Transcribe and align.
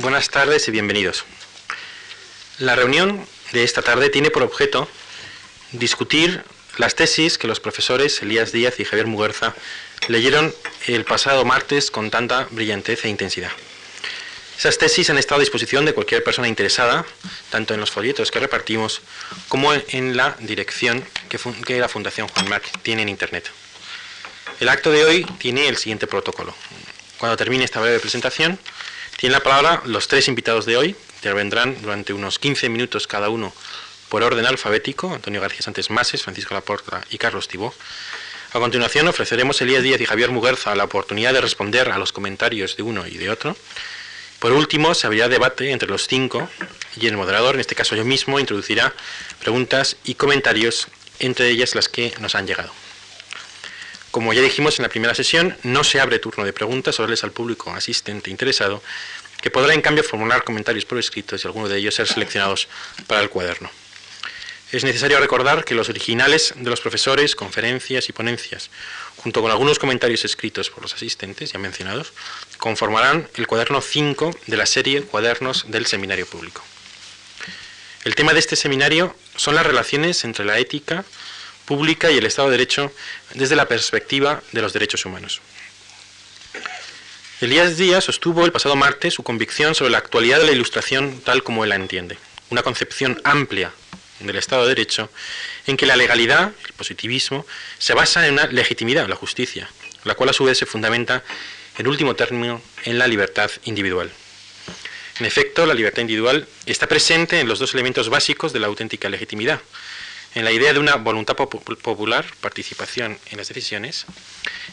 Buenas 0.00 0.30
tardes 0.30 0.66
y 0.66 0.70
bienvenidos. 0.70 1.24
La 2.58 2.74
reunión 2.74 3.22
de 3.52 3.64
esta 3.64 3.82
tarde 3.82 4.08
tiene 4.08 4.30
por 4.30 4.42
objeto 4.42 4.88
discutir 5.72 6.42
las 6.78 6.94
tesis 6.94 7.36
que 7.36 7.46
los 7.46 7.60
profesores 7.60 8.22
Elías 8.22 8.50
Díaz 8.50 8.80
y 8.80 8.86
Javier 8.86 9.06
Muguerza 9.06 9.54
leyeron 10.08 10.54
el 10.86 11.04
pasado 11.04 11.44
martes 11.44 11.90
con 11.90 12.10
tanta 12.10 12.48
brillantez 12.50 13.04
e 13.04 13.10
intensidad. 13.10 13.50
Esas 14.58 14.78
tesis 14.78 15.10
han 15.10 15.18
estado 15.18 15.40
a 15.40 15.44
disposición 15.44 15.84
de 15.84 15.92
cualquier 15.92 16.24
persona 16.24 16.48
interesada, 16.48 17.04
tanto 17.50 17.74
en 17.74 17.80
los 17.80 17.90
folletos 17.90 18.30
que 18.30 18.40
repartimos 18.40 19.02
como 19.48 19.74
en 19.74 20.16
la 20.16 20.34
dirección 20.40 21.04
que, 21.28 21.78
la 21.78 21.90
Fundación 21.90 22.26
Juan 22.28 22.48
Marc 22.48 22.64
tiene 22.80 23.02
en 23.02 23.10
Internet. 23.10 23.50
El 24.60 24.70
acto 24.70 24.90
de 24.90 25.04
hoy 25.04 25.24
tiene 25.38 25.68
el 25.68 25.76
siguiente 25.76 26.06
protocolo. 26.06 26.54
Cuando 27.18 27.36
termine 27.36 27.64
esta 27.64 27.82
breve 27.82 28.00
presentación, 28.00 28.58
tienen 29.20 29.34
la 29.34 29.42
palabra 29.42 29.82
los 29.84 30.08
tres 30.08 30.28
invitados 30.28 30.64
de 30.64 30.78
hoy, 30.78 30.96
intervendrán 31.16 31.76
durante 31.82 32.14
unos 32.14 32.38
15 32.38 32.70
minutos 32.70 33.06
cada 33.06 33.28
uno 33.28 33.52
por 34.08 34.22
orden 34.22 34.46
alfabético, 34.46 35.12
Antonio 35.12 35.42
García 35.42 35.60
Sánchez 35.60 35.90
Mases, 35.90 36.22
Francisco 36.22 36.54
Laporta 36.54 37.04
y 37.10 37.18
Carlos 37.18 37.46
Tibó. 37.46 37.74
A 38.54 38.58
continuación 38.58 39.06
ofreceremos 39.08 39.60
Elías 39.60 39.82
Díaz 39.82 40.00
y 40.00 40.06
Javier 40.06 40.30
Muguerza 40.30 40.74
la 40.74 40.84
oportunidad 40.84 41.34
de 41.34 41.42
responder 41.42 41.90
a 41.90 41.98
los 41.98 42.12
comentarios 42.12 42.78
de 42.78 42.82
uno 42.82 43.06
y 43.06 43.18
de 43.18 43.28
otro. 43.28 43.58
Por 44.38 44.52
último, 44.52 44.94
se 44.94 45.06
abrirá 45.06 45.28
debate 45.28 45.70
entre 45.70 45.90
los 45.90 46.06
cinco 46.08 46.48
y 46.96 47.06
el 47.06 47.18
moderador, 47.18 47.56
en 47.56 47.60
este 47.60 47.74
caso 47.74 47.96
yo 47.96 48.06
mismo, 48.06 48.40
introducirá 48.40 48.94
preguntas 49.40 49.98
y 50.02 50.14
comentarios, 50.14 50.88
entre 51.18 51.50
ellas 51.50 51.74
las 51.74 51.90
que 51.90 52.14
nos 52.20 52.34
han 52.34 52.46
llegado. 52.46 52.72
Como 54.10 54.32
ya 54.32 54.42
dijimos 54.42 54.78
en 54.78 54.82
la 54.82 54.88
primera 54.88 55.14
sesión, 55.14 55.56
no 55.62 55.84
se 55.84 56.00
abre 56.00 56.18
turno 56.18 56.44
de 56.44 56.52
preguntas, 56.52 56.96
solo 56.96 57.14
al 57.22 57.32
público 57.32 57.70
asistente 57.72 58.30
interesado, 58.30 58.82
que 59.40 59.50
podrá 59.50 59.72
en 59.72 59.82
cambio 59.82 60.02
formular 60.02 60.44
comentarios 60.44 60.84
por 60.84 60.98
escrito 60.98 61.36
y 61.36 61.40
alguno 61.46 61.68
de 61.68 61.78
ellos 61.78 61.94
ser 61.94 62.08
seleccionados 62.08 62.68
para 63.06 63.22
el 63.22 63.30
cuaderno. 63.30 63.70
Es 64.72 64.84
necesario 64.84 65.18
recordar 65.18 65.64
que 65.64 65.74
los 65.74 65.88
originales 65.88 66.54
de 66.56 66.70
los 66.70 66.80
profesores, 66.80 67.34
conferencias 67.34 68.08
y 68.08 68.12
ponencias, 68.12 68.70
junto 69.16 69.42
con 69.42 69.50
algunos 69.50 69.80
comentarios 69.80 70.24
escritos 70.24 70.70
por 70.70 70.82
los 70.82 70.94
asistentes 70.94 71.52
ya 71.52 71.58
mencionados, 71.58 72.12
conformarán 72.58 73.28
el 73.34 73.46
cuaderno 73.48 73.80
5 73.80 74.30
de 74.46 74.56
la 74.56 74.66
serie 74.66 75.02
Cuadernos 75.02 75.70
del 75.70 75.86
Seminario 75.86 76.26
Público. 76.26 76.62
El 78.04 78.14
tema 78.14 78.32
de 78.32 78.38
este 78.38 78.56
seminario 78.56 79.14
son 79.34 79.56
las 79.56 79.66
relaciones 79.66 80.22
entre 80.24 80.44
la 80.44 80.58
ética, 80.58 81.04
y 81.70 82.18
el 82.18 82.26
Estado 82.26 82.48
de 82.48 82.56
Derecho 82.56 82.92
desde 83.34 83.54
la 83.54 83.68
perspectiva 83.68 84.42
de 84.50 84.60
los 84.60 84.72
derechos 84.72 85.04
humanos. 85.04 85.40
Elías 87.40 87.76
Díaz 87.76 88.04
sostuvo 88.04 88.44
el 88.44 88.50
pasado 88.50 88.74
martes 88.74 89.14
su 89.14 89.22
convicción 89.22 89.76
sobre 89.76 89.92
la 89.92 89.98
actualidad 89.98 90.40
de 90.40 90.46
la 90.46 90.52
Ilustración 90.52 91.20
tal 91.24 91.44
como 91.44 91.62
él 91.62 91.70
la 91.70 91.76
entiende, 91.76 92.18
una 92.50 92.64
concepción 92.64 93.20
amplia 93.22 93.70
del 94.18 94.34
Estado 94.34 94.62
de 94.62 94.70
Derecho 94.70 95.10
en 95.68 95.76
que 95.76 95.86
la 95.86 95.94
legalidad, 95.94 96.50
el 96.66 96.72
positivismo, 96.72 97.46
se 97.78 97.94
basa 97.94 98.26
en 98.26 98.32
una 98.34 98.46
legitimidad, 98.48 99.08
la 99.08 99.14
justicia, 99.14 99.70
la 100.02 100.16
cual 100.16 100.30
a 100.30 100.32
su 100.32 100.44
vez 100.44 100.58
se 100.58 100.66
fundamenta 100.66 101.22
en 101.78 101.86
último 101.86 102.16
término 102.16 102.60
en 102.82 102.98
la 102.98 103.06
libertad 103.06 103.48
individual. 103.64 104.10
En 105.20 105.26
efecto, 105.26 105.66
la 105.66 105.74
libertad 105.74 106.00
individual 106.00 106.48
está 106.66 106.88
presente 106.88 107.38
en 107.38 107.46
los 107.46 107.58
dos 107.60 107.74
elementos 107.74 108.08
básicos 108.08 108.52
de 108.52 108.58
la 108.58 108.66
auténtica 108.66 109.08
legitimidad, 109.08 109.60
en 110.34 110.44
la 110.44 110.52
idea 110.52 110.72
de 110.72 110.78
una 110.78 110.96
voluntad 110.96 111.34
popular, 111.34 112.24
participación 112.40 113.18
en 113.30 113.38
las 113.38 113.48
decisiones, 113.48 114.06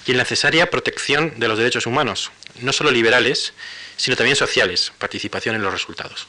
y 0.05 0.11
en 0.11 0.17
la 0.17 0.23
necesaria 0.23 0.69
protección 0.69 1.33
de 1.39 1.47
los 1.47 1.57
derechos 1.57 1.85
humanos, 1.85 2.31
no 2.61 2.73
solo 2.73 2.91
liberales, 2.91 3.53
sino 3.97 4.15
también 4.15 4.35
sociales, 4.35 4.91
participación 4.97 5.55
en 5.55 5.63
los 5.63 5.73
resultados. 5.73 6.27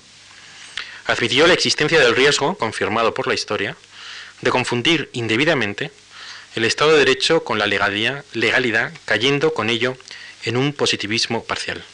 Admitió 1.06 1.46
la 1.46 1.54
existencia 1.54 1.98
del 2.00 2.16
riesgo, 2.16 2.56
confirmado 2.56 3.14
por 3.14 3.26
la 3.26 3.34
historia, 3.34 3.76
de 4.40 4.50
confundir 4.50 5.10
indebidamente 5.12 5.90
el 6.54 6.64
Estado 6.64 6.92
de 6.92 6.98
Derecho 6.98 7.44
con 7.44 7.58
la 7.58 7.66
legalidad, 7.66 8.24
legalidad 8.32 8.92
cayendo 9.04 9.52
con 9.52 9.68
ello 9.70 9.96
en 10.44 10.56
un 10.56 10.72
positivismo 10.72 11.44
parcial. 11.44 11.84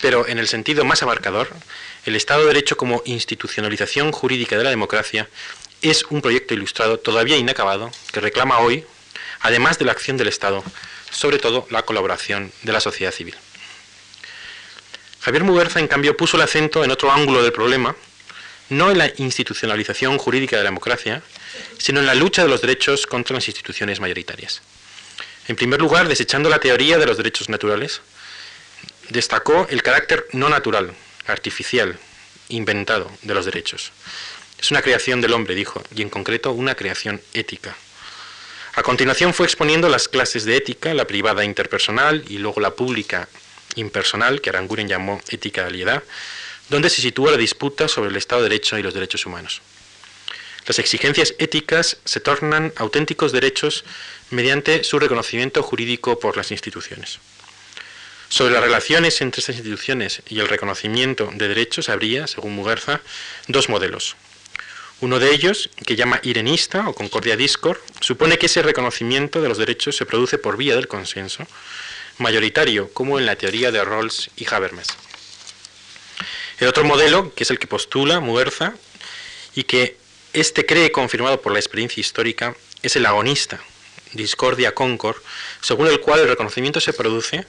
Pero 0.00 0.28
en 0.28 0.38
el 0.38 0.48
sentido 0.48 0.84
más 0.84 1.02
abarcador, 1.02 1.48
el 2.04 2.16
Estado 2.16 2.42
de 2.42 2.48
Derecho 2.48 2.76
como 2.76 3.02
institucionalización 3.06 4.12
jurídica 4.12 4.58
de 4.58 4.64
la 4.64 4.70
democracia 4.70 5.28
es 5.90 6.04
un 6.04 6.22
proyecto 6.22 6.54
ilustrado 6.54 6.98
todavía 6.98 7.36
inacabado 7.36 7.90
que 8.12 8.20
reclama 8.20 8.58
hoy, 8.58 8.84
además 9.40 9.78
de 9.78 9.84
la 9.84 9.92
acción 9.92 10.16
del 10.16 10.28
Estado, 10.28 10.64
sobre 11.10 11.38
todo 11.38 11.66
la 11.70 11.82
colaboración 11.82 12.52
de 12.62 12.72
la 12.72 12.80
sociedad 12.80 13.12
civil. 13.12 13.34
Javier 15.20 15.44
Muguerza, 15.44 15.80
en 15.80 15.88
cambio, 15.88 16.16
puso 16.16 16.36
el 16.36 16.42
acento 16.42 16.84
en 16.84 16.90
otro 16.90 17.12
ángulo 17.12 17.42
del 17.42 17.52
problema, 17.52 17.96
no 18.70 18.90
en 18.90 18.98
la 18.98 19.12
institucionalización 19.16 20.18
jurídica 20.18 20.56
de 20.56 20.64
la 20.64 20.70
democracia, 20.70 21.22
sino 21.78 22.00
en 22.00 22.06
la 22.06 22.14
lucha 22.14 22.42
de 22.42 22.48
los 22.48 22.60
derechos 22.60 23.06
contra 23.06 23.34
las 23.34 23.46
instituciones 23.48 24.00
mayoritarias. 24.00 24.62
En 25.48 25.56
primer 25.56 25.80
lugar, 25.80 26.08
desechando 26.08 26.48
la 26.48 26.58
teoría 26.58 26.98
de 26.98 27.06
los 27.06 27.18
derechos 27.18 27.48
naturales, 27.48 28.00
destacó 29.10 29.66
el 29.68 29.82
carácter 29.82 30.26
no 30.32 30.48
natural, 30.48 30.94
artificial, 31.26 31.98
inventado 32.48 33.10
de 33.22 33.34
los 33.34 33.44
derechos, 33.44 33.92
es 34.64 34.70
una 34.70 34.80
creación 34.80 35.20
del 35.20 35.34
hombre, 35.34 35.54
dijo, 35.54 35.82
y 35.94 36.00
en 36.00 36.08
concreto 36.08 36.50
una 36.52 36.74
creación 36.74 37.20
ética. 37.34 37.76
A 38.72 38.82
continuación 38.82 39.34
fue 39.34 39.44
exponiendo 39.44 39.90
las 39.90 40.08
clases 40.08 40.46
de 40.46 40.56
ética, 40.56 40.94
la 40.94 41.06
privada 41.06 41.44
interpersonal 41.44 42.24
y 42.30 42.38
luego 42.38 42.62
la 42.62 42.70
pública 42.70 43.28
impersonal, 43.74 44.40
que 44.40 44.48
Aranguren 44.48 44.88
llamó 44.88 45.20
ética 45.28 45.60
de 45.60 45.68
aliedad, 45.68 46.02
donde 46.70 46.88
se 46.88 47.02
sitúa 47.02 47.32
la 47.32 47.36
disputa 47.36 47.88
sobre 47.88 48.08
el 48.08 48.16
Estado 48.16 48.40
de 48.40 48.48
Derecho 48.48 48.78
y 48.78 48.82
los 48.82 48.94
derechos 48.94 49.26
humanos. 49.26 49.60
Las 50.66 50.78
exigencias 50.78 51.34
éticas 51.38 51.98
se 52.06 52.20
tornan 52.20 52.72
auténticos 52.76 53.32
derechos 53.32 53.84
mediante 54.30 54.82
su 54.82 54.98
reconocimiento 54.98 55.62
jurídico 55.62 56.18
por 56.18 56.38
las 56.38 56.50
instituciones. 56.52 57.18
Sobre 58.30 58.54
las 58.54 58.62
relaciones 58.62 59.20
entre 59.20 59.40
estas 59.40 59.56
instituciones 59.56 60.22
y 60.26 60.40
el 60.40 60.48
reconocimiento 60.48 61.30
de 61.34 61.48
derechos 61.48 61.90
habría, 61.90 62.26
según 62.26 62.54
Muguerza, 62.54 63.02
dos 63.46 63.68
modelos. 63.68 64.16
Uno 65.00 65.18
de 65.18 65.34
ellos, 65.34 65.70
que 65.84 65.96
llama 65.96 66.20
Irenista 66.22 66.88
o 66.88 66.94
Concordia 66.94 67.36
Discord, 67.36 67.78
supone 68.00 68.38
que 68.38 68.46
ese 68.46 68.62
reconocimiento 68.62 69.42
de 69.42 69.48
los 69.48 69.58
derechos 69.58 69.96
se 69.96 70.06
produce 70.06 70.38
por 70.38 70.56
vía 70.56 70.76
del 70.76 70.88
consenso 70.88 71.46
mayoritario, 72.18 72.88
como 72.92 73.18
en 73.18 73.26
la 73.26 73.36
teoría 73.36 73.72
de 73.72 73.84
Rawls 73.84 74.30
y 74.36 74.46
Habermas. 74.48 74.86
El 76.60 76.68
otro 76.68 76.84
modelo, 76.84 77.34
que 77.34 77.42
es 77.42 77.50
el 77.50 77.58
que 77.58 77.66
postula 77.66 78.20
Muerza, 78.20 78.74
y 79.56 79.64
que 79.64 79.96
este 80.32 80.64
cree 80.64 80.92
confirmado 80.92 81.40
por 81.40 81.52
la 81.52 81.58
experiencia 81.58 82.00
histórica, 82.00 82.56
es 82.82 82.94
el 82.94 83.06
agonista, 83.06 83.60
Discordia 84.12 84.74
Concord, 84.74 85.16
según 85.60 85.88
el 85.88 86.00
cual 86.00 86.20
el 86.20 86.28
reconocimiento 86.28 86.80
se 86.80 86.92
produce 86.92 87.46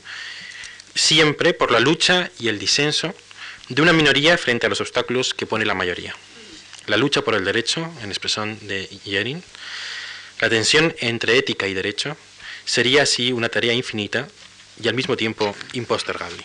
siempre 0.96 1.54
por 1.54 1.72
la 1.72 1.80
lucha 1.80 2.32
y 2.40 2.48
el 2.48 2.58
disenso 2.58 3.14
de 3.70 3.82
una 3.82 3.94
minoría 3.94 4.38
frente 4.38 4.66
a 4.66 4.70
los 4.70 4.82
obstáculos 4.82 5.34
que 5.34 5.46
pone 5.46 5.66
la 5.66 5.74
mayoría 5.76 6.16
la 6.88 6.98
lucha 6.98 7.22
por 7.22 7.36
el 7.36 7.46
derecho, 7.46 7.92
en 8.02 8.10
expresión 8.10 8.58
de 8.68 8.88
Yerin, 9.04 9.44
la 10.40 10.50
tensión 10.50 10.96
entre 11.00 11.38
ética 11.38 11.68
y 11.68 11.74
derecho, 11.74 12.18
sería 12.66 13.04
así 13.04 13.32
una 13.32 13.50
tarea 13.50 13.74
infinita 13.74 14.28
y 14.82 14.88
al 14.88 14.94
mismo 14.94 15.16
tiempo 15.16 15.56
impostergable. 15.74 16.44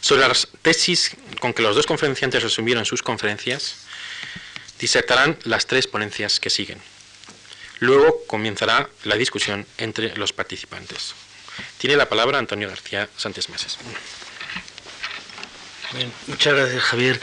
Sobre 0.00 0.26
las 0.26 0.48
tesis 0.62 1.16
con 1.40 1.52
que 1.52 1.62
los 1.62 1.76
dos 1.76 1.86
conferenciantes 1.86 2.42
resumieron 2.42 2.84
sus 2.84 3.02
conferencias, 3.02 3.76
disertarán 4.78 5.38
las 5.44 5.66
tres 5.66 5.86
ponencias 5.86 6.40
que 6.40 6.50
siguen. 6.50 6.80
Luego 7.80 8.24
comenzará 8.26 8.88
la 9.04 9.16
discusión 9.16 9.66
entre 9.78 10.16
los 10.16 10.32
participantes. 10.32 11.14
Tiene 11.78 11.96
la 11.96 12.08
palabra 12.08 12.38
Antonio 12.38 12.68
García 12.68 13.08
Sánchez 13.16 13.48
Meses. 13.48 13.78
muchas 16.26 16.54
gracias, 16.54 16.82
Javier. 16.82 17.20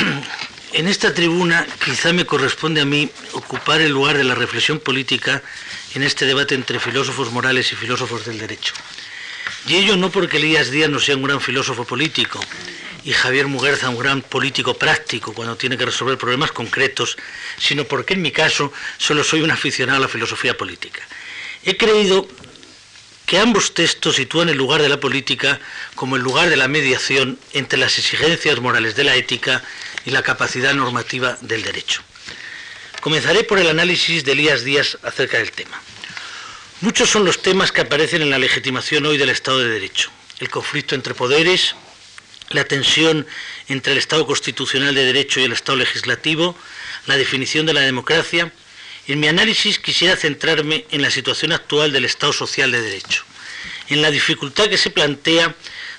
En 0.72 0.86
esta 0.86 1.12
tribuna 1.12 1.66
quizá 1.84 2.12
me 2.12 2.24
corresponde 2.24 2.80
a 2.80 2.84
mí 2.84 3.10
ocupar 3.32 3.80
el 3.80 3.90
lugar 3.90 4.16
de 4.16 4.24
la 4.24 4.36
reflexión 4.36 4.78
política 4.78 5.42
en 5.94 6.04
este 6.04 6.26
debate 6.26 6.54
entre 6.54 6.78
filósofos 6.78 7.32
morales 7.32 7.72
y 7.72 7.76
filósofos 7.76 8.24
del 8.24 8.38
derecho. 8.38 8.72
Y 9.66 9.74
ello 9.74 9.96
no 9.96 10.10
porque 10.10 10.36
Elías 10.36 10.70
Díaz 10.70 10.88
no 10.88 11.00
sea 11.00 11.16
un 11.16 11.24
gran 11.24 11.40
filósofo 11.40 11.84
político 11.84 12.40
y 13.04 13.12
Javier 13.12 13.48
Muguerza 13.48 13.88
un 13.88 13.98
gran 13.98 14.22
político 14.22 14.74
práctico 14.74 15.32
cuando 15.32 15.56
tiene 15.56 15.76
que 15.76 15.86
resolver 15.86 16.16
problemas 16.16 16.52
concretos, 16.52 17.16
sino 17.58 17.84
porque 17.84 18.14
en 18.14 18.22
mi 18.22 18.30
caso 18.30 18.72
solo 18.96 19.24
soy 19.24 19.42
un 19.42 19.50
aficionado 19.50 19.98
a 19.98 20.02
la 20.02 20.08
filosofía 20.08 20.56
política. 20.56 21.00
He 21.64 21.76
creído 21.76 22.28
que 23.30 23.38
ambos 23.38 23.74
textos 23.74 24.16
sitúan 24.16 24.48
el 24.48 24.56
lugar 24.56 24.82
de 24.82 24.88
la 24.88 24.98
política 24.98 25.60
como 25.94 26.16
el 26.16 26.22
lugar 26.22 26.50
de 26.50 26.56
la 26.56 26.66
mediación 26.66 27.38
entre 27.52 27.78
las 27.78 27.96
exigencias 27.96 28.58
morales 28.60 28.96
de 28.96 29.04
la 29.04 29.14
ética 29.14 29.62
y 30.04 30.10
la 30.10 30.22
capacidad 30.22 30.74
normativa 30.74 31.36
del 31.40 31.62
derecho. 31.62 32.02
Comenzaré 33.00 33.44
por 33.44 33.58
el 33.58 33.68
análisis 33.68 34.24
de 34.24 34.32
Elías 34.32 34.64
Díaz 34.64 34.98
acerca 35.02 35.38
del 35.38 35.52
tema. 35.52 35.80
Muchos 36.80 37.10
son 37.10 37.24
los 37.24 37.42
temas 37.42 37.72
que 37.72 37.82
aparecen 37.82 38.22
en 38.22 38.30
la 38.30 38.38
legitimación 38.38 39.06
hoy 39.06 39.18
del 39.18 39.30
Estado 39.30 39.58
de 39.58 39.68
Derecho. 39.68 40.10
El 40.38 40.48
conflicto 40.48 40.94
entre 40.94 41.14
poderes, 41.14 41.74
la 42.50 42.64
tensión 42.64 43.26
entre 43.68 43.92
el 43.92 43.98
Estado 43.98 44.26
constitucional 44.26 44.94
de 44.94 45.04
derecho 45.04 45.40
y 45.40 45.44
el 45.44 45.52
Estado 45.52 45.76
legislativo, 45.76 46.56
la 47.06 47.16
definición 47.16 47.66
de 47.66 47.74
la 47.74 47.80
democracia. 47.80 48.52
En 49.06 49.20
mi 49.20 49.28
análisis 49.28 49.78
quisiera 49.78 50.16
centrarme 50.16 50.86
en 50.90 51.02
la 51.02 51.10
situación 51.10 51.52
actual 51.52 51.92
del 51.92 52.04
Estado 52.04 52.32
social 52.32 52.72
de 52.72 52.80
derecho, 52.80 53.24
en 53.88 54.02
la 54.02 54.10
dificultad 54.10 54.68
que 54.68 54.78
se 54.78 54.90
plantea 54.90 55.54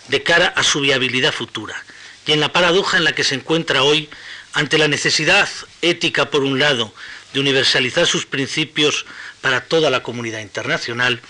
de 0.07 0.24
cara 0.24 0.48
a 0.48 0.63
su 0.63 0.81
viabilidad 0.81 1.33
futura 1.33 1.83
y 2.25 2.31
en 2.31 2.39
la 2.39 2.53
paradoja 2.53 2.97
en 2.97 3.03
la 3.03 3.13
que 3.13 3.23
se 3.23 3.35
encuentra 3.35 3.83
hoy 3.83 4.09
ante 4.53 4.77
la 4.77 4.88
necesidad 4.88 5.50
ética, 5.81 6.29
por 6.29 6.44
un 6.44 6.59
lado, 6.59 6.94
de 7.33 7.39
universalizar 7.39 8.06
sus 8.06 8.25
principios 8.25 9.06
para 9.39 9.62
toda 9.62 9.89
la 9.89 10.03
comunidad 10.03 10.39
internacional 10.39 11.21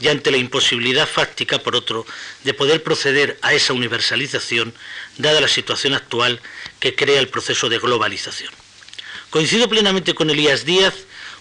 y 0.00 0.08
ante 0.08 0.30
la 0.30 0.36
imposibilidad 0.36 1.06
fáctica, 1.06 1.58
por 1.58 1.76
otro, 1.76 2.04
de 2.42 2.54
poder 2.54 2.82
proceder 2.82 3.38
a 3.42 3.54
esa 3.54 3.72
universalización, 3.72 4.74
dada 5.16 5.40
la 5.40 5.48
situación 5.48 5.94
actual 5.94 6.40
que 6.80 6.94
crea 6.94 7.20
el 7.20 7.28
proceso 7.28 7.68
de 7.68 7.78
globalización. 7.78 8.52
Coincido 9.30 9.68
plenamente 9.68 10.14
con 10.14 10.30
Elías 10.30 10.64
Díaz 10.64 10.94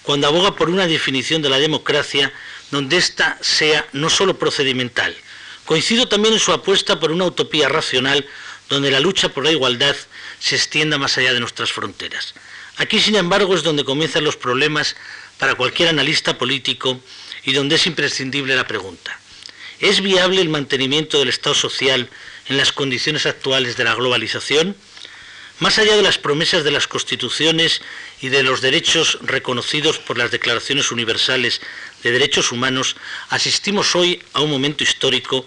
cuando 0.03 0.27
aboga 0.27 0.55
por 0.55 0.69
una 0.69 0.87
definición 0.87 1.41
de 1.41 1.49
la 1.49 1.59
democracia 1.59 2.31
donde 2.71 2.97
ésta 2.97 3.37
sea 3.41 3.87
no 3.93 4.09
solo 4.09 4.37
procedimental, 4.37 5.15
coincido 5.65 6.07
también 6.07 6.33
en 6.33 6.39
su 6.39 6.51
apuesta 6.51 6.99
por 6.99 7.11
una 7.11 7.25
utopía 7.25 7.69
racional 7.69 8.27
donde 8.73 8.91
la 8.91 8.99
lucha 8.99 9.29
por 9.29 9.43
la 9.43 9.51
igualdad 9.51 9.95
se 10.39 10.55
extienda 10.55 10.97
más 10.97 11.17
allá 11.17 11.33
de 11.33 11.39
nuestras 11.39 11.71
fronteras. 11.71 12.33
Aquí, 12.77 12.99
sin 12.99 13.15
embargo, 13.15 13.55
es 13.55 13.63
donde 13.63 13.85
comienzan 13.85 14.23
los 14.23 14.35
problemas 14.35 14.95
para 15.37 15.55
cualquier 15.55 15.89
analista 15.89 16.37
político 16.37 16.99
y 17.43 17.53
donde 17.53 17.75
es 17.75 17.87
imprescindible 17.87 18.55
la 18.55 18.67
pregunta. 18.67 19.19
¿Es 19.79 20.01
viable 20.01 20.41
el 20.41 20.49
mantenimiento 20.49 21.19
del 21.19 21.29
Estado 21.29 21.55
social 21.55 22.09
en 22.47 22.57
las 22.57 22.71
condiciones 22.71 23.25
actuales 23.25 23.77
de 23.77 23.83
la 23.83 23.95
globalización? 23.95 24.75
Más 25.59 25.77
allá 25.77 25.95
de 25.95 26.01
las 26.01 26.17
promesas 26.17 26.63
de 26.63 26.71
las 26.71 26.87
constituciones 26.87 27.81
y 28.21 28.29
de 28.29 28.43
los 28.43 28.61
derechos 28.61 29.19
reconocidos 29.21 29.99
por 29.99 30.17
las 30.17 30.31
declaraciones 30.31 30.91
universales 30.91 31.61
de 32.01 32.11
derechos 32.11 32.51
humanos, 32.51 32.95
asistimos 33.29 33.95
hoy 33.95 34.21
a 34.33 34.41
un 34.41 34.49
momento 34.49 34.83
histórico 34.83 35.45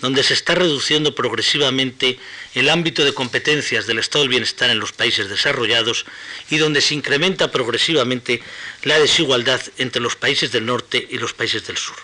donde 0.00 0.22
se 0.22 0.34
está 0.34 0.54
reduciendo 0.54 1.14
progresivamente 1.14 2.18
el 2.54 2.68
ámbito 2.68 3.04
de 3.04 3.14
competencias 3.14 3.86
del 3.86 3.98
estado 3.98 4.22
del 4.22 4.30
bienestar 4.30 4.70
en 4.70 4.78
los 4.78 4.92
países 4.92 5.28
desarrollados 5.28 6.06
y 6.50 6.58
donde 6.58 6.80
se 6.80 6.94
incrementa 6.94 7.50
progresivamente 7.50 8.40
la 8.84 8.98
desigualdad 8.98 9.60
entre 9.76 10.00
los 10.00 10.14
países 10.14 10.52
del 10.52 10.66
norte 10.66 11.06
y 11.10 11.18
los 11.18 11.34
países 11.34 11.66
del 11.66 11.76
sur. 11.76 11.96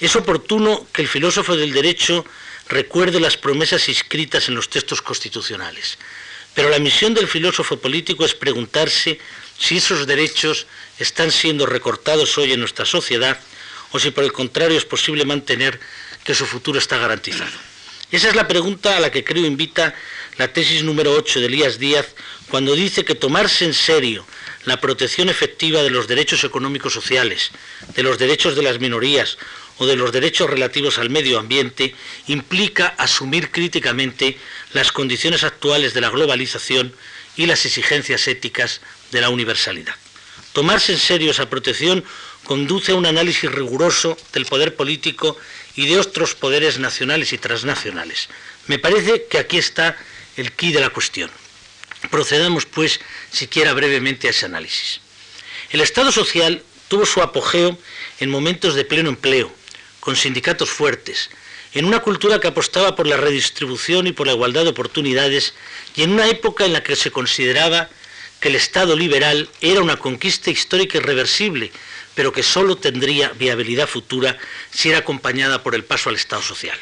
Es 0.00 0.16
oportuno 0.16 0.86
que 0.92 1.02
el 1.02 1.08
filósofo 1.08 1.56
del 1.56 1.72
derecho 1.72 2.24
recuerde 2.68 3.20
las 3.20 3.36
promesas 3.36 3.88
inscritas 3.88 4.48
en 4.48 4.54
los 4.54 4.70
textos 4.70 5.02
constitucionales, 5.02 5.98
pero 6.54 6.70
la 6.70 6.78
misión 6.78 7.14
del 7.14 7.28
filósofo 7.28 7.78
político 7.78 8.24
es 8.24 8.34
preguntarse 8.34 9.18
si 9.58 9.76
esos 9.76 10.06
derechos 10.06 10.66
están 10.98 11.30
siendo 11.30 11.66
recortados 11.66 12.36
hoy 12.38 12.52
en 12.52 12.60
nuestra 12.60 12.84
sociedad 12.84 13.38
o 13.92 13.98
si 13.98 14.10
por 14.10 14.24
el 14.24 14.32
contrario 14.32 14.78
es 14.78 14.84
posible 14.84 15.24
mantener 15.24 15.78
que 16.24 16.34
su 16.34 16.46
futuro 16.46 16.78
está 16.78 16.98
garantizado. 16.98 17.52
Esa 18.10 18.28
es 18.28 18.34
la 18.34 18.46
pregunta 18.46 18.96
a 18.96 19.00
la 19.00 19.10
que 19.10 19.24
creo 19.24 19.46
invita 19.46 19.94
la 20.36 20.52
tesis 20.52 20.82
número 20.82 21.12
8 21.12 21.40
de 21.40 21.46
Elías 21.46 21.78
Díaz 21.78 22.14
cuando 22.50 22.74
dice 22.74 23.04
que 23.04 23.14
tomarse 23.14 23.64
en 23.64 23.72
serio 23.72 24.26
la 24.64 24.80
protección 24.80 25.28
efectiva 25.30 25.82
de 25.82 25.90
los 25.90 26.08
derechos 26.08 26.44
económicos 26.44 26.92
sociales, 26.92 27.50
de 27.94 28.02
los 28.02 28.18
derechos 28.18 28.54
de 28.54 28.62
las 28.62 28.78
minorías 28.80 29.38
o 29.78 29.86
de 29.86 29.96
los 29.96 30.12
derechos 30.12 30.50
relativos 30.50 30.98
al 30.98 31.08
medio 31.10 31.38
ambiente 31.38 31.94
implica 32.26 32.88
asumir 32.98 33.50
críticamente 33.50 34.38
las 34.72 34.92
condiciones 34.92 35.42
actuales 35.42 35.94
de 35.94 36.02
la 36.02 36.10
globalización 36.10 36.94
y 37.36 37.46
las 37.46 37.64
exigencias 37.64 38.28
éticas 38.28 38.82
de 39.10 39.22
la 39.22 39.30
universalidad. 39.30 39.94
Tomarse 40.52 40.92
en 40.92 40.98
serio 40.98 41.30
esa 41.30 41.48
protección 41.48 42.04
conduce 42.44 42.92
a 42.92 42.96
un 42.96 43.06
análisis 43.06 43.50
riguroso 43.50 44.18
del 44.32 44.44
poder 44.44 44.76
político 44.76 45.38
y 45.76 45.86
de 45.86 45.98
otros 45.98 46.34
poderes 46.34 46.78
nacionales 46.78 47.32
y 47.32 47.38
transnacionales. 47.38 48.28
Me 48.66 48.78
parece 48.78 49.26
que 49.30 49.38
aquí 49.38 49.58
está 49.58 49.96
el 50.36 50.52
quid 50.52 50.74
de 50.74 50.80
la 50.80 50.90
cuestión. 50.90 51.30
Procedamos, 52.10 52.66
pues, 52.66 53.00
siquiera 53.30 53.72
brevemente 53.72 54.26
a 54.26 54.30
ese 54.30 54.46
análisis. 54.46 55.00
El 55.70 55.80
Estado 55.80 56.12
social 56.12 56.62
tuvo 56.88 57.06
su 57.06 57.22
apogeo 57.22 57.78
en 58.20 58.30
momentos 58.30 58.74
de 58.74 58.84
pleno 58.84 59.08
empleo, 59.08 59.52
con 60.00 60.16
sindicatos 60.16 60.68
fuertes, 60.68 61.30
en 61.74 61.86
una 61.86 62.00
cultura 62.00 62.40
que 62.40 62.48
apostaba 62.48 62.94
por 62.96 63.06
la 63.06 63.16
redistribución 63.16 64.06
y 64.06 64.12
por 64.12 64.26
la 64.26 64.34
igualdad 64.34 64.64
de 64.64 64.70
oportunidades, 64.70 65.54
y 65.96 66.02
en 66.02 66.12
una 66.12 66.28
época 66.28 66.64
en 66.64 66.72
la 66.72 66.82
que 66.82 66.96
se 66.96 67.10
consideraba 67.10 67.88
que 68.42 68.50
el 68.50 68.56
Estado 68.56 68.94
liberal 68.96 69.48
era 69.62 69.80
una 69.80 69.96
conquista 69.96 70.50
histórica 70.50 70.98
irreversible 70.98 71.72
pero 72.14 72.32
que 72.32 72.42
solo 72.42 72.76
tendría 72.76 73.30
viabilidad 73.30 73.86
futura 73.86 74.36
si 74.70 74.90
era 74.90 74.98
acompañada 74.98 75.62
por 75.62 75.74
el 75.74 75.84
paso 75.84 76.08
al 76.08 76.16
Estado 76.16 76.42
social. 76.42 76.78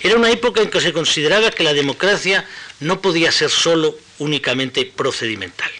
Era 0.00 0.16
una 0.16 0.30
época 0.30 0.62
en 0.62 0.70
que 0.70 0.80
se 0.80 0.92
consideraba 0.92 1.50
que 1.50 1.64
la 1.64 1.74
democracia 1.74 2.46
no 2.80 3.00
podía 3.00 3.32
ser 3.32 3.50
solo 3.50 3.98
únicamente 4.18 4.84
procedimental. 4.84 5.70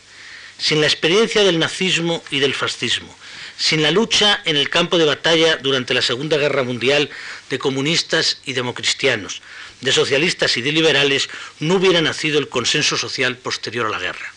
Sin 0.58 0.80
la 0.80 0.86
experiencia 0.86 1.42
del 1.42 1.58
nazismo 1.58 2.22
y 2.30 2.40
del 2.40 2.54
fascismo, 2.54 3.16
sin 3.56 3.82
la 3.82 3.90
lucha 3.90 4.40
en 4.44 4.56
el 4.56 4.70
campo 4.70 4.98
de 4.98 5.04
batalla 5.04 5.56
durante 5.56 5.94
la 5.94 6.02
Segunda 6.02 6.36
Guerra 6.36 6.62
Mundial 6.62 7.10
de 7.50 7.58
comunistas 7.58 8.40
y 8.44 8.52
democristianos, 8.52 9.42
de 9.80 9.92
socialistas 9.92 10.56
y 10.56 10.62
de 10.62 10.72
liberales, 10.72 11.28
no 11.60 11.76
hubiera 11.76 12.00
nacido 12.00 12.38
el 12.38 12.48
consenso 12.48 12.96
social 12.96 13.36
posterior 13.36 13.86
a 13.86 13.90
la 13.90 13.98
guerra. 13.98 14.31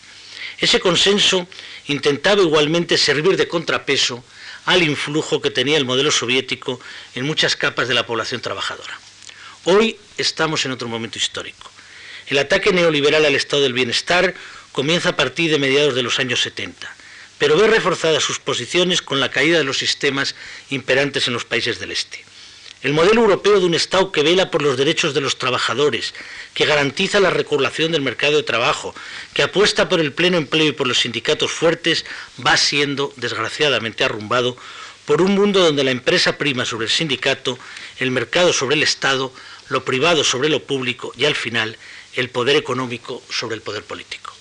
Ese 0.58 0.80
consenso 0.80 1.46
intentaba 1.86 2.42
igualmente 2.42 2.96
servir 2.96 3.36
de 3.36 3.48
contrapeso 3.48 4.24
al 4.64 4.82
influjo 4.82 5.40
que 5.40 5.50
tenía 5.50 5.76
el 5.76 5.84
modelo 5.84 6.10
soviético 6.10 6.80
en 7.14 7.24
muchas 7.24 7.56
capas 7.56 7.88
de 7.88 7.94
la 7.94 8.06
población 8.06 8.40
trabajadora. 8.40 8.98
Hoy 9.64 9.98
estamos 10.18 10.64
en 10.64 10.72
otro 10.72 10.88
momento 10.88 11.18
histórico. 11.18 11.70
El 12.26 12.38
ataque 12.38 12.72
neoliberal 12.72 13.24
al 13.24 13.34
estado 13.34 13.62
del 13.62 13.72
bienestar 13.72 14.34
comienza 14.72 15.10
a 15.10 15.16
partir 15.16 15.50
de 15.50 15.58
mediados 15.58 15.94
de 15.94 16.02
los 16.02 16.18
años 16.18 16.40
70, 16.40 16.94
pero 17.38 17.56
ve 17.56 17.68
reforzadas 17.68 18.24
sus 18.24 18.40
posiciones 18.40 19.02
con 19.02 19.20
la 19.20 19.30
caída 19.30 19.58
de 19.58 19.64
los 19.64 19.78
sistemas 19.78 20.34
imperantes 20.70 21.28
en 21.28 21.34
los 21.34 21.44
países 21.44 21.78
del 21.78 21.92
este. 21.92 22.25
El 22.86 22.92
modelo 22.92 23.22
europeo 23.22 23.58
de 23.58 23.66
un 23.66 23.74
Estado 23.74 24.12
que 24.12 24.22
vela 24.22 24.48
por 24.48 24.62
los 24.62 24.76
derechos 24.76 25.12
de 25.12 25.20
los 25.20 25.38
trabajadores, 25.38 26.14
que 26.54 26.66
garantiza 26.66 27.18
la 27.18 27.30
regulación 27.30 27.90
del 27.90 28.00
mercado 28.00 28.36
de 28.36 28.44
trabajo, 28.44 28.94
que 29.34 29.42
apuesta 29.42 29.88
por 29.88 29.98
el 29.98 30.12
pleno 30.12 30.36
empleo 30.36 30.68
y 30.68 30.72
por 30.72 30.86
los 30.86 31.00
sindicatos 31.00 31.50
fuertes, 31.50 32.04
va 32.46 32.56
siendo, 32.56 33.12
desgraciadamente, 33.16 34.04
arrumbado 34.04 34.56
por 35.04 35.20
un 35.20 35.34
mundo 35.34 35.64
donde 35.64 35.82
la 35.82 35.90
empresa 35.90 36.38
prima 36.38 36.64
sobre 36.64 36.86
el 36.86 36.92
sindicato, 36.92 37.58
el 37.98 38.12
mercado 38.12 38.52
sobre 38.52 38.76
el 38.76 38.84
Estado, 38.84 39.32
lo 39.68 39.84
privado 39.84 40.22
sobre 40.22 40.48
lo 40.48 40.62
público 40.62 41.12
y, 41.16 41.24
al 41.24 41.34
final, 41.34 41.76
el 42.14 42.30
poder 42.30 42.54
económico 42.54 43.20
sobre 43.28 43.56
el 43.56 43.62
poder 43.62 43.82
político. 43.82 44.32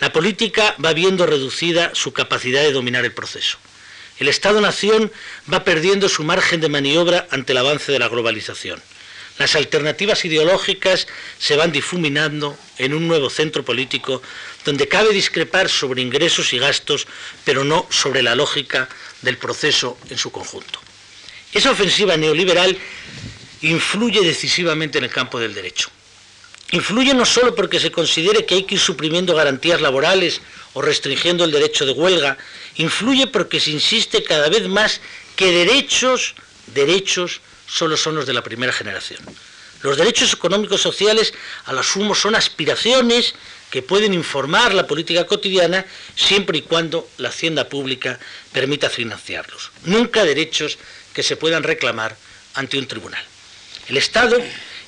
La 0.00 0.12
política 0.12 0.74
va 0.84 0.92
viendo 0.92 1.24
reducida 1.24 1.94
su 1.94 2.12
capacidad 2.12 2.62
de 2.62 2.72
dominar 2.72 3.04
el 3.04 3.14
proceso. 3.14 3.58
El 4.18 4.28
Estado-Nación 4.28 5.12
va 5.52 5.64
perdiendo 5.64 6.08
su 6.08 6.24
margen 6.24 6.60
de 6.60 6.68
maniobra 6.68 7.26
ante 7.30 7.52
el 7.52 7.58
avance 7.58 7.92
de 7.92 7.98
la 7.98 8.08
globalización. 8.08 8.82
Las 9.38 9.54
alternativas 9.54 10.24
ideológicas 10.24 11.06
se 11.38 11.56
van 11.56 11.70
difuminando 11.70 12.56
en 12.78 12.94
un 12.94 13.06
nuevo 13.06 13.28
centro 13.28 13.64
político 13.64 14.22
donde 14.64 14.88
cabe 14.88 15.12
discrepar 15.12 15.68
sobre 15.68 16.00
ingresos 16.00 16.54
y 16.54 16.58
gastos, 16.58 17.06
pero 17.44 17.62
no 17.62 17.86
sobre 17.90 18.22
la 18.22 18.34
lógica 18.34 18.88
del 19.20 19.36
proceso 19.36 19.98
en 20.08 20.16
su 20.16 20.32
conjunto. 20.32 20.80
Esa 21.52 21.70
ofensiva 21.70 22.16
neoliberal 22.16 22.78
influye 23.60 24.22
decisivamente 24.22 24.98
en 24.98 25.04
el 25.04 25.10
campo 25.10 25.38
del 25.38 25.52
derecho. 25.52 25.90
Influye 26.72 27.14
no 27.14 27.24
solo 27.24 27.54
porque 27.54 27.78
se 27.78 27.92
considere 27.92 28.44
que 28.44 28.56
hay 28.56 28.64
que 28.64 28.74
ir 28.74 28.80
suprimiendo 28.80 29.34
garantías 29.34 29.80
laborales 29.80 30.40
o 30.74 30.82
restringiendo 30.82 31.44
el 31.44 31.52
derecho 31.52 31.86
de 31.86 31.92
huelga, 31.92 32.36
influye 32.76 33.28
porque 33.28 33.60
se 33.60 33.70
insiste 33.70 34.24
cada 34.24 34.48
vez 34.48 34.68
más 34.68 35.00
que 35.36 35.52
derechos, 35.52 36.34
derechos 36.66 37.40
solo 37.68 37.96
son 37.96 38.16
los 38.16 38.26
de 38.26 38.32
la 38.32 38.42
primera 38.42 38.72
generación. 38.72 39.20
Los 39.82 39.96
derechos 39.96 40.32
económicos 40.32 40.80
sociales, 40.80 41.32
a 41.66 41.72
lo 41.72 41.82
sumo, 41.82 42.14
son 42.14 42.34
aspiraciones 42.34 43.34
que 43.70 43.82
pueden 43.82 44.14
informar 44.14 44.74
la 44.74 44.86
política 44.86 45.26
cotidiana 45.26 45.84
siempre 46.14 46.58
y 46.58 46.62
cuando 46.62 47.08
la 47.18 47.28
hacienda 47.28 47.68
pública 47.68 48.18
permita 48.52 48.90
financiarlos. 48.90 49.70
Nunca 49.84 50.24
derechos 50.24 50.78
que 51.12 51.22
se 51.22 51.36
puedan 51.36 51.62
reclamar 51.62 52.16
ante 52.54 52.78
un 52.78 52.86
tribunal. 52.86 53.22
El 53.88 53.96
Estado 53.96 54.38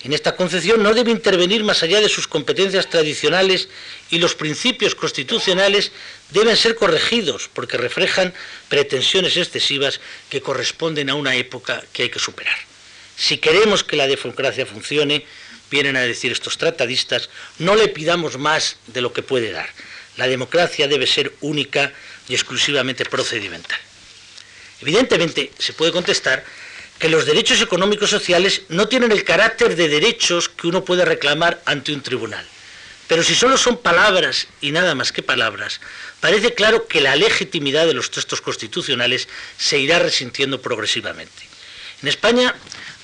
en 0.05 0.12
esta 0.12 0.37
concepción 0.37 0.83
no 0.83 0.95
debe 0.95 1.11
intervenir 1.11 1.64
más 1.64 1.83
allá 1.83 2.00
de 2.00 2.09
sus 2.09 2.28
competencias 2.28 2.88
tradicionales 2.88 3.69
y 4.11 4.19
los 4.19 4.35
principios 4.35 4.95
constitucionales 4.95 5.90
deben 6.31 6.57
ser 6.57 6.76
corregidos 6.76 7.50
porque 7.52 7.76
reflejan 7.76 8.33
pretensiones 8.69 9.37
excesivas 9.37 10.00
que 10.31 10.40
corresponden 10.40 11.11
a 11.11 11.14
una 11.14 11.35
época 11.35 11.83
que 11.93 12.05
hay 12.05 12.11
que 12.11 12.21
superar. 12.21 12.57
Si 13.17 13.38
queremos 13.38 13.83
que 13.83 13.97
la 13.97 14.07
democracia 14.07 14.67
funcione, 14.67 15.26
vienen 15.71 15.97
a 15.97 16.02
decir 16.02 16.31
estos 16.31 16.59
tratadistas, 16.59 17.28
no 17.59 17.75
le 17.75 17.88
pidamos 17.88 18.38
más 18.38 18.76
de 18.87 19.00
lo 19.00 19.12
que 19.12 19.23
puede 19.23 19.50
dar. 19.50 19.69
La 20.17 20.28
democracia 20.28 20.87
debe 20.87 21.07
ser 21.07 21.33
única 21.40 21.93
y 22.28 22.35
exclusivamente 22.35 23.05
procedimental. 23.05 23.78
Evidentemente, 24.81 25.50
se 25.59 25.73
puede 25.73 25.90
contestar 25.90 26.45
que 26.99 27.09
los 27.09 27.26
derechos 27.26 27.61
económicos 27.61 28.11
sociales 28.11 28.62
no 28.69 28.88
tienen 28.88 29.12
el 29.12 29.25
carácter 29.25 29.76
de 29.76 29.88
derechos 29.88 30.49
que 30.49 30.67
uno 30.67 30.85
puede 30.85 31.05
reclamar 31.05 31.62
ante 31.64 31.93
un 31.93 32.02
tribunal. 32.02 32.45
Pero 33.07 33.23
si 33.23 33.35
solo 33.35 33.57
son 33.57 33.78
palabras 33.78 34.49
y 34.61 34.71
nada 34.73 34.95
más 34.95 35.12
que 35.12 35.23
palabras, 35.23 35.81
parece 36.21 36.55
claro 36.55 36.87
que 36.87 37.00
la 37.00 37.17
legitimidad 37.17 37.87
de 37.87 37.95
los 37.95 38.11
textos 38.11 38.40
constitucionales 38.40 39.28
se 39.57 39.78
irá 39.78 39.99
resintiendo 39.99 40.61
progresivamente. 40.61 41.49
En 42.02 42.09
España, 42.09 42.55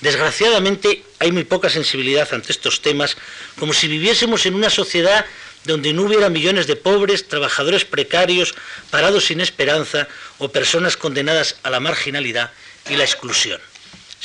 desgraciadamente, 0.01 1.03
hay 1.19 1.31
muy 1.31 1.43
poca 1.43 1.69
sensibilidad 1.69 2.31
ante 2.33 2.51
estos 2.51 2.81
temas, 2.81 3.17
como 3.57 3.73
si 3.73 3.87
viviésemos 3.87 4.45
en 4.45 4.55
una 4.55 4.69
sociedad 4.69 5.25
donde 5.63 5.93
no 5.93 6.03
hubiera 6.03 6.29
millones 6.29 6.67
de 6.67 6.75
pobres, 6.75 7.27
trabajadores 7.27 7.85
precarios, 7.85 8.53
parados 8.91 9.25
sin 9.25 9.41
esperanza 9.41 10.07
o 10.37 10.49
personas 10.49 10.97
condenadas 10.97 11.55
a 11.63 11.71
la 11.71 11.79
marginalidad 11.79 12.51
y 12.89 12.95
la 12.95 13.03
exclusión. 13.03 13.59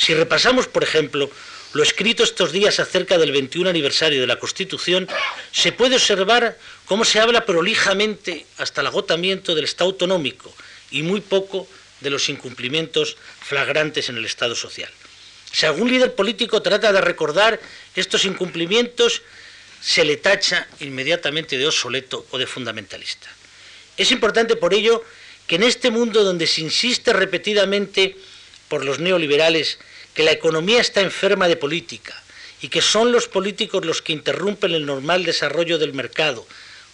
Si 0.01 0.15
repasamos, 0.15 0.65
por 0.65 0.81
ejemplo, 0.81 1.29
lo 1.73 1.83
escrito 1.83 2.23
estos 2.23 2.51
días 2.51 2.79
acerca 2.79 3.19
del 3.19 3.31
21 3.31 3.69
aniversario 3.69 4.19
de 4.19 4.25
la 4.25 4.39
Constitución, 4.39 5.07
se 5.51 5.73
puede 5.73 5.93
observar 5.93 6.57
cómo 6.85 7.05
se 7.05 7.19
habla 7.19 7.45
prolijamente 7.45 8.47
hasta 8.57 8.81
el 8.81 8.87
agotamiento 8.87 9.53
del 9.53 9.65
Estado 9.65 9.91
autonómico 9.91 10.51
y 10.89 11.03
muy 11.03 11.21
poco 11.21 11.67
de 11.99 12.09
los 12.09 12.29
incumplimientos 12.29 13.15
flagrantes 13.41 14.09
en 14.09 14.17
el 14.17 14.25
Estado 14.25 14.55
social. 14.55 14.89
Si 15.51 15.67
algún 15.67 15.91
líder 15.91 16.15
político 16.15 16.63
trata 16.63 16.91
de 16.91 17.01
recordar 17.01 17.59
estos 17.95 18.25
incumplimientos, 18.25 19.21
se 19.81 20.03
le 20.03 20.17
tacha 20.17 20.67
inmediatamente 20.79 21.59
de 21.59 21.67
obsoleto 21.67 22.25
o 22.31 22.39
de 22.39 22.47
fundamentalista. 22.47 23.29
Es 23.97 24.11
importante 24.11 24.55
por 24.55 24.73
ello 24.73 25.05
que 25.45 25.57
en 25.57 25.63
este 25.63 25.91
mundo 25.91 26.23
donde 26.23 26.47
se 26.47 26.61
insiste 26.61 27.13
repetidamente 27.13 28.17
por 28.67 28.83
los 28.83 28.97
neoliberales 28.97 29.77
que 30.13 30.23
la 30.23 30.31
economía 30.31 30.81
está 30.81 31.01
enferma 31.01 31.47
de 31.47 31.55
política 31.55 32.21
y 32.61 32.67
que 32.69 32.81
son 32.81 33.11
los 33.11 33.27
políticos 33.27 33.85
los 33.85 34.01
que 34.01 34.13
interrumpen 34.13 34.73
el 34.73 34.85
normal 34.85 35.23
desarrollo 35.23 35.77
del 35.77 35.93
mercado, 35.93 36.45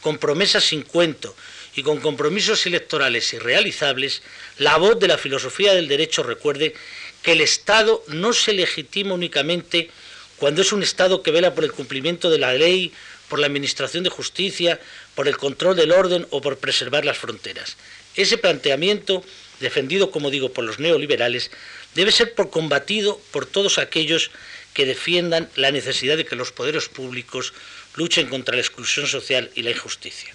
con 0.02 0.18
promesas 0.18 0.64
sin 0.64 0.84
cuento 0.84 1.36
y 1.76 1.84
con 1.84 2.00
compromisos 2.00 2.66
electorales 2.66 3.34
irrealizables, 3.34 4.22
la 4.58 4.78
voz 4.78 5.00
de 5.00 5.08
la 5.08 5.18
filosofía 5.18 5.74
del 5.74 5.88
derecho 5.88 6.24
recuerde 6.24 6.74
que 7.22 7.34
el 7.34 7.42
Estado 7.42 8.04
no 8.08 8.34
se 8.34 8.54
legitima 8.54 9.14
únicamente 9.14 9.90
cuando 10.38 10.62
es 10.62 10.72
un 10.72 10.84
Estado 10.84 11.22
que 11.22 11.32
vela 11.32 11.54
por 11.54 11.64
el 11.64 11.72
cumplimiento 11.72 12.30
de 12.30 12.40
la 12.40 12.54
ley, 12.54 12.94
por 13.28 13.40
la 13.40 13.48
administración 13.48 14.04
de 14.04 14.10
justicia, 14.10 14.80
por 15.16 15.28
el 15.28 15.38
control 15.38 15.76
del 15.76 15.92
orden 15.92 16.26
o 16.30 16.42
por 16.42 16.58
preservar 16.58 17.06
las 17.06 17.18
fronteras. 17.18 17.76
Ese 18.16 18.38
planteamiento, 18.38 19.24
defendido, 19.60 20.12
como 20.12 20.32
digo, 20.32 20.54
por 20.54 20.64
los 20.64 20.80
neoliberales, 20.80 21.52
debe 21.96 22.12
ser 22.12 22.34
por 22.34 22.50
combatido 22.50 23.20
por 23.32 23.46
todos 23.46 23.78
aquellos 23.78 24.32
que 24.74 24.86
defiendan 24.86 25.50
la 25.56 25.72
necesidad 25.72 26.18
de 26.18 26.26
que 26.26 26.36
los 26.36 26.52
poderes 26.52 26.88
públicos 26.88 27.54
luchen 27.96 28.28
contra 28.28 28.56
la 28.56 28.62
exclusión 28.62 29.08
social 29.08 29.50
y 29.56 29.64
la 29.64 29.72
injusticia. 29.72 30.34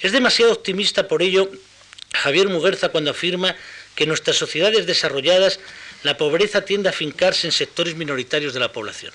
Es 0.00 0.12
demasiado 0.12 0.52
optimista 0.52 1.08
por 1.08 1.22
ello 1.22 1.50
Javier 2.14 2.48
Muguerza 2.48 2.88
cuando 2.88 3.10
afirma 3.10 3.54
que 3.94 4.04
en 4.04 4.08
nuestras 4.08 4.36
sociedades 4.36 4.86
desarrolladas 4.86 5.60
la 6.02 6.16
pobreza 6.16 6.64
tiende 6.64 6.88
a 6.88 6.92
fincarse 6.92 7.46
en 7.46 7.52
sectores 7.52 7.94
minoritarios 7.94 8.54
de 8.54 8.60
la 8.60 8.72
población. 8.72 9.12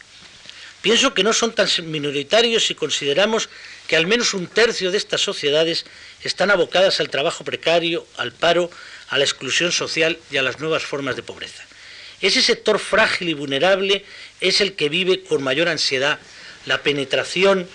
Pienso 0.81 1.15
que 1.15 1.23
no 1.23 1.33
son 1.33 1.55
tan 1.55 1.67
minoritarios 1.89 2.67
si 2.67 2.75
consideramos 2.75 3.49
que 3.87 3.95
al 3.95 4.05
menos 4.05 4.35
un 4.35 4.45
tercio 4.45 4.91
de 4.91 4.99
estas 4.99 5.21
sociedades 5.21 5.85
están 6.21 6.51
abocadas 6.51 6.99
al 6.99 7.09
trabajo 7.09 7.43
precario, 7.43 8.05
al 8.17 8.31
paro, 8.31 8.69
a 9.09 9.17
la 9.17 9.23
exclusión 9.23 9.71
social 9.71 10.17
y 10.31 10.37
a 10.37 10.41
las 10.41 10.59
nuevas 10.59 10.83
formas 10.83 11.15
de 11.15 11.23
pobreza. 11.23 11.63
Ese 12.21 12.41
sector 12.41 12.79
frágil 12.79 13.29
y 13.29 13.33
vulnerable 13.33 14.05
es 14.41 14.61
el 14.61 14.73
que 14.73 14.89
vive 14.89 15.23
con 15.23 15.43
mayor 15.43 15.67
ansiedad 15.67 16.19
la 16.65 16.81
penetración 16.81 17.67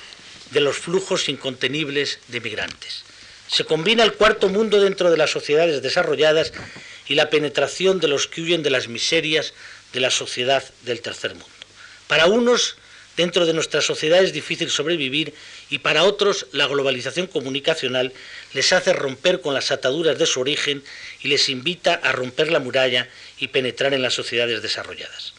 de 0.50 0.60
los 0.60 0.76
flujos 0.76 1.28
incontenibles 1.28 2.18
de 2.28 2.40
migrantes. 2.40 3.04
Se 3.46 3.64
combina 3.64 4.04
el 4.04 4.14
cuarto 4.14 4.48
mundo 4.48 4.80
dentro 4.80 5.10
de 5.10 5.16
las 5.16 5.30
sociedades 5.30 5.82
desarrolladas 5.82 6.52
y 7.06 7.14
la 7.14 7.30
penetración 7.30 8.00
de 8.00 8.08
los 8.08 8.26
que 8.26 8.42
huyen 8.42 8.62
de 8.62 8.70
las 8.70 8.88
miserias 8.88 9.52
de 9.92 10.00
la 10.00 10.10
sociedad 10.10 10.64
del 10.82 11.00
tercer 11.00 11.32
mundo. 11.32 11.48
Para 12.06 12.26
unos, 12.26 12.76
dentro 13.16 13.46
de 13.46 13.52
nuestra 13.52 13.80
sociedad 13.80 14.22
es 14.22 14.32
difícil 14.32 14.70
sobrevivir 14.70 15.34
y 15.68 15.78
para 15.78 16.04
otros 16.04 16.46
la 16.52 16.66
globalización 16.66 17.26
comunicacional 17.26 18.12
les 18.54 18.72
hace 18.72 18.92
romper 18.92 19.40
con 19.40 19.54
las 19.54 19.70
ataduras 19.70 20.18
de 20.18 20.26
su 20.26 20.40
origen 20.40 20.82
y 21.22 21.28
les 21.28 21.48
invita 21.48 21.94
a 21.94 22.12
romper 22.12 22.50
la 22.50 22.60
muralla 22.60 23.08
y 23.38 23.48
penetrar 23.48 23.94
en 23.94 24.02
las 24.02 24.14
sociedades 24.14 24.62
desarrolladas. 24.62 25.34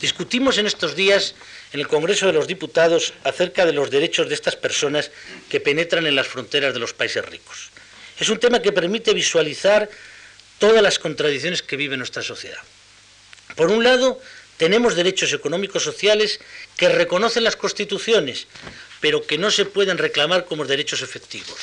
Discutimos 0.00 0.58
en 0.58 0.66
estos 0.66 0.94
días 0.94 1.34
en 1.72 1.80
el 1.80 1.88
Congreso 1.88 2.26
de 2.26 2.32
los 2.32 2.46
Diputados 2.46 3.14
acerca 3.24 3.64
de 3.64 3.72
los 3.72 3.90
derechos 3.90 4.28
de 4.28 4.34
estas 4.34 4.56
personas 4.56 5.10
que 5.48 5.60
penetran 5.60 6.06
en 6.06 6.14
las 6.14 6.26
fronteras 6.26 6.74
de 6.74 6.80
los 6.80 6.92
países 6.92 7.24
ricos. 7.24 7.70
Es 8.18 8.28
un 8.28 8.38
tema 8.38 8.60
que 8.60 8.72
permite 8.72 9.14
visualizar 9.14 9.88
todas 10.58 10.82
las 10.82 10.98
contradicciones 10.98 11.62
que 11.62 11.76
vive 11.76 11.96
nuestra 11.96 12.22
sociedad. 12.22 12.60
Por 13.56 13.70
un 13.70 13.84
lado, 13.84 14.20
tenemos 14.56 14.96
derechos 14.96 15.32
económicos 15.32 15.82
sociales 15.82 16.40
que 16.76 16.88
reconocen 16.88 17.44
las 17.44 17.56
constituciones, 17.56 18.46
pero 19.00 19.26
que 19.26 19.38
no 19.38 19.50
se 19.50 19.66
pueden 19.66 19.98
reclamar 19.98 20.46
como 20.46 20.64
derechos 20.64 21.02
efectivos. 21.02 21.58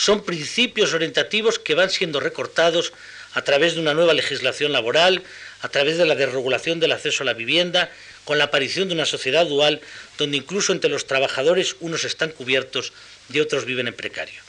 Son 0.00 0.24
principios 0.24 0.94
orientativos 0.94 1.58
que 1.58 1.74
van 1.74 1.90
siendo 1.90 2.20
recortados 2.20 2.94
a 3.34 3.42
través 3.42 3.74
de 3.74 3.80
una 3.80 3.92
nueva 3.92 4.14
legislación 4.14 4.72
laboral, 4.72 5.22
a 5.60 5.68
través 5.68 5.98
de 5.98 6.06
la 6.06 6.14
desregulación 6.14 6.80
del 6.80 6.92
acceso 6.92 7.22
a 7.22 7.26
la 7.26 7.34
vivienda, 7.34 7.92
con 8.24 8.38
la 8.38 8.44
aparición 8.44 8.88
de 8.88 8.94
una 8.94 9.04
sociedad 9.04 9.44
dual 9.44 9.82
donde 10.16 10.38
incluso 10.38 10.72
entre 10.72 10.88
los 10.88 11.06
trabajadores 11.06 11.76
unos 11.80 12.04
están 12.04 12.30
cubiertos 12.30 12.94
y 13.30 13.40
otros 13.40 13.66
viven 13.66 13.88
en 13.88 13.94
precario. 13.94 14.40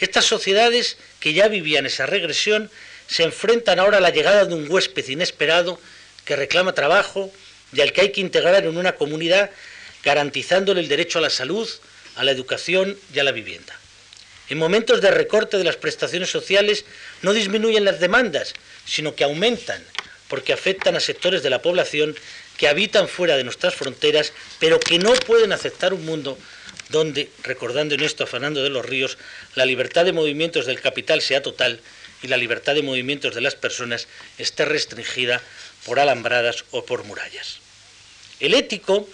Estas 0.00 0.24
sociedades 0.24 0.96
que 1.20 1.34
ya 1.34 1.48
vivían 1.48 1.84
esa 1.84 2.06
regresión 2.06 2.70
se 3.06 3.24
enfrentan 3.24 3.80
ahora 3.80 3.98
a 3.98 4.00
la 4.00 4.08
llegada 4.08 4.46
de 4.46 4.54
un 4.54 4.70
huésped 4.70 5.06
inesperado 5.06 5.78
que 6.24 6.34
reclama 6.34 6.72
trabajo 6.72 7.30
y 7.74 7.82
al 7.82 7.92
que 7.92 8.00
hay 8.00 8.12
que 8.12 8.22
integrar 8.22 8.64
en 8.64 8.78
una 8.78 8.94
comunidad 8.94 9.50
garantizándole 10.02 10.80
el 10.80 10.88
derecho 10.88 11.18
a 11.18 11.22
la 11.22 11.28
salud, 11.28 11.68
a 12.16 12.24
la 12.24 12.30
educación 12.30 12.96
y 13.12 13.18
a 13.18 13.24
la 13.24 13.32
vivienda. 13.32 13.78
En 14.50 14.58
momentos 14.58 15.00
de 15.00 15.10
recorte 15.10 15.56
de 15.56 15.64
las 15.64 15.76
prestaciones 15.76 16.30
sociales 16.30 16.84
no 17.22 17.32
disminuyen 17.32 17.84
las 17.84 18.00
demandas, 18.00 18.54
sino 18.84 19.14
que 19.14 19.24
aumentan, 19.24 19.82
porque 20.28 20.52
afectan 20.52 20.96
a 20.96 21.00
sectores 21.00 21.42
de 21.42 21.50
la 21.50 21.62
población 21.62 22.14
que 22.58 22.68
habitan 22.68 23.08
fuera 23.08 23.36
de 23.36 23.44
nuestras 23.44 23.74
fronteras, 23.74 24.32
pero 24.60 24.78
que 24.78 24.98
no 24.98 25.12
pueden 25.14 25.52
aceptar 25.52 25.94
un 25.94 26.04
mundo 26.04 26.38
donde, 26.90 27.30
recordando 27.42 27.94
en 27.94 28.02
esto 28.02 28.24
a 28.24 28.26
Fernando 28.26 28.62
de 28.62 28.68
los 28.68 28.84
Ríos, 28.84 29.16
la 29.54 29.64
libertad 29.64 30.04
de 30.04 30.12
movimientos 30.12 30.66
del 30.66 30.80
capital 30.80 31.22
sea 31.22 31.42
total 31.42 31.80
y 32.22 32.28
la 32.28 32.36
libertad 32.36 32.74
de 32.74 32.82
movimientos 32.82 33.34
de 33.34 33.40
las 33.40 33.54
personas 33.54 34.08
esté 34.38 34.64
restringida 34.64 35.42
por 35.84 35.98
alambradas 35.98 36.64
o 36.70 36.84
por 36.84 37.04
murallas. 37.04 37.60
El 38.40 38.54
ético 38.54 39.08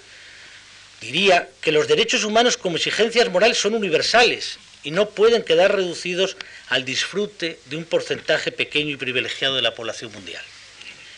diría 1.00 1.48
que 1.60 1.72
los 1.72 1.88
derechos 1.88 2.24
humanos 2.24 2.56
como 2.56 2.76
exigencias 2.76 3.28
morales 3.30 3.58
son 3.58 3.74
universales 3.74 4.58
y 4.82 4.90
no 4.90 5.10
pueden 5.10 5.42
quedar 5.42 5.74
reducidos 5.74 6.36
al 6.68 6.84
disfrute 6.84 7.58
de 7.66 7.76
un 7.76 7.84
porcentaje 7.84 8.52
pequeño 8.52 8.90
y 8.90 8.96
privilegiado 8.96 9.56
de 9.56 9.62
la 9.62 9.74
población 9.74 10.12
mundial. 10.12 10.42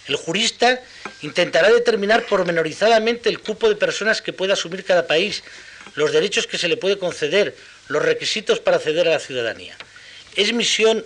El 0.09 0.17
jurista 0.17 0.83
intentará 1.23 1.71
determinar 1.71 2.27
pormenorizadamente 2.27 3.29
el 3.29 3.39
cupo 3.39 3.69
de 3.69 3.77
personas 3.77 4.21
que 4.21 4.33
puede 4.33 4.53
asumir 4.53 4.85
cada 4.85 5.07
país, 5.07 5.45
los 5.95 6.13
derechos 6.13 6.47
que 6.47 6.59
se 6.59 6.69
le 6.69 6.77
puede 6.77 6.99
conceder, 6.99 7.55
los 7.89 8.03
requisitos 8.03 8.59
para 8.59 8.79
acceder 8.79 9.07
a 9.07 9.13
la 9.13 9.21
ciudadanía. 9.21 9.77
Es 10.35 10.53
misión 10.53 11.05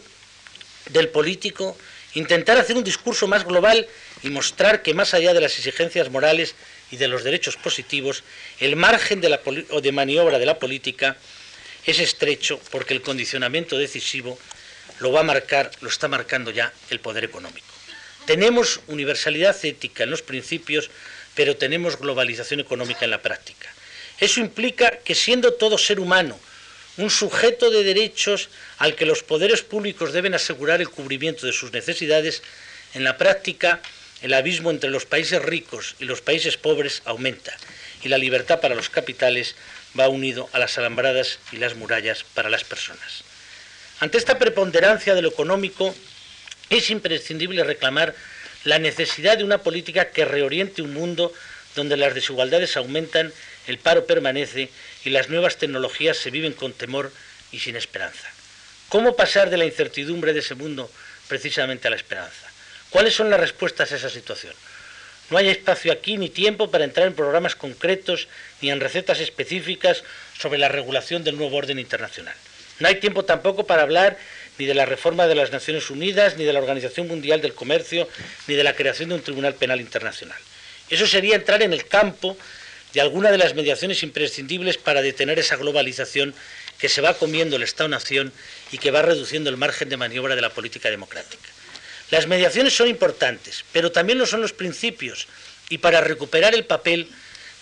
del 0.90 1.08
político 1.08 1.76
intentar 2.14 2.56
hacer 2.56 2.76
un 2.76 2.84
discurso 2.84 3.26
más 3.26 3.44
global 3.44 3.86
y 4.22 4.30
mostrar 4.30 4.82
que 4.82 4.94
más 4.94 5.12
allá 5.12 5.34
de 5.34 5.40
las 5.40 5.58
exigencias 5.58 6.10
morales 6.10 6.54
y 6.90 6.96
de 6.96 7.08
los 7.08 7.24
derechos 7.24 7.56
positivos, 7.56 8.22
el 8.60 8.76
margen 8.76 9.20
de, 9.20 9.28
la 9.28 9.40
de 9.82 9.92
maniobra 9.92 10.38
de 10.38 10.46
la 10.46 10.58
política 10.58 11.16
es 11.86 11.98
estrecho 11.98 12.60
porque 12.70 12.94
el 12.94 13.02
condicionamiento 13.02 13.78
decisivo 13.78 14.38
lo 14.98 15.12
va 15.12 15.20
a 15.20 15.24
marcar, 15.24 15.70
lo 15.80 15.88
está 15.88 16.08
marcando 16.08 16.50
ya 16.50 16.72
el 16.90 17.00
poder 17.00 17.24
económico. 17.24 17.66
Tenemos 18.26 18.80
universalidad 18.88 19.56
ética 19.64 20.04
en 20.04 20.10
los 20.10 20.22
principios, 20.22 20.90
pero 21.34 21.56
tenemos 21.56 21.98
globalización 21.98 22.60
económica 22.60 23.04
en 23.04 23.10
la 23.12 23.22
práctica. 23.22 23.72
Eso 24.18 24.40
implica 24.40 24.98
que 25.04 25.14
siendo 25.14 25.54
todo 25.54 25.78
ser 25.78 26.00
humano 26.00 26.38
un 26.96 27.10
sujeto 27.10 27.70
de 27.70 27.84
derechos 27.84 28.48
al 28.78 28.94
que 28.94 29.06
los 29.06 29.22
poderes 29.22 29.62
públicos 29.62 30.12
deben 30.12 30.34
asegurar 30.34 30.80
el 30.80 30.88
cubrimiento 30.88 31.46
de 31.46 31.52
sus 31.52 31.72
necesidades, 31.72 32.42
en 32.94 33.04
la 33.04 33.18
práctica 33.18 33.80
el 34.22 34.32
abismo 34.32 34.70
entre 34.70 34.90
los 34.90 35.04
países 35.04 35.42
ricos 35.42 35.94
y 36.00 36.06
los 36.06 36.22
países 36.22 36.56
pobres 36.56 37.02
aumenta. 37.04 37.54
Y 38.06 38.08
la 38.08 38.18
libertad 38.18 38.60
para 38.60 38.76
los 38.76 38.88
capitales 38.88 39.56
va 39.98 40.08
unido 40.08 40.48
a 40.52 40.60
las 40.60 40.78
alambradas 40.78 41.40
y 41.50 41.56
las 41.56 41.74
murallas 41.74 42.22
para 42.34 42.48
las 42.48 42.62
personas. 42.62 43.24
Ante 43.98 44.16
esta 44.16 44.38
preponderancia 44.38 45.16
de 45.16 45.22
lo 45.22 45.28
económico, 45.28 45.92
es 46.70 46.90
imprescindible 46.90 47.64
reclamar 47.64 48.14
la 48.62 48.78
necesidad 48.78 49.36
de 49.36 49.42
una 49.42 49.58
política 49.58 50.10
que 50.10 50.24
reoriente 50.24 50.82
un 50.82 50.94
mundo 50.94 51.32
donde 51.74 51.96
las 51.96 52.14
desigualdades 52.14 52.76
aumentan, 52.76 53.32
el 53.66 53.78
paro 53.78 54.06
permanece 54.06 54.70
y 55.04 55.10
las 55.10 55.28
nuevas 55.28 55.56
tecnologías 55.56 56.16
se 56.16 56.30
viven 56.30 56.52
con 56.52 56.72
temor 56.72 57.12
y 57.50 57.58
sin 57.58 57.74
esperanza. 57.74 58.30
¿Cómo 58.88 59.16
pasar 59.16 59.50
de 59.50 59.56
la 59.56 59.64
incertidumbre 59.64 60.32
de 60.32 60.40
ese 60.40 60.54
mundo 60.54 60.88
precisamente 61.26 61.88
a 61.88 61.90
la 61.90 61.96
esperanza? 61.96 62.46
¿Cuáles 62.90 63.14
son 63.14 63.30
las 63.30 63.40
respuestas 63.40 63.90
a 63.90 63.96
esa 63.96 64.10
situación? 64.10 64.54
No 65.30 65.38
hay 65.38 65.48
espacio 65.48 65.92
aquí 65.92 66.16
ni 66.16 66.28
tiempo 66.28 66.70
para 66.70 66.84
entrar 66.84 67.06
en 67.06 67.14
programas 67.14 67.56
concretos 67.56 68.28
ni 68.60 68.70
en 68.70 68.80
recetas 68.80 69.20
específicas 69.20 70.04
sobre 70.38 70.58
la 70.58 70.68
regulación 70.68 71.24
del 71.24 71.36
nuevo 71.36 71.56
orden 71.56 71.78
internacional. 71.78 72.34
No 72.78 72.88
hay 72.88 72.96
tiempo 72.96 73.24
tampoco 73.24 73.66
para 73.66 73.82
hablar 73.82 74.18
ni 74.58 74.66
de 74.66 74.74
la 74.74 74.86
reforma 74.86 75.26
de 75.26 75.34
las 75.34 75.50
Naciones 75.50 75.90
Unidas, 75.90 76.36
ni 76.36 76.44
de 76.44 76.52
la 76.52 76.60
Organización 76.60 77.08
Mundial 77.08 77.40
del 77.42 77.54
Comercio, 77.54 78.08
ni 78.46 78.54
de 78.54 78.64
la 78.64 78.74
creación 78.74 79.08
de 79.08 79.16
un 79.16 79.22
Tribunal 79.22 79.54
Penal 79.54 79.80
Internacional. 79.80 80.38
Eso 80.88 81.06
sería 81.06 81.34
entrar 81.34 81.62
en 81.62 81.72
el 81.72 81.86
campo 81.86 82.36
de 82.92 83.00
alguna 83.00 83.30
de 83.30 83.38
las 83.38 83.54
mediaciones 83.54 84.02
imprescindibles 84.02 84.78
para 84.78 85.02
detener 85.02 85.38
esa 85.38 85.56
globalización 85.56 86.34
que 86.78 86.88
se 86.88 87.00
va 87.00 87.14
comiendo 87.14 87.56
el 87.56 87.62
Estado-Nación 87.62 88.32
y 88.70 88.78
que 88.78 88.90
va 88.90 89.02
reduciendo 89.02 89.50
el 89.50 89.56
margen 89.56 89.88
de 89.88 89.96
maniobra 89.96 90.36
de 90.36 90.42
la 90.42 90.50
política 90.50 90.90
democrática. 90.90 91.55
Las 92.10 92.26
mediaciones 92.26 92.74
son 92.74 92.88
importantes, 92.88 93.64
pero 93.72 93.90
también 93.90 94.18
lo 94.18 94.26
son 94.26 94.40
los 94.40 94.52
principios, 94.52 95.26
y 95.68 95.78
para 95.78 96.00
recuperar 96.00 96.54
el 96.54 96.64
papel 96.64 97.08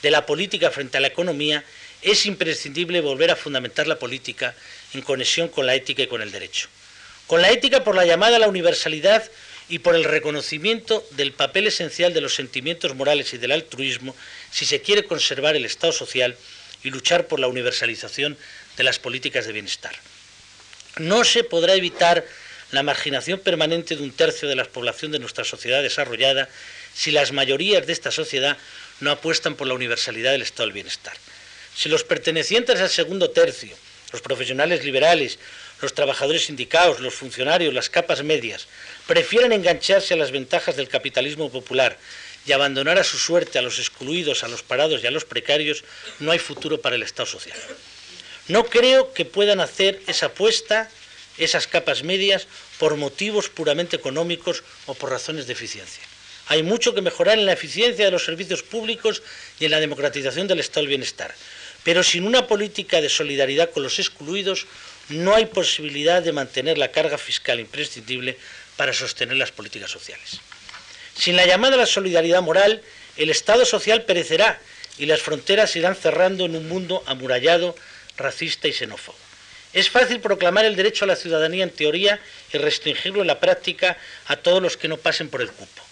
de 0.02 0.10
la 0.10 0.26
política 0.26 0.70
frente 0.70 0.98
a 0.98 1.00
la 1.00 1.08
economía 1.08 1.64
es 2.02 2.26
imprescindible 2.26 3.00
volver 3.00 3.30
a 3.30 3.36
fundamentar 3.36 3.86
la 3.86 3.98
política 3.98 4.54
en 4.92 5.00
conexión 5.00 5.48
con 5.48 5.66
la 5.66 5.74
ética 5.74 6.02
y 6.02 6.06
con 6.06 6.20
el 6.20 6.30
derecho. 6.30 6.68
Con 7.26 7.40
la 7.40 7.50
ética 7.50 7.82
por 7.82 7.94
la 7.94 8.04
llamada 8.04 8.36
a 8.36 8.38
la 8.38 8.48
universalidad 8.48 9.30
y 9.70 9.78
por 9.78 9.94
el 9.94 10.04
reconocimiento 10.04 11.06
del 11.12 11.32
papel 11.32 11.66
esencial 11.66 12.12
de 12.12 12.20
los 12.20 12.34
sentimientos 12.34 12.94
morales 12.94 13.32
y 13.32 13.38
del 13.38 13.52
altruismo 13.52 14.14
si 14.50 14.66
se 14.66 14.82
quiere 14.82 15.04
conservar 15.04 15.56
el 15.56 15.64
Estado 15.64 15.94
social 15.94 16.36
y 16.82 16.90
luchar 16.90 17.26
por 17.26 17.40
la 17.40 17.48
universalización 17.48 18.36
de 18.76 18.84
las 18.84 18.98
políticas 18.98 19.46
de 19.46 19.52
bienestar. 19.52 19.94
No 20.98 21.24
se 21.24 21.44
podrá 21.44 21.74
evitar 21.74 22.26
la 22.74 22.82
marginación 22.82 23.40
permanente 23.40 23.96
de 23.96 24.02
un 24.02 24.12
tercio 24.12 24.48
de 24.48 24.56
la 24.56 24.64
población 24.64 25.12
de 25.12 25.18
nuestra 25.18 25.44
sociedad 25.44 25.82
desarrollada 25.82 26.48
si 26.94 27.10
las 27.10 27.32
mayorías 27.32 27.86
de 27.86 27.92
esta 27.92 28.10
sociedad 28.10 28.56
no 29.00 29.10
apuestan 29.10 29.54
por 29.54 29.66
la 29.66 29.74
universalidad 29.74 30.32
del 30.32 30.42
estado 30.42 30.66
del 30.66 30.74
bienestar. 30.74 31.14
Si 31.74 31.88
los 31.88 32.04
pertenecientes 32.04 32.80
al 32.80 32.90
segundo 32.90 33.30
tercio, 33.30 33.76
los 34.12 34.22
profesionales 34.22 34.84
liberales, 34.84 35.38
los 35.82 35.94
trabajadores 35.94 36.46
sindicados, 36.46 37.00
los 37.00 37.14
funcionarios, 37.14 37.74
las 37.74 37.90
capas 37.90 38.22
medias, 38.22 38.68
prefieren 39.06 39.52
engancharse 39.52 40.14
a 40.14 40.16
las 40.16 40.30
ventajas 40.30 40.76
del 40.76 40.88
capitalismo 40.88 41.50
popular 41.50 41.98
y 42.46 42.52
abandonar 42.52 42.98
a 42.98 43.04
su 43.04 43.18
suerte 43.18 43.58
a 43.58 43.62
los 43.62 43.78
excluidos, 43.78 44.44
a 44.44 44.48
los 44.48 44.62
parados 44.62 45.02
y 45.02 45.06
a 45.06 45.10
los 45.10 45.24
precarios, 45.24 45.82
no 46.20 46.30
hay 46.30 46.38
futuro 46.38 46.80
para 46.80 46.96
el 46.96 47.02
Estado 47.02 47.26
social. 47.26 47.58
No 48.48 48.64
creo 48.64 49.12
que 49.12 49.24
puedan 49.24 49.60
hacer 49.60 50.00
esa 50.06 50.26
apuesta 50.26 50.90
esas 51.38 51.66
capas 51.66 52.02
medias 52.02 52.46
por 52.78 52.96
motivos 52.96 53.48
puramente 53.48 53.96
económicos 53.96 54.62
o 54.86 54.94
por 54.94 55.10
razones 55.10 55.46
de 55.46 55.52
eficiencia. 55.52 56.02
Hay 56.46 56.62
mucho 56.62 56.94
que 56.94 57.00
mejorar 57.00 57.38
en 57.38 57.46
la 57.46 57.52
eficiencia 57.52 58.04
de 58.04 58.10
los 58.10 58.24
servicios 58.24 58.62
públicos 58.62 59.22
y 59.58 59.64
en 59.64 59.70
la 59.70 59.80
democratización 59.80 60.46
del 60.46 60.60
estado 60.60 60.82
del 60.82 60.88
bienestar. 60.88 61.34
Pero 61.82 62.02
sin 62.02 62.26
una 62.26 62.46
política 62.46 63.00
de 63.00 63.08
solidaridad 63.08 63.70
con 63.70 63.82
los 63.82 63.98
excluidos, 63.98 64.66
no 65.08 65.34
hay 65.34 65.46
posibilidad 65.46 66.22
de 66.22 66.32
mantener 66.32 66.78
la 66.78 66.90
carga 66.90 67.18
fiscal 67.18 67.60
imprescindible 67.60 68.38
para 68.76 68.92
sostener 68.92 69.36
las 69.36 69.52
políticas 69.52 69.90
sociales. 69.90 70.40
Sin 71.16 71.36
la 71.36 71.46
llamada 71.46 71.74
a 71.74 71.78
la 71.78 71.86
solidaridad 71.86 72.42
moral, 72.42 72.82
el 73.16 73.30
Estado 73.30 73.64
social 73.64 74.02
perecerá 74.02 74.60
y 74.98 75.06
las 75.06 75.20
fronteras 75.20 75.76
irán 75.76 75.94
cerrando 75.94 76.46
en 76.46 76.56
un 76.56 76.68
mundo 76.68 77.02
amurallado, 77.06 77.76
racista 78.16 78.68
y 78.68 78.72
xenófobo. 78.72 79.23
Es 79.74 79.90
fácil 79.90 80.20
proclamar 80.20 80.64
el 80.64 80.76
derecho 80.76 81.04
a 81.04 81.08
la 81.08 81.16
ciudadanía 81.16 81.64
en 81.64 81.70
teoría 81.70 82.20
y 82.52 82.58
restringirlo 82.58 83.22
en 83.22 83.26
la 83.26 83.40
práctica 83.40 83.98
a 84.26 84.36
todos 84.36 84.62
los 84.62 84.76
que 84.76 84.86
no 84.86 84.96
pasen 84.96 85.28
por 85.28 85.42
el 85.42 85.50
cupo. 85.50 85.82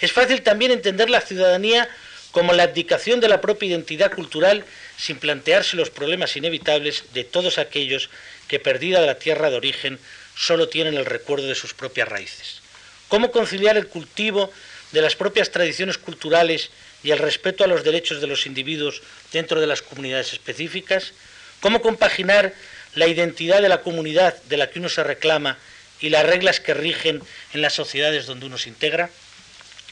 Es 0.00 0.12
fácil 0.12 0.42
también 0.42 0.72
entender 0.72 1.08
la 1.08 1.20
ciudadanía 1.20 1.88
como 2.32 2.52
la 2.52 2.64
abdicación 2.64 3.20
de 3.20 3.28
la 3.28 3.40
propia 3.40 3.68
identidad 3.68 4.12
cultural 4.12 4.64
sin 4.96 5.18
plantearse 5.18 5.76
los 5.76 5.90
problemas 5.90 6.36
inevitables 6.36 7.04
de 7.14 7.22
todos 7.22 7.58
aquellos 7.58 8.10
que, 8.48 8.58
perdida 8.58 9.00
la 9.00 9.18
tierra 9.18 9.50
de 9.50 9.56
origen, 9.56 10.00
solo 10.36 10.68
tienen 10.68 10.94
el 10.94 11.06
recuerdo 11.06 11.46
de 11.46 11.54
sus 11.54 11.74
propias 11.74 12.08
raíces. 12.08 12.60
¿Cómo 13.06 13.30
conciliar 13.30 13.76
el 13.76 13.86
cultivo 13.86 14.52
de 14.92 15.02
las 15.02 15.14
propias 15.14 15.50
tradiciones 15.50 15.96
culturales 15.96 16.70
y 17.04 17.12
el 17.12 17.18
respeto 17.18 17.62
a 17.62 17.68
los 17.68 17.84
derechos 17.84 18.20
de 18.20 18.26
los 18.26 18.46
individuos 18.46 19.00
dentro 19.32 19.60
de 19.60 19.66
las 19.68 19.82
comunidades 19.82 20.32
específicas? 20.32 21.12
¿Cómo 21.60 21.80
compaginar 21.80 22.54
la 22.98 23.06
identidad 23.06 23.62
de 23.62 23.68
la 23.68 23.80
comunidad 23.80 24.34
de 24.44 24.56
la 24.56 24.68
que 24.68 24.80
uno 24.80 24.88
se 24.88 25.04
reclama 25.04 25.56
y 26.00 26.10
las 26.10 26.26
reglas 26.26 26.58
que 26.58 26.74
rigen 26.74 27.22
en 27.54 27.62
las 27.62 27.72
sociedades 27.72 28.26
donde 28.26 28.46
uno 28.46 28.58
se 28.58 28.68
integra? 28.68 29.08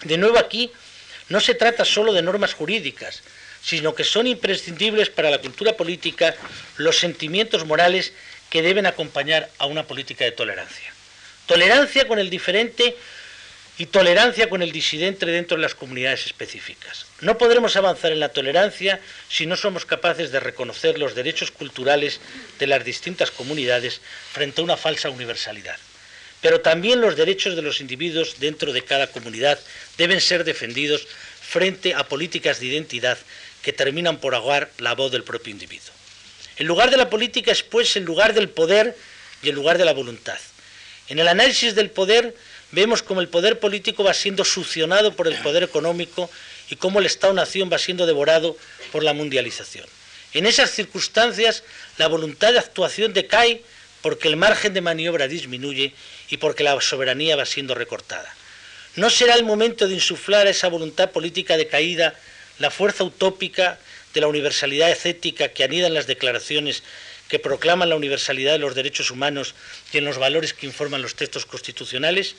De 0.03 0.19
nuevo 0.19 0.39
aquí, 0.39 0.73
no 1.29 1.41
se 1.41 1.55
trata 1.55 1.85
solo 1.85 2.13
de 2.13 2.23
normas 2.23 2.55
jurídicas, 2.55 3.23
sino 3.63 3.95
que 3.95 4.05
son 4.05 4.27
imprescindibles 4.27 5.09
para 5.09 5.31
la 5.31 5.39
cultura 5.39 5.77
política 5.77 6.35
los 6.77 6.99
sentimientos 6.99 7.65
morales 7.65 8.13
que 8.51 8.63
deben 8.63 8.87
acompañar 8.87 9.51
a 9.59 9.67
una 9.67 9.85
política 9.85 10.25
de 10.25 10.33
tolerancia. 10.33 10.93
Tolerancia 11.47 12.09
con 12.09 12.19
el 12.19 12.29
diferente 12.29 12.97
y 13.79 13.87
tolerancia 13.87 14.49
con 14.49 14.63
el 14.63 14.73
disidente 14.73 15.27
dentro 15.27 15.57
de 15.57 15.63
las 15.63 15.75
comunidades 15.75 16.27
específicas. 16.27 17.07
No 17.21 17.37
podremos 17.37 17.77
avanzar 17.77 18.13
en 18.13 18.21
la 18.21 18.31
tolerancia 18.31 19.01
si 19.29 19.45
no 19.47 19.57
somos 19.57 19.85
capaces 19.85 20.33
de 20.33 20.41
reconocer 20.41 20.99
los 20.99 21.15
derechos 21.15 21.51
culturales 21.51 22.21
de 22.59 22.67
las 22.67 22.85
distintas 22.85 23.31
comunidades 23.31 24.01
frente 24.33 24.61
a 24.61 24.65
una 24.65 24.77
falsa 24.77 25.11
universalidad. 25.11 25.77
Pero 26.41 26.61
también 26.61 27.01
los 27.01 27.17
derechos 27.17 27.57
de 27.57 27.63
los 27.63 27.81
individuos 27.81 28.37
dentro 28.39 28.73
de 28.73 28.83
cada 28.83 29.09
comunidad 29.09 29.59
deben 29.99 30.21
ser 30.21 30.45
defendidos 30.45 31.07
frente 31.41 31.95
a 31.95 32.09
políticas 32.09 32.61
de 32.61 32.67
identidad 32.67 33.19
que 33.63 33.73
terminan 33.73 34.19
por 34.19 34.35
ahogar 34.35 34.71
la 34.79 34.95
voz 34.95 35.13
del 35.13 35.25
propio 35.25 35.51
individuo. 35.51 35.93
El 36.57 36.67
lugar 36.67 36.91
de 36.91 36.97
la 36.97 37.11
política 37.11 37.53
es 37.53 37.63
pues 37.63 37.97
el 37.97 38.05
lugar 38.05 38.33
del 38.33 38.49
poder 38.49 38.97
y 39.43 39.51
el 39.51 39.55
lugar 39.55 39.77
de 39.77 39.85
la 39.85 39.93
voluntad. 39.93 40.39
En 41.09 41.19
el 41.19 41.29
análisis 41.29 41.75
del 41.75 41.91
poder 41.91 42.35
vemos 42.73 43.03
cómo 43.03 43.21
el 43.21 43.29
poder 43.29 43.59
político 43.59 44.05
va 44.05 44.15
siendo 44.15 44.45
succionado 44.45 45.15
por 45.15 45.29
el 45.29 45.37
poder 45.37 45.63
económico 45.63 46.31
y 46.71 46.77
cómo 46.77 46.99
el 46.99 47.07
Estado-nación 47.07 47.71
va 47.73 47.79
siendo 47.79 48.07
devorado 48.07 48.57
por 48.93 49.05
la 49.05 49.13
mundialización. 49.13 49.87
En 50.33 50.47
esas 50.47 50.71
circunstancias, 50.71 51.63
la 51.97 52.09
voluntad 52.09 52.53
de 52.53 52.59
actuación 52.59 53.13
decae 53.13 53.63
porque 54.03 54.29
el 54.29 54.37
margen 54.37 54.75
de 54.75 54.81
maniobra 54.81 55.29
disminuye 55.29 55.95
y 56.29 56.37
porque 56.37 56.65
la 56.65 56.81
soberanía 56.81 57.37
va 57.37 57.47
siendo 57.47 57.75
recortada. 57.75 58.35
¿No 58.97 59.11
será 59.11 59.35
el 59.35 59.45
momento 59.45 59.89
de 59.89 59.95
insuflar 59.95 60.47
a 60.47 60.51
esa 60.51 60.69
voluntad 60.69 61.11
política 61.11 61.57
decaída 61.57 62.15
la 62.59 62.71
fuerza 62.71 63.05
utópica 63.05 63.79
de 64.15 64.21
la 64.21 64.29
universalidad 64.29 64.97
ética 65.05 65.49
que 65.49 65.65
anida 65.65 65.87
en 65.87 65.95
las 65.95 66.07
declaraciones 66.07 66.83
que 67.29 67.39
proclaman 67.39 67.89
la 67.89 67.97
universalidad 67.97 68.53
de 68.53 68.59
los 68.59 68.75
derechos 68.75 69.11
humanos 69.11 69.55
y 69.93 69.99
en 69.99 70.05
los 70.05 70.19
valores 70.19 70.55
que 70.55 70.67
informan 70.67 71.03
los 71.03 71.15
textos 71.15 71.47
constitucionales? 71.47 72.35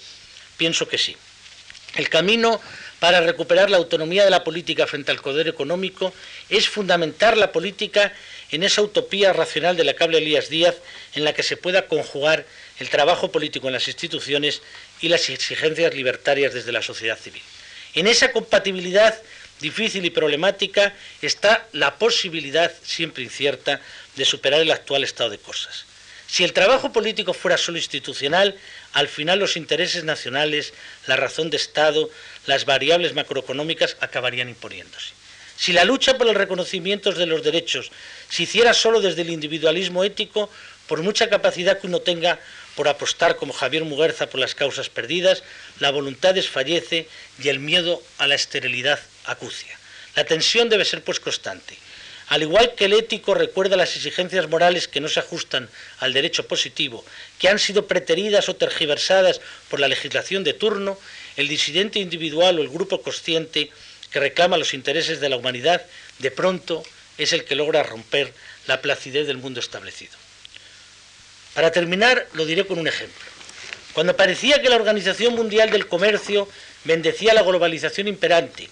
Pienso 0.57 0.87
que 0.87 0.97
sí. 0.97 1.15
El 1.95 2.09
camino 2.09 2.61
para 2.99 3.21
recuperar 3.21 3.69
la 3.69 3.77
autonomía 3.77 4.23
de 4.23 4.29
la 4.29 4.43
política 4.43 4.87
frente 4.87 5.11
al 5.11 5.19
poder 5.19 5.47
económico 5.47 6.13
es 6.49 6.67
fundamentar 6.67 7.37
la 7.37 7.51
política 7.51 8.13
en 8.51 8.63
esa 8.63 8.81
utopía 8.81 9.33
racional 9.33 9.75
de 9.77 9.83
la 9.83 9.93
cable 9.93 10.17
Elías 10.17 10.49
Díaz 10.49 10.75
en 11.15 11.23
la 11.23 11.33
que 11.33 11.43
se 11.43 11.57
pueda 11.57 11.87
conjugar 11.87 12.45
el 12.79 12.89
trabajo 12.89 13.31
político 13.31 13.67
en 13.67 13.73
las 13.73 13.87
instituciones 13.87 14.61
y 15.01 15.09
las 15.09 15.29
exigencias 15.29 15.93
libertarias 15.93 16.53
desde 16.53 16.71
la 16.71 16.81
sociedad 16.81 17.17
civil. 17.17 17.41
En 17.93 18.07
esa 18.07 18.31
compatibilidad 18.31 19.19
difícil 19.59 20.05
y 20.05 20.09
problemática 20.09 20.93
está 21.21 21.67
la 21.73 21.95
posibilidad, 21.95 22.71
siempre 22.83 23.23
incierta, 23.23 23.81
de 24.15 24.25
superar 24.25 24.61
el 24.61 24.71
actual 24.71 25.03
estado 25.03 25.29
de 25.29 25.37
cosas. 25.37 25.85
Si 26.27 26.43
el 26.43 26.51
trabajo 26.51 26.91
político 26.91 27.33
fuera 27.33 27.57
solo 27.57 27.77
institucional, 27.77 28.55
al 28.93 29.07
final 29.07 29.39
los 29.39 29.55
intereses 29.55 30.03
nacionales, 30.03 30.73
la 31.07 31.15
razón 31.15 31.49
de 31.49 31.57
Estado, 31.57 32.09
las 32.45 32.65
variables 32.65 33.13
macroeconómicas 33.13 33.95
acabarían 34.01 34.49
imponiéndose. 34.49 35.13
Si 35.55 35.71
la 35.71 35.85
lucha 35.85 36.17
por 36.17 36.27
el 36.27 36.35
reconocimiento 36.35 37.11
de 37.13 37.25
los 37.25 37.43
derechos 37.43 37.91
se 38.29 38.43
hiciera 38.43 38.73
solo 38.73 38.99
desde 38.99 39.21
el 39.21 39.29
individualismo 39.29 40.03
ético, 40.03 40.51
por 40.87 41.01
mucha 41.01 41.29
capacidad 41.29 41.79
que 41.79 41.87
uno 41.87 42.01
tenga 42.01 42.39
por 42.75 42.87
apostar 42.87 43.37
como 43.37 43.53
Javier 43.53 43.83
Muguerza 43.83 44.29
por 44.29 44.39
las 44.39 44.53
causas 44.53 44.89
perdidas, 44.89 45.43
la 45.79 45.91
voluntad 45.91 46.35
desfallece 46.35 47.07
y 47.41 47.47
el 47.47 47.59
miedo 47.59 48.03
a 48.17 48.27
la 48.27 48.35
esterilidad 48.35 48.99
acucia. 49.27 49.77
La 50.15 50.25
tensión 50.25 50.69
debe 50.69 50.85
ser 50.85 51.03
pues 51.03 51.19
constante. 51.19 51.77
Al 52.29 52.41
igual 52.41 52.73
que 52.75 52.85
el 52.85 52.93
ético 52.93 53.35
recuerda 53.35 53.77
las 53.77 53.95
exigencias 53.95 54.49
morales 54.49 54.87
que 54.87 54.99
no 54.99 55.07
se 55.07 55.19
ajustan 55.19 55.69
al 55.99 56.11
derecho 56.11 56.45
positivo, 56.45 57.05
que 57.39 57.47
han 57.47 57.59
sido 57.59 57.87
preteridas 57.87 58.49
o 58.49 58.55
tergiversadas 58.55 59.39
por 59.69 59.79
la 59.79 59.87
legislación 59.87 60.43
de 60.43 60.53
turno, 60.53 60.99
el 61.37 61.47
disidente 61.47 61.99
individual 61.99 62.59
o 62.59 62.61
el 62.61 62.69
grupo 62.69 63.01
consciente 63.01 63.71
que 64.11 64.19
reclama 64.19 64.57
los 64.57 64.73
intereses 64.73 65.21
de 65.21 65.29
la 65.29 65.37
humanidad, 65.37 65.85
de 66.19 66.31
pronto 66.31 66.83
es 67.17 67.31
el 67.31 67.45
que 67.45 67.55
logra 67.55 67.83
romper 67.83 68.33
la 68.67 68.81
placidez 68.81 69.25
del 69.27 69.37
mundo 69.37 69.59
establecido. 69.59 70.13
Para 71.53 71.71
terminar, 71.71 72.27
lo 72.33 72.45
diré 72.45 72.67
con 72.67 72.77
un 72.77 72.87
ejemplo. 72.87 73.25
Cuando 73.93 74.15
parecía 74.15 74.61
que 74.61 74.69
la 74.69 74.75
Organización 74.75 75.33
Mundial 75.33 75.71
del 75.71 75.87
Comercio 75.87 76.47
bendecía 76.83 77.33
la 77.33 77.41
globalización 77.41 78.07
imperante, 78.07 78.69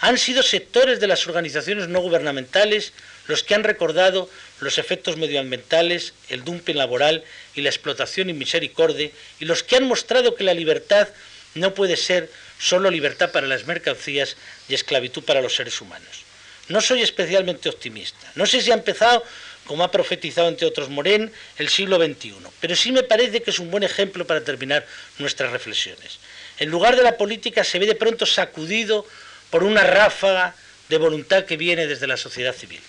han 0.00 0.18
sido 0.18 0.42
sectores 0.42 1.00
de 1.00 1.06
las 1.06 1.26
organizaciones 1.26 1.88
no 1.88 2.00
gubernamentales 2.00 2.92
los 3.26 3.42
que 3.42 3.54
han 3.54 3.64
recordado 3.64 4.30
los 4.60 4.78
efectos 4.78 5.16
medioambientales, 5.16 6.14
el 6.28 6.44
dumping 6.44 6.76
laboral 6.76 7.24
y 7.54 7.62
la 7.62 7.70
explotación 7.70 8.30
inmisericordia, 8.30 9.10
y 9.40 9.44
los 9.44 9.62
que 9.62 9.76
han 9.76 9.84
mostrado 9.84 10.34
que 10.34 10.44
la 10.44 10.54
libertad 10.54 11.08
no 11.54 11.74
puede 11.74 11.96
ser 11.96 12.30
solo 12.58 12.90
libertad 12.90 13.32
para 13.32 13.46
las 13.46 13.66
mercancías 13.66 14.36
y 14.68 14.74
esclavitud 14.74 15.24
para 15.24 15.42
los 15.42 15.54
seres 15.54 15.80
humanos. 15.80 16.24
No 16.68 16.80
soy 16.80 17.02
especialmente 17.02 17.68
optimista. 17.68 18.30
No 18.34 18.46
sé 18.46 18.60
si 18.60 18.70
ha 18.70 18.74
empezado, 18.74 19.24
como 19.64 19.84
ha 19.84 19.90
profetizado 19.90 20.48
entre 20.48 20.66
otros 20.66 20.88
Morén, 20.88 21.32
el 21.58 21.68
siglo 21.68 21.96
XXI, 21.96 22.34
pero 22.60 22.76
sí 22.76 22.92
me 22.92 23.02
parece 23.02 23.42
que 23.42 23.50
es 23.50 23.58
un 23.58 23.70
buen 23.70 23.82
ejemplo 23.82 24.26
para 24.26 24.42
terminar 24.42 24.86
nuestras 25.18 25.52
reflexiones. 25.52 26.18
En 26.58 26.70
lugar 26.70 26.96
de 26.96 27.02
la 27.02 27.16
política 27.16 27.64
se 27.64 27.78
ve 27.78 27.86
de 27.86 27.94
pronto 27.94 28.26
sacudido 28.26 29.06
por 29.50 29.62
una 29.64 29.82
ráfaga 29.82 30.54
de 30.88 30.98
voluntad 30.98 31.44
que 31.44 31.56
viene 31.56 31.86
desde 31.86 32.06
la 32.06 32.16
sociedad 32.16 32.54
civil. 32.54 32.80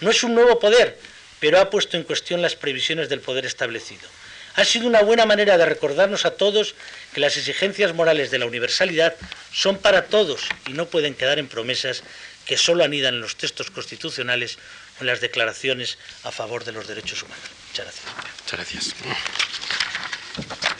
No 0.00 0.10
es 0.10 0.22
un 0.22 0.34
nuevo 0.34 0.58
poder, 0.58 0.98
pero 1.40 1.60
ha 1.60 1.70
puesto 1.70 1.96
en 1.96 2.04
cuestión 2.04 2.42
las 2.42 2.54
previsiones 2.54 3.08
del 3.08 3.20
poder 3.20 3.46
establecido. 3.46 4.08
Ha 4.54 4.64
sido 4.64 4.86
una 4.86 5.02
buena 5.02 5.24
manera 5.24 5.56
de 5.56 5.64
recordarnos 5.64 6.26
a 6.26 6.32
todos 6.32 6.74
que 7.14 7.20
las 7.20 7.36
exigencias 7.36 7.94
morales 7.94 8.30
de 8.30 8.38
la 8.38 8.46
universalidad 8.46 9.14
son 9.52 9.78
para 9.78 10.06
todos 10.06 10.42
y 10.66 10.72
no 10.72 10.86
pueden 10.86 11.14
quedar 11.14 11.38
en 11.38 11.48
promesas 11.48 12.02
que 12.44 12.56
solo 12.56 12.84
anidan 12.84 13.14
en 13.14 13.20
los 13.20 13.36
textos 13.36 13.70
constitucionales 13.70 14.58
o 14.98 15.02
en 15.02 15.06
las 15.06 15.20
declaraciones 15.20 15.98
a 16.24 16.32
favor 16.32 16.64
de 16.64 16.72
los 16.72 16.86
derechos 16.86 17.22
humanos. 17.22 17.44
Muchas 17.68 17.86
gracias. 17.86 18.04
Muchas 18.40 18.94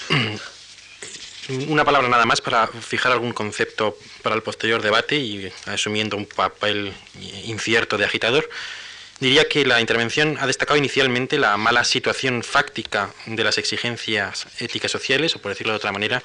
gracias. 0.08 0.52
Una 1.68 1.84
palabra 1.84 2.08
nada 2.08 2.24
más 2.24 2.40
para 2.40 2.66
fijar 2.66 3.12
algún 3.12 3.32
concepto 3.32 3.98
para 4.22 4.34
el 4.34 4.42
posterior 4.42 4.80
debate 4.80 5.16
y 5.16 5.52
asumiendo 5.66 6.16
un 6.16 6.24
papel 6.24 6.94
incierto 7.44 7.98
de 7.98 8.06
agitador. 8.06 8.48
Diría 9.20 9.46
que 9.48 9.66
la 9.66 9.80
intervención 9.80 10.38
ha 10.40 10.46
destacado 10.46 10.78
inicialmente 10.78 11.38
la 11.38 11.56
mala 11.58 11.84
situación 11.84 12.42
fáctica 12.42 13.10
de 13.26 13.44
las 13.44 13.58
exigencias 13.58 14.46
éticas 14.60 14.90
sociales, 14.90 15.36
o 15.36 15.40
por 15.40 15.50
decirlo 15.50 15.74
de 15.74 15.76
otra 15.76 15.92
manera, 15.92 16.22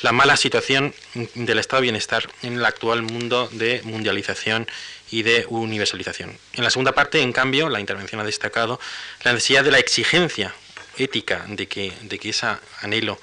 la 0.00 0.10
mala 0.10 0.36
situación 0.36 0.94
del 1.34 1.58
estado 1.60 1.80
de 1.80 1.84
bienestar 1.84 2.28
en 2.42 2.54
el 2.54 2.64
actual 2.64 3.02
mundo 3.02 3.48
de 3.52 3.82
mundialización 3.84 4.66
y 5.12 5.22
de 5.22 5.46
universalización. 5.48 6.36
En 6.54 6.64
la 6.64 6.70
segunda 6.70 6.92
parte, 6.92 7.22
en 7.22 7.32
cambio, 7.32 7.68
la 7.68 7.78
intervención 7.78 8.20
ha 8.20 8.24
destacado 8.24 8.80
la 9.22 9.32
necesidad 9.32 9.62
de 9.62 9.70
la 9.70 9.78
exigencia 9.78 10.54
ética 10.98 11.44
de 11.48 11.68
que, 11.68 11.92
de 12.02 12.18
que 12.18 12.30
ese 12.30 12.48
anhelo 12.80 13.20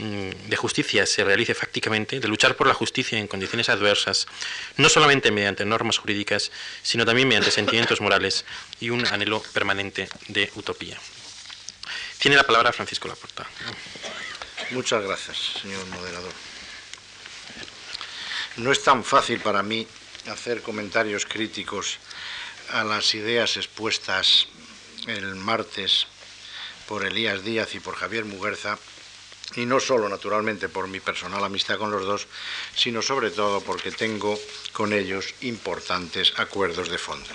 de 0.00 0.56
justicia 0.56 1.04
se 1.04 1.24
realice 1.24 1.54
fácticamente, 1.54 2.20
de 2.20 2.28
luchar 2.28 2.56
por 2.56 2.66
la 2.66 2.72
justicia 2.72 3.18
en 3.18 3.28
condiciones 3.28 3.68
adversas, 3.68 4.26
no 4.78 4.88
solamente 4.88 5.30
mediante 5.30 5.66
normas 5.66 5.98
jurídicas, 5.98 6.50
sino 6.82 7.04
también 7.04 7.28
mediante 7.28 7.50
sentimientos 7.50 8.00
morales 8.00 8.46
y 8.80 8.90
un 8.90 9.06
anhelo 9.06 9.42
permanente 9.52 10.08
de 10.28 10.50
utopía. 10.54 10.98
Tiene 12.18 12.36
la 12.36 12.44
palabra 12.44 12.72
Francisco 12.72 13.08
Laporta. 13.08 13.46
Muchas 14.70 15.02
gracias, 15.04 15.36
señor 15.60 15.84
moderador. 15.88 16.32
No 18.56 18.72
es 18.72 18.82
tan 18.82 19.04
fácil 19.04 19.40
para 19.40 19.62
mí 19.62 19.86
hacer 20.30 20.62
comentarios 20.62 21.26
críticos 21.26 21.98
a 22.70 22.84
las 22.84 23.14
ideas 23.14 23.56
expuestas 23.56 24.48
el 25.06 25.34
martes 25.34 26.06
por 26.88 27.04
Elías 27.04 27.44
Díaz 27.44 27.74
y 27.74 27.80
por 27.80 27.96
Javier 27.96 28.24
Muguerza 28.24 28.78
y 29.56 29.66
no 29.66 29.80
solo 29.80 30.08
naturalmente 30.08 30.68
por 30.68 30.88
mi 30.88 31.00
personal 31.00 31.42
amistad 31.44 31.78
con 31.78 31.90
los 31.90 32.06
dos, 32.06 32.26
sino 32.74 33.02
sobre 33.02 33.30
todo 33.30 33.60
porque 33.60 33.90
tengo 33.90 34.38
con 34.72 34.92
ellos 34.92 35.34
importantes 35.40 36.32
acuerdos 36.36 36.88
de 36.88 36.98
fondo. 36.98 37.28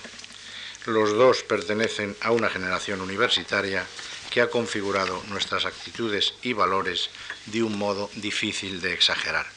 Los 0.85 1.13
dos 1.13 1.43
pertenecen 1.43 2.15
a 2.21 2.31
una 2.31 2.49
generación 2.49 3.01
universitaria 3.01 3.85
que 4.29 4.41
ha 4.41 4.49
configurado 4.49 5.23
nuestras 5.29 5.65
actitudes 5.65 6.33
y 6.41 6.53
valores 6.53 7.09
de 7.47 7.63
un 7.63 7.77
modo 7.77 8.09
difícil 8.15 8.81
de 8.81 8.93
exagerar. 8.93 9.47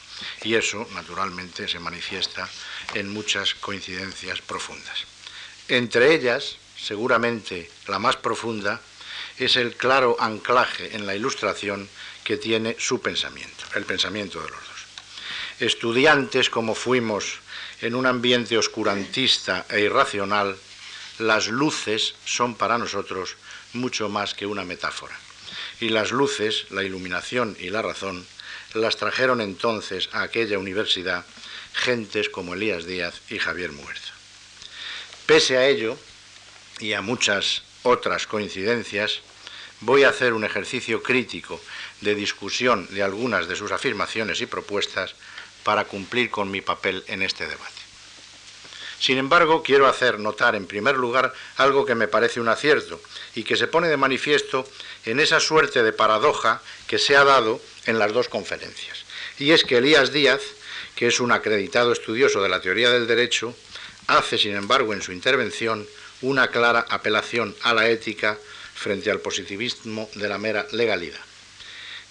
Y 0.43 0.55
eso, 0.55 0.87
naturalmente, 0.93 1.67
se 1.67 1.79
manifiesta 1.79 2.49
en 2.93 3.09
muchas 3.09 3.53
coincidencias 3.55 4.41
profundas. 4.41 5.05
Entre 5.67 6.13
ellas, 6.13 6.57
seguramente 6.77 7.69
la 7.87 7.99
más 7.99 8.15
profunda, 8.15 8.81
es 9.37 9.55
el 9.55 9.75
claro 9.75 10.17
anclaje 10.19 10.95
en 10.95 11.05
la 11.05 11.15
ilustración 11.15 11.87
que 12.29 12.37
tiene 12.37 12.75
su 12.77 13.01
pensamiento, 13.01 13.65
el 13.73 13.85
pensamiento 13.85 14.39
de 14.39 14.51
los 14.51 14.59
dos. 14.59 14.85
Estudiantes 15.59 16.51
como 16.51 16.75
fuimos 16.75 17.39
en 17.81 17.95
un 17.95 18.05
ambiente 18.05 18.55
oscurantista 18.55 19.65
e 19.67 19.79
irracional, 19.79 20.55
las 21.17 21.47
luces 21.47 22.13
son 22.25 22.53
para 22.53 22.77
nosotros 22.77 23.35
mucho 23.73 24.09
más 24.09 24.35
que 24.35 24.45
una 24.45 24.63
metáfora. 24.63 25.17
Y 25.79 25.89
las 25.89 26.11
luces, 26.11 26.67
la 26.69 26.83
iluminación 26.83 27.57
y 27.59 27.71
la 27.71 27.81
razón, 27.81 28.23
las 28.75 28.97
trajeron 28.97 29.41
entonces 29.41 30.07
a 30.11 30.21
aquella 30.21 30.59
universidad 30.59 31.25
gentes 31.73 32.29
como 32.29 32.53
Elías 32.53 32.85
Díaz 32.85 33.21
y 33.31 33.39
Javier 33.39 33.71
Muerza. 33.71 34.13
Pese 35.25 35.57
a 35.57 35.67
ello, 35.67 35.97
y 36.79 36.93
a 36.93 37.01
muchas 37.01 37.63
otras 37.81 38.27
coincidencias, 38.27 39.21
voy 39.81 40.03
a 40.03 40.09
hacer 40.09 40.33
un 40.33 40.43
ejercicio 40.43 41.01
crítico 41.01 41.59
de 42.01 42.15
discusión 42.15 42.87
de 42.91 43.03
algunas 43.03 43.47
de 43.47 43.55
sus 43.55 43.71
afirmaciones 43.71 44.41
y 44.41 44.45
propuestas 44.45 45.15
para 45.63 45.85
cumplir 45.85 46.29
con 46.29 46.49
mi 46.49 46.61
papel 46.61 47.03
en 47.07 47.21
este 47.21 47.45
debate. 47.45 47.79
Sin 48.99 49.17
embargo, 49.17 49.63
quiero 49.63 49.87
hacer 49.87 50.19
notar 50.19 50.55
en 50.55 50.67
primer 50.67 50.97
lugar 50.97 51.33
algo 51.55 51.85
que 51.85 51.95
me 51.95 52.09
parece 52.09 52.41
un 52.41 52.49
acierto 52.49 53.01
y 53.33 53.43
que 53.43 53.55
se 53.55 53.67
pone 53.67 53.87
de 53.87 53.95
manifiesto 53.95 54.67
en 55.05 55.21
esa 55.21 55.39
suerte 55.39 55.83
de 55.83 55.93
paradoja 55.93 56.61
que 56.85 56.99
se 56.99 57.15
ha 57.15 57.23
dado 57.23 57.61
en 57.85 57.97
las 57.97 58.11
dos 58.11 58.27
conferencias. 58.27 59.05
Y 59.37 59.51
es 59.51 59.63
que 59.63 59.77
Elías 59.77 60.11
Díaz, 60.11 60.41
que 60.95 61.07
es 61.07 61.21
un 61.21 61.31
acreditado 61.31 61.93
estudioso 61.93 62.41
de 62.41 62.49
la 62.49 62.59
teoría 62.59 62.89
del 62.89 63.07
derecho, 63.07 63.55
hace, 64.07 64.37
sin 64.37 64.55
embargo, 64.55 64.93
en 64.93 65.01
su 65.01 65.13
intervención 65.13 65.87
una 66.21 66.49
clara 66.49 66.85
apelación 66.89 67.55
a 67.61 67.73
la 67.73 67.87
ética 67.87 68.37
frente 68.75 69.09
al 69.09 69.21
positivismo 69.21 70.09
de 70.15 70.27
la 70.27 70.37
mera 70.37 70.67
legalidad 70.71 71.28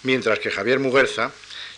mientras 0.03 0.39
que 0.39 0.51
Javier 0.51 0.79
Muguerza, 0.79 1.31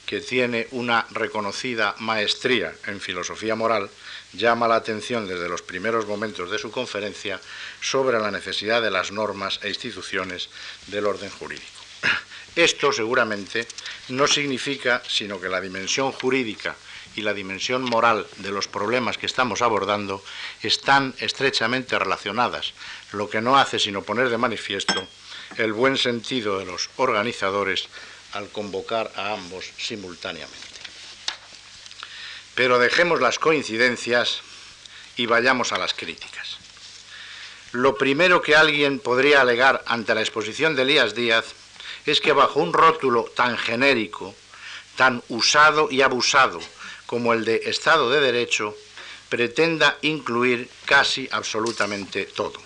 que 0.05 0.19
tiene 0.19 0.67
una 0.71 1.05
reconocida 1.11 1.95
maestría 1.99 2.73
en 2.87 2.99
filosofía 2.99 3.55
moral, 3.55 3.89
llama 4.33 4.67
la 4.67 4.75
atención 4.75 5.27
desde 5.27 5.49
los 5.49 5.61
primeros 5.61 6.07
momentos 6.07 6.51
de 6.51 6.59
su 6.59 6.71
conferencia 6.71 7.39
sobre 7.81 8.19
la 8.19 8.31
necesidad 8.31 8.81
de 8.81 8.91
las 8.91 9.11
normas 9.11 9.59
e 9.63 9.69
instituciones 9.69 10.49
del 10.87 11.05
orden 11.05 11.29
jurídico. 11.29 11.81
Esto 12.55 12.91
seguramente 12.91 13.67
no 14.09 14.27
significa 14.27 15.01
sino 15.07 15.39
que 15.39 15.49
la 15.49 15.61
dimensión 15.61 16.11
jurídica 16.11 16.75
y 17.15 17.21
la 17.21 17.33
dimensión 17.33 17.83
moral 17.83 18.25
de 18.37 18.51
los 18.51 18.67
problemas 18.67 19.17
que 19.17 19.25
estamos 19.25 19.61
abordando 19.61 20.23
están 20.61 21.13
estrechamente 21.19 21.97
relacionadas, 21.99 22.73
lo 23.11 23.29
que 23.29 23.41
no 23.41 23.57
hace 23.57 23.79
sino 23.79 24.01
poner 24.01 24.29
de 24.29 24.37
manifiesto 24.37 25.07
el 25.57 25.73
buen 25.73 25.97
sentido 25.97 26.59
de 26.59 26.65
los 26.65 26.89
organizadores 26.95 27.89
al 28.33 28.49
convocar 28.49 29.11
a 29.15 29.33
ambos 29.33 29.65
simultáneamente. 29.77 30.57
Pero 32.55 32.79
dejemos 32.79 33.21
las 33.21 33.39
coincidencias 33.39 34.41
y 35.17 35.25
vayamos 35.25 35.71
a 35.71 35.77
las 35.77 35.93
críticas. 35.93 36.57
Lo 37.71 37.95
primero 37.95 38.41
que 38.41 38.55
alguien 38.55 38.99
podría 38.99 39.41
alegar 39.41 39.83
ante 39.87 40.13
la 40.13 40.21
exposición 40.21 40.75
de 40.75 40.81
Elías 40.81 41.15
Díaz 41.15 41.45
es 42.05 42.19
que 42.19 42.33
bajo 42.33 42.59
un 42.59 42.73
rótulo 42.73 43.31
tan 43.35 43.57
genérico, 43.57 44.35
tan 44.97 45.23
usado 45.29 45.89
y 45.89 46.01
abusado 46.01 46.59
como 47.05 47.33
el 47.33 47.45
de 47.45 47.61
Estado 47.65 48.09
de 48.09 48.19
Derecho, 48.19 48.75
pretenda 49.29 49.97
incluir 50.01 50.69
casi 50.85 51.29
absolutamente 51.31 52.25
todo. 52.25 52.59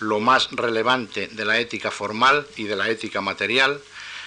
Lo 0.00 0.20
más 0.20 0.50
relevante 0.52 1.28
de 1.28 1.44
la 1.44 1.58
ética 1.58 1.90
formal 1.90 2.46
y 2.56 2.64
de 2.64 2.76
la 2.76 2.88
ética 2.88 3.20
material, 3.20 3.80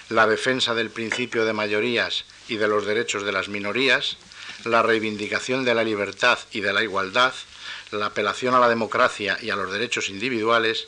la 0.09 0.27
defensa 0.27 0.73
del 0.73 0.89
principio 0.89 1.45
de 1.45 1.53
mayorías 1.53 2.25
y 2.47 2.57
de 2.57 2.67
los 2.67 2.85
derechos 2.85 3.23
de 3.23 3.31
las 3.31 3.47
minorías, 3.47 4.17
la 4.63 4.83
reivindicación 4.83 5.65
de 5.65 5.73
la 5.73 5.83
libertad 5.83 6.37
y 6.51 6.61
de 6.61 6.73
la 6.73 6.83
igualdad, 6.83 7.33
la 7.91 8.07
apelación 8.07 8.53
a 8.53 8.59
la 8.59 8.69
democracia 8.69 9.37
y 9.41 9.49
a 9.49 9.55
los 9.55 9.71
derechos 9.71 10.09
individuales, 10.09 10.87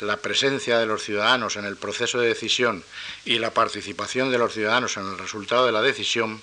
la 0.00 0.18
presencia 0.18 0.78
de 0.78 0.86
los 0.86 1.02
ciudadanos 1.02 1.56
en 1.56 1.64
el 1.64 1.76
proceso 1.76 2.18
de 2.20 2.28
decisión 2.28 2.84
y 3.24 3.38
la 3.38 3.52
participación 3.52 4.30
de 4.30 4.38
los 4.38 4.52
ciudadanos 4.52 4.96
en 4.96 5.06
el 5.06 5.18
resultado 5.18 5.64
de 5.66 5.72
la 5.72 5.82
decisión, 5.82 6.42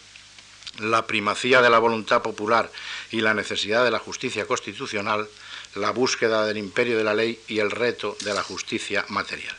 la 0.79 1.05
primacía 1.05 1.62
de 1.62 1.69
la 1.69 1.79
voluntad 1.79 2.21
popular 2.21 2.71
y 3.12 3.21
la 3.21 3.33
necesidad 3.33 3.83
de 3.83 3.91
la 3.91 3.99
justicia 3.99 4.45
constitucional, 4.45 5.27
la 5.75 5.91
búsqueda 5.91 6.45
del 6.45 6.57
imperio 6.57 6.97
de 6.97 7.03
la 7.03 7.13
ley 7.13 7.39
y 7.47 7.59
el 7.59 7.69
reto 7.69 8.17
de 8.21 8.33
la 8.33 8.43
justicia 8.43 9.05
material. 9.09 9.55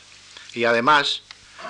Y 0.53 0.65
además 0.65 1.21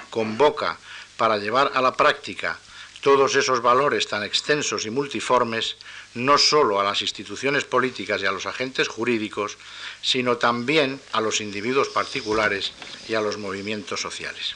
convoca 0.09 0.77
para 1.17 1.37
llevar 1.37 1.71
a 1.73 1.81
la 1.81 1.93
práctica 1.93 2.59
todos 3.01 3.35
esos 3.35 3.61
valores 3.61 4.07
tan 4.07 4.23
extensos 4.23 4.87
y 4.87 4.89
multiformes, 4.89 5.75
no 6.15 6.39
sólo 6.39 6.79
a 6.79 6.83
las 6.83 7.03
instituciones 7.03 7.63
políticas 7.63 8.19
y 8.21 8.25
a 8.25 8.31
los 8.31 8.47
agentes 8.47 8.87
jurídicos, 8.87 9.59
sino 10.01 10.37
también 10.37 10.99
a 11.11 11.21
los 11.21 11.39
individuos 11.39 11.89
particulares 11.89 12.73
y 13.07 13.13
a 13.13 13.21
los 13.21 13.37
movimientos 13.37 14.01
sociales. 14.01 14.55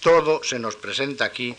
Todo 0.00 0.44
se 0.44 0.60
nos 0.60 0.76
presenta 0.76 1.24
aquí 1.24 1.56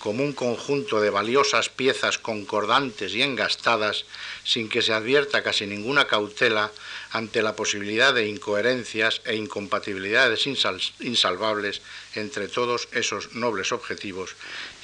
como 0.00 0.24
un 0.24 0.32
conjunto 0.32 1.00
de 1.00 1.10
valiosas 1.10 1.68
piezas 1.68 2.18
concordantes 2.18 3.14
y 3.14 3.22
engastadas 3.22 4.06
sin 4.44 4.68
que 4.68 4.80
se 4.82 4.94
advierta 4.94 5.42
casi 5.42 5.66
ninguna 5.66 6.06
cautela 6.06 6.72
ante 7.12 7.42
la 7.42 7.54
posibilidad 7.54 8.14
de 8.14 8.26
incoherencias 8.26 9.20
e 9.24 9.36
incompatibilidades 9.36 10.46
insalvables 10.46 11.82
entre 12.14 12.48
todos 12.48 12.88
esos 12.92 13.34
nobles 13.34 13.72
objetivos 13.72 14.34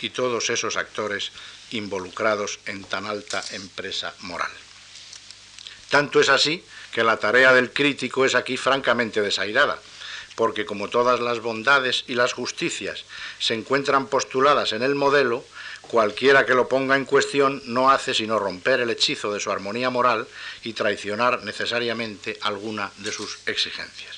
y 0.02 0.10
todos 0.10 0.50
esos 0.50 0.76
actores 0.76 1.32
involucrados 1.70 2.60
en 2.66 2.84
tan 2.84 3.06
alta 3.06 3.42
empresa 3.52 4.14
moral. 4.20 4.52
Tanto 5.88 6.20
es 6.20 6.28
así 6.28 6.62
que 6.92 7.04
la 7.04 7.16
tarea 7.16 7.54
del 7.54 7.72
crítico 7.72 8.26
es 8.26 8.34
aquí 8.34 8.56
francamente 8.58 9.22
desairada 9.22 9.80
porque 10.36 10.66
como 10.66 10.88
todas 10.88 11.18
las 11.18 11.40
bondades 11.40 12.04
y 12.06 12.14
las 12.14 12.34
justicias 12.34 13.04
se 13.40 13.54
encuentran 13.54 14.06
postuladas 14.06 14.72
en 14.72 14.82
el 14.82 14.94
modelo, 14.94 15.44
cualquiera 15.80 16.44
que 16.44 16.54
lo 16.54 16.68
ponga 16.68 16.94
en 16.94 17.06
cuestión 17.06 17.62
no 17.66 17.90
hace 17.90 18.12
sino 18.14 18.38
romper 18.38 18.80
el 18.80 18.90
hechizo 18.90 19.32
de 19.32 19.40
su 19.40 19.50
armonía 19.50 19.90
moral 19.90 20.28
y 20.62 20.74
traicionar 20.74 21.42
necesariamente 21.42 22.38
alguna 22.42 22.92
de 22.98 23.12
sus 23.12 23.38
exigencias. 23.46 24.16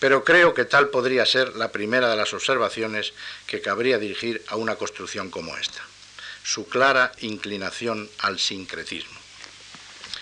Pero 0.00 0.24
creo 0.24 0.54
que 0.54 0.64
tal 0.64 0.88
podría 0.88 1.26
ser 1.26 1.54
la 1.56 1.70
primera 1.70 2.10
de 2.10 2.16
las 2.16 2.32
observaciones 2.32 3.12
que 3.46 3.60
cabría 3.60 3.98
dirigir 3.98 4.42
a 4.48 4.56
una 4.56 4.76
construcción 4.76 5.30
como 5.30 5.56
esta, 5.56 5.80
su 6.42 6.66
clara 6.66 7.12
inclinación 7.20 8.10
al 8.18 8.40
sincretismo. 8.40 9.20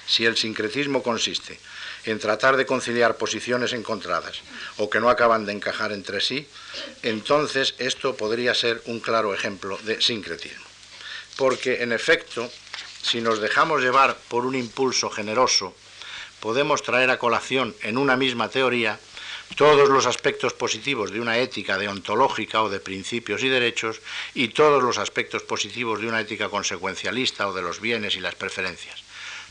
Si 0.07 0.26
el 0.26 0.37
sincretismo 0.37 1.03
consiste 1.03 1.61
en 2.04 2.18
tratar 2.18 2.56
de 2.56 2.66
conciliar 2.66 3.16
posiciones 3.16 3.72
encontradas 3.72 4.40
o 4.78 4.88
que 4.88 5.00
no 5.00 5.10
acaban 5.10 5.46
de 5.46 5.52
encajar 5.52 5.92
entre 5.92 6.20
sí, 6.20 6.46
entonces 7.02 7.74
esto 7.78 8.16
podría 8.16 8.54
ser 8.54 8.82
un 8.86 9.00
claro 9.00 9.34
ejemplo 9.34 9.78
de 9.84 10.00
sincretismo. 10.00 10.64
Porque, 11.36 11.82
en 11.82 11.92
efecto, 11.92 12.50
si 13.02 13.20
nos 13.20 13.40
dejamos 13.40 13.82
llevar 13.82 14.16
por 14.28 14.44
un 14.46 14.54
impulso 14.54 15.10
generoso, 15.10 15.74
podemos 16.40 16.82
traer 16.82 17.10
a 17.10 17.18
colación 17.18 17.74
en 17.82 17.98
una 17.98 18.16
misma 18.16 18.48
teoría 18.48 18.98
todos 19.56 19.88
los 19.88 20.06
aspectos 20.06 20.52
positivos 20.52 21.10
de 21.10 21.20
una 21.20 21.38
ética 21.38 21.76
deontológica 21.76 22.62
o 22.62 22.70
de 22.70 22.80
principios 22.80 23.42
y 23.42 23.48
derechos 23.48 24.00
y 24.34 24.48
todos 24.48 24.82
los 24.82 24.98
aspectos 24.98 25.42
positivos 25.42 26.00
de 26.00 26.06
una 26.06 26.20
ética 26.20 26.48
consecuencialista 26.48 27.48
o 27.48 27.52
de 27.52 27.62
los 27.62 27.80
bienes 27.80 28.14
y 28.16 28.20
las 28.20 28.36
preferencias 28.36 29.02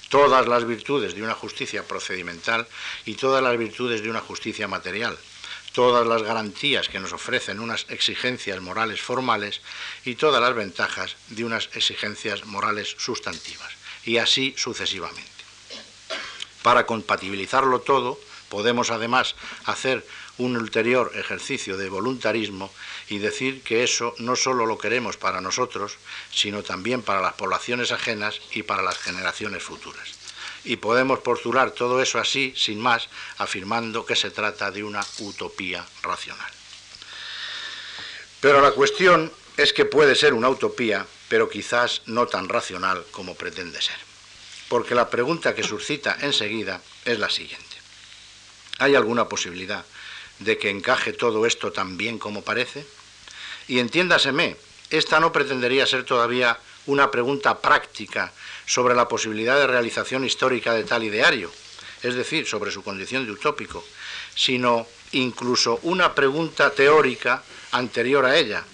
todas 0.10 0.48
las 0.48 0.66
virtudes 0.66 1.16
de 1.16 1.24
una 1.24 1.36
justicia 1.36 1.84
procedimental 1.84 2.68
y 3.06 3.14
todas 3.14 3.42
las 3.42 3.58
virtudes 3.58 4.02
de 4.02 4.10
una 4.10 4.20
justicia 4.20 4.68
material, 4.68 5.18
todas 5.74 6.06
las 6.06 6.24
garantías 6.24 6.90
que 6.90 7.00
nos 7.00 7.14
ofrecen 7.14 7.60
unas 7.60 7.86
exigencias 7.90 8.60
morales 8.60 9.02
formales 9.02 9.62
y 10.04 10.16
todas 10.16 10.42
las 10.42 10.56
ventajas 10.56 11.16
de 11.30 11.46
unas 11.46 11.70
exigencias 11.74 12.46
morales 12.46 12.96
sustantivas, 12.98 13.72
y 14.04 14.18
así 14.18 14.54
sucesivamente. 14.58 15.30
Para 16.64 16.86
compatibilizarlo 16.86 17.80
todo, 17.82 18.20
podemos 18.50 18.90
además 18.90 19.36
hacer 19.66 20.06
un 20.38 20.58
ulterior 20.58 21.12
ejercicio 21.16 21.78
de 21.78 21.90
voluntarismo 21.90 22.72
y 23.10 23.18
decir 23.18 23.64
que 23.64 23.84
eso 23.84 24.14
no 24.20 24.36
solo 24.36 24.66
lo 24.66 24.78
queremos 24.78 25.18
para 25.18 25.42
nosotros, 25.42 25.98
sino 26.32 26.64
también 26.64 27.02
para 27.02 27.22
las 27.22 27.34
poblaciones 27.34 27.92
ajenas 27.92 28.40
y 28.52 28.64
para 28.64 28.84
las 28.84 29.00
generaciones 29.00 29.64
futuras. 29.64 30.10
Y 30.64 30.76
podemos 30.76 31.20
postular 31.20 31.72
todo 31.72 32.02
eso 32.02 32.20
así, 32.20 32.54
sin 32.56 32.80
más, 32.80 33.10
afirmando 33.38 34.06
que 34.06 34.16
se 34.16 34.30
trata 34.30 34.72
de 34.72 34.84
una 34.84 35.06
utopía 35.20 35.86
racional. 36.04 36.52
Pero 38.42 38.62
la 38.62 38.72
cuestión 38.72 39.32
es 39.58 39.74
que 39.74 39.86
puede 39.86 40.16
ser 40.16 40.34
una 40.34 40.50
utopía, 40.50 41.06
pero 41.28 41.50
quizás 41.50 42.04
no 42.06 42.28
tan 42.28 42.48
racional 42.48 43.04
como 43.12 43.36
pretende 43.36 43.82
ser. 43.82 43.98
Porque 44.70 44.96
la 44.96 45.10
pregunta 45.10 45.56
que 45.56 45.64
suscita 45.64 46.16
enseguida 46.22 46.82
es 47.06 47.18
la 47.18 47.30
siguiente. 47.30 47.66
¿Hay 48.78 48.96
alguna 48.96 49.28
posibilidad 49.28 49.84
de 50.40 50.58
que 50.58 50.70
encaje 50.70 51.12
todo 51.12 51.46
esto 51.46 51.72
tan 51.72 51.98
bien 51.98 52.20
como 52.20 52.44
parece? 52.44 52.86
Y 53.70 53.78
entiéndaseme, 53.78 54.58
esta 54.90 55.20
no 55.20 55.32
pretendería 55.32 55.86
ser 55.86 56.04
todavía 56.04 56.58
una 56.88 57.12
pregunta 57.12 57.60
práctica 57.62 58.34
sobre 58.66 58.96
la 58.96 59.08
posibilidad 59.08 59.58
de 59.58 59.68
realización 59.68 60.26
histórica 60.26 60.74
de 60.74 60.86
tal 60.86 61.04
ideario, 61.04 61.52
es 62.02 62.16
decir, 62.16 62.48
sobre 62.48 62.72
su 62.72 62.84
condición 62.84 63.28
de 63.28 63.32
utópico, 63.32 63.86
sino 64.34 64.88
incluso 65.12 65.80
una 65.84 66.16
pregunta 66.16 66.72
teórica 66.72 67.44
anterior 67.72 68.26
a 68.26 68.38
ella. 68.38 68.66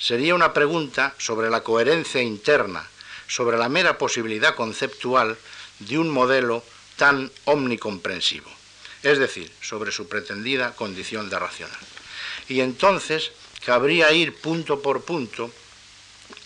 Sería 0.00 0.34
una 0.34 0.52
pregunta 0.52 1.14
sobre 1.18 1.48
la 1.48 1.62
coherencia 1.62 2.20
interna, 2.20 2.84
sobre 3.28 3.56
la 3.56 3.68
mera 3.68 3.96
posibilidad 3.96 4.56
conceptual 4.56 5.38
de 5.78 5.98
un 5.98 6.10
modelo 6.10 6.64
tan 6.96 7.30
omnicomprensivo, 7.44 8.50
es 9.04 9.18
decir, 9.18 9.52
sobre 9.60 9.92
su 9.92 10.08
pretendida 10.08 10.74
condición 10.74 11.30
de 11.30 11.38
racional. 11.38 11.78
Y 12.48 12.60
entonces 12.60 13.30
cabría 13.64 14.12
ir 14.12 14.34
punto 14.34 14.82
por 14.82 15.04
punto 15.04 15.50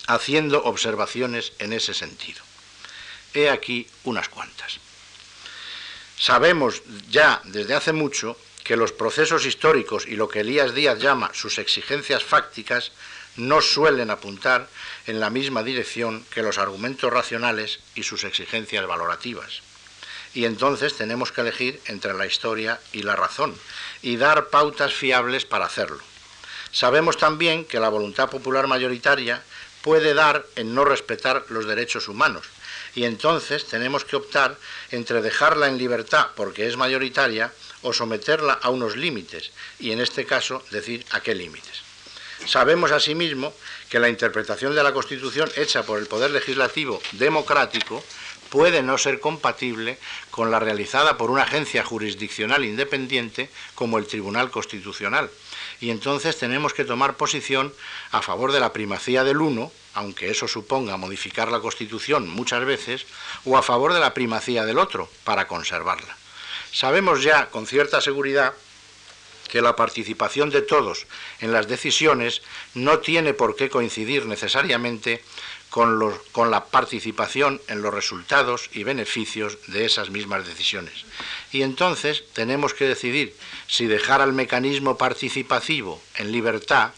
haciendo 0.07 0.63
observaciones 0.63 1.53
en 1.59 1.73
ese 1.73 1.93
sentido. 1.93 2.41
He 3.33 3.49
aquí 3.49 3.87
unas 4.03 4.29
cuantas. 4.29 4.79
Sabemos 6.17 6.81
ya 7.09 7.41
desde 7.45 7.75
hace 7.75 7.93
mucho 7.93 8.37
que 8.63 8.75
los 8.75 8.91
procesos 8.91 9.45
históricos 9.45 10.05
y 10.07 10.15
lo 10.15 10.27
que 10.27 10.41
Elías 10.41 10.73
Díaz 10.73 10.99
llama 10.99 11.31
sus 11.33 11.57
exigencias 11.57 12.23
fácticas 12.23 12.91
no 13.37 13.61
suelen 13.61 14.09
apuntar 14.09 14.67
en 15.05 15.19
la 15.19 15.29
misma 15.29 15.63
dirección 15.63 16.25
que 16.31 16.41
los 16.41 16.57
argumentos 16.57 17.13
racionales 17.13 17.79
y 17.95 18.03
sus 18.03 18.23
exigencias 18.23 18.85
valorativas. 18.87 19.61
Y 20.33 20.45
entonces 20.45 20.97
tenemos 20.97 21.31
que 21.31 21.41
elegir 21.41 21.79
entre 21.85 22.13
la 22.13 22.25
historia 22.25 22.79
y 22.91 23.03
la 23.03 23.15
razón 23.15 23.55
y 24.01 24.17
dar 24.17 24.49
pautas 24.49 24.93
fiables 24.93 25.45
para 25.45 25.65
hacerlo. 25.65 26.03
Sabemos 26.77 27.17
también 27.17 27.65
que 27.65 27.79
la 27.79 27.89
voluntad 27.89 28.29
popular 28.29 28.67
mayoritaria 28.67 29.41
puede 29.81 30.13
dar 30.13 30.45
en 30.55 30.75
no 30.75 30.85
respetar 30.85 31.43
los 31.49 31.65
derechos 31.65 32.07
humanos. 32.07 32.45
Y 32.93 33.05
entonces 33.05 33.65
tenemos 33.65 34.05
que 34.05 34.15
optar 34.15 34.55
entre 34.91 35.23
dejarla 35.23 35.69
en 35.69 35.79
libertad 35.79 36.27
porque 36.35 36.67
es 36.67 36.77
mayoritaria 36.77 37.51
o 37.81 37.93
someterla 37.93 38.59
a 38.61 38.69
unos 38.69 38.95
límites. 38.95 39.49
Y 39.79 39.89
en 39.89 40.01
este 40.01 40.27
caso 40.27 40.63
decir 40.69 41.03
a 41.09 41.21
qué 41.21 41.33
límites. 41.33 41.81
Sabemos 42.45 42.91
asimismo 42.91 43.55
que 43.89 43.99
la 43.99 44.09
interpretación 44.09 44.75
de 44.75 44.83
la 44.83 44.93
Constitución 44.93 45.49
hecha 45.55 45.81
por 45.81 45.97
el 45.97 46.05
Poder 46.05 46.29
Legislativo 46.29 47.01
democrático 47.13 48.03
puede 48.51 48.83
no 48.83 48.99
ser 48.99 49.19
compatible 49.19 49.97
con 50.29 50.51
la 50.51 50.59
realizada 50.59 51.17
por 51.17 51.31
una 51.31 51.41
agencia 51.41 51.83
jurisdiccional 51.83 52.63
independiente 52.63 53.49
como 53.73 53.97
el 53.97 54.05
Tribunal 54.05 54.51
Constitucional, 54.51 55.31
y 55.79 55.89
entonces 55.91 56.37
tenemos 56.37 56.73
que 56.73 56.85
tomar 56.85 57.15
posición 57.15 57.73
a 58.11 58.21
favor 58.21 58.51
de 58.51 58.59
la 58.59 58.73
primacía 58.73 59.23
del 59.23 59.41
uno, 59.41 59.71
aunque 59.93 60.29
eso 60.29 60.47
suponga 60.47 60.97
modificar 60.97 61.51
la 61.51 61.59
Constitución 61.59 62.27
muchas 62.27 62.65
veces, 62.65 63.05
o 63.45 63.57
a 63.57 63.63
favor 63.63 63.93
de 63.93 63.99
la 63.99 64.13
primacía 64.13 64.65
del 64.65 64.79
otro, 64.79 65.09
para 65.23 65.47
conservarla. 65.47 66.15
Sabemos 66.71 67.23
ya 67.23 67.49
con 67.49 67.65
cierta 67.65 68.01
seguridad 68.01 68.53
que 69.47 69.61
la 69.61 69.75
participación 69.75 70.49
de 70.49 70.61
todos 70.61 71.07
en 71.39 71.53
las 71.53 71.67
decisiones 71.67 72.41
no 72.73 72.99
tiene 72.99 73.33
por 73.33 73.55
qué 73.55 73.69
coincidir 73.69 74.25
necesariamente 74.25 75.23
con, 75.77 76.11
con, 76.31 76.49
la 76.49 76.65
participación 76.65 77.61
en 77.67 77.83
los 77.83 77.93
resultados 77.93 78.67
y 78.73 78.83
beneficios 78.83 79.59
de 79.67 79.85
esas 79.85 80.09
mismas 80.09 80.47
decisiones. 80.47 81.05
Y 81.51 81.61
entonces 81.61 82.23
tenemos 82.33 82.73
que 82.73 82.87
decidir 82.87 83.35
si 83.67 83.85
dejar 83.85 84.21
al 84.21 84.33
mecanismo 84.33 84.97
participativo 84.97 86.01
en 86.15 86.31
libertad 86.31 86.93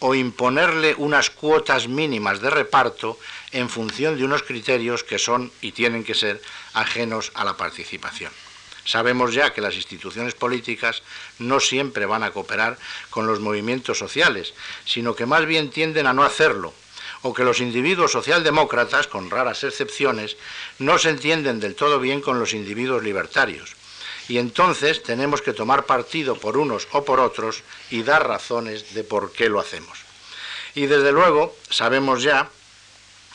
o 0.00 0.16
imponerle 0.16 0.96
unas 0.98 1.30
cuotas 1.30 1.86
mínimas 1.86 2.40
de 2.40 2.50
reparto 2.50 3.16
en 3.52 3.68
función 3.68 4.18
de 4.18 4.24
unos 4.24 4.42
criterios 4.42 5.04
que 5.04 5.20
son 5.20 5.52
y 5.60 5.70
tienen 5.70 6.02
que 6.02 6.14
ser 6.14 6.42
ajenos 6.74 7.30
a 7.34 7.44
la 7.44 7.56
participación. 7.56 8.32
Sabemos 8.84 9.34
ya 9.34 9.52
que 9.52 9.60
las 9.60 9.76
instituciones 9.76 10.34
políticas 10.34 11.04
no 11.38 11.60
siempre 11.60 12.06
van 12.06 12.24
a 12.24 12.32
cooperar 12.32 12.76
con 13.08 13.28
los 13.28 13.38
movimientos 13.38 13.98
sociales, 13.98 14.52
sino 14.84 15.14
que 15.14 15.26
más 15.26 15.46
bien 15.46 15.70
tienden 15.70 16.08
a 16.08 16.12
no 16.12 16.24
hacerlo, 16.24 16.74
o 17.26 17.34
que 17.34 17.42
los 17.42 17.60
individuos 17.60 18.12
socialdemócratas, 18.12 19.08
con 19.08 19.30
raras 19.30 19.64
excepciones, 19.64 20.36
no 20.78 20.96
se 20.96 21.10
entienden 21.10 21.58
del 21.58 21.74
todo 21.74 21.98
bien 21.98 22.20
con 22.20 22.38
los 22.38 22.54
individuos 22.54 23.02
libertarios. 23.02 23.74
Y 24.28 24.38
entonces 24.38 25.02
tenemos 25.02 25.42
que 25.42 25.52
tomar 25.52 25.86
partido 25.86 26.36
por 26.36 26.56
unos 26.56 26.86
o 26.92 27.04
por 27.04 27.18
otros 27.18 27.62
y 27.90 28.04
dar 28.04 28.28
razones 28.28 28.94
de 28.94 29.02
por 29.02 29.32
qué 29.32 29.48
lo 29.48 29.58
hacemos. 29.58 29.98
Y 30.76 30.86
desde 30.86 31.10
luego 31.10 31.56
sabemos 31.68 32.22
ya 32.22 32.48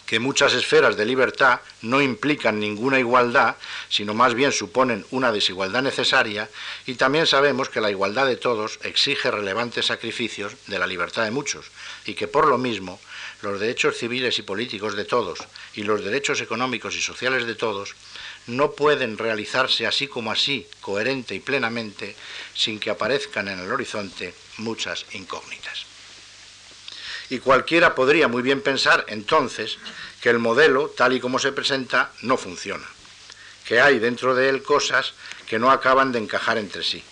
que 0.05 0.19
muchas 0.19 0.53
esferas 0.53 0.95
de 0.95 1.05
libertad 1.05 1.61
no 1.81 2.01
implican 2.01 2.59
ninguna 2.59 2.99
igualdad, 2.99 3.55
sino 3.89 4.13
más 4.13 4.33
bien 4.33 4.51
suponen 4.51 5.05
una 5.11 5.31
desigualdad 5.31 5.81
necesaria, 5.81 6.49
y 6.85 6.95
también 6.95 7.27
sabemos 7.27 7.69
que 7.69 7.79
la 7.79 7.89
igualdad 7.89 8.25
de 8.25 8.35
todos 8.35 8.79
exige 8.83 9.31
relevantes 9.31 9.85
sacrificios 9.85 10.53
de 10.67 10.79
la 10.79 10.87
libertad 10.87 11.23
de 11.23 11.31
muchos, 11.31 11.71
y 12.05 12.13
que 12.13 12.27
por 12.27 12.47
lo 12.47 12.57
mismo 12.57 12.99
los 13.41 13.59
derechos 13.59 13.97
civiles 13.97 14.37
y 14.39 14.43
políticos 14.43 14.95
de 14.95 15.05
todos 15.05 15.39
y 15.73 15.83
los 15.83 16.03
derechos 16.03 16.41
económicos 16.41 16.95
y 16.95 17.01
sociales 17.01 17.45
de 17.45 17.55
todos 17.55 17.95
no 18.47 18.71
pueden 18.71 19.17
realizarse 19.17 19.85
así 19.87 20.07
como 20.07 20.31
así, 20.31 20.67
coherente 20.79 21.35
y 21.35 21.39
plenamente, 21.39 22.15
sin 22.53 22.79
que 22.79 22.89
aparezcan 22.89 23.47
en 23.47 23.59
el 23.59 23.71
horizonte 23.71 24.33
muchas 24.57 25.05
incógnitas. 25.13 25.85
Y 27.29 27.39
cualquiera 27.39 27.95
podría 27.95 28.27
muy 28.27 28.41
bien 28.41 28.61
pensar 28.61 29.05
entonces 29.07 29.77
que 30.21 30.29
el 30.29 30.39
modelo, 30.39 30.89
tal 30.89 31.13
y 31.13 31.19
como 31.19 31.39
se 31.39 31.51
presenta, 31.51 32.11
no 32.21 32.37
funciona, 32.37 32.85
que 33.65 33.79
hay 33.79 33.99
dentro 33.99 34.35
de 34.35 34.49
él 34.49 34.63
cosas 34.63 35.13
que 35.47 35.59
no 35.59 35.71
acaban 35.71 36.11
de 36.11 36.19
encajar 36.19 36.57
entre 36.57 36.83
sí 36.83 37.03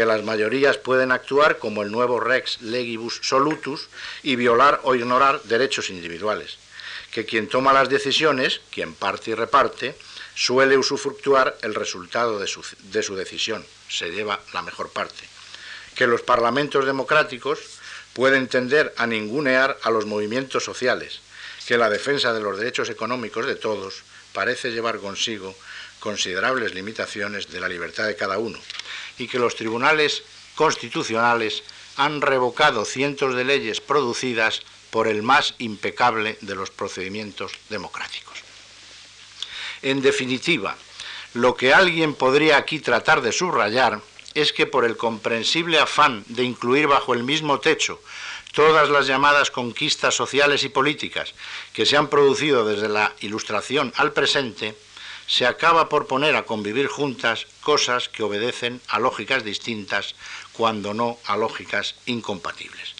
que 0.00 0.06
las 0.06 0.24
mayorías 0.24 0.78
pueden 0.78 1.12
actuar 1.12 1.58
como 1.58 1.82
el 1.82 1.92
nuevo 1.92 2.20
rex 2.20 2.62
legibus 2.62 3.20
solutus 3.22 3.90
y 4.22 4.34
violar 4.34 4.80
o 4.84 4.94
ignorar 4.94 5.42
derechos 5.42 5.90
individuales, 5.90 6.56
que 7.10 7.26
quien 7.26 7.50
toma 7.50 7.74
las 7.74 7.90
decisiones, 7.90 8.62
quien 8.70 8.94
parte 8.94 9.32
y 9.32 9.34
reparte, 9.34 9.94
suele 10.34 10.78
usufructuar 10.78 11.58
el 11.60 11.74
resultado 11.74 12.38
de 12.38 12.46
su, 12.46 12.64
de 12.78 13.02
su 13.02 13.14
decisión, 13.14 13.62
se 13.90 14.08
lleva 14.08 14.40
la 14.54 14.62
mejor 14.62 14.88
parte, 14.88 15.22
que 15.94 16.06
los 16.06 16.22
parlamentos 16.22 16.86
democráticos 16.86 17.58
pueden 18.14 18.48
tender 18.48 18.94
a 18.96 19.06
ningunear 19.06 19.76
a 19.82 19.90
los 19.90 20.06
movimientos 20.06 20.64
sociales, 20.64 21.20
que 21.66 21.76
la 21.76 21.90
defensa 21.90 22.32
de 22.32 22.40
los 22.40 22.56
derechos 22.56 22.88
económicos 22.88 23.44
de 23.44 23.56
todos 23.56 24.02
parece 24.32 24.70
llevar 24.70 24.98
consigo 24.98 25.54
considerables 25.98 26.74
limitaciones 26.74 27.50
de 27.50 27.60
la 27.60 27.68
libertad 27.68 28.06
de 28.06 28.16
cada 28.16 28.38
uno, 28.38 28.58
y 29.20 29.28
que 29.28 29.38
los 29.38 29.54
tribunales 29.54 30.22
constitucionales 30.54 31.62
han 31.96 32.20
revocado 32.20 32.84
cientos 32.84 33.34
de 33.34 33.44
leyes 33.44 33.80
producidas 33.80 34.62
por 34.90 35.06
el 35.06 35.22
más 35.22 35.54
impecable 35.58 36.38
de 36.40 36.54
los 36.54 36.70
procedimientos 36.70 37.52
democráticos. 37.68 38.38
En 39.82 40.02
definitiva, 40.02 40.76
lo 41.34 41.54
que 41.54 41.72
alguien 41.72 42.14
podría 42.14 42.56
aquí 42.56 42.80
tratar 42.80 43.22
de 43.22 43.32
subrayar 43.32 44.00
es 44.34 44.52
que 44.52 44.66
por 44.66 44.84
el 44.84 44.96
comprensible 44.96 45.78
afán 45.78 46.24
de 46.28 46.44
incluir 46.44 46.86
bajo 46.86 47.14
el 47.14 47.22
mismo 47.22 47.60
techo 47.60 48.00
todas 48.52 48.88
las 48.88 49.06
llamadas 49.06 49.50
conquistas 49.50 50.14
sociales 50.14 50.64
y 50.64 50.68
políticas 50.68 51.34
que 51.72 51.86
se 51.86 51.96
han 51.96 52.08
producido 52.08 52.64
desde 52.64 52.88
la 52.88 53.14
Ilustración 53.20 53.92
al 53.96 54.12
presente, 54.12 54.74
se 55.30 55.46
acaba 55.46 55.88
por 55.88 56.08
poner 56.08 56.34
a 56.34 56.42
convivir 56.42 56.88
juntas 56.88 57.46
cosas 57.60 58.08
que 58.08 58.24
obedecen 58.24 58.80
a 58.88 58.98
lógicas 58.98 59.44
distintas, 59.44 60.16
cuando 60.52 60.92
no 60.92 61.18
a 61.24 61.36
lógicas 61.36 61.94
incompatibles. 62.06 62.96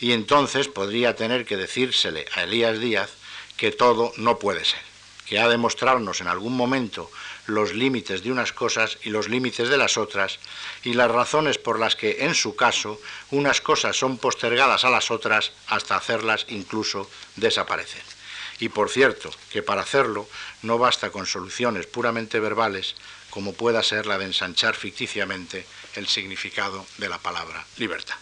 Y 0.00 0.10
entonces 0.10 0.66
podría 0.66 1.14
tener 1.14 1.46
que 1.46 1.56
decírsele 1.56 2.26
a 2.34 2.42
Elías 2.42 2.80
Díaz 2.80 3.10
que 3.56 3.70
todo 3.70 4.12
no 4.16 4.40
puede 4.40 4.64
ser, 4.64 4.80
que 5.24 5.38
ha 5.38 5.48
de 5.48 5.56
mostrarnos 5.56 6.20
en 6.20 6.26
algún 6.26 6.56
momento 6.56 7.12
los 7.46 7.72
límites 7.72 8.24
de 8.24 8.32
unas 8.32 8.52
cosas 8.52 8.98
y 9.04 9.10
los 9.10 9.28
límites 9.28 9.68
de 9.68 9.76
las 9.76 9.96
otras, 9.98 10.40
y 10.82 10.94
las 10.94 11.12
razones 11.12 11.58
por 11.58 11.78
las 11.78 11.94
que, 11.94 12.24
en 12.24 12.34
su 12.34 12.56
caso, 12.56 13.00
unas 13.30 13.60
cosas 13.60 13.96
son 13.96 14.18
postergadas 14.18 14.84
a 14.84 14.90
las 14.90 15.12
otras 15.12 15.52
hasta 15.68 15.94
hacerlas 15.94 16.44
incluso 16.48 17.08
desaparecer. 17.36 18.17
Y 18.60 18.68
por 18.70 18.90
cierto, 18.90 19.30
que 19.50 19.62
para 19.62 19.82
hacerlo 19.82 20.28
no 20.62 20.78
basta 20.78 21.10
con 21.10 21.26
soluciones 21.26 21.86
puramente 21.86 22.40
verbales, 22.40 22.94
como 23.30 23.52
pueda 23.52 23.82
ser 23.82 24.06
la 24.06 24.18
de 24.18 24.24
ensanchar 24.24 24.74
ficticiamente 24.74 25.66
el 25.94 26.08
significado 26.08 26.86
de 26.98 27.08
la 27.08 27.18
palabra 27.18 27.64
libertad. 27.76 28.16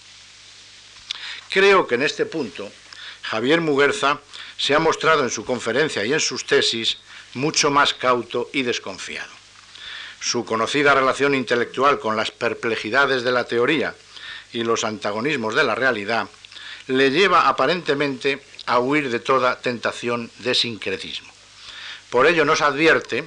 Creo 1.49 1.87
que 1.87 1.95
en 1.95 2.03
este 2.03 2.27
punto 2.27 2.71
Javier 3.23 3.61
Muguerza 3.61 4.21
se 4.59 4.75
ha 4.75 4.79
mostrado 4.79 5.23
en 5.23 5.31
su 5.31 5.45
conferencia 5.45 6.05
y 6.05 6.13
en 6.13 6.21
sus 6.21 6.45
tesis 6.45 6.99
mucho 7.35 7.71
más 7.71 7.95
cauto 7.95 8.51
y 8.53 8.63
desconfiado. 8.63 9.33
Su 10.21 10.45
conocida 10.45 10.95
relación 10.95 11.35
intelectual 11.35 11.99
con 11.99 12.17
las 12.17 12.31
perplejidades 12.31 13.23
de 13.23 13.33
la 13.33 13.45
teoría 13.45 13.95
y 14.53 14.65
los 14.65 14.85
antagonismos 14.85 15.55
de 15.55 15.65
la 15.65 15.75
realidad 15.75 16.29
le 16.87 17.11
lleva 17.11 17.49
aparentemente 17.49 18.43
a 18.67 18.79
huir 18.79 19.11
de 19.11 19.21
toda 19.21 19.61
tentación 19.61 20.31
de 20.39 20.55
sincretismo. 20.55 21.33
Por 22.11 22.27
ello 22.27 22.45
nos 22.45 22.61
advierte, 22.61 23.25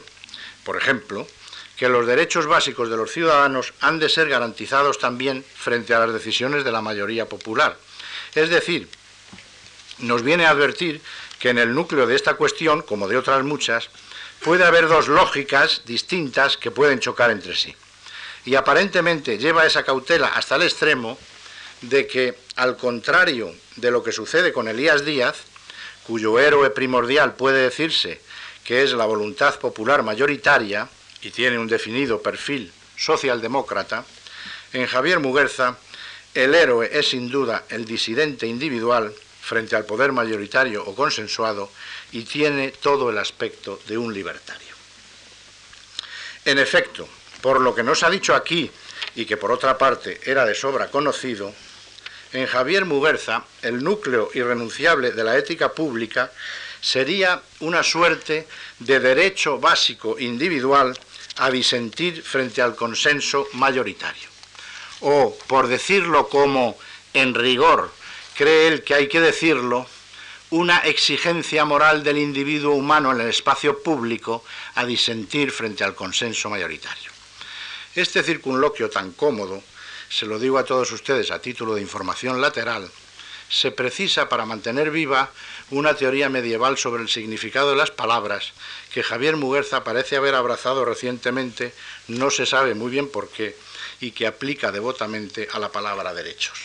por 0.63 0.77
ejemplo, 0.77 1.27
que 1.77 1.89
los 1.89 2.05
derechos 2.05 2.45
básicos 2.45 2.89
de 2.89 2.97
los 2.97 3.11
ciudadanos 3.11 3.73
han 3.79 3.99
de 3.99 4.09
ser 4.09 4.27
garantizados 4.27 4.99
también 4.99 5.45
frente 5.55 5.93
a 5.93 5.99
las 5.99 6.13
decisiones 6.13 6.63
de 6.63 6.71
la 6.71 6.81
mayoría 6.81 7.27
popular. 7.27 7.77
Es 8.35 8.49
decir, 8.49 8.89
nos 9.99 10.23
viene 10.23 10.45
a 10.45 10.49
advertir 10.49 11.01
que 11.39 11.49
en 11.49 11.57
el 11.57 11.73
núcleo 11.73 12.05
de 12.05 12.15
esta 12.15 12.33
cuestión, 12.33 12.81
como 12.81 13.07
de 13.07 13.17
otras 13.17 13.43
muchas, 13.43 13.89
puede 14.41 14.65
haber 14.65 14.87
dos 14.87 15.07
lógicas 15.07 15.83
distintas 15.85 16.57
que 16.57 16.71
pueden 16.71 16.99
chocar 16.99 17.31
entre 17.31 17.55
sí. 17.55 17.73
Y 18.45 18.55
aparentemente 18.55 19.37
lleva 19.37 19.65
esa 19.65 19.83
cautela 19.83 20.27
hasta 20.27 20.55
el 20.55 20.63
extremo 20.63 21.17
de 21.81 22.07
que, 22.07 22.37
al 22.55 22.77
contrario 22.77 23.53
de 23.75 23.91
lo 23.91 24.03
que 24.03 24.11
sucede 24.11 24.51
con 24.51 24.67
Elías 24.67 25.05
Díaz, 25.05 25.37
cuyo 26.05 26.39
héroe 26.39 26.69
primordial 26.71 27.35
puede 27.35 27.61
decirse 27.61 28.21
que 28.63 28.83
es 28.83 28.93
la 28.93 29.05
voluntad 29.05 29.59
popular 29.59 30.03
mayoritaria 30.03 30.89
y 31.21 31.31
tiene 31.31 31.57
un 31.57 31.67
definido 31.67 32.21
perfil 32.21 32.71
socialdemócrata, 32.97 34.05
en 34.73 34.85
Javier 34.85 35.19
Muguerza 35.19 35.77
el 36.33 36.53
héroe 36.53 36.89
es 36.91 37.09
sin 37.09 37.29
duda 37.29 37.65
el 37.69 37.85
disidente 37.85 38.45
individual 38.45 39.13
frente 39.41 39.75
al 39.75 39.85
poder 39.85 40.11
mayoritario 40.11 40.85
o 40.85 40.93
consensuado 40.93 41.71
y 42.11 42.23
tiene 42.23 42.71
todo 42.71 43.09
el 43.09 43.17
aspecto 43.17 43.79
de 43.87 43.97
un 43.97 44.13
libertario. 44.13 44.75
En 46.45 46.59
efecto, 46.59 47.07
por 47.41 47.61
lo 47.61 47.73
que 47.73 47.83
nos 47.83 48.03
ha 48.03 48.09
dicho 48.09 48.35
aquí 48.35 48.69
y 49.15 49.25
que 49.25 49.37
por 49.37 49.51
otra 49.51 49.77
parte 49.77 50.21
era 50.25 50.45
de 50.45 50.53
sobra 50.53 50.91
conocido, 50.91 51.53
en 52.33 52.45
Javier 52.45 52.85
Muguerza, 52.85 53.43
el 53.61 53.83
núcleo 53.83 54.29
irrenunciable 54.33 55.11
de 55.11 55.23
la 55.23 55.37
ética 55.37 55.73
pública 55.73 56.31
sería 56.81 57.41
una 57.59 57.83
suerte 57.83 58.47
de 58.79 58.99
derecho 58.99 59.59
básico 59.59 60.17
individual 60.19 60.97
a 61.37 61.49
disentir 61.49 62.21
frente 62.21 62.61
al 62.61 62.75
consenso 62.75 63.47
mayoritario. 63.53 64.29
O, 65.01 65.37
por 65.47 65.67
decirlo 65.67 66.29
como 66.29 66.77
en 67.13 67.33
rigor 67.33 67.91
cree 68.35 68.67
él 68.67 68.83
que 68.83 68.93
hay 68.93 69.09
que 69.09 69.19
decirlo, 69.19 69.85
una 70.51 70.79
exigencia 70.79 71.65
moral 71.65 72.03
del 72.03 72.17
individuo 72.17 72.73
humano 72.73 73.11
en 73.11 73.19
el 73.19 73.27
espacio 73.27 73.83
público 73.83 74.45
a 74.75 74.85
disentir 74.85 75.51
frente 75.51 75.83
al 75.83 75.93
consenso 75.93 76.49
mayoritario. 76.49 77.11
Este 77.95 78.23
circunloquio 78.23 78.89
tan 78.89 79.11
cómodo 79.11 79.61
se 80.09 80.25
lo 80.25 80.39
digo 80.39 80.57
a 80.57 80.65
todos 80.65 80.91
ustedes 80.91 81.31
a 81.31 81.41
título 81.41 81.75
de 81.75 81.81
información 81.81 82.41
lateral, 82.41 82.89
se 83.49 83.71
precisa 83.71 84.29
para 84.29 84.45
mantener 84.45 84.91
viva 84.91 85.31
una 85.71 85.95
teoría 85.95 86.29
medieval 86.29 86.77
sobre 86.77 87.01
el 87.01 87.09
significado 87.09 87.71
de 87.71 87.75
las 87.75 87.91
palabras 87.91 88.53
que 88.93 89.03
Javier 89.03 89.37
Muguerza 89.37 89.83
parece 89.83 90.15
haber 90.15 90.35
abrazado 90.35 90.85
recientemente, 90.85 91.73
no 92.07 92.29
se 92.29 92.45
sabe 92.45 92.75
muy 92.75 92.91
bien 92.91 93.09
por 93.09 93.29
qué, 93.29 93.55
y 93.99 94.11
que 94.11 94.27
aplica 94.27 94.71
devotamente 94.71 95.47
a 95.51 95.59
la 95.59 95.71
palabra 95.71 96.13
derechos. 96.13 96.59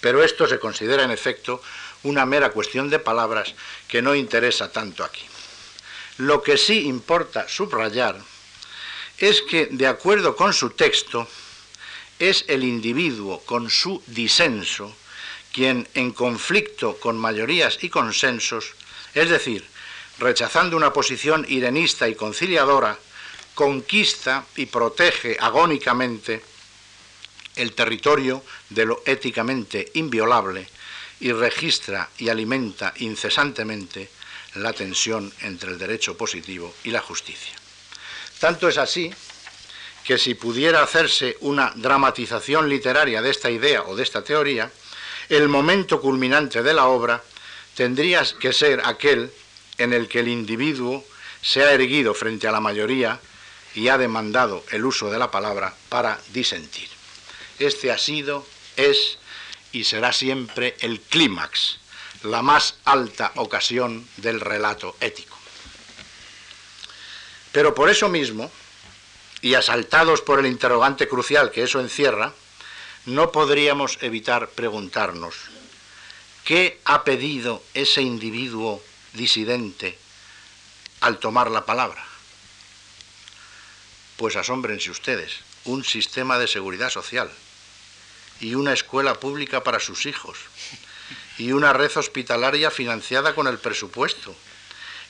Pero 0.00 0.22
esto 0.22 0.46
se 0.46 0.58
considera 0.58 1.04
en 1.04 1.10
efecto 1.10 1.62
una 2.02 2.26
mera 2.26 2.50
cuestión 2.50 2.88
de 2.90 2.98
palabras 2.98 3.54
que 3.88 4.02
no 4.02 4.14
interesa 4.14 4.72
tanto 4.72 5.04
aquí. 5.04 5.24
Lo 6.18 6.42
que 6.42 6.56
sí 6.56 6.86
importa 6.86 7.48
subrayar 7.48 8.18
es 9.18 9.42
que, 9.42 9.66
de 9.70 9.86
acuerdo 9.86 10.36
con 10.36 10.52
su 10.52 10.70
texto, 10.70 11.28
es 12.18 12.44
el 12.48 12.64
individuo 12.64 13.40
con 13.44 13.70
su 13.70 14.02
disenso 14.06 14.94
quien 15.56 15.88
en 15.94 16.12
conflicto 16.12 16.98
con 16.98 17.16
mayorías 17.16 17.78
y 17.82 17.88
consensos, 17.88 18.74
es 19.14 19.30
decir, 19.30 19.64
rechazando 20.18 20.76
una 20.76 20.92
posición 20.92 21.46
irenista 21.48 22.06
y 22.10 22.14
conciliadora, 22.14 22.98
conquista 23.54 24.44
y 24.56 24.66
protege 24.66 25.38
agónicamente 25.40 26.42
el 27.54 27.72
territorio 27.72 28.44
de 28.68 28.84
lo 28.84 29.02
éticamente 29.06 29.92
inviolable 29.94 30.68
y 31.20 31.32
registra 31.32 32.10
y 32.18 32.28
alimenta 32.28 32.92
incesantemente 32.98 34.10
la 34.56 34.74
tensión 34.74 35.32
entre 35.40 35.70
el 35.70 35.78
derecho 35.78 36.18
positivo 36.18 36.74
y 36.84 36.90
la 36.90 37.00
justicia. 37.00 37.54
Tanto 38.38 38.68
es 38.68 38.76
así 38.76 39.10
que 40.06 40.18
si 40.18 40.34
pudiera 40.34 40.84
hacerse 40.84 41.36
una 41.40 41.72
dramatización 41.74 42.68
literaria 42.68 43.20
de 43.20 43.30
esta 43.30 43.50
idea 43.50 43.82
o 43.82 43.96
de 43.96 44.04
esta 44.04 44.22
teoría, 44.22 44.70
el 45.28 45.48
momento 45.48 46.00
culminante 46.00 46.62
de 46.62 46.72
la 46.72 46.86
obra 46.86 47.24
tendría 47.74 48.24
que 48.38 48.52
ser 48.52 48.82
aquel 48.84 49.32
en 49.78 49.92
el 49.92 50.06
que 50.06 50.20
el 50.20 50.28
individuo 50.28 51.04
se 51.42 51.64
ha 51.64 51.72
erguido 51.72 52.14
frente 52.14 52.46
a 52.46 52.52
la 52.52 52.60
mayoría 52.60 53.18
y 53.74 53.88
ha 53.88 53.98
demandado 53.98 54.64
el 54.70 54.84
uso 54.84 55.10
de 55.10 55.18
la 55.18 55.32
palabra 55.32 55.74
para 55.88 56.20
disentir. 56.32 56.88
Este 57.58 57.90
ha 57.90 57.98
sido, 57.98 58.46
es 58.76 59.18
y 59.72 59.82
será 59.82 60.12
siempre 60.12 60.76
el 60.80 61.00
clímax, 61.00 61.78
la 62.22 62.42
más 62.42 62.76
alta 62.84 63.32
ocasión 63.34 64.06
del 64.18 64.40
relato 64.40 64.96
ético. 65.00 65.36
Pero 67.50 67.74
por 67.74 67.90
eso 67.90 68.08
mismo, 68.08 68.52
y 69.46 69.54
asaltados 69.54 70.22
por 70.22 70.40
el 70.40 70.46
interrogante 70.46 71.06
crucial 71.06 71.52
que 71.52 71.62
eso 71.62 71.78
encierra, 71.78 72.32
no 73.04 73.30
podríamos 73.30 73.96
evitar 74.00 74.48
preguntarnos, 74.48 75.36
¿qué 76.44 76.80
ha 76.84 77.04
pedido 77.04 77.62
ese 77.72 78.02
individuo 78.02 78.82
disidente 79.12 79.96
al 81.00 81.20
tomar 81.20 81.48
la 81.52 81.64
palabra? 81.64 82.04
Pues 84.16 84.34
asómbrense 84.34 84.90
ustedes, 84.90 85.36
un 85.64 85.84
sistema 85.84 86.40
de 86.40 86.48
seguridad 86.48 86.90
social 86.90 87.30
y 88.40 88.56
una 88.56 88.72
escuela 88.72 89.14
pública 89.14 89.62
para 89.62 89.78
sus 89.78 90.06
hijos 90.06 90.38
y 91.38 91.52
una 91.52 91.72
red 91.72 91.96
hospitalaria 91.96 92.72
financiada 92.72 93.36
con 93.36 93.46
el 93.46 93.60
presupuesto 93.60 94.34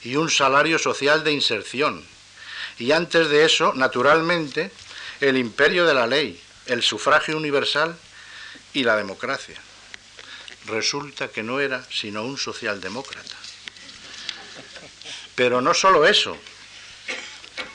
y 0.02 0.16
un 0.16 0.28
salario 0.28 0.78
social 0.78 1.24
de 1.24 1.32
inserción. 1.32 2.15
Y 2.78 2.92
antes 2.92 3.28
de 3.28 3.44
eso, 3.44 3.72
naturalmente, 3.74 4.70
el 5.20 5.36
imperio 5.36 5.86
de 5.86 5.94
la 5.94 6.06
ley, 6.06 6.40
el 6.66 6.82
sufragio 6.82 7.36
universal 7.36 7.96
y 8.74 8.84
la 8.84 8.96
democracia. 8.96 9.56
Resulta 10.66 11.28
que 11.28 11.42
no 11.42 11.60
era 11.60 11.84
sino 11.90 12.24
un 12.24 12.36
socialdemócrata. 12.36 13.36
Pero 15.34 15.60
no 15.60 15.74
solo 15.74 16.06
eso, 16.06 16.36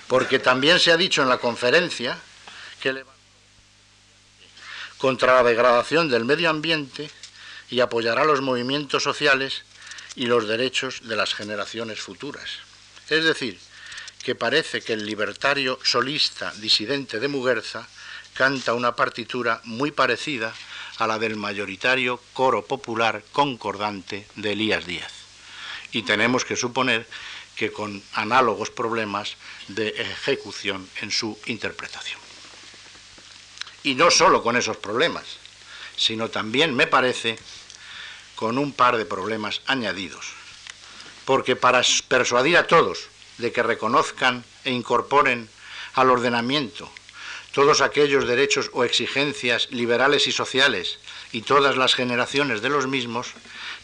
porque 0.08 0.40
también 0.40 0.80
se 0.80 0.92
ha 0.92 0.98
dicho 0.98 1.22
en 1.22 1.30
la 1.30 1.38
conferencia 1.38 2.20
que 2.82 3.06
contra 4.98 5.36
la 5.36 5.44
degradación 5.44 6.10
del 6.10 6.26
medio 6.26 6.50
ambiente 6.50 7.10
y 7.70 7.80
apoyará 7.80 8.26
los 8.26 8.42
movimientos 8.42 9.04
sociales 9.04 9.64
y 10.16 10.26
los 10.26 10.48
derechos 10.48 11.08
de 11.08 11.16
las 11.16 11.34
generaciones 11.34 12.02
futuras. 12.02 12.50
Es 13.10 13.24
decir, 13.24 13.60
que 14.24 14.36
parece 14.36 14.82
que 14.82 14.94
el 14.94 15.06
libertario 15.06 15.80
solista 15.84 16.54
disidente 16.58 17.20
de 17.20 17.28
Muguerza 17.28 17.88
canta 18.34 18.74
una 18.74 18.96
partitura 18.96 19.62
muy 19.64 19.92
parecida 19.92 20.54
a 20.98 21.08
la 21.08 21.18
del 21.18 21.36
mayoritario 21.36 22.22
coro 22.34 22.64
popular 22.66 23.24
concordante 23.32 24.28
de 24.36 24.52
Elías 24.52 24.86
Díaz. 24.86 25.12
Y 25.92 26.04
tenemos 26.04 26.46
que 26.46 26.56
suponer 26.56 27.08
que 27.56 27.72
con 27.72 28.02
análogos 28.14 28.70
problemas 28.70 29.36
de 29.68 29.90
ejecución 29.90 30.88
en 31.02 31.12
su 31.12 31.38
interpretación. 31.48 32.20
Y 33.84 33.96
no 33.96 34.12
solo 34.12 34.44
con 34.44 34.56
esos 34.56 34.78
problemas, 34.78 35.26
sino 35.98 36.30
también, 36.30 36.76
me 36.76 36.88
parece, 36.88 37.38
con 38.36 38.58
un 38.58 38.74
par 38.74 38.98
de 38.98 39.06
problemas 39.06 39.62
añadidos. 39.66 40.34
Porque 41.26 41.56
para 41.56 41.82
persuadir 42.08 42.58
a 42.58 42.68
todos 42.68 43.10
de 43.38 43.52
que 43.52 43.64
reconozcan 43.64 44.44
e 44.64 44.72
incorporen 44.72 45.50
al 45.94 46.10
ordenamiento 46.10 46.90
todos 47.52 47.82
aquellos 47.82 48.28
derechos 48.28 48.70
o 48.74 48.84
exigencias 48.84 49.68
liberales 49.72 50.28
y 50.28 50.32
sociales 50.32 51.00
y 51.32 51.42
todas 51.42 51.78
las 51.78 51.96
generaciones 51.96 52.62
de 52.62 52.70
los 52.70 52.88
mismos, 52.88 53.32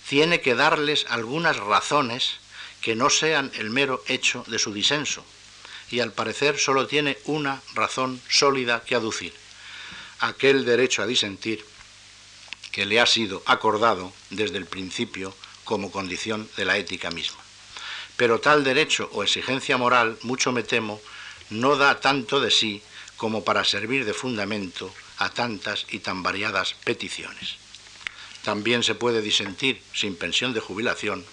tiene 0.08 0.40
que 0.42 0.56
darles 0.56 1.06
algunas 1.10 1.58
razones 1.58 2.38
que 2.82 2.96
no 2.96 3.10
sean 3.10 3.52
el 3.56 3.70
mero 3.70 4.04
hecho 4.08 4.46
de 4.48 4.60
su 4.60 4.74
disenso. 4.74 5.24
Y 5.92 6.00
al 6.00 6.14
parecer 6.14 6.58
solo 6.58 6.88
tiene 6.88 7.18
una 7.26 7.62
razón 7.74 8.22
sólida 8.30 8.84
que 8.86 8.96
aducir, 8.96 9.34
aquel 10.20 10.66
derecho 10.66 11.02
a 11.02 11.08
disentir 11.08 11.66
que 12.72 12.86
le 12.86 13.00
ha 13.00 13.06
sido 13.06 13.42
acordado 13.46 14.14
desde 14.30 14.58
el 14.58 14.66
principio 14.66 15.34
como 15.64 15.92
condición 15.92 16.50
de 16.56 16.66
la 16.66 16.78
ética 16.78 17.10
misma. 17.12 17.47
Pero 18.18 18.40
tal 18.42 18.64
derecho 18.64 19.10
o 19.14 19.24
exigencia 19.24 19.78
moral, 19.78 20.18
mucho 20.24 20.52
me 20.52 20.64
temo, 20.64 21.00
no 21.50 21.78
da 21.78 22.02
tanto 22.02 22.42
de 22.42 22.52
sí 22.52 22.82
como 23.16 23.44
para 23.46 23.64
servir 23.64 24.06
de 24.06 24.14
fundamento 24.14 24.92
a 25.18 25.30
tantas 25.30 25.86
y 25.90 26.00
tan 26.00 26.22
variadas 26.24 26.76
peticiones. 26.84 27.58
También 28.44 28.84
se 28.84 28.96
puede 28.96 29.22
disentir 29.22 29.82
sin 29.94 30.16
pensión 30.16 30.54
de 30.54 30.60
jubilación, 30.60 31.26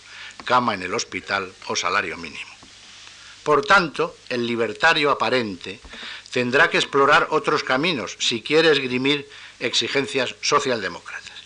cama 0.45 0.74
en 0.74 0.82
el 0.82 0.95
hospital 0.95 1.53
o 1.66 1.76
salario 1.76 2.16
mínimo. 2.16 2.53
Por 3.45 3.64
tanto, 3.64 4.16
el 4.30 4.47
libertario 4.47 5.11
aparente 5.11 5.78
tendrá 6.32 6.70
que 6.70 6.78
explorar 6.78 7.28
otros 7.30 7.62
caminos 7.62 8.16
si 8.18 8.41
quiere 8.41 8.72
esgrimir 8.72 9.28
exigencias 9.61 10.35
socialdemócratas. 10.41 11.39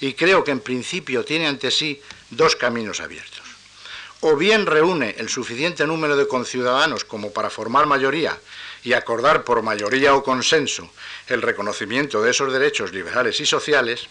Y 0.00 0.12
creo 0.12 0.44
que 0.44 0.50
en 0.50 0.60
principio 0.60 1.24
tiene 1.24 1.46
ante 1.46 1.70
sí 1.70 2.00
dos 2.30 2.56
caminos 2.56 3.00
abiertos. 3.00 3.35
O 4.28 4.34
bien 4.34 4.66
reúne 4.66 5.14
el 5.18 5.28
suficiente 5.28 5.86
número 5.86 6.16
de 6.16 6.26
conciudadanos 6.26 7.04
como 7.04 7.32
para 7.32 7.48
formar 7.48 7.86
mayoría 7.86 8.36
y 8.82 8.92
acordar 8.92 9.44
por 9.44 9.62
mayoría 9.62 10.16
o 10.16 10.24
consenso 10.24 10.90
el 11.28 11.42
reconocimiento 11.42 12.20
de 12.20 12.32
esos 12.32 12.52
derechos 12.52 12.90
liberales 12.90 13.38
y 13.38 13.46
sociales, 13.46 14.08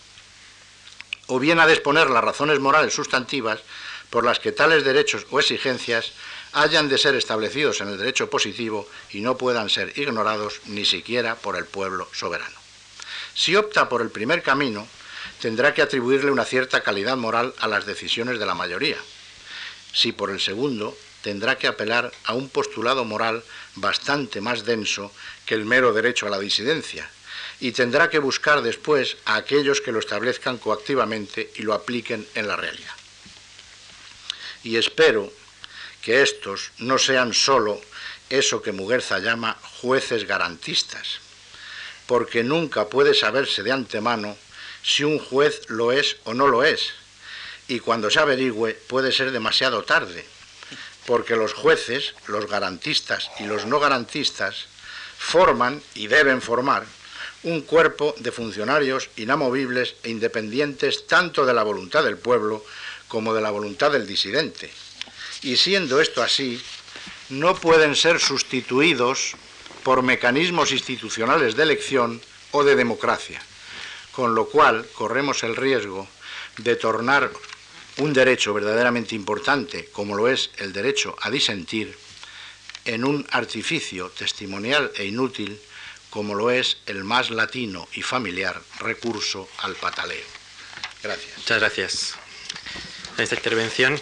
o 1.27 1.37
bien 1.37 1.59
a 1.59 1.67
disponer 1.67 2.09
las 2.09 2.23
razones 2.23 2.61
morales 2.61 2.93
sustantivas 2.93 3.59
por 4.09 4.23
las 4.23 4.39
que 4.39 4.53
tales 4.53 4.85
derechos 4.85 5.27
o 5.31 5.41
exigencias 5.41 6.13
hayan 6.53 6.87
de 6.87 6.97
ser 6.97 7.15
establecidos 7.15 7.81
en 7.81 7.89
el 7.89 7.97
derecho 7.97 8.29
positivo 8.29 8.87
y 9.11 9.19
no 9.19 9.35
puedan 9.35 9.67
ser 9.69 9.99
ignorados 9.99 10.61
ni 10.67 10.85
siquiera 10.85 11.35
por 11.35 11.57
el 11.57 11.65
pueblo 11.65 12.07
soberano. 12.13 12.55
Si 13.33 13.53
opta 13.57 13.89
por 13.89 14.01
el 14.01 14.11
primer 14.11 14.43
camino, 14.43 14.87
tendrá 15.41 15.73
que 15.73 15.81
atribuirle 15.81 16.31
una 16.31 16.45
cierta 16.45 16.83
calidad 16.83 17.17
moral 17.17 17.53
a 17.59 17.67
las 17.67 17.85
decisiones 17.85 18.39
de 18.39 18.45
la 18.45 18.55
mayoría. 18.55 18.97
Si 19.95 20.11
por 20.11 20.29
el 20.29 20.41
segundo, 20.41 20.95
tendrá 21.21 21.57
que 21.57 21.67
apelar 21.67 22.11
a 22.25 22.35
un 22.35 22.49
postulado 22.49 23.05
moral 23.05 23.43
bastante 23.75 24.41
más 24.41 24.65
denso 24.65 25.11
que 25.45 25.55
el 25.55 25.63
mero 25.63 25.93
derecho 25.93 26.27
a 26.27 26.29
la 26.29 26.37
disidencia, 26.37 27.09
y 27.61 27.71
tendrá 27.71 28.09
que 28.09 28.19
buscar 28.19 28.61
después 28.61 29.15
a 29.23 29.35
aquellos 29.35 29.79
que 29.79 29.93
lo 29.93 29.99
establezcan 29.99 30.57
coactivamente 30.57 31.49
y 31.55 31.63
lo 31.63 31.73
apliquen 31.73 32.27
en 32.35 32.47
la 32.47 32.57
realidad. 32.57 32.93
Y 34.63 34.75
espero 34.75 35.31
que 36.01 36.21
estos 36.21 36.71
no 36.79 36.99
sean 36.99 37.33
sólo 37.33 37.79
eso 38.29 38.61
que 38.61 38.73
Muguerza 38.73 39.19
llama 39.19 39.57
jueces 39.79 40.27
garantistas, 40.27 41.19
porque 42.05 42.43
nunca 42.43 42.89
puede 42.89 43.13
saberse 43.13 43.63
de 43.63 43.71
antemano 43.71 44.35
si 44.83 45.05
un 45.05 45.19
juez 45.19 45.61
lo 45.69 45.93
es 45.93 46.17
o 46.25 46.33
no 46.33 46.47
lo 46.47 46.63
es, 46.63 46.93
y 47.67 47.79
cuando 47.79 48.09
se 48.09 48.19
averigüe 48.19 48.73
puede 48.73 49.11
ser 49.11 49.31
demasiado 49.31 49.83
tarde, 49.83 50.25
porque 51.05 51.35
los 51.35 51.53
jueces, 51.53 52.13
los 52.27 52.47
garantistas 52.47 53.31
y 53.39 53.45
los 53.45 53.65
no 53.65 53.79
garantistas 53.79 54.65
forman 55.17 55.81
y 55.93 56.07
deben 56.07 56.41
formar 56.41 56.85
un 57.43 57.61
cuerpo 57.61 58.15
de 58.17 58.31
funcionarios 58.31 59.09
inamovibles 59.17 59.95
e 60.03 60.09
independientes 60.09 61.05
tanto 61.05 61.45
de 61.45 61.53
la 61.53 61.63
voluntad 61.63 62.03
del 62.03 62.17
pueblo 62.17 62.65
como 63.07 63.33
de 63.33 63.41
la 63.41 63.51
voluntad 63.51 63.91
del 63.91 64.07
disidente. 64.07 64.71
Y 65.43 65.57
siendo 65.57 66.01
esto 66.01 66.23
así, 66.23 66.61
no 67.29 67.55
pueden 67.55 67.95
ser 67.95 68.19
sustituidos 68.19 69.35
por 69.83 70.01
mecanismos 70.01 70.71
institucionales 70.71 71.55
de 71.55 71.63
elección 71.63 72.19
o 72.51 72.63
de 72.63 72.75
democracia, 72.75 73.41
con 74.11 74.33
lo 74.33 74.47
cual 74.47 74.87
corremos 74.93 75.43
el 75.43 75.55
riesgo 75.55 76.07
de 76.57 76.75
tornar 76.75 77.31
un 77.97 78.13
derecho 78.13 78.53
verdaderamente 78.53 79.15
importante, 79.15 79.89
como 79.91 80.15
lo 80.15 80.27
es 80.27 80.49
el 80.57 80.73
derecho 80.73 81.15
a 81.21 81.29
disentir, 81.29 81.97
en 82.85 83.03
un 83.03 83.25
artificio 83.31 84.09
testimonial 84.09 84.91
e 84.95 85.05
inútil, 85.05 85.59
como 86.09 86.35
lo 86.35 86.51
es 86.51 86.77
el 86.85 87.03
más 87.03 87.29
latino 87.29 87.87
y 87.93 88.01
familiar 88.01 88.61
recurso 88.79 89.49
al 89.59 89.75
pataleo. 89.75 90.25
Gracias. 91.01 91.37
Muchas 91.37 91.59
gracias. 91.59 92.15
En 93.17 93.23
esta 93.23 93.35
intervención, 93.35 93.99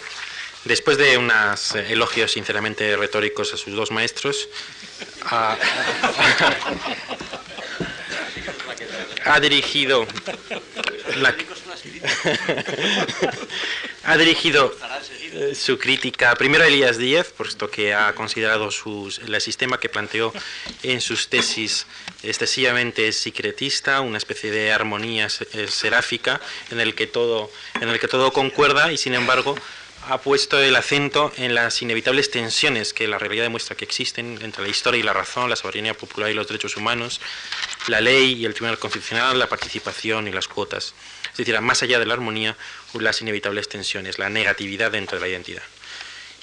después 0.64 0.96
de 0.98 1.18
unos 1.18 1.74
eh, 1.74 1.92
elogios 1.92 2.32
sinceramente 2.32 2.96
retóricos 2.96 3.52
a 3.52 3.56
sus 3.56 3.74
dos 3.74 3.90
maestros, 3.90 4.48
ha, 5.26 5.56
ha 9.24 9.40
dirigido 9.40 10.06
la, 11.16 11.34
ha 14.04 14.16
dirigido 14.16 14.74
eh, 15.32 15.54
su 15.54 15.78
crítica 15.78 16.34
primero 16.36 16.64
a 16.64 16.68
Elías 16.68 16.98
Díez, 16.98 17.32
puesto 17.36 17.70
que 17.70 17.94
ha 17.94 18.14
considerado 18.14 18.70
sus, 18.70 19.18
el 19.18 19.38
sistema 19.40 19.80
que 19.80 19.88
planteó 19.88 20.32
en 20.82 21.00
sus 21.00 21.28
tesis 21.28 21.86
excesivamente 22.22 23.12
secretista, 23.12 24.00
una 24.00 24.18
especie 24.18 24.50
de 24.50 24.72
armonía 24.72 25.26
eh, 25.26 25.66
seráfica 25.68 26.40
en 26.70 26.80
el 26.80 26.94
que 26.94 27.06
todo, 27.06 27.50
en 27.80 27.88
el 27.88 27.98
que 27.98 28.08
todo 28.08 28.32
concuerda 28.32 28.92
y 28.92 28.96
sin 28.96 29.14
embargo 29.14 29.56
ha 30.08 30.18
puesto 30.18 30.62
el 30.62 30.76
acento 30.76 31.32
en 31.36 31.54
las 31.54 31.80
inevitables 31.80 32.30
tensiones 32.30 32.92
que 32.92 33.08
la 33.08 33.18
realidad 33.18 33.44
demuestra 33.44 33.76
que 33.76 33.84
existen 33.84 34.38
entre 34.42 34.62
la 34.62 34.68
historia 34.68 35.00
y 35.00 35.02
la 35.02 35.14
razón, 35.14 35.48
la 35.48 35.56
soberanía 35.56 35.94
popular 35.94 36.30
y 36.30 36.34
los 36.34 36.46
derechos 36.46 36.76
humanos, 36.76 37.20
la 37.88 38.00
ley 38.00 38.34
y 38.34 38.44
el 38.44 38.52
Tribunal 38.52 38.78
Constitucional, 38.78 39.38
la 39.38 39.48
participación 39.48 40.28
y 40.28 40.32
las 40.32 40.46
cuotas. 40.46 40.94
Es 41.34 41.38
decir, 41.38 41.60
más 41.60 41.82
allá 41.82 41.98
de 41.98 42.06
la 42.06 42.14
armonía, 42.14 42.56
las 42.94 43.20
inevitables 43.20 43.68
tensiones, 43.68 44.20
la 44.20 44.30
negatividad 44.30 44.92
dentro 44.92 45.18
de 45.18 45.20
la 45.20 45.28
identidad. 45.28 45.64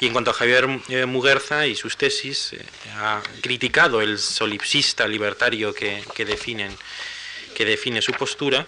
Y 0.02 0.08
en 0.08 0.14
cuanto 0.14 0.32
a 0.32 0.34
Javier 0.34 0.68
eh, 0.90 1.06
Muguerza 1.06 1.66
y 1.68 1.76
sus 1.76 1.96
tesis, 1.96 2.54
eh, 2.54 2.66
ha 2.96 3.22
criticado 3.42 4.02
el 4.02 4.18
solipsista 4.18 5.08
libertario 5.08 5.74
que, 5.74 6.04
define 6.26 8.02
su 8.02 8.12
postura, 8.14 8.66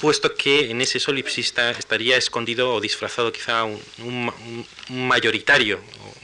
puesto 0.00 0.34
que 0.34 0.70
en 0.70 0.80
ese 0.80 0.98
solipsista 0.98 1.70
estaría 1.70 2.16
escondido 2.16 2.74
o 2.74 2.80
disfrazado 2.80 3.30
quizá 3.30 3.64
un, 3.64 4.66
mayoritario, 4.88 5.78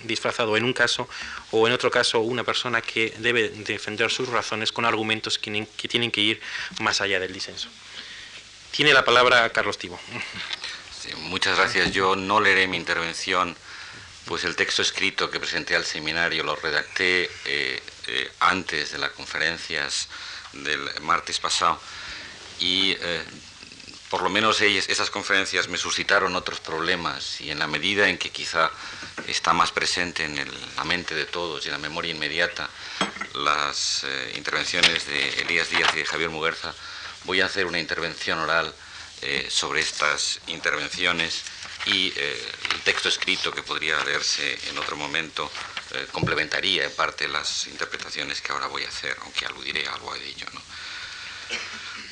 disfrazado 0.04 0.56
en 0.56 0.64
un 0.64 0.72
caso 0.72 1.08
o 1.52 1.68
en 1.68 1.74
otro 1.74 1.90
caso 1.90 2.20
una 2.20 2.42
persona 2.42 2.80
que 2.80 3.14
debe 3.18 3.50
defender 3.50 4.10
sus 4.10 4.28
razones 4.28 4.72
con 4.72 4.84
argumentos 4.84 5.38
que, 5.38 5.66
tienen 5.88 6.10
que 6.10 6.20
ir 6.22 6.40
más 6.80 7.00
allá 7.00 7.20
del 7.20 7.32
disenso. 7.32 7.68
Tiene 8.70 8.92
la 8.92 9.04
palabra 9.04 9.50
Carlos 9.50 9.78
Tibo. 9.78 9.98
muchas 11.22 11.56
gracias. 11.56 11.92
Yo 11.92 12.16
no 12.16 12.40
leeré 12.40 12.66
mi 12.66 12.76
intervención, 12.76 13.56
pues 14.26 14.44
el 14.44 14.56
texto 14.56 14.82
escrito 14.82 15.30
que 15.30 15.40
presenté 15.40 15.74
al 15.74 15.84
seminario 15.84 16.44
lo 16.44 16.56
redacté 16.56 17.30
eh, 17.44 17.82
eh, 18.06 18.30
antes 18.40 18.92
de 18.92 18.98
las 18.98 19.10
conferencias 19.12 20.08
del 20.52 20.80
martes 21.02 21.38
pasado 21.38 21.80
y 22.60 22.92
eh, 22.92 23.24
por 24.10 24.22
lo 24.22 24.30
menos 24.30 24.60
ellas, 24.62 24.88
esas 24.88 25.10
conferencias 25.10 25.68
me 25.68 25.76
suscitaron 25.76 26.34
otros 26.34 26.60
problemas 26.60 27.40
y 27.40 27.50
en 27.50 27.58
la 27.58 27.66
medida 27.66 28.08
en 28.08 28.16
que 28.16 28.30
quizá 28.30 28.70
está 29.26 29.52
más 29.52 29.70
presente 29.70 30.24
en 30.24 30.36
la 30.76 30.84
mente 30.84 31.14
de 31.14 31.26
todos 31.26 31.64
y 31.64 31.68
en 31.68 31.72
la 31.72 31.78
memoria 31.78 32.12
inmediata 32.12 32.70
las 33.34 34.04
eh, 34.04 34.32
intervenciones 34.36 35.06
de 35.06 35.40
Elías 35.40 35.70
Díaz 35.70 35.90
y 35.94 35.98
de 35.98 36.06
Javier 36.06 36.30
Muguerza, 36.30 36.74
voy 37.24 37.40
a 37.40 37.46
hacer 37.46 37.66
una 37.66 37.78
intervención 37.78 38.38
oral 38.38 38.74
eh, 39.22 39.46
sobre 39.50 39.80
estas 39.80 40.40
intervenciones 40.46 41.42
y 41.86 42.12
eh, 42.16 42.52
el 42.74 42.80
texto 42.82 43.08
escrito 43.08 43.52
que 43.52 43.62
podría 43.62 44.02
leerse 44.04 44.58
en 44.68 44.78
otro 44.78 44.96
momento 44.96 45.50
complementaría 46.12 46.84
en 46.84 46.92
parte 46.92 47.26
las 47.28 47.66
interpretaciones 47.66 48.42
que 48.42 48.52
ahora 48.52 48.66
voy 48.66 48.84
a 48.84 48.88
hacer, 48.88 49.16
aunque 49.22 49.46
aludiré 49.46 49.88
a 49.88 49.94
algo 49.94 50.12
de 50.12 50.28
ello. 50.28 50.46
¿no? 50.52 50.60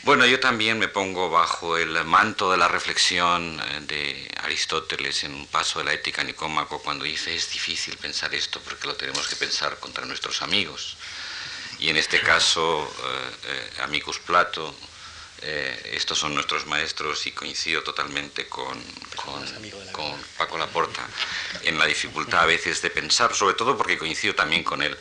Bueno, 0.06 0.24
yo 0.24 0.38
también 0.38 0.78
me 0.78 0.86
pongo 0.86 1.30
bajo 1.30 1.76
el 1.76 2.04
manto 2.04 2.52
de 2.52 2.56
la 2.56 2.68
reflexión 2.68 3.60
eh, 3.60 3.80
de 3.80 4.30
Aristóteles 4.44 5.24
en 5.24 5.34
un 5.34 5.48
paso 5.48 5.80
de 5.80 5.84
la 5.86 5.94
ética 5.94 6.22
Nicómaco 6.22 6.80
cuando 6.80 7.04
dice 7.04 7.34
es 7.34 7.52
difícil 7.52 7.96
pensar 7.96 8.32
esto 8.32 8.60
porque 8.60 8.86
lo 8.86 8.94
tenemos 8.94 9.26
que 9.26 9.34
pensar 9.34 9.80
contra 9.80 10.06
nuestros 10.06 10.42
amigos. 10.42 10.96
Y 11.80 11.88
en 11.88 11.96
este 11.96 12.20
caso, 12.20 12.88
eh, 13.04 13.30
eh, 13.46 13.82
Amicus 13.82 14.20
Plato, 14.20 14.76
estos 15.42 16.18
son 16.18 16.34
nuestros 16.34 16.66
maestros 16.66 17.26
y 17.26 17.32
coincido 17.32 17.82
totalmente 17.82 18.48
con, 18.48 18.82
con, 19.14 19.44
con 19.92 20.20
Paco 20.36 20.58
Laporta 20.58 21.06
en 21.62 21.78
la 21.78 21.86
dificultad 21.86 22.40
a 22.40 22.46
veces 22.46 22.82
de 22.82 22.90
pensar, 22.90 23.34
sobre 23.34 23.54
todo 23.54 23.76
porque 23.76 23.98
coincido 23.98 24.34
también 24.34 24.64
con 24.64 24.82
él 24.82 24.96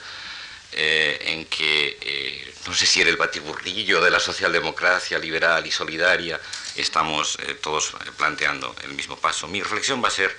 eh, 0.78 1.32
en 1.32 1.46
que, 1.46 1.98
eh, 2.02 2.54
no 2.68 2.74
sé 2.74 2.86
si 2.86 3.00
era 3.00 3.10
el 3.10 3.16
batiburrillo 3.16 4.02
de 4.02 4.12
la 4.12 4.20
socialdemocracia 4.20 5.18
liberal 5.18 5.66
y 5.66 5.72
solidaria, 5.72 6.38
estamos 6.76 7.38
eh, 7.40 7.54
todos 7.54 7.94
planteando 8.18 8.76
el 8.84 8.94
mismo 8.94 9.16
paso. 9.16 9.48
Mi 9.48 9.62
reflexión 9.62 10.04
va 10.04 10.10
a 10.10 10.12
ser, 10.12 10.36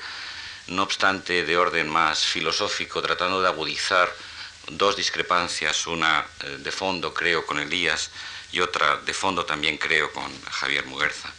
no 0.66 0.82
obstante, 0.82 1.42
de 1.42 1.56
orden 1.56 1.88
más 1.88 2.26
filosófico, 2.26 3.00
tratando 3.00 3.40
de 3.40 3.48
agudizar 3.48 4.14
dos 4.68 4.94
discrepancias, 4.94 5.86
una 5.86 6.26
de 6.58 6.70
fondo 6.70 7.14
creo 7.14 7.46
con 7.46 7.58
Elías 7.58 8.10
y 8.52 8.60
otra 8.60 8.96
de 8.98 9.14
fondo 9.14 9.44
también 9.44 9.78
creo 9.78 10.12
con 10.12 10.30
Javier 10.44 10.86
Muguerza. 10.86 11.32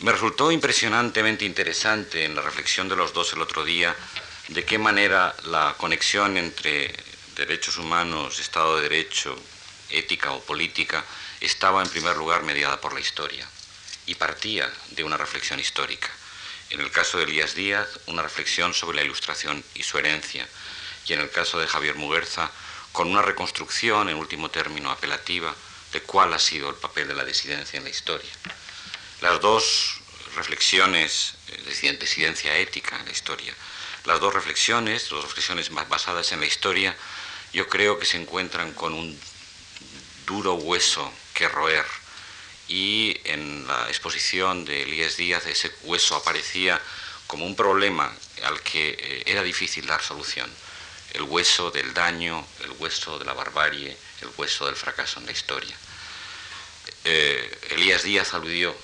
Me 0.00 0.12
resultó 0.12 0.52
impresionantemente 0.52 1.44
interesante 1.44 2.24
en 2.24 2.36
la 2.36 2.42
reflexión 2.42 2.88
de 2.88 2.96
los 2.96 3.12
dos 3.12 3.32
el 3.32 3.42
otro 3.42 3.64
día 3.64 3.96
de 4.48 4.64
qué 4.64 4.78
manera 4.78 5.34
la 5.44 5.74
conexión 5.76 6.36
entre 6.36 6.94
derechos 7.36 7.78
humanos, 7.78 8.38
Estado 8.38 8.76
de 8.76 8.82
Derecho, 8.82 9.36
ética 9.90 10.32
o 10.32 10.40
política, 10.40 11.04
estaba 11.40 11.82
en 11.82 11.88
primer 11.88 12.16
lugar 12.16 12.42
mediada 12.42 12.80
por 12.80 12.94
la 12.94 13.00
historia 13.00 13.46
y 14.06 14.14
partía 14.14 14.72
de 14.90 15.04
una 15.04 15.16
reflexión 15.16 15.60
histórica. 15.60 16.08
En 16.70 16.80
el 16.80 16.90
caso 16.90 17.18
de 17.18 17.24
Elías 17.24 17.54
Díaz, 17.54 17.88
una 18.06 18.22
reflexión 18.22 18.74
sobre 18.74 18.96
la 18.96 19.04
ilustración 19.04 19.64
y 19.74 19.82
su 19.82 19.98
herencia, 19.98 20.48
y 21.06 21.12
en 21.12 21.20
el 21.20 21.30
caso 21.30 21.58
de 21.58 21.66
Javier 21.66 21.94
Muguerza, 21.94 22.50
con 22.92 23.08
una 23.08 23.22
reconstrucción, 23.22 24.08
en 24.08 24.16
último 24.16 24.50
término, 24.50 24.90
apelativa, 24.90 25.54
de 25.92 26.02
cuál 26.02 26.32
ha 26.34 26.38
sido 26.38 26.70
el 26.70 26.76
papel 26.76 27.08
de 27.08 27.14
la 27.14 27.24
disidencia 27.24 27.78
en 27.78 27.84
la 27.84 27.90
historia. 27.90 28.30
Las 29.20 29.40
dos 29.40 30.00
reflexiones, 30.36 31.34
de 31.48 31.96
disidencia 31.96 32.56
ética 32.56 32.98
en 32.98 33.06
la 33.06 33.12
historia, 33.12 33.54
las 34.04 34.20
dos 34.20 34.32
reflexiones, 34.32 35.08
dos 35.08 35.24
reflexiones 35.24 35.70
basadas 35.70 36.32
en 36.32 36.40
la 36.40 36.46
historia, 36.46 36.96
yo 37.52 37.68
creo 37.68 37.98
que 37.98 38.06
se 38.06 38.16
encuentran 38.16 38.72
con 38.72 38.92
un 38.94 39.18
duro 40.26 40.54
hueso 40.54 41.12
que 41.34 41.48
roer. 41.48 41.84
Y 42.68 43.18
en 43.24 43.66
la 43.66 43.88
exposición 43.88 44.64
de 44.64 44.82
Elías 44.82 45.16
Díaz 45.16 45.46
ese 45.46 45.72
hueso 45.82 46.16
aparecía 46.16 46.80
como 47.26 47.46
un 47.46 47.56
problema 47.56 48.12
al 48.44 48.60
que 48.62 48.90
eh, 48.90 49.22
era 49.26 49.42
difícil 49.42 49.86
dar 49.86 50.02
solución. 50.02 50.50
El 51.14 51.22
hueso 51.22 51.70
del 51.70 51.94
daño, 51.94 52.46
el 52.64 52.72
hueso 52.72 53.18
de 53.18 53.24
la 53.24 53.32
barbarie, 53.32 53.96
el 54.22 54.30
hueso 54.36 54.66
del 54.66 54.76
fracaso 54.76 55.20
en 55.20 55.26
la 55.26 55.32
historia. 55.32 55.76
Eh, 57.04 57.68
Elías 57.70 58.02
Díaz 58.02 58.34
aludió 58.34 58.76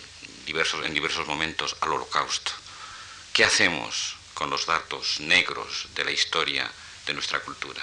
en 0.46 0.94
diversos 0.94 1.26
momentos 1.26 1.76
al 1.80 1.92
holocausto. 1.92 2.52
¿Qué 3.32 3.44
hacemos 3.44 4.16
con 4.34 4.50
los 4.50 4.66
datos 4.66 5.20
negros 5.20 5.86
de 5.94 6.04
la 6.04 6.10
historia 6.10 6.70
de 7.06 7.14
nuestra 7.14 7.40
cultura? 7.40 7.82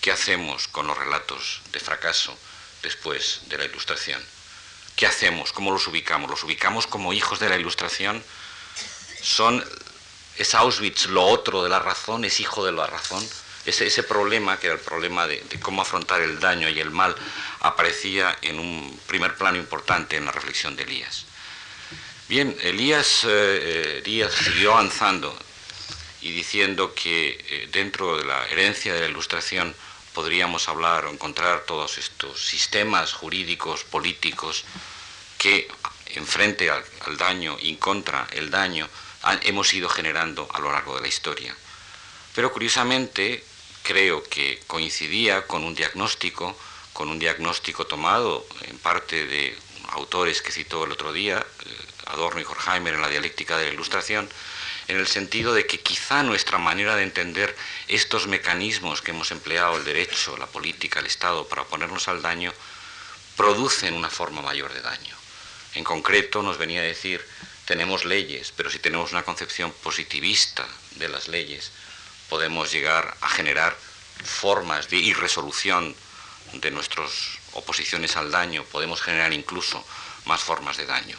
¿Qué 0.00 0.10
hacemos 0.10 0.68
con 0.68 0.86
los 0.86 0.96
relatos 0.96 1.60
de 1.72 1.80
fracaso 1.80 2.36
después 2.82 3.40
de 3.46 3.58
la 3.58 3.64
Ilustración? 3.64 4.24
¿Qué 4.96 5.06
hacemos? 5.06 5.52
¿Cómo 5.52 5.70
los 5.70 5.86
ubicamos? 5.86 6.30
¿Los 6.30 6.44
ubicamos 6.44 6.86
como 6.86 7.12
hijos 7.12 7.38
de 7.38 7.48
la 7.48 7.56
Ilustración? 7.56 8.24
¿Son, 9.22 9.64
¿Es 10.36 10.54
Auschwitz 10.54 11.06
lo 11.06 11.24
otro 11.24 11.62
de 11.62 11.68
la 11.68 11.78
razón? 11.78 12.24
¿Es 12.24 12.40
hijo 12.40 12.64
de 12.64 12.72
la 12.72 12.86
razón? 12.86 13.28
Ese, 13.66 13.86
ese 13.86 14.02
problema, 14.02 14.58
que 14.58 14.66
era 14.66 14.76
el 14.76 14.80
problema 14.80 15.26
de, 15.26 15.42
cómo 15.60 15.82
afrontar 15.82 16.20
el 16.20 16.40
daño 16.40 16.68
y 16.68 16.80
el 16.80 16.90
mal, 16.90 17.14
aparecía 17.60 18.36
en 18.42 18.58
un 18.58 18.98
primer 19.06 19.34
plano 19.36 19.58
importante 19.58 20.16
en 20.16 20.24
la 20.24 20.32
reflexión 20.32 20.76
de 20.76 20.84
Elías. 20.84 21.26
Bien, 22.28 22.56
Elías 22.62 23.26
eh, 23.28 24.02
Díaz 24.04 24.32
siguió 24.32 24.72
avanzando 24.72 25.36
y 26.20 26.32
diciendo 26.32 26.94
que 26.94 27.44
eh, 27.50 27.68
dentro 27.72 28.16
de 28.16 28.24
la 28.24 28.46
herencia 28.48 28.94
de 28.94 29.00
la 29.00 29.08
Ilustración 29.08 29.74
podríamos 30.14 30.68
hablar 30.68 31.04
o 31.04 31.10
encontrar 31.10 31.60
todos 31.60 31.98
estos 31.98 32.44
sistemas 32.46 33.12
jurídicos, 33.12 33.84
políticos, 33.84 34.64
que 35.38 35.68
enfrente 36.14 36.70
al, 36.70 36.84
al 37.06 37.16
daño 37.16 37.56
y 37.60 37.76
contra 37.76 38.26
el 38.32 38.50
daño 38.50 38.88
hemos 39.42 39.72
ido 39.74 39.88
generando 39.88 40.48
a 40.52 40.60
lo 40.60 40.72
largo 40.72 40.96
de 40.96 41.02
la 41.02 41.08
historia. 41.08 41.54
Pero 42.34 42.52
curiosamente 42.52 43.44
creo 43.82 44.22
que 44.22 44.60
coincidía 44.66 45.46
con 45.46 45.64
un 45.64 45.74
diagnóstico, 45.74 46.56
con 46.92 47.08
un 47.08 47.18
diagnóstico 47.18 47.86
tomado 47.86 48.46
en 48.62 48.78
parte 48.78 49.26
de 49.26 49.56
autores 49.90 50.42
que 50.42 50.52
citó 50.52 50.84
el 50.84 50.92
otro 50.92 51.12
día, 51.12 51.38
eh, 51.38 51.76
Adorno 52.06 52.40
y 52.40 52.44
Horkheimer 52.44 52.94
en 52.94 53.00
la 53.00 53.08
dialéctica 53.08 53.56
de 53.56 53.66
la 53.66 53.72
Ilustración, 53.72 54.28
en 54.88 54.96
el 54.96 55.06
sentido 55.06 55.52
de 55.52 55.66
que 55.66 55.80
quizá 55.80 56.22
nuestra 56.22 56.58
manera 56.58 56.96
de 56.96 57.02
entender 57.02 57.54
estos 57.88 58.26
mecanismos 58.26 59.02
que 59.02 59.10
hemos 59.10 59.30
empleado, 59.30 59.76
el 59.76 59.84
derecho, 59.84 60.36
la 60.36 60.46
política, 60.46 61.00
el 61.00 61.06
Estado, 61.06 61.46
para 61.46 61.62
oponernos 61.62 62.08
al 62.08 62.22
daño, 62.22 62.52
producen 63.36 63.94
una 63.94 64.10
forma 64.10 64.40
mayor 64.40 64.72
de 64.72 64.80
daño. 64.80 65.14
En 65.74 65.84
concreto, 65.84 66.42
nos 66.42 66.58
venía 66.58 66.80
a 66.80 66.84
decir 66.84 67.24
tenemos 67.66 68.06
leyes, 68.06 68.52
pero 68.56 68.70
si 68.70 68.78
tenemos 68.78 69.12
una 69.12 69.24
concepción 69.24 69.70
positivista 69.82 70.66
de 70.92 71.08
las 71.08 71.28
leyes, 71.28 71.70
podemos 72.28 72.72
llegar 72.72 73.16
a 73.20 73.28
generar 73.28 73.76
formas 74.24 74.88
de 74.88 74.96
irresolución 74.96 75.94
de 76.52 76.70
nuestras 76.70 77.38
oposiciones 77.52 78.16
al 78.16 78.30
daño, 78.30 78.64
podemos 78.64 79.00
generar 79.00 79.32
incluso 79.32 79.84
más 80.24 80.40
formas 80.40 80.76
de 80.76 80.86
daño. 80.86 81.16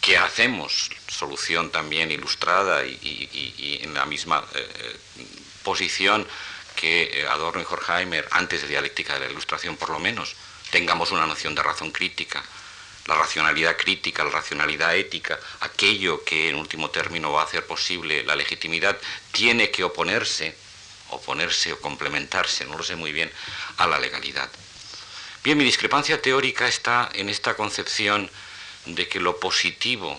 ¿Qué 0.00 0.16
hacemos? 0.16 0.90
Solución 1.08 1.70
también 1.70 2.10
ilustrada 2.10 2.84
y, 2.84 3.80
en 3.82 3.94
la 3.94 4.04
misma 4.04 4.44
eh, 4.54 4.68
eh, 5.18 5.26
posición 5.62 6.26
que 6.74 7.20
eh, 7.20 7.28
Adorno 7.28 7.62
y 7.62 7.64
Horkheimer, 7.64 8.26
antes 8.32 8.62
de 8.62 8.68
dialéctica 8.68 9.14
de 9.14 9.20
la 9.20 9.30
ilustración 9.30 9.76
por 9.76 9.90
lo 9.90 10.00
menos, 10.00 10.34
tengamos 10.70 11.12
una 11.12 11.26
noción 11.26 11.54
de 11.54 11.62
razón 11.62 11.92
crítica, 11.92 12.42
la 13.06 13.16
racionalidad 13.16 13.76
crítica, 13.76 14.24
la 14.24 14.30
racionalidad 14.30 14.96
ética, 14.96 15.38
aquello 15.60 16.24
que 16.24 16.48
en 16.48 16.56
último 16.56 16.90
término 16.90 17.32
va 17.32 17.42
a 17.42 17.44
hacer 17.44 17.66
posible 17.66 18.22
la 18.24 18.36
legitimidad, 18.36 18.96
tiene 19.32 19.70
que 19.70 19.84
oponerse, 19.84 20.54
oponerse 21.10 21.72
o 21.72 21.80
complementarse, 21.80 22.64
no 22.64 22.76
lo 22.76 22.84
sé 22.84 22.96
muy 22.96 23.12
bien, 23.12 23.30
a 23.78 23.86
la 23.86 23.98
legalidad. 23.98 24.50
Bien, 25.42 25.58
mi 25.58 25.64
discrepancia 25.64 26.22
teórica 26.22 26.68
está 26.68 27.10
en 27.14 27.28
esta 27.28 27.56
concepción 27.56 28.30
de 28.86 29.08
que 29.08 29.18
lo 29.18 29.40
positivo, 29.40 30.18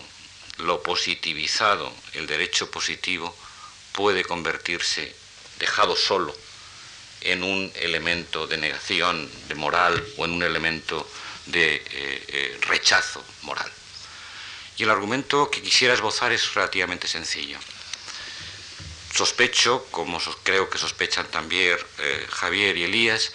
lo 0.58 0.82
positivizado, 0.82 1.92
el 2.12 2.26
derecho 2.26 2.70
positivo, 2.70 3.34
puede 3.92 4.24
convertirse, 4.24 5.14
dejado 5.58 5.96
solo, 5.96 6.34
en 7.22 7.42
un 7.42 7.72
elemento 7.76 8.46
de 8.46 8.58
negación 8.58 9.30
de 9.48 9.54
moral 9.54 10.06
o 10.18 10.26
en 10.26 10.32
un 10.32 10.42
elemento 10.42 11.08
de 11.46 11.76
eh, 11.76 11.82
eh, 11.90 12.60
rechazo 12.62 13.24
moral. 13.42 13.70
Y 14.76 14.82
el 14.82 14.90
argumento 14.90 15.50
que 15.50 15.62
quisiera 15.62 15.94
esbozar 15.94 16.32
es 16.32 16.54
relativamente 16.54 17.06
sencillo. 17.06 17.58
Sospecho, 19.14 19.86
como 19.92 20.18
creo 20.42 20.68
que 20.68 20.78
sospechan 20.78 21.26
también 21.28 21.78
eh, 21.98 22.26
Javier 22.30 22.76
y 22.76 22.84
Elías, 22.84 23.32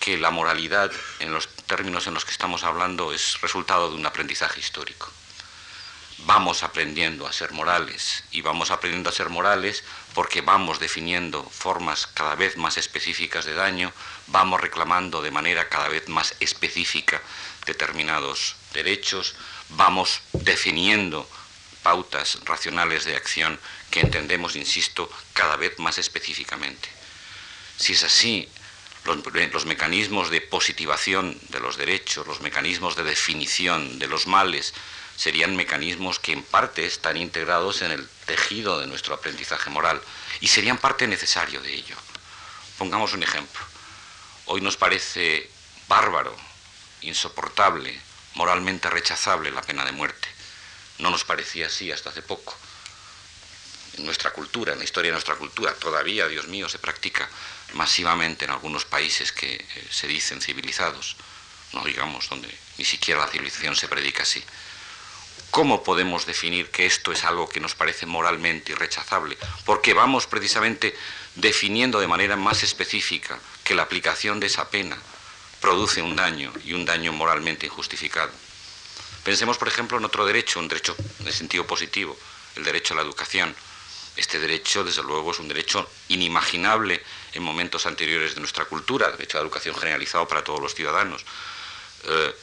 que 0.00 0.18
la 0.18 0.32
moralidad, 0.32 0.90
en 1.20 1.32
los 1.32 1.48
términos 1.66 2.08
en 2.08 2.14
los 2.14 2.24
que 2.24 2.32
estamos 2.32 2.64
hablando, 2.64 3.12
es 3.12 3.40
resultado 3.40 3.88
de 3.88 3.94
un 3.94 4.04
aprendizaje 4.04 4.58
histórico. 4.58 5.08
Vamos 6.24 6.64
aprendiendo 6.64 7.28
a 7.28 7.32
ser 7.32 7.52
morales 7.52 8.24
y 8.32 8.42
vamos 8.42 8.72
aprendiendo 8.72 9.10
a 9.10 9.12
ser 9.12 9.28
morales 9.28 9.84
porque 10.12 10.40
vamos 10.40 10.80
definiendo 10.80 11.44
formas 11.44 12.08
cada 12.08 12.34
vez 12.34 12.56
más 12.56 12.76
específicas 12.76 13.44
de 13.44 13.54
daño, 13.54 13.92
vamos 14.28 14.60
reclamando 14.60 15.22
de 15.22 15.30
manera 15.30 15.68
cada 15.68 15.88
vez 15.88 16.08
más 16.08 16.34
específica 16.40 17.20
determinados 17.66 18.56
derechos, 18.72 19.34
vamos 19.70 20.20
definiendo 20.32 21.28
pautas 21.82 22.38
racionales 22.44 23.04
de 23.04 23.16
acción 23.16 23.58
que 23.90 24.00
entendemos, 24.00 24.56
insisto, 24.56 25.10
cada 25.32 25.56
vez 25.56 25.78
más 25.78 25.98
específicamente. 25.98 26.88
Si 27.76 27.92
es 27.92 28.04
así, 28.04 28.48
los, 29.04 29.66
mecanismos 29.66 30.30
de 30.30 30.40
positivación 30.40 31.38
de 31.48 31.60
los 31.60 31.76
derechos, 31.76 32.26
los 32.26 32.40
mecanismos 32.40 32.96
de 32.96 33.02
definición 33.02 33.98
de 33.98 34.06
los 34.06 34.26
males, 34.26 34.74
serían 35.16 35.56
mecanismos 35.56 36.18
que 36.18 36.32
en 36.32 36.42
parte 36.42 36.86
están 36.86 37.16
integrados 37.16 37.82
en 37.82 37.90
el 37.90 38.08
tejido 38.26 38.80
de 38.80 38.86
nuestro 38.86 39.14
aprendizaje 39.14 39.70
moral 39.70 40.00
y 40.40 40.48
serían 40.48 40.78
parte 40.78 41.06
necesario 41.06 41.60
de 41.60 41.74
ello. 41.74 41.96
Pongamos 42.78 43.12
un 43.12 43.22
ejemplo. 43.22 43.71
Hoy 44.54 44.60
nos 44.60 44.76
parece 44.76 45.48
bárbaro, 45.88 46.36
insoportable, 47.00 47.98
moralmente 48.34 48.90
rechazable 48.90 49.50
la 49.50 49.62
pena 49.62 49.82
de 49.82 49.92
muerte. 49.92 50.28
No 50.98 51.08
nos 51.08 51.24
parecía 51.24 51.68
así 51.68 51.90
hasta 51.90 52.10
hace 52.10 52.20
poco. 52.20 52.54
En 53.96 54.04
nuestra 54.04 54.30
cultura, 54.32 54.74
en 54.74 54.78
la 54.80 54.84
historia 54.84 55.08
de 55.08 55.14
nuestra 55.14 55.36
cultura, 55.36 55.72
todavía, 55.76 56.28
Dios 56.28 56.48
mío, 56.48 56.68
se 56.68 56.78
practica 56.78 57.30
masivamente 57.72 58.44
en 58.44 58.50
algunos 58.50 58.84
países 58.84 59.32
que 59.32 59.54
eh, 59.54 59.88
se 59.90 60.06
dicen 60.06 60.42
civilizados, 60.42 61.16
no 61.72 61.82
digamos 61.84 62.28
donde 62.28 62.54
ni 62.76 62.84
siquiera 62.84 63.20
la 63.20 63.28
civilización 63.28 63.74
se 63.74 63.88
predica 63.88 64.24
así. 64.24 64.44
¿Cómo 65.50 65.82
podemos 65.82 66.26
definir 66.26 66.70
que 66.70 66.84
esto 66.84 67.10
es 67.10 67.24
algo 67.24 67.48
que 67.48 67.60
nos 67.60 67.74
parece 67.74 68.04
moralmente 68.04 68.72
irrechazable? 68.72 69.38
Porque 69.64 69.94
vamos 69.94 70.26
precisamente 70.26 70.94
definiendo 71.36 72.00
de 72.00 72.06
manera 72.06 72.36
más 72.36 72.62
específica 72.62 73.40
que 73.64 73.74
la 73.74 73.82
aplicación 73.82 74.40
de 74.40 74.46
esa 74.46 74.70
pena 74.70 74.96
produce 75.60 76.02
un 76.02 76.16
daño 76.16 76.52
y 76.64 76.72
un 76.72 76.84
daño 76.84 77.12
moralmente 77.12 77.66
injustificado. 77.66 78.30
Pensemos, 79.24 79.56
por 79.58 79.68
ejemplo, 79.68 79.98
en 79.98 80.04
otro 80.04 80.26
derecho, 80.26 80.58
un 80.58 80.68
derecho 80.68 80.96
de 81.20 81.32
sentido 81.32 81.66
positivo, 81.66 82.18
el 82.56 82.64
derecho 82.64 82.94
a 82.94 82.96
la 82.96 83.02
educación. 83.02 83.54
Este 84.16 84.38
derecho, 84.40 84.84
desde 84.84 85.02
luego, 85.02 85.30
es 85.30 85.38
un 85.38 85.48
derecho 85.48 85.88
inimaginable 86.08 87.02
en 87.32 87.42
momentos 87.42 87.86
anteriores 87.86 88.34
de 88.34 88.40
nuestra 88.40 88.64
cultura, 88.64 89.10
derecho 89.12 89.38
a 89.38 89.40
la 89.40 89.46
educación 89.46 89.74
generalizado 89.76 90.26
para 90.26 90.44
todos 90.44 90.60
los 90.60 90.74
ciudadanos. 90.74 91.24
Eh, 92.04 92.34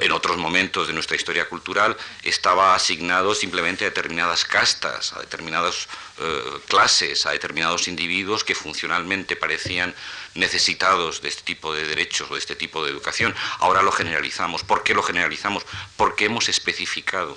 en 0.00 0.12
otros 0.12 0.36
momentos 0.36 0.88
de 0.88 0.92
nuestra 0.92 1.16
historia 1.16 1.48
cultural 1.48 1.96
estaba 2.22 2.74
asignado 2.74 3.34
simplemente 3.34 3.84
a 3.84 3.88
determinadas 3.88 4.44
castas, 4.44 5.14
a 5.14 5.20
determinadas 5.20 5.88
eh, 6.18 6.60
clases, 6.68 7.24
a 7.24 7.30
determinados 7.30 7.88
individuos 7.88 8.44
que 8.44 8.54
funcionalmente 8.54 9.34
parecían 9.36 9.94
necesitados 10.36 11.22
de 11.22 11.28
este 11.28 11.42
tipo 11.42 11.74
de 11.74 11.86
derechos 11.86 12.30
o 12.30 12.34
de 12.34 12.40
este 12.40 12.56
tipo 12.56 12.84
de 12.84 12.90
educación. 12.90 13.34
Ahora 13.58 13.82
lo 13.82 13.92
generalizamos. 13.92 14.62
¿Por 14.62 14.82
qué 14.82 14.94
lo 14.94 15.02
generalizamos? 15.02 15.64
Porque 15.96 16.26
hemos 16.26 16.48
especificado 16.48 17.36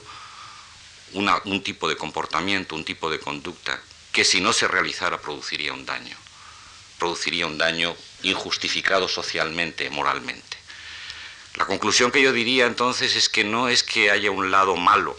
un 1.13 1.63
tipo 1.63 1.89
de 1.89 1.97
comportamiento, 1.97 2.75
un 2.75 2.85
tipo 2.85 3.09
de 3.09 3.19
conducta 3.19 3.81
que 4.11 4.23
si 4.23 4.41
no 4.41 4.53
se 4.53 4.67
realizara 4.67 5.19
produciría 5.19 5.73
un 5.73 5.85
daño. 5.85 6.15
Produciría 6.97 7.47
un 7.47 7.57
daño 7.57 7.95
injustificado 8.23 9.07
socialmente, 9.07 9.89
moralmente. 9.89 10.57
La 11.55 11.65
conclusión 11.65 12.11
que 12.11 12.21
yo 12.21 12.31
diría 12.31 12.65
entonces 12.65 13.15
es 13.15 13.29
que 13.29 13.43
no 13.43 13.69
es 13.69 13.83
que 13.83 14.11
haya 14.11 14.31
un 14.31 14.51
lado 14.51 14.75
malo 14.75 15.17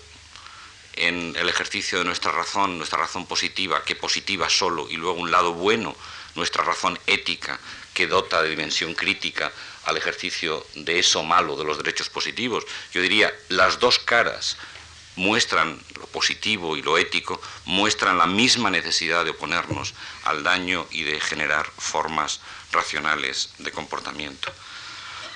en 0.94 1.34
el 1.36 1.48
ejercicio 1.48 1.98
de 1.98 2.04
nuestra 2.04 2.32
razón, 2.32 2.78
nuestra 2.78 2.98
razón 2.98 3.26
positiva, 3.26 3.84
que 3.84 3.96
positiva 3.96 4.50
solo, 4.50 4.88
y 4.90 4.96
luego 4.96 5.18
un 5.18 5.30
lado 5.30 5.54
bueno, 5.54 5.96
nuestra 6.34 6.64
razón 6.64 6.98
ética, 7.06 7.58
que 7.94 8.06
dota 8.06 8.42
de 8.42 8.50
dimensión 8.50 8.94
crítica 8.94 9.52
al 9.84 9.96
ejercicio 9.96 10.66
de 10.74 10.98
eso 10.98 11.22
malo, 11.22 11.56
de 11.56 11.64
los 11.64 11.78
derechos 11.78 12.08
positivos. 12.08 12.64
Yo 12.92 13.02
diría, 13.02 13.32
las 13.48 13.78
dos 13.78 13.98
caras 13.98 14.56
muestran 15.16 15.78
lo 15.98 16.06
positivo 16.06 16.76
y 16.76 16.82
lo 16.82 16.96
ético, 16.96 17.40
muestran 17.66 18.18
la 18.18 18.26
misma 18.26 18.70
necesidad 18.70 19.24
de 19.24 19.30
oponernos 19.30 19.94
al 20.24 20.42
daño 20.42 20.86
y 20.90 21.02
de 21.02 21.20
generar 21.20 21.70
formas 21.76 22.40
racionales 22.72 23.50
de 23.58 23.72
comportamiento. 23.72 24.52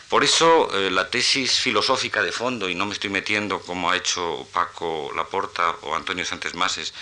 Por 0.08 0.22
eso 0.22 0.70
eh, 0.72 0.90
la 0.90 1.10
tesis 1.10 1.58
filosófica 1.58 2.22
de 2.22 2.30
fondo, 2.30 2.68
y 2.68 2.74
no 2.74 2.86
me 2.86 2.92
estoy 2.92 3.10
metiendo 3.10 3.60
como 3.60 3.90
ha 3.90 3.96
hecho 3.96 4.46
Paco 4.52 5.10
Laporta 5.16 5.74
o 5.82 5.96
Antonio 5.96 6.24
Sánchez 6.24 6.54
Mases 6.54 6.94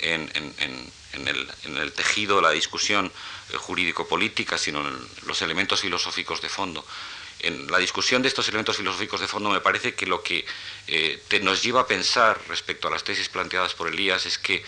en, 0.00 0.30
el, 1.26 1.92
tejido 1.92 2.36
de 2.36 2.42
la 2.42 2.50
discusión 2.50 3.12
eh, 3.50 3.56
jurídico-política, 3.56 4.58
sino 4.58 4.86
en 4.86 4.96
los 5.26 5.42
elementos 5.42 5.80
filosóficos 5.80 6.40
de 6.40 6.48
fondo. 6.48 6.84
En 7.40 7.70
la 7.70 7.78
discusión 7.78 8.22
de 8.22 8.28
estos 8.28 8.48
elementos 8.48 8.76
filosóficos 8.76 9.20
de 9.20 9.26
fondo 9.26 9.50
me 9.50 9.60
parece 9.60 9.94
que 9.94 10.06
lo 10.06 10.22
que 10.22 10.44
eh, 10.86 11.22
nos 11.42 11.62
lleva 11.62 11.82
a 11.82 11.86
pensar 11.86 12.40
respecto 12.48 12.88
a 12.88 12.90
las 12.90 13.04
tesis 13.04 13.28
planteadas 13.28 13.74
por 13.74 13.88
Elías 13.88 14.26
es 14.26 14.38
que 14.38 14.62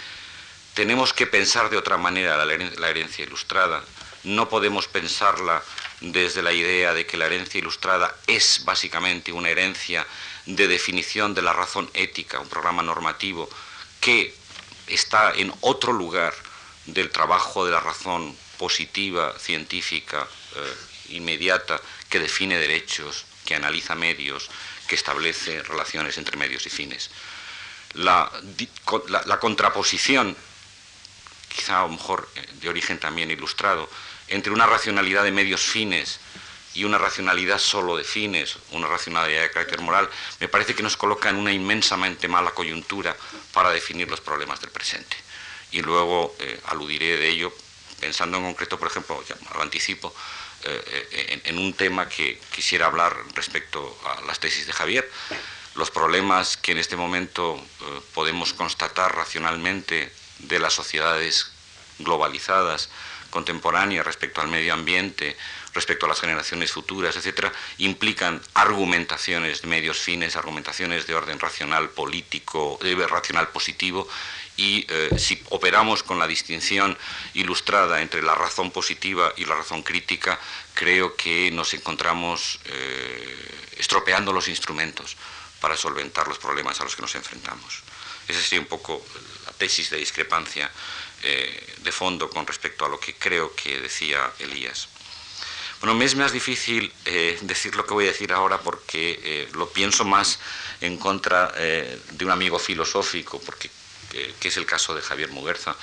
tenemos 0.74 1.12
que 1.12 1.26
pensar 1.26 1.68
de 1.68 1.76
otra 1.76 1.98
manera 1.98 2.44
la 2.44 2.88
herencia 2.88 3.24
ilustrada. 3.24 3.84
No 4.24 4.48
podemos 4.48 4.88
pensarla 4.88 5.62
desde 6.00 6.42
la 6.42 6.52
idea 6.52 6.94
de 6.94 7.06
que 7.06 7.16
la 7.16 7.26
herencia 7.26 7.58
ilustrada 7.58 8.16
es 8.26 8.62
básicamente 8.64 9.32
una 9.32 9.50
herencia 9.50 10.06
de 10.46 10.66
definición 10.66 11.34
de 11.34 11.42
la 11.42 11.52
razón 11.52 11.90
ética, 11.94 12.40
un 12.40 12.48
programa 12.48 12.82
normativo 12.82 13.48
que 14.00 14.34
está 14.86 15.32
en 15.34 15.52
otro 15.60 15.92
lugar 15.92 16.34
del 16.86 17.10
trabajo 17.10 17.64
de 17.64 17.72
la 17.72 17.80
razón 17.80 18.36
positiva, 18.58 19.38
científica, 19.38 20.26
eh, 20.56 20.74
inmediata, 21.10 21.80
que 22.08 22.18
define 22.18 22.58
derechos, 22.58 23.24
que 23.44 23.54
analiza 23.54 23.94
medios, 23.94 24.50
que 24.86 24.94
establece 24.94 25.62
relaciones 25.62 26.18
entre 26.18 26.36
medios 26.36 26.66
y 26.66 26.70
fines. 26.70 27.10
La, 27.94 28.30
la 29.26 29.40
contraposición, 29.40 30.36
quizá 31.48 31.80
a 31.80 31.82
lo 31.82 31.90
mejor 31.90 32.28
de 32.60 32.68
origen 32.68 32.98
también 32.98 33.30
ilustrado, 33.30 33.88
entre 34.28 34.52
una 34.52 34.66
racionalidad 34.66 35.24
de 35.24 35.32
medios 35.32 35.60
fines 35.60 36.20
y 36.74 36.84
una 36.84 36.98
racionalidad 36.98 37.58
solo 37.58 37.96
de 37.96 38.04
fines, 38.04 38.56
una 38.70 38.88
racionalidad 38.88 39.42
de 39.42 39.50
carácter 39.50 39.80
moral, 39.80 40.08
me 40.40 40.48
parece 40.48 40.74
que 40.74 40.82
nos 40.82 40.96
coloca 40.96 41.28
en 41.28 41.36
una 41.36 41.52
inmensamente 41.52 42.28
mala 42.28 42.52
coyuntura 42.52 43.16
para 43.52 43.70
definir 43.70 44.08
los 44.10 44.20
problemas 44.20 44.60
del 44.60 44.70
presente. 44.70 45.16
Y 45.70 45.82
luego 45.82 46.34
eh, 46.38 46.60
aludiré 46.66 47.16
de 47.16 47.28
ello, 47.28 47.52
pensando 48.00 48.38
en 48.38 48.44
concreto, 48.44 48.78
por 48.78 48.88
ejemplo, 48.88 49.22
ya 49.28 49.36
lo 49.54 49.62
anticipo, 49.62 50.14
eh, 50.64 51.08
eh, 51.10 51.40
en, 51.44 51.58
un 51.58 51.74
tema 51.74 52.08
que 52.08 52.38
quisiera 52.54 52.86
hablar 52.86 53.16
respecto 53.34 53.98
a 54.04 54.20
las 54.22 54.38
tesis 54.38 54.64
de 54.64 54.72
Javier, 54.72 55.10
los 55.74 55.90
problemas 55.90 56.56
que 56.56 56.70
en 56.70 56.78
este 56.78 56.94
momento 56.94 57.56
eh, 57.56 58.00
podemos 58.14 58.52
constatar 58.52 59.12
racionalmente 59.16 60.12
de 60.38 60.58
las 60.60 60.72
sociedades 60.72 61.50
globalizadas, 61.98 62.90
contemporáneas 63.30 64.06
respecto 64.06 64.40
al 64.40 64.48
medio 64.48 64.74
ambiente, 64.74 65.36
respecto 65.74 66.06
a 66.06 66.08
las 66.08 66.20
generaciones 66.20 66.72
futuras, 66.72 67.16
etcétera, 67.16 67.52
implican 67.78 68.40
argumentaciones 68.54 69.62
de 69.62 69.68
medios 69.68 69.98
fines, 69.98 70.36
argumentaciones 70.36 71.06
de 71.06 71.14
orden 71.14 71.40
racional 71.40 71.90
político, 71.90 72.78
de 72.82 72.94
racional 73.06 73.48
positivo, 73.48 74.08
y 74.56 74.84
eh, 74.88 75.10
si 75.18 75.42
operamos 75.48 76.02
con 76.02 76.18
la 76.18 76.26
distinción 76.26 76.96
ilustrada 77.34 78.02
entre 78.02 78.22
la 78.22 78.34
razón 78.34 78.70
positiva 78.70 79.32
y 79.36 79.46
la 79.46 79.54
razón 79.54 79.82
crítica, 79.82 80.38
creo 80.74 81.16
que 81.16 81.50
nos 81.50 81.72
encontramos 81.72 82.60
eh, 82.66 83.68
estropeando 83.78 84.32
los 84.32 84.48
instrumentos 84.48 85.16
para 85.60 85.76
solventar 85.76 86.28
los 86.28 86.38
problemas 86.38 86.80
a 86.80 86.84
los 86.84 86.94
que 86.94 87.02
nos 87.02 87.14
enfrentamos. 87.14 87.82
Esa 88.28 88.40
sería 88.40 88.60
un 88.60 88.66
poco 88.66 89.04
la 89.46 89.52
tesis 89.52 89.90
de 89.90 89.96
discrepancia 89.96 90.70
eh, 91.22 91.74
de 91.78 91.92
fondo 91.92 92.28
con 92.28 92.46
respecto 92.46 92.84
a 92.84 92.88
lo 92.88 92.98
que 93.00 93.14
creo 93.14 93.54
que 93.54 93.80
decía 93.80 94.32
Elías. 94.38 94.88
Bueno, 95.82 95.94
me 95.96 96.06
es 96.06 96.14
más 96.14 96.32
difícil 96.32 96.90
eh, 97.04 97.38
decir 97.42 97.76
lo 97.76 97.84
que 97.84 97.92
voy 97.92 98.04
a 98.04 98.12
decir 98.12 98.32
ahora 98.32 98.58
porque 98.58 99.20
eh, 99.22 99.48
lo 99.52 99.68
pienso 99.68 100.04
más 100.04 100.38
en 100.80 100.96
contra 100.96 101.52
de 101.52 102.24
un 102.24 102.30
amigo 102.30 102.58
filosófico, 102.58 103.40
porque 103.40 103.70
que 104.40 104.48
es 104.48 104.56
el 104.56 104.66
caso 104.66 104.94
de 104.94 105.02
Javier 105.02 105.30
Muguerza. 105.30 105.76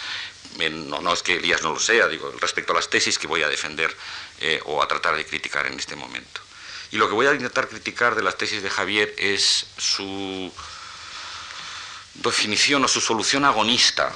No, 0.57 0.99
no, 1.01 1.13
es 1.13 1.23
que 1.23 1.35
Elías 1.35 1.63
no 1.63 1.73
lo 1.73 1.79
sea, 1.79 2.07
digo, 2.07 2.33
respecto 2.39 2.73
a 2.73 2.75
las 2.75 2.89
tesis 2.89 3.17
que 3.17 3.27
voy 3.27 3.43
a 3.43 3.47
defender 3.47 3.95
o 4.65 4.81
a 4.81 4.87
tratar 4.87 5.15
de 5.15 5.25
criticar 5.25 5.65
en 5.67 5.79
este 5.79 5.95
momento. 5.95 6.41
Y 6.91 6.97
lo 6.97 7.07
que 7.07 7.13
voy 7.13 7.27
a 7.27 7.33
intentar 7.33 7.67
criticar 7.67 8.15
de 8.15 8.23
las 8.23 8.37
tesis 8.37 8.63
de 8.63 8.69
Javier 8.69 9.13
es 9.17 9.67
su 9.77 10.51
definición 12.15 12.83
o 12.83 12.87
su 12.87 12.99
solución 13.01 13.45
agonista 13.45 14.11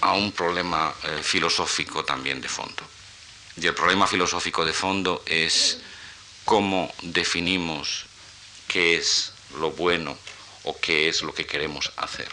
a 0.00 0.12
un 0.12 0.32
problema 0.32 0.94
eh, 1.02 1.20
filosófico 1.22 2.04
también 2.04 2.40
de 2.40 2.48
fondo. 2.48 2.82
Y 3.56 3.66
el 3.66 3.74
problema 3.74 4.06
filosófico 4.06 4.64
de 4.64 4.72
fondo 4.72 5.22
es 5.26 5.80
cómo 6.44 6.92
definimos 7.02 8.06
qué 8.68 8.96
es 8.96 9.32
lo 9.58 9.70
bueno 9.70 10.16
o 10.64 10.78
qué 10.78 11.08
es 11.08 11.22
lo 11.22 11.32
que 11.32 11.46
queremos 11.46 11.92
hacer. 11.96 12.28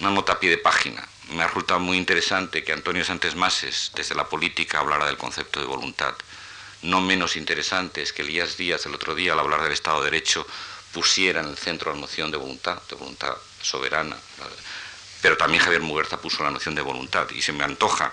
Una 0.00 0.10
nota 0.10 0.34
a 0.34 0.40
pie 0.40 0.50
de 0.50 0.58
página. 0.58 1.06
Me 1.30 1.42
ha 1.42 1.46
resultado 1.46 1.80
muy 1.80 1.96
interesante 1.96 2.64
que 2.64 2.72
Antonio 2.72 3.04
Santos 3.04 3.34
Mases, 3.36 3.92
desde 3.94 4.14
la 4.14 4.28
política, 4.28 4.80
hablara 4.80 5.06
del 5.06 5.16
concepto 5.16 5.60
de 5.60 5.66
voluntad 5.66 6.14
no 6.84 7.00
menos 7.00 7.36
interesantes 7.36 8.12
que 8.12 8.22
Elías 8.22 8.56
Díaz 8.56 8.86
el 8.86 8.94
otro 8.94 9.14
día 9.14 9.32
al 9.32 9.40
hablar 9.40 9.62
del 9.62 9.72
Estado 9.72 10.00
de 10.00 10.10
Derecho 10.10 10.46
pusiera 10.92 11.40
en 11.40 11.48
el 11.48 11.56
centro 11.56 11.92
la 11.92 11.98
noción 11.98 12.30
de 12.30 12.36
voluntad, 12.36 12.80
de 12.88 12.94
voluntad 12.94 13.34
soberana. 13.62 14.16
Pero 15.22 15.36
también 15.36 15.62
Javier 15.62 15.80
Muguerza 15.80 16.20
puso 16.20 16.42
la 16.42 16.50
noción 16.50 16.74
de 16.74 16.82
voluntad 16.82 17.28
y 17.30 17.40
se 17.40 17.52
me 17.52 17.64
antoja, 17.64 18.12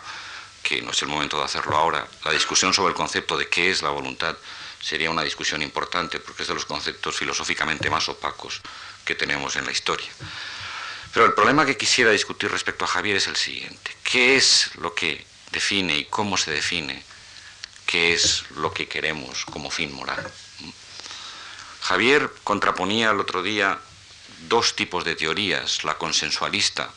que 0.63 0.81
no 0.81 0.91
es 0.91 1.01
el 1.01 1.07
momento 1.07 1.37
de 1.37 1.45
hacerlo 1.45 1.77
ahora, 1.77 2.07
la 2.25 2.31
discusión 2.31 2.73
sobre 2.73 2.89
el 2.89 2.95
concepto 2.95 3.37
de 3.37 3.47
qué 3.47 3.71
es 3.71 3.81
la 3.81 3.89
voluntad 3.89 4.35
sería 4.79 5.11
una 5.11 5.23
discusión 5.23 5.61
importante 5.61 6.19
porque 6.19 6.43
es 6.43 6.47
de 6.47 6.55
los 6.55 6.65
conceptos 6.65 7.15
filosóficamente 7.15 7.89
más 7.89 8.09
opacos 8.09 8.61
que 9.05 9.15
tenemos 9.15 9.55
en 9.55 9.65
la 9.65 9.71
historia. 9.71 10.09
Pero 11.13 11.25
el 11.25 11.33
problema 11.33 11.65
que 11.65 11.77
quisiera 11.77 12.11
discutir 12.11 12.49
respecto 12.49 12.85
a 12.85 12.87
Javier 12.87 13.17
es 13.17 13.27
el 13.27 13.35
siguiente. 13.35 13.95
¿Qué 14.03 14.37
es 14.37 14.71
lo 14.75 14.93
que 14.95 15.25
define 15.51 15.97
y 15.97 16.05
cómo 16.05 16.37
se 16.37 16.51
define 16.51 17.03
qué 17.85 18.13
es 18.13 18.45
lo 18.55 18.73
que 18.73 18.87
queremos 18.87 19.43
como 19.45 19.69
fin 19.69 19.93
moral. 19.93 20.31
Javier 21.81 22.31
contraponía 22.43 23.11
el 23.11 23.19
otro 23.19 23.43
día 23.43 23.79
dos 24.47 24.77
tipos 24.77 25.03
de 25.03 25.17
teorías, 25.17 25.83
la 25.83 25.97
consensualista, 25.97 26.89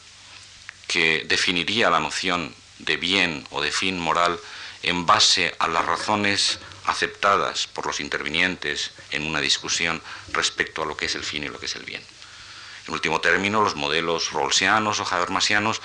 que 0.87 1.25
definiría 1.27 1.91
la 1.91 1.99
noción 1.99 2.55
de 2.85 2.97
bien 2.97 3.47
o 3.51 3.63
de 3.63 3.71
fin 3.71 3.99
moral 3.99 4.39
en 4.83 5.07
base 5.07 5.55
a 5.59 5.69
las 5.69 5.85
razones 5.85 6.59
aceptadas 6.87 7.67
por 7.67 7.87
los 7.87 8.01
intervinientes 8.01 8.91
en 9.11 9.27
una 9.27 9.41
discusión 9.41 10.03
respecto 10.33 10.83
a 10.83 10.87
lo 10.87 10.97
que 10.97 11.07
es 11.07 11.15
el 11.15 11.25
fin 11.25 11.45
y 11.45 11.49
lo 11.49 11.59
que 11.59 11.67
es 11.67 11.77
el 11.77 11.85
bien. 11.85 12.03
En 12.87 12.93
último 12.93 13.21
término, 13.21 13.63
los 13.63 13.77
modelos 13.77 14.33
rawlsianos 14.33 15.01
o 15.01 15.07
habermasianos 15.11 15.81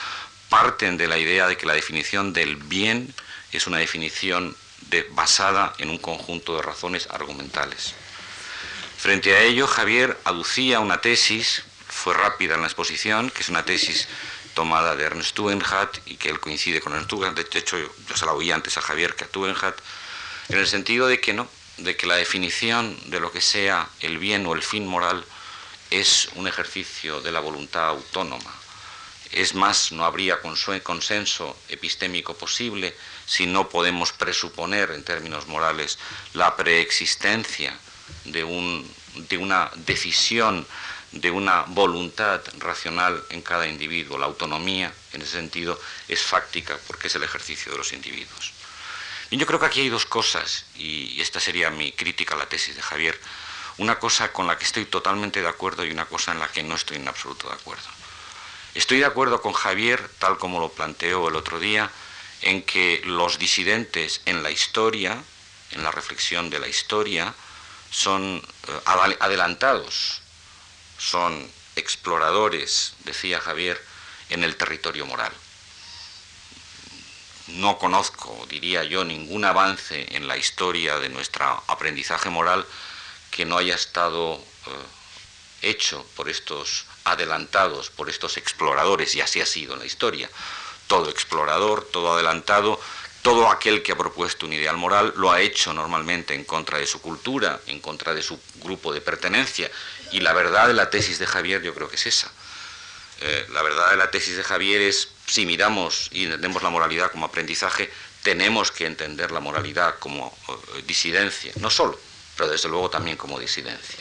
parten 0.49 0.97
de 0.97 1.07
la 1.07 1.17
idea 1.17 1.47
de 1.47 1.55
que 1.55 1.65
la 1.65 1.73
definición 1.73 2.33
del 2.33 2.57
bien 2.57 3.13
es 3.51 3.67
una 3.67 3.77
definición 3.77 4.55
basada 5.11 5.73
en 5.77 5.89
un 5.89 5.97
conjunto 5.97 6.55
de 6.55 6.61
razones 6.61 7.07
argumentales. 7.11 7.93
Frente 8.97 9.35
a 9.35 9.41
ello, 9.41 9.67
Javier 9.67 10.17
aducía 10.25 10.79
una 10.79 10.99
tesis, 10.99 11.63
fue 11.87 12.13
rápida 12.13 12.55
en 12.55 12.61
la 12.61 12.67
exposición, 12.67 13.29
que 13.29 13.41
es 13.41 13.49
una 13.49 13.63
tesis 13.63 14.07
tomada 14.59 14.97
de 14.97 15.05
Ernst 15.05 15.35
Tugendhat 15.35 15.99
y 16.05 16.17
que 16.17 16.27
él 16.27 16.41
coincide 16.41 16.81
con 16.81 16.91
Ernst 16.91 17.07
Tugendhat, 17.07 17.49
de 17.49 17.59
hecho 17.59 17.77
yo, 17.77 17.87
se 18.13 18.25
la 18.25 18.33
oí 18.33 18.51
antes 18.51 18.77
a 18.77 18.81
Javier 18.81 19.15
que 19.15 19.23
a 19.23 19.27
Tugendhat, 19.29 19.79
en 20.49 20.57
el 20.57 20.67
sentido 20.67 21.07
de 21.07 21.21
que 21.21 21.31
no, 21.31 21.47
de 21.77 21.95
que 21.95 22.05
la 22.05 22.17
definición 22.17 22.99
de 23.05 23.21
lo 23.21 23.31
que 23.31 23.39
sea 23.39 23.87
el 24.01 24.17
bien 24.17 24.45
o 24.45 24.53
el 24.53 24.61
fin 24.61 24.85
moral 24.85 25.23
es 25.91 26.27
un 26.35 26.45
ejercicio 26.45 27.21
de 27.21 27.31
la 27.31 27.39
voluntad 27.39 27.87
autónoma. 27.87 28.53
Es 29.31 29.55
más, 29.55 29.93
no 29.93 30.03
habría 30.03 30.41
consenso 30.41 31.55
epistémico 31.69 32.33
posible 32.33 32.93
si 33.25 33.45
no 33.45 33.69
podemos 33.69 34.11
presuponer 34.11 34.91
en 34.91 35.05
términos 35.05 35.47
morales 35.47 35.99
la 36.33 36.57
preexistencia 36.57 37.79
de, 38.25 38.43
una 38.43 39.71
decisión, 39.75 40.67
de 41.11 41.31
una 41.31 41.63
voluntad 41.63 42.41
racional 42.59 43.23
en 43.29 43.41
cada 43.41 43.67
individuo. 43.67 44.17
La 44.17 44.27
autonomía, 44.27 44.93
en 45.13 45.21
ese 45.21 45.31
sentido, 45.31 45.79
es 46.07 46.21
fáctica 46.21 46.77
porque 46.87 47.07
es 47.07 47.15
el 47.15 47.23
ejercicio 47.23 47.71
de 47.71 47.77
los 47.77 47.93
individuos. 47.93 48.53
Yo 49.31 49.45
creo 49.45 49.59
que 49.59 49.67
aquí 49.67 49.81
hay 49.81 49.89
dos 49.89 50.05
cosas, 50.05 50.65
y 50.75 51.21
esta 51.21 51.39
sería 51.39 51.69
mi 51.69 51.91
crítica 51.91 52.33
a 52.33 52.37
la 52.37 52.49
tesis 52.49 52.75
de 52.75 52.81
Javier, 52.81 53.19
una 53.77 53.99
cosa 53.99 54.33
con 54.33 54.47
la 54.47 54.57
que 54.57 54.65
estoy 54.65 54.85
totalmente 54.85 55.41
de 55.41 55.47
acuerdo 55.47 55.85
y 55.85 55.91
una 55.91 56.05
cosa 56.05 56.31
en 56.31 56.39
la 56.39 56.47
que 56.47 56.63
no 56.63 56.75
estoy 56.75 56.97
en 56.97 57.07
absoluto 57.07 57.47
de 57.47 57.53
acuerdo. 57.53 57.87
Estoy 58.73 58.99
de 58.99 59.05
acuerdo 59.05 59.41
con 59.41 59.53
Javier, 59.53 60.09
tal 60.19 60.37
como 60.37 60.59
lo 60.59 60.69
planteó 60.69 61.29
el 61.29 61.35
otro 61.35 61.59
día, 61.59 61.89
en 62.41 62.63
que 62.63 63.01
los 63.05 63.39
disidentes 63.39 64.21
en 64.25 64.43
la 64.43 64.51
historia, 64.51 65.21
en 65.71 65.83
la 65.83 65.91
reflexión 65.91 66.49
de 66.49 66.59
la 66.59 66.67
historia, 66.67 67.33
son 67.91 68.41
eh, 68.67 69.15
adelantados, 69.19 70.18
son 70.99 71.49
exploradores, 71.75 72.93
decía 73.05 73.39
Javier, 73.39 73.83
en 74.29 74.43
el 74.43 74.55
territorio 74.55 75.07
moral. 75.07 75.31
No 77.47 77.79
conozco, 77.79 78.45
diría 78.47 78.83
yo, 78.83 79.03
ningún 79.03 79.43
avance 79.45 80.15
en 80.15 80.27
la 80.27 80.37
historia 80.37 80.99
de 80.99 81.09
nuestro 81.09 81.63
aprendizaje 81.65 82.29
moral 82.29 82.63
que 83.31 83.45
no 83.45 83.57
haya 83.57 83.73
estado 83.73 84.35
eh, 84.35 85.69
hecho 85.69 86.05
por 86.15 86.29
estos 86.29 86.85
adelantados, 87.05 87.89
por 87.89 88.09
estos 88.09 88.37
exploradores, 88.37 89.15
y 89.15 89.21
así 89.21 89.41
ha 89.41 89.47
sido 89.47 89.73
en 89.73 89.79
la 89.79 89.85
historia 89.85 90.29
todo 90.89 91.11
explorador, 91.11 91.87
todo 91.91 92.13
adelantado, 92.13 92.79
todo 93.21 93.49
aquel 93.49 93.83
que 93.83 93.91
ha 93.91 93.97
propuesto 93.97 94.47
un 94.47 94.53
ideal 94.53 94.75
moral 94.75 95.13
lo 95.17 95.31
ha 95.31 95.39
hecho 95.39 95.71
normalmente 95.71 96.33
en 96.33 96.43
contra 96.43 96.79
de 96.79 96.87
su 96.87 96.99
cultura, 96.99 97.61
en 97.67 97.79
contra 97.79 98.13
de 98.13 98.23
su 98.23 98.39
grupo 98.55 98.91
de 98.91 98.99
pertenencia. 98.99 99.69
Y 100.11 100.21
la 100.21 100.33
verdad 100.33 100.67
de 100.67 100.73
la 100.73 100.89
tesis 100.89 101.19
de 101.19 101.27
Javier 101.27 101.61
yo 101.61 101.73
creo 101.73 101.89
que 101.89 101.95
es 101.95 102.05
esa. 102.05 102.31
Eh, 103.21 103.47
la 103.51 103.61
verdad 103.61 103.91
de 103.91 103.97
la 103.97 104.11
tesis 104.11 104.37
de 104.37 104.43
Javier 104.43 104.81
es, 104.81 105.09
si 105.27 105.45
miramos 105.45 106.09
y 106.11 106.25
entendemos 106.25 106.63
la 106.63 106.69
moralidad 106.69 107.11
como 107.11 107.25
aprendizaje, 107.25 107.91
tenemos 108.23 108.71
que 108.71 108.85
entender 108.85 109.31
la 109.31 109.39
moralidad 109.39 109.99
como 109.99 110.35
eh, 110.47 110.83
disidencia, 110.87 111.51
no 111.59 111.69
solo, 111.69 111.99
pero 112.37 112.49
desde 112.49 112.69
luego 112.69 112.89
también 112.89 113.17
como 113.17 113.39
disidencia. 113.39 113.99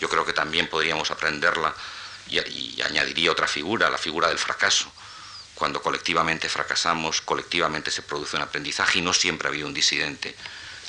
Yo 0.00 0.08
creo 0.08 0.24
que 0.24 0.32
también 0.32 0.68
podríamos 0.68 1.10
aprenderla 1.10 1.74
y 2.28 2.80
añadiría 2.82 3.32
otra 3.32 3.48
figura, 3.48 3.88
la 3.88 3.96
figura 3.96 4.28
del 4.28 4.38
fracaso 4.38 4.92
cuando 5.58 5.82
colectivamente 5.82 6.48
fracasamos, 6.48 7.20
colectivamente 7.20 7.90
se 7.90 8.02
produce 8.02 8.36
un 8.36 8.42
aprendizaje 8.42 9.00
y 9.00 9.02
no 9.02 9.12
siempre 9.12 9.48
ha 9.48 9.50
habido 9.50 9.66
un 9.66 9.74
disidente 9.74 10.36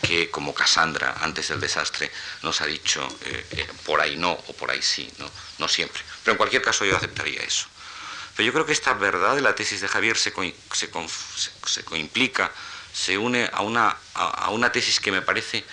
que, 0.01 0.29
como 0.29 0.53
Cassandra, 0.53 1.15
antes 1.21 1.49
del 1.49 1.59
desastre, 1.59 2.11
nos 2.43 2.61
ha 2.61 2.65
dicho 2.65 3.07
eh, 3.25 3.45
eh, 3.51 3.67
por 3.85 4.01
ahí 4.01 4.15
no 4.15 4.31
o 4.31 4.53
por 4.53 4.71
ahí 4.71 4.81
sí, 4.81 5.11
¿no? 5.17 5.29
no 5.57 5.67
siempre. 5.67 6.01
Pero 6.23 6.33
en 6.33 6.37
cualquier 6.37 6.61
caso 6.61 6.85
yo 6.85 6.95
aceptaría 6.95 7.41
eso. 7.41 7.67
Pero 8.35 8.47
yo 8.47 8.53
creo 8.53 8.65
que 8.65 8.73
esta 8.73 8.93
verdad 8.93 9.35
de 9.35 9.41
la 9.41 9.55
tesis 9.55 9.81
de 9.81 9.87
Javier 9.87 10.17
se, 10.17 10.31
se, 10.71 10.89
se, 11.65 11.83
coimplica, 11.83 12.51
se 12.93 13.17
une 13.17 13.49
a 13.51 13.61
una, 13.61 13.97
a, 14.13 14.49
una 14.51 14.71
tesis 14.71 14.99
que 14.99 15.11
me 15.11 15.21
parece 15.21 15.65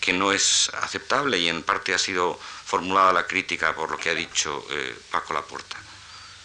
que 0.00 0.12
no 0.12 0.32
es 0.32 0.70
aceptable 0.80 1.38
y 1.38 1.48
en 1.48 1.62
parte 1.62 1.94
ha 1.94 1.98
sido 1.98 2.38
formulada 2.38 3.12
la 3.12 3.26
crítica 3.26 3.74
por 3.74 3.90
lo 3.90 3.98
que 3.98 4.10
ha 4.10 4.14
dicho 4.14 4.66
eh, 4.70 4.96
Paco 5.10 5.34
Laporta 5.34 5.84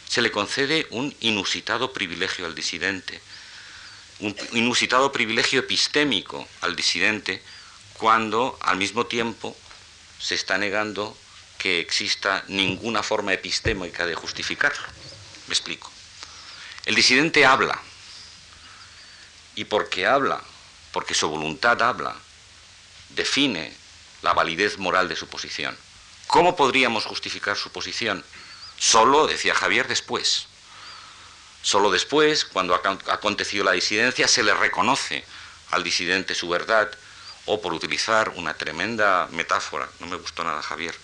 se 0.09 0.23
le 0.23 0.31
concede 0.31 0.87
un 0.89 1.15
inusitado 1.19 1.93
privilegio 1.93 2.47
al 2.47 2.55
disidente, 2.55 3.21
un 4.19 4.35
inusitado 4.53 5.11
privilegio 5.11 5.61
epistémico 5.61 6.47
al 6.61 6.75
disidente, 6.75 7.41
cuando 7.93 8.57
al 8.61 8.77
mismo 8.77 9.05
tiempo 9.05 9.55
se 10.19 10.35
está 10.35 10.57
negando 10.57 11.17
que 11.57 11.79
exista 11.79 12.43
ninguna 12.47 13.03
forma 13.03 13.33
epistémica 13.33 14.05
de 14.05 14.15
justificarlo. 14.15 14.87
Me 15.47 15.53
explico. 15.53 15.91
El 16.85 16.95
disidente 16.95 17.45
habla, 17.45 17.79
y 19.55 19.65
porque 19.65 20.05
habla, 20.05 20.41
porque 20.91 21.13
su 21.13 21.27
voluntad 21.29 21.81
habla, 21.81 22.15
define 23.09 23.73
la 24.21 24.33
validez 24.33 24.77
moral 24.77 25.09
de 25.09 25.15
su 25.15 25.27
posición. 25.27 25.77
¿Cómo 26.27 26.55
podríamos 26.55 27.05
justificar 27.05 27.57
su 27.57 27.71
posición? 27.71 28.23
Solo, 28.77 29.27
decía 29.27 29.55
Javier, 29.55 29.87
después. 29.87 30.48
Solo 31.61 31.91
después, 31.91 32.45
cuando 32.45 32.73
ha 32.75 33.13
acontecido 33.13 33.63
la 33.63 33.73
disidencia, 33.73 34.27
se 34.27 34.43
le 34.43 34.53
reconoce 34.53 35.23
al 35.71 35.83
disidente 35.83 36.35
su 36.35 36.49
verdad, 36.49 36.89
o 37.45 37.61
por 37.61 37.73
utilizar 37.73 38.29
una 38.35 38.53
tremenda 38.53 39.27
metáfora, 39.31 39.89
no 39.99 40.07
me 40.07 40.15
gustó 40.17 40.43
nada 40.43 40.61
Javier, 40.61 40.95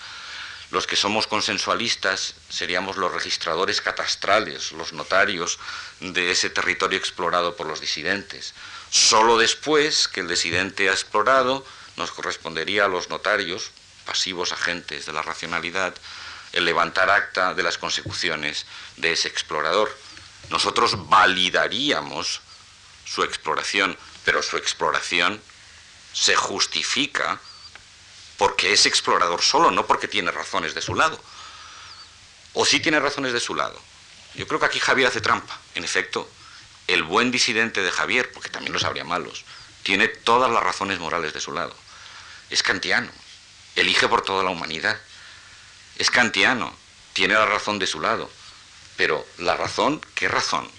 los 0.71 0.87
que 0.87 0.95
somos 0.95 1.27
consensualistas 1.27 2.35
seríamos 2.49 2.97
los 2.97 3.13
registradores 3.13 3.81
catastrales, 3.81 4.71
los 4.71 4.93
notarios 4.93 5.59
de 5.99 6.31
ese 6.31 6.49
territorio 6.49 6.97
explorado 6.97 7.55
por 7.55 7.67
los 7.67 7.81
disidentes. 7.81 8.53
Solo 8.89 9.37
después 9.37 10.07
que 10.07 10.21
el 10.21 10.27
disidente 10.27 10.89
ha 10.89 10.93
explorado, 10.93 11.65
nos 11.97 12.11
correspondería 12.11 12.85
a 12.85 12.89
los 12.89 13.09
notarios, 13.09 13.71
pasivos 14.05 14.51
agentes 14.51 15.05
de 15.05 15.13
la 15.13 15.21
racionalidad, 15.21 15.93
el 16.51 16.65
levantar 16.65 17.09
acta 17.09 17.53
de 17.53 17.63
las 17.63 17.77
consecuciones 17.77 18.65
de 18.97 19.13
ese 19.13 19.27
explorador. 19.27 19.95
Nosotros 20.49 21.09
validaríamos 21.09 22.41
su 23.05 23.23
exploración, 23.23 23.97
pero 24.23 24.41
su 24.41 24.57
exploración 24.57 25.41
se 26.13 26.35
justifica 26.35 27.39
porque 28.37 28.73
es 28.73 28.85
explorador 28.85 29.41
solo, 29.41 29.71
no 29.71 29.85
porque 29.85 30.07
tiene 30.07 30.31
razones 30.31 30.73
de 30.73 30.81
su 30.81 30.95
lado. 30.95 31.19
O 32.53 32.65
sí 32.65 32.79
tiene 32.79 32.99
razones 32.99 33.33
de 33.33 33.39
su 33.39 33.55
lado. 33.55 33.79
Yo 34.35 34.47
creo 34.47 34.59
que 34.59 34.65
aquí 34.65 34.79
Javier 34.79 35.07
hace 35.07 35.21
trampa. 35.21 35.57
En 35.75 35.83
efecto, 35.83 36.29
el 36.87 37.03
buen 37.03 37.31
disidente 37.31 37.81
de 37.81 37.91
Javier, 37.91 38.31
porque 38.31 38.49
también 38.49 38.73
los 38.73 38.83
habría 38.83 39.03
malos, 39.03 39.45
tiene 39.83 40.07
todas 40.07 40.51
las 40.51 40.63
razones 40.63 40.99
morales 40.99 41.33
de 41.33 41.41
su 41.41 41.51
lado. 41.51 41.75
Es 42.49 42.63
kantiano, 42.63 43.09
elige 43.75 44.07
por 44.07 44.21
toda 44.21 44.43
la 44.43 44.49
humanidad. 44.49 44.99
Es 45.97 46.11
kantiano, 46.11 46.75
tiene 47.13 47.33
la 47.33 47.45
razón 47.45 47.79
de 47.79 47.87
su 47.87 48.01
lado. 48.01 48.29
Pero 48.97 49.25
la 49.39 49.55
razón, 49.55 50.01
¿qué 50.13 50.27
razón? 50.27 50.69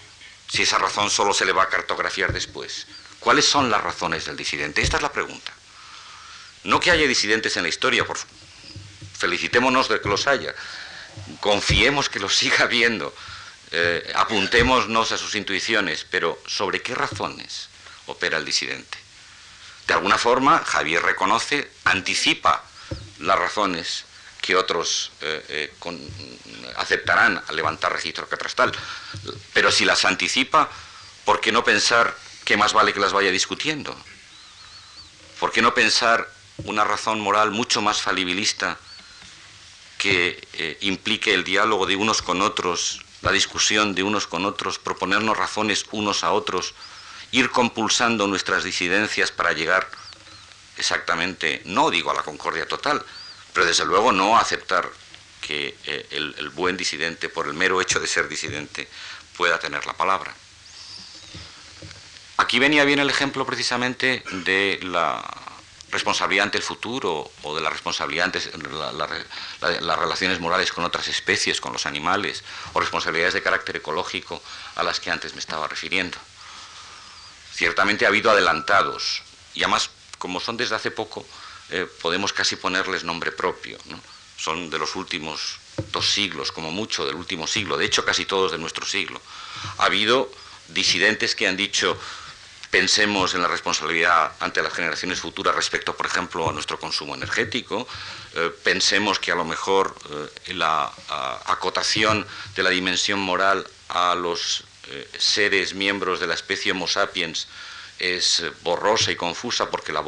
Si 0.49 0.63
esa 0.63 0.77
razón 0.77 1.09
solo 1.09 1.33
se 1.33 1.45
le 1.45 1.51
va 1.51 1.63
a 1.63 1.69
cartografiar 1.69 2.33
después. 2.33 2.87
¿Cuáles 3.19 3.45
son 3.45 3.69
las 3.69 3.83
razones 3.83 4.25
del 4.25 4.37
disidente? 4.37 4.81
Esta 4.81 4.97
es 4.97 5.03
la 5.03 5.11
pregunta. 5.11 5.51
No 6.63 6.79
que 6.79 6.91
haya 6.91 7.07
disidentes 7.07 7.57
en 7.57 7.63
la 7.63 7.69
historia, 7.69 8.05
por 8.05 8.17
felicitémonos 9.17 9.89
de 9.89 9.99
que 9.99 10.09
los 10.09 10.27
haya, 10.27 10.53
confiemos 11.39 12.09
que 12.09 12.19
los 12.19 12.35
siga 12.35 12.63
habiendo, 12.63 13.13
eh, 13.71 14.11
apuntémonos 14.15 15.11
a 15.11 15.17
sus 15.17 15.35
intuiciones, 15.35 16.05
pero 16.09 16.41
¿sobre 16.45 16.81
qué 16.81 16.95
razones 16.95 17.69
opera 18.05 18.37
el 18.37 18.45
disidente? 18.45 18.97
De 19.87 19.93
alguna 19.93 20.17
forma, 20.17 20.59
Javier 20.65 21.01
reconoce, 21.01 21.71
anticipa 21.85 22.63
las 23.19 23.39
razones 23.39 24.05
que 24.47 24.55
otros 24.55 25.11
eh, 25.19 25.43
eh, 25.49 25.73
aceptarán 26.77 27.43
al 27.49 27.53
levantar 27.53 27.91
registro 27.91 28.29
catastral. 28.29 28.71
Pero 29.51 29.73
si 29.73 29.83
las 29.83 30.05
anticipa, 30.05 30.69
¿por 31.25 31.41
qué 31.41 31.51
no 31.51 31.65
pensar 31.65 32.15
que 32.45 32.55
más 32.55 32.71
vale 32.71 32.93
que 32.93 33.01
las 33.01 33.11
vaya 33.11 33.29
discutiendo? 33.29 33.93
¿Por 35.37 35.51
qué 35.51 35.61
no 35.61 35.73
pensar 35.73 36.31
una 36.63 36.85
razón 36.85 37.19
moral 37.19 37.51
mucho 37.51 37.81
más 37.81 38.01
falibilista 38.01 38.77
que 39.97 40.39
eh, 40.53 40.77
implique 40.79 41.33
el 41.33 41.43
diálogo 41.43 41.85
de 41.85 41.97
unos 41.97 42.21
con 42.21 42.41
otros, 42.41 43.01
la 43.23 43.33
discusión 43.33 43.95
de 43.95 44.03
unos 44.03 44.27
con 44.27 44.45
otros, 44.45 44.79
proponernos 44.79 45.35
razones 45.35 45.85
unos 45.91 46.23
a 46.23 46.31
otros, 46.31 46.73
ir 47.33 47.49
compulsando 47.49 48.27
nuestras 48.27 48.63
disidencias 48.63 49.29
para 49.29 49.51
llegar 49.51 49.89
exactamente, 50.77 51.61
no 51.65 51.89
digo 51.89 52.11
a 52.11 52.13
la 52.13 52.23
concordia 52.23 52.65
total, 52.65 53.03
pero 53.57 53.65
desde 53.65 53.85
luego 53.85 54.11
no 54.11 54.37
aceptar 54.37 54.87
que 55.41 55.75
eh, 55.87 56.07
el 56.11 56.49
buen 56.49 56.77
disidente, 56.77 57.27
por 57.27 57.47
el 57.47 57.55
mero 57.55 57.81
hecho 57.81 57.99
de 57.99 58.05
ser 58.05 58.29
disidente, 58.29 58.87
pueda 59.35 59.57
tener 59.57 59.83
la 59.87 59.93
palabra. 59.93 60.31
Aquí 62.37 62.59
venía 62.59 62.83
bien 62.83 62.99
el 62.99 63.09
ejemplo 63.09 63.47
precisamente 63.47 64.23
de 64.31 64.79
la 64.83 65.25
responsabilidad 65.89 66.43
ante 66.43 66.59
el 66.59 66.63
futuro 66.63 67.31
o 67.41 67.55
de 67.55 67.61
la 67.61 67.71
responsabilidad 67.71 68.25
ante 68.25 68.39
las 69.81 69.97
relaciones 69.97 70.39
morales 70.39 70.71
con 70.71 70.83
otras 70.83 71.07
especies, 71.07 71.59
con 71.59 71.73
los 71.73 71.87
animales, 71.87 72.43
o 72.73 72.79
responsabilidades 72.79 73.33
de 73.33 73.41
carácter 73.41 73.77
ecológico 73.77 74.39
a 74.75 74.83
las 74.83 74.99
que 74.99 75.09
antes 75.09 75.33
me 75.33 75.39
estaba 75.39 75.67
refiriendo. 75.67 76.19
Ciertamente 77.55 78.05
ha 78.05 78.09
habido 78.09 78.29
adelantados, 78.29 79.23
y 79.55 79.63
además, 79.63 79.89
como 80.19 80.39
son 80.39 80.57
desde 80.57 80.75
hace 80.75 80.91
poco, 80.91 81.25
eh, 81.69 81.87
podemos 82.01 82.33
casi 82.33 82.55
ponerles 82.55 83.03
nombre 83.03 83.31
propio. 83.31 83.77
Son 84.37 84.69
de 84.69 84.79
los 84.79 84.95
últimos 84.95 85.59
dos 85.91 86.09
siglos, 86.09 86.51
como 86.51 86.71
mucho, 86.71 87.05
del 87.05 87.15
último 87.15 87.47
siglo, 87.47 87.77
de 87.77 87.85
hecho 87.85 88.05
casi 88.05 88.25
todos 88.25 88.51
de 88.51 88.57
nuestro 88.57 88.85
siglo. 88.85 89.21
Ha 89.79 89.85
habido 89.85 90.31
disidentes 90.69 91.35
que 91.35 91.47
han 91.47 91.57
dicho 91.57 91.97
Pensemos 92.69 93.33
en 93.33 93.41
la 93.41 93.47
responsabilidad 93.47 94.33
ante 94.41 94.61
las 94.61 94.73
generaciones 94.73 95.21
futuras 95.21 95.55
respecto, 95.55 95.95
por 95.95 96.05
ejemplo, 96.05 96.49
a 96.49 96.51
nuestro 96.51 96.77
consumo 96.77 97.15
energético. 97.15 97.87
Eh, 98.35 98.51
pensemos 98.61 99.19
que 99.19 99.31
a 99.31 99.35
lo 99.35 99.45
mejor 99.45 99.95
eh, 100.47 100.53
la 100.53 100.91
acotación 101.45 102.27
de 102.55 102.63
la 102.63 102.69
dimensión 102.69 103.19
moral 103.19 103.65
a 103.87 104.15
los 104.15 104.65
seres 105.17 105.73
miembros 105.73 106.19
de 106.19 106.27
la 106.27 106.33
especie 106.33 106.71
Homo 106.71 106.87
sapiens 106.87 107.47
es 107.99 108.43
borrosa 108.63 109.11
y 109.11 109.15
confusa 109.15 109.69
porque 109.69 109.91
la, 109.91 110.03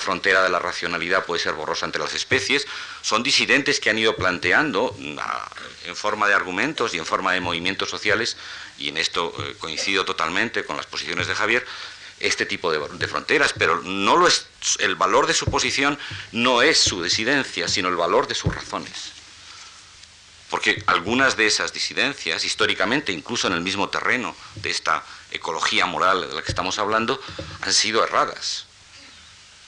frontera 0.00 0.42
de 0.42 0.48
la 0.48 0.58
racionalidad 0.58 1.24
puede 1.24 1.42
ser 1.42 1.54
borrosa 1.54 1.86
entre 1.86 2.02
las 2.02 2.14
especies, 2.14 2.66
son 3.02 3.22
disidentes 3.22 3.80
que 3.80 3.90
han 3.90 3.98
ido 3.98 4.16
planteando 4.16 4.96
en 4.98 5.96
forma 5.96 6.26
de 6.26 6.34
argumentos 6.34 6.94
y 6.94 6.98
en 6.98 7.06
forma 7.06 7.32
de 7.32 7.40
movimientos 7.40 7.90
sociales 7.90 8.36
y 8.78 8.88
en 8.88 8.96
esto 8.96 9.32
eh, 9.38 9.54
coincido 9.58 10.04
totalmente 10.04 10.64
con 10.64 10.76
las 10.76 10.86
posiciones 10.86 11.26
de 11.26 11.34
Javier, 11.34 11.64
este 12.20 12.46
tipo 12.46 12.72
de, 12.72 13.08
fronteras, 13.08 13.52
pero 13.56 13.82
no 13.82 14.16
lo 14.16 14.26
es, 14.26 14.46
el 14.78 14.94
valor 14.94 15.26
de 15.26 15.34
su 15.34 15.46
posición 15.46 15.98
no 16.32 16.62
es 16.62 16.78
su 16.78 17.02
disidencia, 17.02 17.68
sino 17.68 17.88
el 17.88 17.96
valor 17.96 18.26
de 18.26 18.34
sus 18.34 18.54
razones. 18.54 19.12
Porque 20.48 20.82
algunas 20.86 21.36
de 21.36 21.46
esas 21.46 21.72
disidencias, 21.72 22.44
históricamente, 22.44 23.12
incluso 23.12 23.48
en 23.48 23.54
el 23.54 23.60
mismo 23.60 23.88
terreno 23.88 24.36
de 24.54 24.70
esta 24.70 25.04
ecología 25.34 25.84
moral 25.86 26.28
de 26.28 26.34
la 26.34 26.42
que 26.42 26.50
estamos 26.50 26.78
hablando, 26.78 27.20
han 27.60 27.72
sido 27.72 28.02
erradas. 28.02 28.64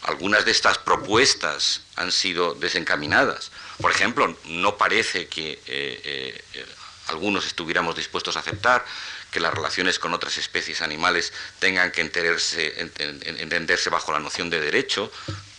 Algunas 0.03 0.45
de 0.45 0.53
estas 0.53 0.79
propuestas 0.79 1.83
han 1.97 2.13
sido 2.13 2.55
desencaminadas. 2.55 3.51
Por 3.81 3.91
ejemplo, 3.91 4.37
no 4.47 4.77
parece 4.77 5.27
que 5.27 5.53
eh, 5.67 6.43
eh, 6.55 6.67
algunos 7.09 7.47
estuviéramos 7.47 7.97
dispuestos 7.97 8.37
a 8.37 8.41
aceptar 8.41 8.85
que 9.31 9.41
las 9.41 9.53
relaciones 9.53 9.99
con 9.99 10.15
otras 10.15 10.39
especies 10.39 10.81
animales 10.81 11.33
tengan 11.59 11.93
que 11.93 12.01
entenderse, 12.01 13.91
bajo 13.91 14.13
la 14.13 14.21
noción 14.21 14.49
de 14.49 14.61
derecho, 14.61 15.11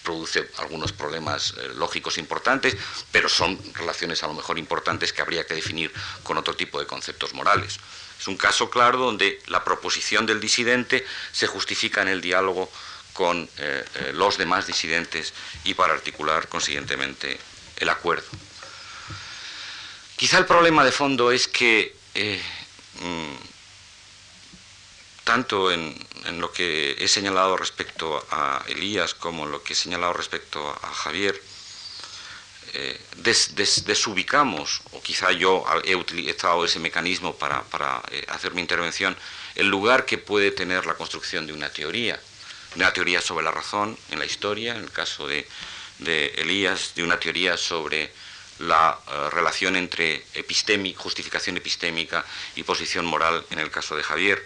produce 0.04 0.50
algunos 0.58 0.94
problemas 0.94 1.54
eh, 1.58 1.68
lógicos 1.76 2.18
importantes, 2.18 2.78
pero 3.12 3.28
son 3.28 3.60
relaciones 3.74 4.24
a 4.24 4.28
lo 4.28 4.34
mejor 4.34 4.58
importantes 4.58 5.12
que 5.12 5.22
habría 5.22 5.46
que 5.46 5.54
definir 5.54 5.92
con 6.24 6.38
otro 6.38 6.56
tipo 6.56 6.80
de 6.80 6.88
conceptos 6.88 7.34
morales. 7.34 7.78
Es 8.20 8.28
un 8.28 8.38
caso 8.38 8.70
claro 8.70 8.98
donde 8.98 9.42
la 9.48 9.64
proposición 9.64 10.26
del 10.26 10.40
disidente 10.40 11.06
se 11.32 11.48
justifica 11.48 12.02
en 12.02 12.08
el 12.08 12.22
diálogo 12.22 12.72
con 13.14 13.50
eh, 13.58 13.86
eh, 13.96 14.12
los 14.14 14.38
demás 14.38 14.68
disidentes 14.68 15.34
y 15.64 15.74
para 15.74 15.94
articular 15.94 16.48
consiguientemente 16.48 17.40
el 17.78 17.90
acuerdo. 17.90 18.28
Quizá 20.16 20.38
el 20.40 20.46
problema 20.46 20.84
de 20.84 20.92
fondo 20.92 21.32
es 21.32 21.48
que 21.48 21.96
eh, 22.16 22.42
mm, 23.02 23.36
tanto 25.24 25.72
en, 25.72 25.96
lo 26.40 26.52
que 26.52 26.96
he 27.00 27.08
señalado 27.08 27.58
respecto 27.58 28.26
a 28.32 28.64
Elías 28.68 29.14
como 29.14 29.46
en 29.46 29.52
lo 29.52 29.64
que 29.64 29.74
he 29.74 29.76
señalado 29.76 30.14
respecto 30.14 30.70
a 30.82 30.94
Javier, 30.94 31.42
eh, 32.80 33.00
desubicamos, 33.86 34.82
o 34.92 35.02
quizá 35.02 35.32
yo 35.32 35.66
he 35.84 35.96
utilizado 35.96 36.64
ese 36.64 36.80
mecanismo 36.80 37.36
para, 37.36 37.64
eh, 38.12 38.24
hacer 38.30 38.54
mi 38.54 38.62
intervención, 38.62 39.18
el 39.56 39.68
lugar 39.68 40.06
que 40.06 40.18
puede 40.18 40.52
tener 40.52 40.86
la 40.86 40.94
construcción 40.94 41.48
de 41.48 41.54
una 41.54 41.70
teoría, 41.70 42.20
una 42.76 42.94
teoría 42.94 43.20
sobre 43.22 43.46
la 43.46 43.52
razón 43.52 43.98
en 44.12 44.20
la 44.20 44.26
historia, 44.26 44.76
en 44.76 44.84
el 44.84 44.92
caso 44.92 45.28
de 45.28 45.48
Elías, 46.38 46.94
de 46.96 47.04
una 47.04 47.20
teoría 47.20 47.58
sobre 47.58 48.12
la 48.60 49.00
eh, 49.08 49.30
relación 49.32 49.76
entre 49.76 50.24
justificación 50.96 51.58
epistémica 51.58 52.26
y 52.56 52.64
posición 52.64 53.06
moral 53.06 53.46
en 53.52 53.60
el 53.60 53.72
caso 53.72 53.96
de 53.96 54.04
Javier. 54.04 54.44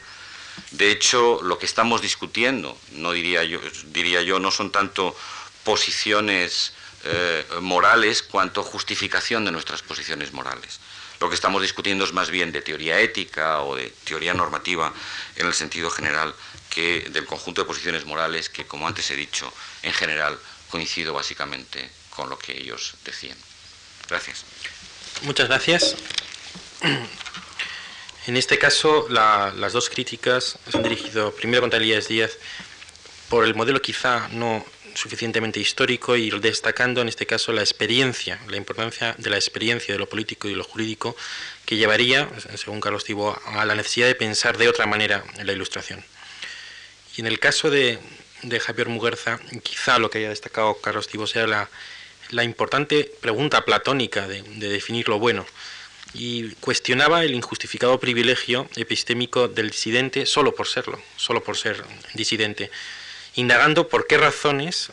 De 0.71 0.91
hecho, 0.91 1.39
lo 1.43 1.57
que 1.57 1.65
estamos 1.65 2.01
discutiendo, 2.01 2.77
no 2.91 3.13
diría 3.13 3.43
yo, 3.43 3.59
diría 3.87 4.21
yo 4.21 4.39
no 4.39 4.51
son 4.51 4.71
tanto 4.71 5.15
posiciones 5.63 6.73
eh, 7.03 7.45
morales 7.61 8.23
cuanto 8.23 8.63
justificación 8.63 9.45
de 9.45 9.51
nuestras 9.51 9.81
posiciones 9.81 10.33
morales. 10.33 10.79
Lo 11.19 11.29
que 11.29 11.35
estamos 11.35 11.61
discutiendo 11.61 12.03
es 12.03 12.13
más 12.13 12.29
bien 12.29 12.51
de 12.51 12.61
teoría 12.61 12.99
ética 12.99 13.61
o 13.61 13.75
de 13.75 13.93
teoría 14.03 14.33
normativa 14.33 14.91
en 15.35 15.47
el 15.47 15.53
sentido 15.53 15.89
general 15.89 16.33
que 16.69 17.09
del 17.11 17.25
conjunto 17.25 17.61
de 17.61 17.67
posiciones 17.67 18.05
morales 18.05 18.49
que, 18.49 18.65
como 18.65 18.87
antes 18.87 19.11
he 19.11 19.15
dicho, 19.15 19.51
en 19.83 19.93
general 19.93 20.39
coincido 20.69 21.13
básicamente 21.13 21.89
con 22.09 22.29
lo 22.29 22.39
que 22.39 22.57
ellos 22.57 22.95
decían. 23.05 23.37
Gracias. 24.07 24.45
Muchas 25.21 25.47
gracias. 25.47 25.95
En 28.27 28.37
este 28.37 28.59
caso, 28.59 29.07
las 29.09 29.73
dos 29.73 29.89
críticas 29.89 30.59
se 30.69 30.77
han 30.77 30.83
dirigido 30.83 31.33
primero 31.33 31.61
contra 31.61 31.79
Elías 31.79 32.07
Díaz 32.07 32.37
por 33.29 33.45
el 33.45 33.55
modelo 33.55 33.81
quizá 33.81 34.27
no 34.27 34.63
suficientemente 34.95 35.59
histórico 35.59 36.15
y 36.15 36.29
destacando 36.39 37.01
en 37.01 37.09
este 37.09 37.25
caso 37.25 37.51
la 37.51 37.61
experiencia, 37.61 38.39
la 38.47 38.57
importancia 38.57 39.15
de 39.17 39.29
la 39.29 39.37
experiencia 39.37 39.93
de 39.93 39.99
lo 39.99 40.07
político 40.07 40.47
y 40.47 40.55
lo 40.55 40.63
jurídico 40.63 41.15
que 41.65 41.77
llevaría, 41.77 42.29
según 42.55 42.81
Carlos 42.81 43.03
Tibo, 43.03 43.39
a 43.45 43.65
la 43.65 43.75
necesidad 43.75 44.07
de 44.07 44.15
pensar 44.15 44.57
de 44.57 44.67
otra 44.67 44.85
manera 44.85 45.23
en 45.37 45.47
la 45.47 45.53
ilustración. 45.53 46.03
Y 47.15 47.21
en 47.21 47.27
el 47.27 47.39
caso 47.39 47.69
de, 47.69 47.99
Javier 48.59 48.89
Muguerza, 48.89 49.39
quizá 49.63 49.99
lo 49.99 50.09
que 50.09 50.19
haya 50.19 50.29
destacado 50.29 50.75
Carlos 50.81 51.07
Tibo 51.07 51.27
sea 51.27 51.47
la, 51.47 52.43
importante 52.43 53.11
pregunta 53.19 53.65
platónica 53.65 54.27
de, 54.27 54.41
de 54.41 54.69
definir 54.69 55.09
lo 55.09 55.19
bueno 55.19 55.45
y 56.13 56.51
cuestionaba 56.55 57.23
el 57.23 57.33
injustificado 57.33 57.99
privilegio 57.99 58.69
epistémico 58.75 59.47
del 59.47 59.69
disidente 59.69 60.25
solo 60.25 60.53
por 60.53 60.67
serlo, 60.67 61.01
solo 61.15 61.43
por 61.43 61.57
ser 61.57 61.83
disidente 62.13 62.69
indagando 63.35 63.87
por 63.87 64.07
qué 64.07 64.17
razones, 64.17 64.91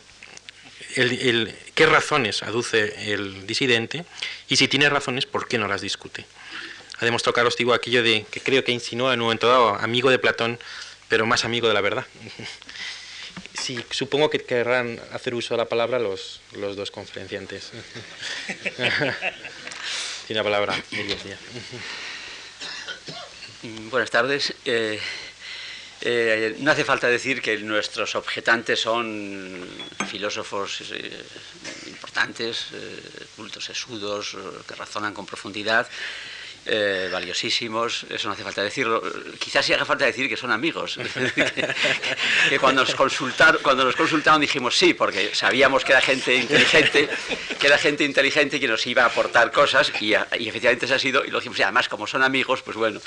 el, 0.95 1.55
qué 1.75 1.85
razones 1.85 2.43
aduce 2.43 3.13
el 3.13 3.45
disidente 3.47 4.05
y 4.47 4.55
si 4.57 4.67
tiene 4.67 4.89
razones, 4.89 5.25
por 5.25 5.47
qué 5.47 5.57
no 5.57 5.67
las 5.67 5.81
discute. 5.81 6.25
Ha 6.99 7.05
demostrado 7.05 7.33
Carlos 7.33 7.55
aquello 7.73 8.03
de 8.03 8.25
que 8.29 8.41
creo 8.41 8.63
que 8.63 8.71
insinúa 8.71 9.13
en 9.13 9.21
un 9.21 9.25
momento 9.27 9.47
dado, 9.47 9.75
amigo 9.75 10.09
de 10.09 10.19
Platón, 10.19 10.59
pero 11.07 11.25
más 11.25 11.45
amigo 11.45 11.67
de 11.67 11.73
la 11.73 11.81
verdad. 11.81 12.05
Sí, 13.53 13.83
supongo 13.89 14.29
que 14.29 14.39
querrán 14.39 14.99
hacer 15.11 15.35
uso 15.35 15.53
de 15.53 15.57
la 15.57 15.65
palabra 15.67 15.99
los, 15.99 16.39
los 16.53 16.77
dos 16.77 16.91
conferenciantes. 16.91 17.71
Tiene 20.27 20.39
la 20.39 20.43
palabra, 20.43 20.81
Buenas 23.91 24.09
tardes. 24.09 24.53
Eh, 24.63 24.99
eh, 26.01 26.55
no 26.59 26.71
hace 26.71 26.85
falta 26.85 27.07
decir 27.07 27.41
que 27.41 27.57
nuestros 27.57 28.15
objetantes 28.15 28.79
son 28.79 29.67
filósofos 30.07 30.91
eh, 30.91 31.25
importantes, 31.87 32.67
eh, 32.73 33.25
cultos 33.35 33.65
sesudos, 33.65 34.37
que 34.67 34.75
razonan 34.75 35.13
con 35.13 35.25
profundidad 35.25 35.87
eh, 36.65 37.09
valiosísimos, 37.11 38.05
eso 38.09 38.27
no 38.27 38.33
hace 38.33 38.43
falta 38.43 38.61
decirlo. 38.61 39.01
Quizás 39.39 39.65
sí 39.65 39.73
haga 39.73 39.85
falta 39.85 40.05
decir 40.05 40.29
que 40.29 40.37
son 40.37 40.51
amigos. 40.51 40.97
que, 42.49 42.59
cuando, 42.59 42.81
nos 42.81 42.95
consultaron, 42.95 44.41
dijimos 44.41 44.77
sí, 44.77 44.93
porque 44.93 45.33
sabíamos 45.33 45.83
que 45.83 45.93
era 45.93 46.01
gente 46.01 46.35
inteligente, 46.35 47.09
que 47.59 47.67
era 47.67 47.77
gente 47.77 48.03
inteligente 48.03 48.59
que 48.59 48.67
nos 48.67 48.85
iba 48.87 49.03
a 49.03 49.05
aportar 49.07 49.51
cosas 49.51 49.91
y, 50.01 50.13
efectivamente 50.13 50.87
se 50.87 50.93
ha 50.93 50.99
sido, 50.99 51.25
y 51.25 51.29
lo 51.29 51.39
dijimos, 51.39 51.59
y 51.59 51.63
además 51.63 51.89
como 51.89 52.05
son 52.05 52.23
amigos, 52.23 52.61
pues 52.61 52.77
bueno, 52.77 52.99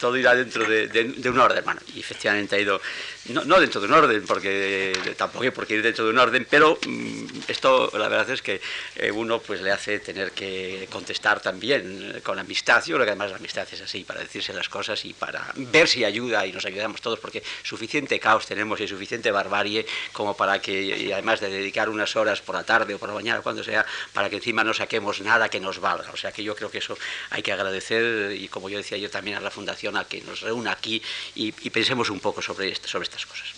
todo 0.00 0.16
irá 0.16 0.34
dentro 0.34 0.64
de, 0.64 1.30
un 1.30 1.38
orden. 1.38 1.64
Bueno, 1.64 1.80
y 1.94 2.00
efectivamente 2.00 2.56
ha 2.56 2.60
ido, 2.60 2.80
no, 3.28 3.60
dentro 3.60 3.80
de 3.80 3.86
un 3.86 3.92
orden, 3.92 4.24
porque 4.26 4.92
tampoco 5.16 5.44
hay 5.44 5.50
por 5.50 5.70
ir 5.70 5.82
dentro 5.82 6.04
de 6.04 6.10
un 6.10 6.18
orden, 6.18 6.46
pero 6.48 6.78
mm, 6.86 7.26
esto 7.48 7.90
la 7.94 8.08
verdad 8.08 8.30
es 8.30 8.42
que 8.42 8.60
eh, 8.96 9.10
uno 9.10 9.40
pues 9.40 9.60
le 9.60 9.72
hace 9.72 9.98
tener 9.98 10.32
que 10.32 10.88
contestar 10.90 11.40
también 11.40 12.20
con 12.24 12.38
amistad 12.38 12.76
yo 12.84 12.96
creo 12.96 13.04
que 13.04 13.10
además 13.10 13.30
la 13.30 13.36
amistad 13.36 13.66
es 13.72 13.80
así, 13.80 14.04
para 14.04 14.20
decirse 14.20 14.52
las 14.52 14.68
cosas 14.68 15.04
y 15.04 15.12
para 15.12 15.52
ver 15.56 15.88
si 15.88 16.04
ayuda 16.04 16.46
y 16.46 16.52
nos 16.52 16.64
ayudamos 16.66 17.00
todos, 17.00 17.18
porque 17.18 17.42
suficiente 17.62 18.18
caos 18.18 18.46
tenemos 18.46 18.80
y 18.80 18.88
suficiente 18.88 19.30
barbarie 19.30 19.86
como 20.12 20.36
para 20.36 20.60
que, 20.60 21.10
además 21.12 21.40
de 21.40 21.48
dedicar 21.48 21.88
unas 21.88 22.16
horas 22.16 22.40
por 22.40 22.54
la 22.54 22.64
tarde 22.64 22.94
o 22.94 22.98
por 22.98 23.08
la 23.08 23.14
mañana, 23.14 23.40
cuando 23.40 23.62
sea, 23.64 23.86
para 24.12 24.30
que 24.30 24.36
encima 24.36 24.64
no 24.64 24.74
saquemos 24.74 25.20
nada 25.20 25.48
que 25.48 25.60
nos 25.60 25.80
valga. 25.80 26.10
O 26.12 26.16
sea 26.16 26.32
que 26.32 26.42
yo 26.42 26.54
creo 26.54 26.70
que 26.70 26.78
eso 26.78 26.96
hay 27.30 27.42
que 27.42 27.52
agradecer 27.52 28.32
y 28.32 28.48
como 28.48 28.68
yo 28.68 28.78
decía 28.78 28.98
yo 28.98 29.10
también 29.10 29.36
a 29.36 29.40
la 29.40 29.50
Fundación 29.50 29.96
a 29.96 30.04
que 30.04 30.20
nos 30.22 30.40
reúna 30.40 30.72
aquí 30.72 31.02
y, 31.34 31.52
pensemos 31.70 32.10
un 32.10 32.20
poco 32.20 32.40
sobre, 32.40 32.74
sobre 32.74 33.04
cosas. 33.24 33.48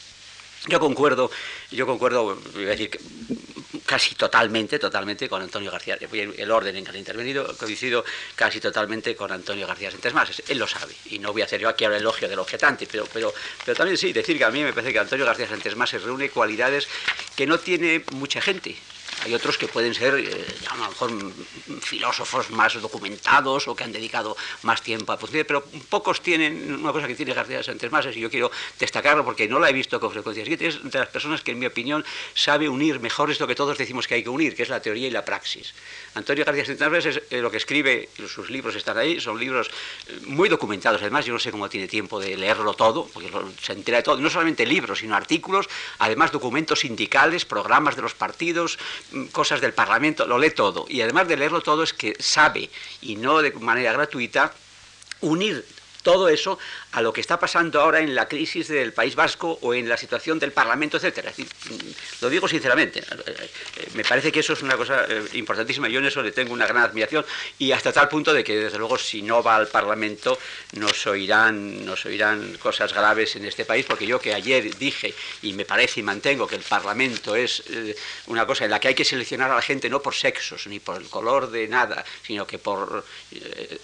Yo 0.67 0.79
concuerdo, 0.81 1.31
yo 1.71 1.87
concuerdo, 1.87 2.37
decir 2.55 2.91
casi 3.87 4.15
totalmente, 4.15 4.79
totalmente 4.79 5.29
con 5.29 5.41
Antonio 5.41 5.71
García. 5.71 5.97
El 6.13 6.51
orden 6.51 6.77
en 6.77 6.85
que 6.85 6.91
ha 6.91 6.97
intervenido 6.97 7.57
coincido 7.57 8.05
casi 8.35 8.61
totalmente 8.61 9.17
con 9.17 9.33
Antonio 9.33 9.67
García 9.67 9.91
más 10.13 10.43
Él 10.49 10.59
lo 10.59 10.67
sabe 10.67 10.95
y 11.07 11.19
no 11.19 11.33
voy 11.33 11.43
a 11.43 11.47
hacer 11.47 11.61
yo 11.61 11.71
aquí 11.71 11.85
ahora 11.85 11.97
elogio 11.97 12.29
del 12.29 12.39
objetante, 12.39 12.87
pero, 12.91 13.07
pero, 13.13 13.33
pero 13.65 13.77
también 13.77 13.97
sí 13.97 14.13
decir 14.13 14.37
que 14.37 14.45
a 14.45 14.51
mí 14.51 14.63
me 14.63 14.75
parece 14.75 14.93
que 14.93 14.99
Antonio 14.99 15.25
García 15.25 15.49
más 15.75 15.89
se 15.89 15.99
reúne 15.99 16.29
cualidades 16.29 16.87
que 17.35 17.47
no 17.47 17.59
tiene 17.59 18.05
mucha 18.13 18.43
gente. 18.43 18.77
Hay 19.25 19.35
otros 19.35 19.59
que 19.59 19.69
pueden 19.69 19.95
ser, 19.95 20.15
eh, 20.15 20.47
a 20.71 20.77
lo 20.77 20.89
mejor, 20.89 21.33
filósofos 21.81 22.51
más 22.51 22.81
documentados 22.81 23.67
o 23.69 23.75
que 23.75 23.85
han 23.85 23.93
dedicado 23.93 24.37
más 24.63 24.83
tiempo 24.83 25.13
a 25.13 25.17
producir, 25.17 25.47
pero 25.47 25.65
pocos 25.89 26.23
tienen 26.23 26.75
una 26.75 26.93
cosa 26.93 27.07
que 27.07 27.15
tiene 27.15 27.35
García 27.35 27.63
Sánchez 27.63 27.91
Mases 27.91 28.17
y 28.17 28.21
yo 28.21 28.31
quiero 28.31 28.51
destacarlo 28.79 29.25
porque 29.25 29.49
no 29.49 29.59
la 29.59 29.71
he 29.71 29.73
visto 29.73 29.99
con 29.99 30.11
frecuencia. 30.11 30.45
Es 30.45 30.83
de 30.83 30.99
las 30.99 31.09
personas 31.09 31.43
que, 31.43 31.53
en 31.53 31.59
mi 31.59 31.67
opinión, 31.67 32.05
sabe 32.35 32.69
unir 32.69 33.01
mejor 33.01 33.31
esto 33.31 33.47
que 33.47 33.55
todos 33.55 33.77
decimos 33.77 34.07
que 34.07 34.15
hay 34.15 34.23
que 34.23 34.29
unir, 34.29 34.55
que 34.55 34.63
es 34.63 34.69
la 34.69 34.81
teoría 34.81 35.09
y 35.09 35.11
la 35.11 35.25
praxis. 35.25 35.75
Antonio 36.15 36.45
García 36.45 36.65
Sánchez 36.65 37.07
es 37.07 37.23
eh, 37.31 37.41
lo 37.41 37.51
que 37.51 37.57
escribe, 37.57 38.09
sus 38.29 38.51
libros 38.51 38.75
están 38.77 38.99
ahí, 38.99 39.21
son 39.21 39.39
libros 39.39 39.71
eh, 40.07 40.21
muy 40.27 40.49
documentados. 40.49 41.01
Además, 41.03 41.25
yo 41.27 41.33
no 41.33 41.39
sé 41.39 41.51
cómo 41.51 41.69
tiene 41.69 41.89
tiempo 41.89 42.21
de 42.21 42.37
leerlo 42.37 42.75
todo, 42.75 43.07
porque 43.13 43.31
se 43.61 43.73
entera 43.73 43.99
de 43.99 44.05
todo, 44.05 44.17
no 44.19 44.31
solamente 44.31 44.65
libros, 44.67 45.01
sino 45.01 45.15
artículos, 45.15 45.69
además 45.99 46.33
documentos 46.33 46.81
sindicales, 46.81 47.45
programas 47.45 47.97
de 47.97 48.03
los 48.03 48.15
partidos, 48.15 48.79
cosas 49.33 49.61
del 49.61 49.73
Parlamento, 49.73 50.27
lo 50.27 50.39
lee 50.39 50.51
todo. 50.51 50.87
Y 50.89 51.01
además 51.01 51.29
de 51.29 51.37
leerlo 51.37 51.61
todo 51.61 51.83
es 51.83 51.93
que 51.93 52.17
sabe, 52.19 52.71
y 53.01 53.17
no 53.17 53.41
de 53.41 53.53
manera 53.53 53.93
gratuita, 53.93 54.53
unir 55.21 55.65
todo 56.03 56.29
eso 56.29 56.59
a 56.93 57.03
lo 57.03 57.13
que 57.13 57.21
está 57.21 57.39
pasando 57.39 57.81
ahora 57.81 58.01
en 58.01 58.15
la 58.15 58.29
crisis 58.29 58.69
del 58.69 58.93
País 58.93 59.15
Vasco 59.15 59.59
o 59.63 59.75
en 59.75 59.89
la 59.89 59.97
situación 59.97 60.39
del 60.39 60.53
Parlamento, 60.53 60.97
etcétera. 60.97 61.33
Mm, 61.37 61.43
lo 62.23 62.31
digo 62.31 62.49
sinceramente, 62.49 63.01
eh, 63.01 63.51
eh, 63.77 63.89
me 63.95 64.05
parece 64.05 64.33
que 64.33 64.41
eso 64.41 64.53
es 64.53 64.63
una 64.63 64.77
cosa 64.77 65.05
eh, 65.09 65.23
importantísima. 65.35 65.89
Yo 65.89 65.99
en 65.99 66.07
eso 66.07 66.23
le 66.23 66.33
tengo 66.33 66.53
una 66.53 66.67
gran 66.67 66.83
admiración 66.85 67.25
y 67.59 67.73
hasta 67.73 67.93
tal 67.93 68.09
punto 68.09 68.33
de 68.33 68.45
que, 68.45 68.57
desde 68.57 68.79
luego, 68.79 68.97
si 68.99 69.23
no 69.23 69.43
va 69.43 69.57
al 69.57 69.69
Parlamento, 69.69 70.39
nos 70.73 71.07
oirán, 71.07 71.85
nos 71.85 72.07
oirán 72.07 72.57
cosas 72.59 72.93
graves 72.93 73.37
en 73.37 73.45
este 73.45 73.65
país, 73.65 73.85
porque 73.87 74.07
yo 74.07 74.21
que 74.21 74.35
ayer 74.35 74.77
dije 74.79 75.15
y 75.43 75.53
me 75.53 75.65
parece 75.65 76.01
y 76.01 76.03
mantengo 76.03 76.47
que 76.47 76.57
el 76.57 76.63
Parlamento 76.63 77.35
es 77.35 77.63
una 78.27 78.47
cosa 78.47 78.65
en 78.65 78.71
la 78.71 78.81
que 78.81 78.89
hay 78.89 78.95
que 78.95 79.05
seleccionar 79.05 79.51
a 79.51 79.57
la 79.57 79.63
gente 79.63 79.89
no 79.89 80.01
por 80.01 80.15
sexos 80.15 80.67
ni 80.67 80.81
por 80.81 80.97
el 80.97 81.09
color 81.09 81.51
de 81.51 81.69
nada, 81.69 82.05
sino 82.23 82.47
que 82.47 82.59
por, 82.59 83.05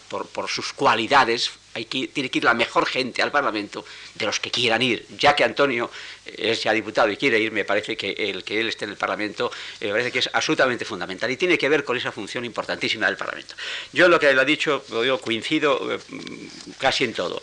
por, 0.08 0.26
por 0.28 0.48
sus 0.48 0.72
cualidades 0.72 1.50
hay 1.74 1.84
que, 1.86 2.08
tiene 2.08 2.30
que 2.30 2.38
ir 2.38 2.44
la 2.44 2.54
mejor 2.54 2.86
gente 2.86 3.22
al 3.22 3.30
Parlamento 3.30 3.84
de 4.14 4.26
los 4.26 4.40
que 4.40 4.50
quieran 4.50 4.80
ir. 4.80 5.06
Ya 5.18 5.34
que 5.34 5.44
Antonio 5.44 5.90
es 6.24 6.62
ya 6.62 6.72
diputado 6.72 7.10
y 7.10 7.16
quiere 7.16 7.38
ir, 7.38 7.52
me 7.52 7.64
parece 7.64 7.96
que 7.96 8.12
el 8.12 8.44
que 8.44 8.60
él 8.60 8.68
esté 8.68 8.84
en 8.84 8.92
el 8.92 8.96
Parlamento 8.96 9.50
eh, 9.80 9.86
me 9.86 9.92
parece 9.92 10.12
que 10.12 10.20
es 10.20 10.30
absolutamente 10.32 10.84
fundamental 10.84 11.30
y 11.30 11.36
tiene 11.36 11.58
que 11.58 11.68
ver 11.68 11.84
con 11.84 11.96
esa 11.96 12.12
función 12.12 12.44
importantísima 12.44 13.06
del 13.06 13.16
Parlamento. 13.16 13.54
Yo 13.92 14.08
lo 14.08 14.18
que 14.18 14.30
él 14.30 14.38
ha 14.38 14.44
dicho, 14.44 14.84
coincido 15.20 15.92
eh, 15.92 15.98
casi 16.78 17.04
en 17.04 17.12
todo 17.12 17.42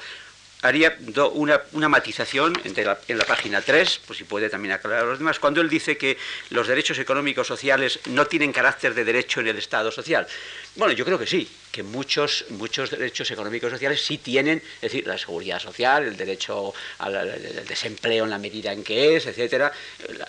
haría 0.62 0.98
una, 1.34 1.90
matización 1.90 2.54
en 2.64 3.18
la 3.18 3.26
página 3.26 3.62
3, 3.62 4.02
pues 4.06 4.18
si 4.20 4.24
puede 4.24 4.50
también 4.50 4.74
aclarar 4.74 5.04
a 5.04 5.08
los 5.08 5.20
demás, 5.20 5.40
cuando 5.40 5.62
él 5.62 5.70
dice 5.70 5.98
que 5.98 6.18
los 6.50 6.68
derechos 6.68 7.00
económicos 7.00 7.48
sociales 7.48 8.00
no 8.08 8.28
tienen 8.28 8.52
carácter 8.52 8.94
de 8.94 9.04
derecho 9.04 9.40
en 9.40 9.48
el 9.48 9.58
Estado 9.58 9.92
social. 9.92 10.28
Bueno, 10.76 10.94
yo 10.94 11.04
creo 11.04 11.18
que 11.18 11.28
sí, 11.28 11.50
que 11.72 11.84
muchos, 11.84 12.46
muchos 12.50 12.92
derechos 12.92 13.30
económicos 13.32 13.72
sociales 13.72 14.02
sí 14.06 14.20
tienen, 14.20 14.62
es 14.76 14.82
decir, 14.82 15.08
la 15.08 15.18
seguridad 15.18 15.60
social, 15.60 16.04
el 16.04 16.16
derecho 16.16 16.74
al, 17.00 17.66
desempleo 17.68 18.24
en 18.26 18.30
la 18.30 18.38
medida 18.38 18.72
en 18.72 18.84
que 18.84 19.18
es, 19.18 19.26
etcétera, 19.26 19.72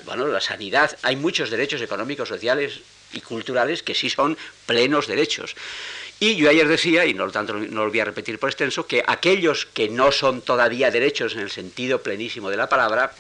bueno, 0.05 0.26
la 0.26 0.41
sanidad, 0.41 0.97
hay 1.03 1.16
muchos 1.16 1.51
derechos 1.51 1.83
económicos 1.83 2.28
sociales 2.28 2.80
y 3.12 3.20
culturales 3.20 3.83
que 3.83 3.95
sí 3.95 4.09
son 4.09 4.37
plenos 4.66 5.07
derechos. 5.07 5.55
Y 6.22 6.36
yo 6.36 6.48
ayer 6.48 6.68
decía, 6.68 7.04
y 7.04 7.14
no, 7.14 7.28
tanto 7.32 7.52
no 7.54 7.84
lo 7.84 7.90
voy 7.90 7.98
a 7.98 8.04
repetir 8.04 8.38
por 8.38 8.48
extenso, 8.48 8.86
que 8.86 9.02
aquellos 9.04 9.66
que 9.66 9.88
no 9.88 10.12
son 10.12 10.40
todavía 10.40 10.88
derechos 10.88 11.34
en 11.34 11.40
el 11.40 11.50
sentido 11.50 12.00
plenísimo 12.00 12.48
de 12.48 12.56
la 12.56 12.68
palabra, 12.68 13.12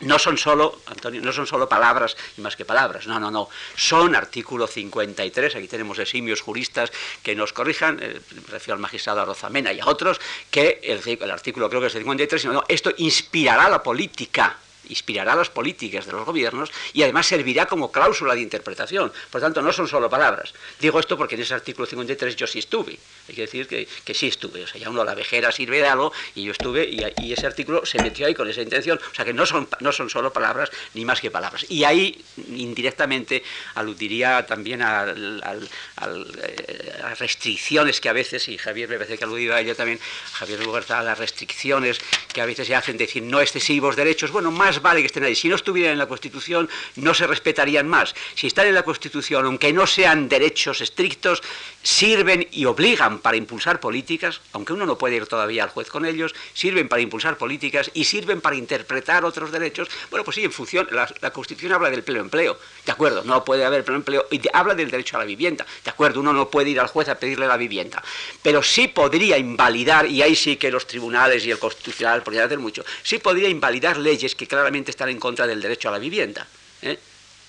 no 0.00 0.18
son 0.18 0.36
solo, 0.36 0.80
Antonio, 0.86 1.20
no 1.20 1.32
son 1.32 1.46
solo 1.46 1.68
palabras 1.68 2.16
y 2.36 2.40
más 2.40 2.56
que 2.56 2.64
palabras, 2.64 3.06
no, 3.06 3.20
no, 3.20 3.30
no, 3.30 3.48
son 3.76 4.16
artículo 4.16 4.66
53, 4.66 5.54
aquí 5.54 5.68
tenemos 5.68 6.00
eximios 6.00 6.40
juristas 6.40 6.90
que 7.22 7.36
nos 7.36 7.52
corrijan, 7.52 8.00
eh, 8.02 8.20
refiero 8.48 8.74
al 8.74 8.80
magistrado 8.80 9.20
Arrozamena 9.20 9.72
y 9.72 9.78
a 9.78 9.86
otros, 9.86 10.20
que 10.50 10.80
el, 10.82 11.30
artículo 11.30 11.68
creo 11.68 11.80
que 11.80 11.86
es 11.86 11.94
el 11.94 12.00
53, 12.00 12.46
no, 12.46 12.64
esto 12.66 12.92
inspirará 12.96 13.68
la 13.68 13.84
política 13.84 14.58
inspirará 14.88 15.34
las 15.34 15.50
políticas 15.50 16.06
de 16.06 16.12
los 16.12 16.24
gobiernos 16.24 16.70
y 16.92 17.02
además 17.02 17.26
servirá 17.26 17.66
como 17.66 17.92
cláusula 17.92 18.34
de 18.34 18.40
interpretación. 18.40 19.12
Por 19.30 19.40
tanto, 19.40 19.62
no 19.62 19.72
son 19.72 19.88
solo 19.88 20.10
palabras. 20.10 20.54
Digo 20.80 21.00
esto 21.00 21.16
porque 21.16 21.34
en 21.34 21.42
ese 21.42 21.54
artículo 21.54 21.86
53 21.86 22.36
yo 22.36 22.46
sí 22.46 22.58
estuve. 22.58 22.98
Hay 23.28 23.34
que 23.34 23.42
decir 23.42 23.66
que, 23.66 24.14
sí 24.14 24.26
estuve. 24.26 24.64
O 24.64 24.66
sea, 24.66 24.80
ya 24.80 24.90
uno 24.90 25.04
la 25.04 25.14
vejera 25.14 25.52
sirve 25.52 25.78
de 25.78 25.86
algo 25.86 26.12
y 26.34 26.44
yo 26.44 26.52
estuve 26.52 26.84
y, 26.84 27.32
ese 27.32 27.46
artículo 27.46 27.86
se 27.86 28.02
metió 28.02 28.26
ahí 28.26 28.34
con 28.34 28.48
esa 28.48 28.62
intención. 28.62 28.98
O 29.10 29.14
sea, 29.14 29.24
que 29.24 29.32
no 29.32 29.46
son, 29.46 29.68
no 29.80 29.92
son 29.92 30.10
solo 30.10 30.32
palabras 30.32 30.70
ni 30.94 31.04
más 31.04 31.20
que 31.20 31.30
palabras. 31.30 31.64
Y 31.68 31.84
ahí 31.84 32.22
indirectamente 32.48 33.42
aludiría 33.74 34.44
también 34.46 34.82
a, 34.82 35.06
eh, 35.08 37.02
a, 37.02 37.14
restricciones 37.14 38.00
que 38.00 38.08
a 38.08 38.12
veces, 38.12 38.48
y 38.48 38.58
Javier 38.58 38.88
me 38.88 38.96
parece 38.96 39.16
que 39.16 39.24
aludía 39.24 39.54
a 39.54 39.60
ello 39.60 39.74
también, 39.76 40.00
Javier 40.32 40.64
Lugarza, 40.64 40.98
a 40.98 41.02
las 41.02 41.18
restricciones 41.18 42.00
que 42.32 42.40
a 42.40 42.46
veces 42.46 42.66
se 42.66 42.74
hacen, 42.74 42.96
decir 42.96 43.22
no 43.22 43.40
excesivos 43.40 43.96
derechos. 43.96 44.30
Bueno, 44.30 44.50
más 44.50 44.82
vale 44.82 45.00
que 45.00 45.06
estén 45.06 45.24
ahí. 45.24 45.34
Si 45.34 45.48
no 45.48 45.56
estuvieran 45.56 45.92
en 45.92 45.98
la 45.98 46.06
Constitución, 46.06 46.68
no 46.96 47.14
se 47.14 47.26
respetarían 47.26 47.88
más. 47.88 48.14
Si 48.34 48.46
están 48.46 48.66
en 48.66 48.74
la 48.74 48.82
Constitución, 48.82 49.44
aunque 49.46 49.72
no 49.72 49.86
sean 49.86 50.28
derechos 50.28 50.80
estrictos, 50.80 51.42
sirven 51.82 52.46
y 52.52 52.64
obligan 52.64 53.11
para 53.18 53.36
impulsar 53.36 53.80
políticas, 53.80 54.40
aunque 54.52 54.72
uno 54.72 54.86
no 54.86 54.98
puede 54.98 55.16
ir 55.16 55.26
todavía 55.26 55.64
al 55.64 55.70
juez 55.70 55.88
con 55.88 56.04
ellos, 56.04 56.34
sirven 56.54 56.88
para 56.88 57.02
impulsar 57.02 57.36
políticas 57.36 57.90
y 57.94 58.04
sirven 58.04 58.40
para 58.40 58.56
interpretar 58.56 59.24
otros 59.24 59.52
derechos. 59.52 59.88
Bueno, 60.10 60.24
pues 60.24 60.34
sí, 60.36 60.44
en 60.44 60.52
función, 60.52 60.88
la, 60.90 61.30
Constitución 61.32 61.72
habla 61.72 61.90
del 61.90 62.02
pleno 62.02 62.20
empleo, 62.20 62.58
de 62.84 62.92
acuerdo, 62.92 63.22
no 63.24 63.44
puede 63.44 63.64
haber 63.64 63.84
pleno 63.84 63.98
empleo, 63.98 64.26
y 64.30 64.40
habla 64.52 64.74
del 64.74 64.90
derecho 64.90 65.16
a 65.16 65.20
la 65.20 65.24
vivienda, 65.24 65.66
de 65.84 65.90
acuerdo, 65.90 66.20
uno 66.20 66.32
no 66.32 66.48
puede 66.50 66.70
ir 66.70 66.80
al 66.80 66.88
juez 66.88 67.08
a 67.08 67.14
pedirle 67.14 67.46
la 67.46 67.56
vivienda, 67.56 68.02
pero 68.42 68.62
sí 68.62 68.88
podría 68.88 69.38
invalidar, 69.38 70.06
y 70.06 70.22
ahí 70.22 70.36
sí 70.36 70.56
que 70.56 70.70
los 70.70 70.86
tribunales 70.86 71.44
y 71.46 71.50
el 71.50 71.58
Constitucional 71.58 72.22
podrían 72.22 72.46
hacer 72.46 72.58
mucho, 72.58 72.84
sí 73.02 73.18
podría 73.18 73.48
invalidar 73.48 73.96
leyes 73.96 74.34
que 74.34 74.46
claramente 74.46 74.90
están 74.90 75.08
en 75.08 75.18
contra 75.18 75.46
del 75.46 75.60
derecho 75.60 75.88
a 75.88 75.92
la 75.92 75.98
vivienda. 75.98 76.46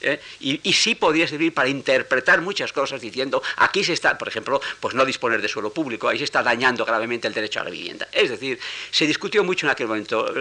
¿Eh? 0.03 0.19
¿eh? 0.39 0.59
y, 0.63 0.73
sí 0.73 0.95
podría 0.95 1.27
servir 1.27 1.53
para 1.53 1.69
interpretar 1.69 2.41
muchas 2.41 2.73
cosas 2.73 3.01
diciendo 3.01 3.41
aquí 3.57 3.83
se 3.83 3.93
está, 3.93 4.17
por 4.17 4.27
ejemplo, 4.27 4.61
pues 4.79 4.93
no 4.93 5.05
disponer 5.05 5.41
de 5.41 5.47
suelo 5.47 5.71
público, 5.71 6.07
ahí 6.07 6.17
se 6.17 6.23
está 6.25 6.43
dañando 6.43 6.85
gravemente 6.85 7.27
el 7.27 7.33
derecho 7.33 7.61
a 7.61 7.63
la 7.63 7.69
vivienda. 7.69 8.07
Es 8.11 8.29
decir, 8.29 8.59
se 8.91 9.07
discutió 9.07 9.43
mucho 9.43 9.65
en 9.65 9.71
aquel 9.71 9.87
momento. 9.87 10.31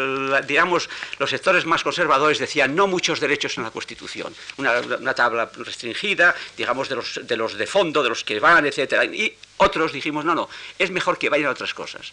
digamos, 0.46 0.88
los 1.18 1.30
sectores 1.30 1.64
más 1.64 1.82
conservadores 1.82 2.38
decían 2.38 2.74
no 2.74 2.86
muchos 2.86 3.20
derechos 3.20 3.56
en 3.56 3.64
la 3.64 3.70
Constitución, 3.70 4.34
una, 4.56 5.14
tabla 5.14 5.50
restringida, 5.56 6.34
digamos, 6.56 6.88
de 6.88 6.96
los, 6.96 7.20
de 7.22 7.36
los 7.36 7.54
de 7.54 7.66
fondo, 7.66 8.02
de 8.02 8.08
los 8.08 8.24
que 8.24 8.40
van, 8.40 8.66
etcétera. 8.66 9.04
Y 9.04 9.36
otros 9.58 9.92
dijimos, 9.92 10.24
no, 10.24 10.34
no, 10.34 10.48
es 10.78 10.90
mejor 10.90 11.18
que 11.18 11.28
vayan 11.28 11.48
a 11.48 11.50
otras 11.50 11.74
cosas 11.74 12.12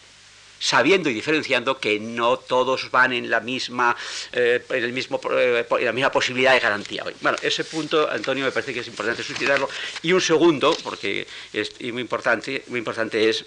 sabiendo 0.60 1.08
y 1.10 1.14
diferenciando 1.14 1.80
que 1.80 1.98
no 1.98 2.36
todos 2.36 2.90
van 2.92 3.12
en 3.12 3.28
la 3.28 3.40
misma, 3.40 3.96
eh, 4.32 4.64
en 4.68 4.84
el 4.84 4.92
mismo, 4.92 5.20
eh, 5.32 5.66
la 5.80 5.92
misma 5.92 6.12
posibilidad 6.12 6.52
de 6.52 6.60
garantía 6.60 7.02
hoy. 7.04 7.14
Bueno, 7.20 7.38
ese 7.42 7.64
punto, 7.64 8.08
Antonio, 8.08 8.44
me 8.44 8.52
parece 8.52 8.72
que 8.72 8.80
es 8.80 8.86
importante 8.86 9.24
suscitarlo. 9.24 9.68
Y 10.02 10.12
un 10.12 10.20
segundo, 10.20 10.76
porque 10.84 11.26
es 11.52 11.80
muy 11.80 12.02
importante, 12.02 12.62
muy 12.68 12.78
importante 12.78 13.28
es 13.28 13.44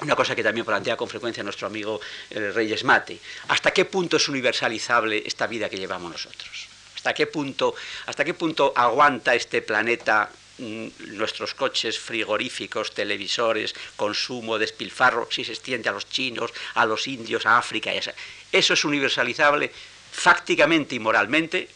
una 0.00 0.14
cosa 0.14 0.34
que 0.34 0.42
también 0.42 0.64
plantea 0.64 0.96
con 0.96 1.08
frecuencia 1.08 1.42
nuestro 1.42 1.66
amigo 1.66 2.00
eh, 2.30 2.52
Reyes 2.54 2.84
Mate. 2.84 3.18
¿Hasta 3.48 3.72
qué 3.72 3.84
punto 3.84 4.16
es 4.16 4.28
universalizable 4.28 5.22
esta 5.26 5.46
vida 5.46 5.68
que 5.68 5.76
llevamos 5.76 6.12
nosotros? 6.12 6.68
¿Hasta 6.94 7.14
qué 7.14 7.26
punto, 7.26 7.74
hasta 8.06 8.24
qué 8.24 8.34
punto 8.34 8.72
aguanta 8.74 9.34
este 9.34 9.62
planeta 9.62 10.30
nuestros 10.58 11.54
coches 11.54 11.98
frigoríficos, 11.98 12.92
televisores, 12.92 13.74
consumo, 13.96 14.58
despilfarro, 14.58 15.28
si 15.30 15.44
se 15.44 15.52
extiende 15.52 15.88
a 15.88 15.92
los 15.92 16.08
chinos, 16.08 16.52
a 16.74 16.86
los 16.86 17.06
indios, 17.06 17.46
a 17.46 17.58
África. 17.58 17.92
Eso 18.52 18.72
es 18.72 18.84
universalizable 18.84 19.70
fácticamente 20.10 20.94
y 20.94 20.98
moralmente 20.98 21.68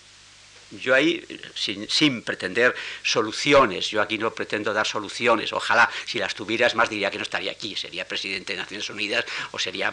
yo 0.81 0.95
ahí, 0.95 1.25
sin, 1.55 2.23
pretender 2.23 2.75
soluciones, 3.03 3.89
yo 3.91 4.01
aquí 4.01 4.19
no 4.19 4.33
pretendo 4.33 4.73
dar 4.73 4.87
soluciones, 4.87 5.53
ojalá 5.53 5.91
si 6.07 6.19
las 6.19 6.35
tuvieras 6.35 6.75
más 6.75 6.89
diría 6.89 7.11
que 7.11 7.19
no 7.19 7.23
estaría 7.23 7.53
aquí, 7.53 7.77
sería 7.77 8.07
presidente 8.07 8.53
de 8.55 8.61
Naciones 8.61 8.89
Unidas 8.91 9.25
o 9.51 9.59
sería 9.59 9.93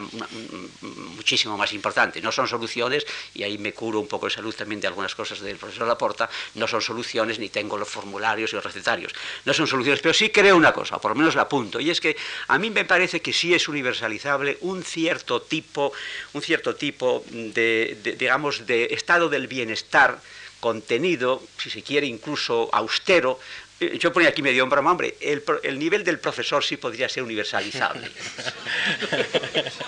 muchísimo 0.82 1.58
más 1.58 1.74
importante. 1.74 2.22
No 2.22 2.32
son 2.32 2.48
soluciones, 2.48 3.06
y 3.34 3.44
ahí 3.44 3.58
me 3.58 3.74
curo 3.74 4.00
un 4.00 4.08
poco 4.08 4.28
de 4.28 4.32
salud 4.32 4.54
también 4.56 4.82
de 4.82 4.88
algunas 4.88 5.16
cosas 5.16 5.40
del 5.40 5.58
profesor 5.58 5.88
Laporta, 5.88 6.30
no 6.56 6.68
son 6.68 6.82
soluciones 6.82 7.40
ni 7.40 7.50
tengo 7.50 7.78
los 7.78 7.90
formularios 7.90 8.52
y 8.54 8.56
los 8.56 8.64
recetarios, 8.64 9.14
no 9.46 9.54
son 9.54 9.68
soluciones, 9.68 10.02
pero 10.02 10.14
sí 10.14 10.30
creo 10.30 10.56
una 10.56 10.74
cosa, 10.74 10.98
o 10.98 11.02
por 11.02 11.12
lo 11.12 11.16
menos 11.16 11.36
la 11.36 11.44
apunto, 11.44 11.80
y 11.80 11.90
es 11.90 12.00
que 12.00 12.16
a 12.48 12.58
mí 12.58 12.70
me 12.70 12.86
parece 12.86 13.22
que 13.22 13.34
sí 13.34 13.54
es 13.54 13.68
universalizable 13.68 14.58
un 14.62 14.84
cierto 14.84 15.42
tipo, 15.42 15.92
un 16.34 16.42
cierto 16.42 16.76
tipo 16.76 17.24
de 17.30 17.98
digamos, 18.18 18.66
de 18.66 18.86
estado 18.86 19.30
del 19.30 19.48
bienestar, 19.48 20.20
contenido, 20.60 21.42
si 21.58 21.70
se 21.70 21.82
quiere 21.82 22.08
incluso 22.08 22.70
austero, 22.72 23.40
yo 23.80 24.12
ponía 24.12 24.30
aquí 24.30 24.42
medio 24.42 24.68
broma, 24.68 24.92
hombre, 24.92 25.16
el, 25.22 25.44
el, 25.64 25.80
nivel 25.80 26.04
del 26.04 26.20
profesor 26.20 26.64
sí 26.64 26.78
podría 26.78 27.08
ser 27.08 27.24
universalizable. 27.24 28.10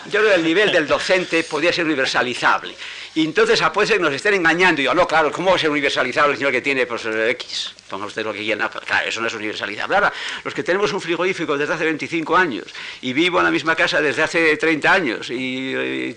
Yo 0.06 0.20
creo 0.20 0.30
que 0.30 0.36
el 0.36 0.44
nivel 0.44 0.72
del 0.72 0.88
docente 0.88 1.44
podría 1.44 1.74
ser 1.74 1.86
universalizable. 1.86 2.74
Y 3.14 3.26
entonces 3.26 3.62
a 3.62 3.74
ser 3.86 3.98
que 3.98 4.04
nos 4.04 4.14
estén 4.14 4.36
engañando 4.36 4.82
y 4.82 4.86
yo, 4.86 4.94
no, 4.94 5.06
claro, 5.06 5.32
¿cómo 5.32 5.50
va 5.50 5.58
a 5.58 5.60
ser 5.60 5.70
universalizable 5.70 6.32
el 6.32 6.38
señor 6.38 6.54
que 6.54 6.62
tiene 6.62 6.86
pues, 6.86 7.06
X? 7.06 7.74
Ponga 7.90 8.06
usted 8.06 8.24
lo 8.24 8.32
que 8.32 8.40
quiera, 8.40 8.70
claro, 8.70 9.10
eso 9.10 9.20
no 9.20 9.28
es 9.28 9.34
universalizable. 9.34 9.96
Ahora, 9.96 10.14
los 10.46 10.54
que 10.54 10.64
tenemos 10.64 10.94
un 10.94 11.02
frigorífico 11.02 11.58
desde 11.58 11.74
hace 11.74 11.84
25 11.84 12.38
años 12.38 12.68
y 13.02 13.12
vivo 13.12 13.40
en 13.40 13.44
la 13.44 13.52
misma 13.52 13.76
casa 13.76 14.00
desde 14.00 14.24
hace 14.24 14.56
30 14.56 14.94
años 14.94 15.30
y, 15.30 16.16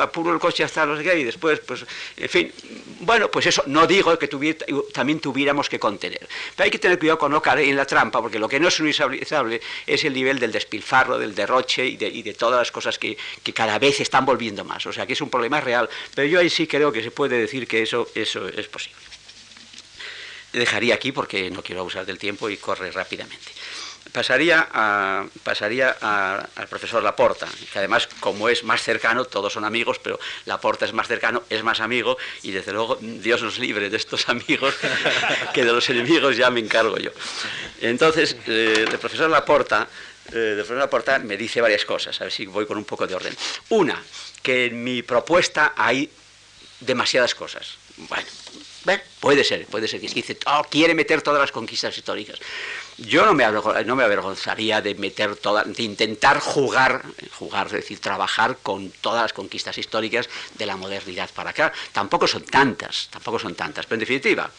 apuro 0.00 0.32
el 0.32 0.38
coche 0.38 0.62
hasta 0.62 0.86
los 0.86 1.00
gays 1.00 1.22
y 1.22 1.24
después, 1.24 1.58
pues, 1.58 1.84
en 2.16 2.28
fin, 2.28 2.52
bueno, 3.00 3.28
pues 3.28 3.46
eso, 3.46 3.64
no 3.66 3.88
digo 3.88 4.16
que 4.16 4.28
también 4.92 5.18
tuviéramos 5.18 5.68
que 5.68 5.80
contener. 5.80 6.28
Pero 6.54 6.64
hay 6.64 6.70
que 6.70 6.78
tener 6.78 6.96
cuidado 7.00 7.15
con 7.18 7.32
no 7.32 7.42
caer 7.42 7.60
en 7.60 7.76
la 7.76 7.84
trampa, 7.84 8.20
porque 8.20 8.38
lo 8.38 8.48
que 8.48 8.60
no 8.60 8.68
es 8.68 8.80
universalizable 8.80 9.60
es 9.86 10.04
el 10.04 10.12
nivel 10.12 10.38
del 10.38 10.52
despilfarro, 10.52 11.18
del 11.18 11.34
derroche 11.34 11.86
y 11.86 11.96
de, 11.96 12.34
todas 12.34 12.58
las 12.58 12.70
cosas 12.70 12.98
que, 12.98 13.16
que, 13.42 13.52
cada 13.52 13.78
vez 13.78 14.00
están 14.00 14.24
volviendo 14.24 14.64
más. 14.64 14.84
O 14.86 14.92
sea, 14.92 15.06
que 15.06 15.12
es 15.14 15.20
un 15.20 15.30
problema 15.30 15.60
real. 15.60 15.88
Pero 16.14 16.28
yo 16.28 16.40
ahí 16.40 16.50
sí 16.50 16.66
creo 16.66 16.92
que 16.92 17.02
se 17.02 17.10
puede 17.10 17.38
decir 17.38 17.66
que 17.66 17.82
eso, 17.82 18.08
eso 18.14 18.46
es 18.48 18.68
posible. 18.68 19.00
Dejaría 20.52 20.94
aquí 20.94 21.12
porque 21.12 21.50
no 21.50 21.62
quiero 21.62 21.82
abusar 21.82 22.06
del 22.06 22.18
tiempo 22.18 22.48
y 22.48 22.56
corre 22.56 22.90
rápidamente. 22.90 23.52
Pasaría, 24.12 24.68
pasaría 25.42 25.90
al 25.90 26.68
profesor 26.68 27.02
Laporta, 27.02 27.46
que 27.72 27.78
además, 27.78 28.08
como 28.20 28.48
es 28.48 28.64
más 28.64 28.82
cercano, 28.82 29.24
todos 29.24 29.52
son 29.52 29.64
amigos, 29.64 29.98
pero 29.98 30.18
Laporta 30.44 30.84
es 30.84 30.92
más 30.92 31.08
cercano, 31.08 31.42
es 31.50 31.62
más 31.62 31.80
amigo, 31.80 32.16
y 32.42 32.50
desde 32.50 32.72
luego 32.72 32.98
Dios 33.00 33.42
nos 33.42 33.58
libre 33.58 33.90
de 33.90 33.96
estos 33.96 34.28
amigos, 34.28 34.74
que 35.54 35.64
de 35.64 35.72
los 35.72 35.88
enemigos 35.90 36.36
ya 36.36 36.50
me 36.50 36.60
encargo 36.60 36.96
yo. 36.98 37.10
Entonces, 37.80 38.36
eh, 38.46 38.86
el 38.90 38.98
profesor 38.98 39.28
Laporta, 39.28 39.88
eh, 40.32 40.50
el 40.50 40.54
profesor 40.56 40.78
Laporta 40.78 41.18
me 41.18 41.36
dice 41.36 41.60
varias 41.60 41.84
cosas, 41.84 42.20
a 42.20 42.24
ver 42.24 42.32
si 42.32 42.46
voy 42.46 42.66
con 42.66 42.78
un 42.78 42.84
poco 42.84 43.06
de 43.06 43.14
orden. 43.14 43.36
Una, 43.70 44.02
que 44.42 44.66
en 44.66 44.82
mi 44.82 45.02
propuesta 45.02 45.74
hay 45.76 46.08
demasiadas 46.80 47.34
cosas. 47.34 47.76
Bueno, 47.96 49.02
puede 49.20 49.42
ser, 49.42 49.66
puede 49.66 49.88
ser 49.88 50.00
que 50.00 50.08
dice, 50.08 50.38
oh, 50.46 50.64
quiere 50.70 50.94
meter 50.94 51.22
todas 51.22 51.40
las 51.40 51.52
conquistas 51.52 51.96
históricas. 51.96 52.38
Yo 52.98 53.26
no 53.26 53.34
me, 53.34 53.44
no 53.84 53.94
me 53.94 54.04
avergonzaría 54.04 54.80
de 54.80 54.94
meter 54.94 55.36
todas, 55.36 55.70
de 55.70 55.82
intentar 55.82 56.40
jugar, 56.40 57.04
jugar, 57.38 57.66
es 57.66 57.72
decir, 57.72 58.00
trabajar 58.00 58.56
con 58.62 58.90
todas 58.90 59.22
las 59.22 59.32
conquistas 59.34 59.76
históricas 59.76 60.30
de 60.54 60.64
la 60.64 60.76
modernidad 60.76 61.28
para 61.34 61.50
acá. 61.50 61.72
Tampoco 61.92 62.26
son 62.26 62.44
tantas, 62.44 63.08
tampoco 63.10 63.38
son 63.38 63.54
tantas, 63.54 63.84
pero 63.84 63.96
en 63.96 64.00
definitiva, 64.00 64.50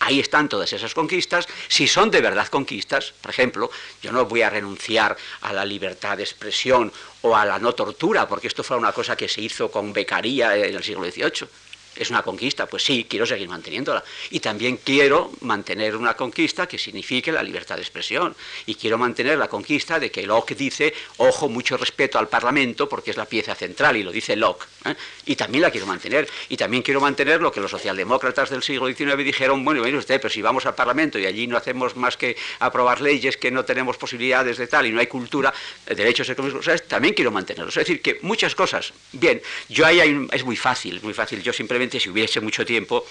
ahí 0.00 0.18
están 0.18 0.48
todas 0.48 0.72
esas 0.72 0.94
conquistas. 0.94 1.46
Si 1.68 1.86
son 1.86 2.10
de 2.10 2.22
verdad 2.22 2.48
conquistas, 2.48 3.12
por 3.20 3.30
ejemplo, 3.30 3.70
yo 4.02 4.12
no 4.12 4.24
voy 4.24 4.40
a 4.40 4.48
renunciar 4.48 5.14
a 5.42 5.52
la 5.52 5.66
libertad 5.66 6.16
de 6.16 6.22
expresión 6.22 6.90
o 7.20 7.36
a 7.36 7.44
la 7.44 7.58
no 7.58 7.74
tortura, 7.74 8.26
porque 8.26 8.48
esto 8.48 8.64
fue 8.64 8.78
una 8.78 8.92
cosa 8.92 9.14
que 9.14 9.28
se 9.28 9.42
hizo 9.42 9.70
con 9.70 9.92
becaría 9.92 10.56
en 10.56 10.74
el 10.74 10.82
siglo 10.82 11.04
XVIII 11.04 11.48
es 11.96 12.10
una 12.10 12.22
conquista, 12.22 12.66
pues 12.66 12.82
sí, 12.82 13.06
quiero 13.08 13.26
seguir 13.26 13.48
manteniéndola. 13.48 14.02
Y 14.30 14.40
también 14.40 14.78
quiero 14.78 15.32
mantener 15.40 15.96
una 15.96 16.14
conquista 16.14 16.66
que 16.66 16.78
signifique 16.78 17.30
la 17.32 17.42
libertad 17.42 17.76
de 17.76 17.82
expresión. 17.82 18.34
Y 18.66 18.74
quiero 18.74 18.98
mantener 18.98 19.38
la 19.38 19.48
conquista 19.48 19.98
de 19.98 20.10
que 20.10 20.26
Locke 20.26 20.54
dice, 20.54 20.94
ojo, 21.18 21.48
mucho 21.48 21.76
respeto 21.76 22.18
al 22.18 22.28
Parlamento, 22.28 22.88
porque 22.88 23.10
es 23.10 23.16
la 23.16 23.26
pieza 23.26 23.54
central, 23.54 23.96
y 23.96 24.02
lo 24.02 24.12
dice 24.12 24.36
Locke. 24.36 24.66
¿eh? 24.84 24.94
Y 25.26 25.36
también 25.36 25.62
la 25.62 25.70
quiero 25.70 25.86
mantener. 25.86 26.28
Y 26.48 26.56
también 26.56 26.82
quiero 26.82 27.00
mantener 27.00 27.40
lo 27.40 27.52
que 27.52 27.60
los 27.60 27.70
socialdemócratas 27.70 28.50
del 28.50 28.62
siglo 28.62 28.86
XIX 28.86 29.16
dijeron, 29.18 29.64
bueno, 29.64 29.82
mire 29.82 29.96
usted, 29.96 30.20
pero 30.20 30.32
si 30.32 30.42
vamos 30.42 30.66
al 30.66 30.74
Parlamento 30.74 31.18
y 31.18 31.26
allí 31.26 31.46
no 31.46 31.56
hacemos 31.56 31.96
más 31.96 32.16
que 32.16 32.36
aprobar 32.58 33.00
leyes, 33.00 33.36
que 33.36 33.50
no 33.50 33.64
tenemos 33.64 33.96
posibilidades 33.96 34.58
de 34.58 34.66
tal, 34.66 34.86
y 34.86 34.92
no 34.92 35.00
hay 35.00 35.06
cultura, 35.06 35.52
eh, 35.86 35.94
derechos 35.94 36.28
económicos, 36.28 36.66
también 36.88 37.14
quiero 37.14 37.30
mantenerlos. 37.30 37.76
Es 37.76 37.86
decir, 37.86 38.02
que 38.02 38.18
muchas 38.22 38.54
cosas, 38.54 38.92
bien, 39.12 39.40
yo 39.68 39.86
ahí 39.86 40.00
hay, 40.00 40.26
es 40.32 40.44
muy 40.44 40.56
fácil, 40.56 41.00
muy 41.02 41.14
fácil, 41.14 41.42
yo 41.42 41.52
simplemente 41.52 41.83
si 41.90 42.08
hubiese 42.08 42.40
mucho 42.40 42.64
tiempo, 42.64 43.04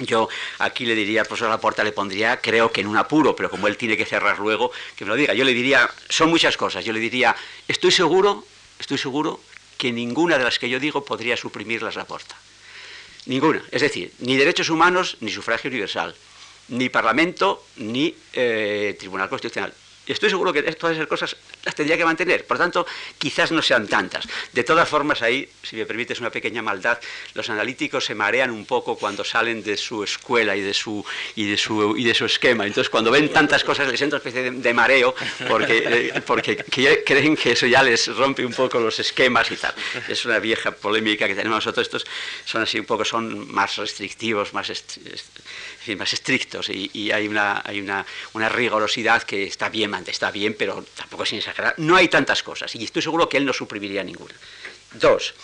yo 0.00 0.28
aquí 0.58 0.84
le 0.84 0.94
diría 0.94 1.22
al 1.22 1.26
profesor 1.26 1.48
Laporta, 1.48 1.82
le 1.82 1.92
pondría, 1.92 2.40
creo 2.40 2.70
que 2.70 2.82
en 2.82 2.86
un 2.86 2.96
apuro, 2.96 3.34
pero 3.34 3.50
como 3.50 3.66
él 3.66 3.76
tiene 3.76 3.96
que 3.96 4.04
cerrar 4.04 4.38
luego, 4.38 4.70
que 4.94 5.04
me 5.04 5.10
lo 5.10 5.16
diga. 5.16 5.34
Yo 5.34 5.44
le 5.44 5.54
diría, 5.54 5.90
son 6.08 6.30
muchas 6.30 6.56
cosas. 6.56 6.84
Yo 6.84 6.92
le 6.92 7.00
diría, 7.00 7.34
estoy 7.66 7.90
seguro, 7.90 8.44
estoy 8.78 8.98
seguro 8.98 9.40
que 9.78 9.92
ninguna 9.92 10.38
de 10.38 10.44
las 10.44 10.58
que 10.58 10.68
yo 10.68 10.80
digo 10.80 11.04
podría 11.04 11.36
suprimirlas 11.36 11.96
Laporta. 11.96 12.36
Ninguna. 13.26 13.62
Es 13.70 13.82
decir, 13.82 14.12
ni 14.20 14.36
derechos 14.36 14.70
humanos 14.70 15.16
ni 15.20 15.30
sufragio 15.30 15.68
universal, 15.68 16.14
ni 16.68 16.88
Parlamento 16.88 17.64
ni 17.76 18.14
eh, 18.32 18.96
Tribunal 18.98 19.28
Constitucional 19.28 19.74
estoy 20.12 20.30
seguro 20.30 20.52
que 20.52 20.62
todas 20.62 20.96
esas 20.96 21.08
cosas 21.08 21.36
las 21.64 21.74
tendría 21.74 21.96
que 21.96 22.04
mantener. 22.04 22.46
Por 22.46 22.58
tanto, 22.58 22.86
quizás 23.18 23.52
no 23.52 23.62
sean 23.62 23.88
tantas. 23.88 24.26
De 24.52 24.64
todas 24.64 24.88
formas, 24.88 25.22
ahí, 25.22 25.48
si 25.62 25.76
me 25.76 25.86
permites 25.86 26.20
una 26.20 26.30
pequeña 26.30 26.62
maldad, 26.62 26.98
los 27.34 27.48
analíticos 27.50 28.04
se 28.04 28.14
marean 28.14 28.50
un 28.50 28.66
poco 28.66 28.96
cuando 28.96 29.24
salen 29.24 29.62
de 29.62 29.76
su 29.76 30.04
escuela 30.04 30.56
y 30.56 30.60
de 30.60 30.74
su, 30.74 31.04
y 31.34 31.48
de 31.48 31.56
su, 31.56 31.96
y 31.96 32.04
de 32.04 32.14
su 32.14 32.24
esquema. 32.24 32.66
Entonces, 32.66 32.90
cuando 32.90 33.10
ven 33.10 33.32
tantas 33.32 33.64
cosas, 33.64 33.88
les 33.88 34.00
entra 34.00 34.18
una 34.18 34.28
especie 34.28 34.50
de, 34.50 34.74
mareo 34.74 35.14
porque, 35.48 36.12
eh, 36.14 36.22
porque 36.26 36.56
creen 37.04 37.36
que 37.36 37.52
eso 37.52 37.66
ya 37.66 37.82
les 37.82 38.14
rompe 38.14 38.44
un 38.44 38.52
poco 38.52 38.78
los 38.78 38.98
esquemas 38.98 39.50
y 39.50 39.56
tal. 39.56 39.74
Es 40.08 40.24
una 40.24 40.38
vieja 40.38 40.70
polémica 40.70 41.26
que 41.26 41.34
tenemos 41.34 41.56
nosotros. 41.56 41.86
Estos 41.86 42.04
son 42.44 42.62
así 42.62 42.78
un 42.78 42.86
poco, 42.86 43.04
son 43.04 43.50
más 43.52 43.76
restrictivos, 43.76 44.52
más 44.52 44.70
más 45.94 46.12
estrictos 46.12 46.68
y, 46.68 47.10
hay, 47.12 47.28
una, 47.28 47.62
hay 47.64 47.80
una, 47.80 48.04
rigurosidad 48.48 49.22
que 49.22 49.44
está 49.44 49.68
bien, 49.68 49.94
está 50.06 50.30
bien, 50.30 50.56
pero 50.58 50.84
tampoco 50.96 51.24
sin 51.24 51.38
exagerar. 51.38 51.74
No 51.76 51.94
hay 51.94 52.08
tantas 52.08 52.42
cosas 52.42 52.74
y 52.74 52.82
estoy 52.82 53.02
seguro 53.02 53.28
que 53.28 53.36
él 53.36 53.44
no 53.44 53.52
suprimiría 53.52 54.02
ninguna. 54.02 54.34
Dos, 54.94 55.34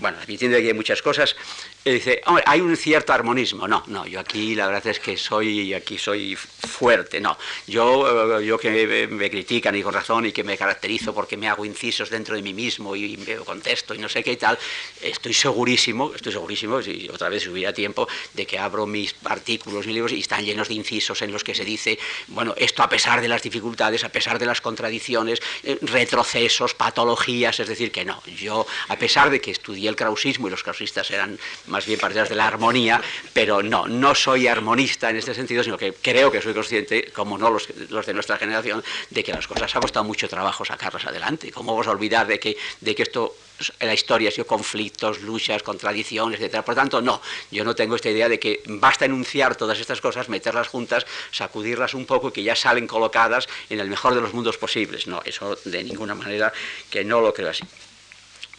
bueno, 0.00 0.18
admitiendo 0.20 0.58
que 0.58 0.68
hay 0.68 0.74
muchas 0.74 1.02
cosas, 1.02 1.36
dice, 1.84 2.20
hay 2.46 2.60
un 2.60 2.76
cierto 2.76 3.12
armonismo. 3.12 3.66
No, 3.66 3.82
no, 3.86 4.06
yo 4.06 4.20
aquí 4.20 4.54
la 4.54 4.66
verdad 4.66 4.86
es 4.86 5.00
que 5.00 5.16
soy, 5.16 5.74
aquí 5.74 5.98
soy 5.98 6.36
fuerte, 6.36 7.20
no. 7.20 7.36
Yo, 7.66 8.38
eh, 8.38 8.44
yo 8.44 8.58
que 8.58 9.08
me, 9.10 9.30
critican 9.30 9.74
y 9.74 9.82
con 9.82 9.94
razón 9.94 10.26
y 10.26 10.32
que 10.32 10.44
me 10.44 10.56
caracterizo 10.56 11.14
porque 11.14 11.36
me 11.36 11.48
hago 11.48 11.64
incisos 11.64 12.10
dentro 12.10 12.36
de 12.36 12.42
mí 12.42 12.54
mismo 12.54 12.94
y, 12.96 13.16
me 13.16 13.36
contesto 13.36 13.94
y 13.94 13.98
no 13.98 14.08
sé 14.08 14.22
qué 14.22 14.32
y 14.32 14.36
tal, 14.36 14.58
estoy 15.02 15.34
segurísimo, 15.34 16.12
estoy 16.14 16.32
segurísimo, 16.32 16.82
si 16.82 17.08
otra 17.08 17.28
vez 17.28 17.46
hubiera 17.46 17.72
tiempo, 17.72 18.08
de 18.34 18.46
que 18.46 18.58
abro 18.58 18.86
mis 18.86 19.14
artículos, 19.24 19.86
mis 19.86 19.94
libros 19.94 20.12
y 20.12 20.20
están 20.20 20.44
llenos 20.44 20.68
de 20.68 20.74
incisos 20.74 21.22
en 21.22 21.32
los 21.32 21.44
que 21.44 21.54
se 21.54 21.64
dice, 21.64 21.98
bueno, 22.28 22.54
esto 22.56 22.82
a 22.82 22.88
pesar 22.88 23.20
de 23.20 23.28
las 23.28 23.42
dificultades, 23.42 24.04
a 24.04 24.08
pesar 24.10 24.38
de 24.38 24.46
las 24.46 24.60
contradicciones, 24.60 25.40
eh, 25.62 25.78
retrocesos, 25.82 26.74
patologías, 26.74 27.60
es 27.60 27.68
decir, 27.68 27.90
que 27.90 28.04
no. 28.04 28.22
Yo, 28.26 28.66
a 28.88 28.96
pesar 28.96 29.30
de 29.30 29.40
que 29.40 29.50
estudié 29.50 29.87
el 29.88 29.96
krausismo 29.96 30.48
y 30.48 30.50
los 30.50 30.62
krausistas 30.62 31.10
eran 31.10 31.38
más 31.66 31.86
bien 31.86 31.98
partidarios 31.98 32.28
de 32.28 32.36
la 32.36 32.46
armonía, 32.46 33.00
pero 33.32 33.62
no, 33.62 33.86
no 33.86 34.14
soy 34.14 34.46
armonista 34.46 35.10
en 35.10 35.16
este 35.16 35.34
sentido, 35.34 35.62
sino 35.64 35.76
que 35.76 35.92
creo 35.94 36.30
que 36.30 36.40
soy 36.40 36.54
consciente, 36.54 37.10
como 37.12 37.38
no 37.38 37.50
los, 37.50 37.68
los 37.90 38.06
de 38.06 38.14
nuestra 38.14 38.36
generación, 38.36 38.82
de 39.10 39.24
que 39.24 39.32
las 39.32 39.46
cosas 39.46 39.74
ha 39.74 39.80
costado 39.80 40.04
mucho 40.04 40.28
trabajo 40.28 40.64
sacarlas 40.64 41.06
adelante. 41.06 41.50
¿Cómo 41.50 41.72
vamos 41.72 41.86
a 41.86 41.90
olvidar 41.90 42.26
de 42.26 42.38
que, 42.38 42.56
de 42.80 42.94
que 42.94 43.02
esto 43.02 43.34
en 43.80 43.88
la 43.88 43.94
historia 43.94 44.28
ha 44.28 44.32
sido 44.32 44.46
conflictos, 44.46 45.20
luchas, 45.22 45.62
contradicciones, 45.62 46.40
etc. 46.40 46.62
Por 46.62 46.74
tanto, 46.74 47.02
no, 47.02 47.20
yo 47.50 47.64
no 47.64 47.74
tengo 47.74 47.96
esta 47.96 48.10
idea 48.10 48.28
de 48.28 48.38
que 48.38 48.62
basta 48.66 49.04
enunciar 49.04 49.56
todas 49.56 49.78
estas 49.78 50.00
cosas, 50.00 50.28
meterlas 50.28 50.68
juntas, 50.68 51.06
sacudirlas 51.30 51.94
un 51.94 52.06
poco 52.06 52.28
y 52.28 52.32
que 52.32 52.42
ya 52.42 52.54
salen 52.54 52.86
colocadas 52.86 53.48
en 53.68 53.80
el 53.80 53.88
mejor 53.88 54.14
de 54.14 54.20
los 54.20 54.32
mundos 54.32 54.58
posibles. 54.58 55.06
No, 55.06 55.22
eso 55.24 55.58
de 55.64 55.82
ninguna 55.84 56.14
manera 56.14 56.52
que 56.90 57.04
no 57.04 57.20
lo 57.20 57.34
creo 57.34 57.50
así. 57.50 57.64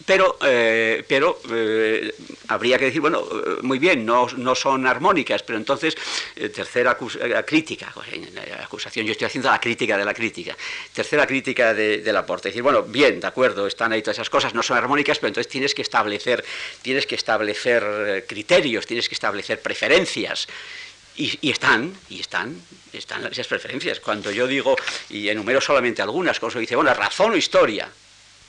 Pero, 0.05 0.37
eh, 0.43 1.03
pero 1.07 1.39
eh, 1.51 2.13
habría 2.47 2.77
que 2.77 2.85
decir, 2.85 3.01
bueno, 3.01 3.19
eh, 3.31 3.61
muy 3.61 3.79
bien, 3.79 4.05
no, 4.05 4.27
no 4.37 4.55
son 4.55 4.87
armónicas, 4.87 5.43
pero 5.43 5.57
entonces, 5.57 5.95
tercera 6.53 6.97
crítica, 7.45 7.93
acusación, 8.63 9.05
yo 9.05 9.11
estoy 9.11 9.27
haciendo 9.27 9.49
la 9.49 9.59
crítica 9.59 9.97
de 9.97 10.05
la 10.05 10.13
crítica, 10.13 10.55
tercera 10.93 11.27
crítica 11.27 11.73
de, 11.73 11.99
del 11.99 12.17
aporte, 12.17 12.49
decir, 12.49 12.63
bueno, 12.63 12.83
bien, 12.83 13.19
de 13.19 13.27
acuerdo, 13.27 13.67
están 13.67 13.91
ahí 13.91 14.01
todas 14.01 14.17
esas 14.17 14.29
cosas, 14.29 14.53
no 14.53 14.63
son 14.63 14.77
armónicas, 14.77 15.19
pero 15.19 15.27
entonces 15.27 15.51
tienes 15.51 15.75
que 15.75 15.81
establecer, 15.81 16.43
tienes 16.81 17.05
que 17.05 17.15
establecer 17.15 18.25
criterios, 18.27 18.87
tienes 18.87 19.09
que 19.09 19.15
establecer 19.15 19.61
preferencias, 19.61 20.47
y, 21.17 21.37
y, 21.41 21.51
están, 21.51 21.93
y 22.09 22.21
están, 22.21 22.61
están 22.93 23.25
esas 23.27 23.47
preferencias. 23.47 23.99
Cuando 23.99 24.31
yo 24.31 24.47
digo, 24.47 24.77
y 25.09 25.27
enumero 25.27 25.59
solamente 25.59 26.01
algunas, 26.01 26.39
cosas, 26.39 26.61
dice, 26.61 26.77
bueno, 26.77 26.93
razón 26.93 27.33
o 27.33 27.35
historia, 27.35 27.91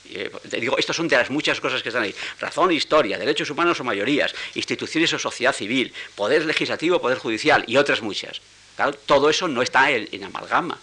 eh, 0.09 0.31
digo, 0.43 0.77
estas 0.77 0.95
son 0.95 1.07
de 1.07 1.17
las 1.17 1.29
muchas 1.29 1.59
cosas 1.59 1.81
que 1.81 1.89
están 1.89 2.03
ahí. 2.03 2.15
Razón, 2.39 2.71
historia, 2.71 3.17
derechos 3.17 3.49
humanos 3.49 3.79
o 3.79 3.83
mayorías, 3.83 4.33
instituciones 4.55 5.13
o 5.13 5.19
sociedad 5.19 5.53
civil, 5.53 5.93
poder 6.15 6.45
legislativo, 6.45 6.99
poder 6.99 7.17
judicial 7.17 7.63
y 7.67 7.77
otras 7.77 8.01
muchas. 8.01 8.41
Claro, 8.75 8.93
todo 8.93 9.29
eso 9.29 9.47
no 9.47 9.61
está 9.61 9.91
en, 9.91 10.23
amalgama. 10.23 10.77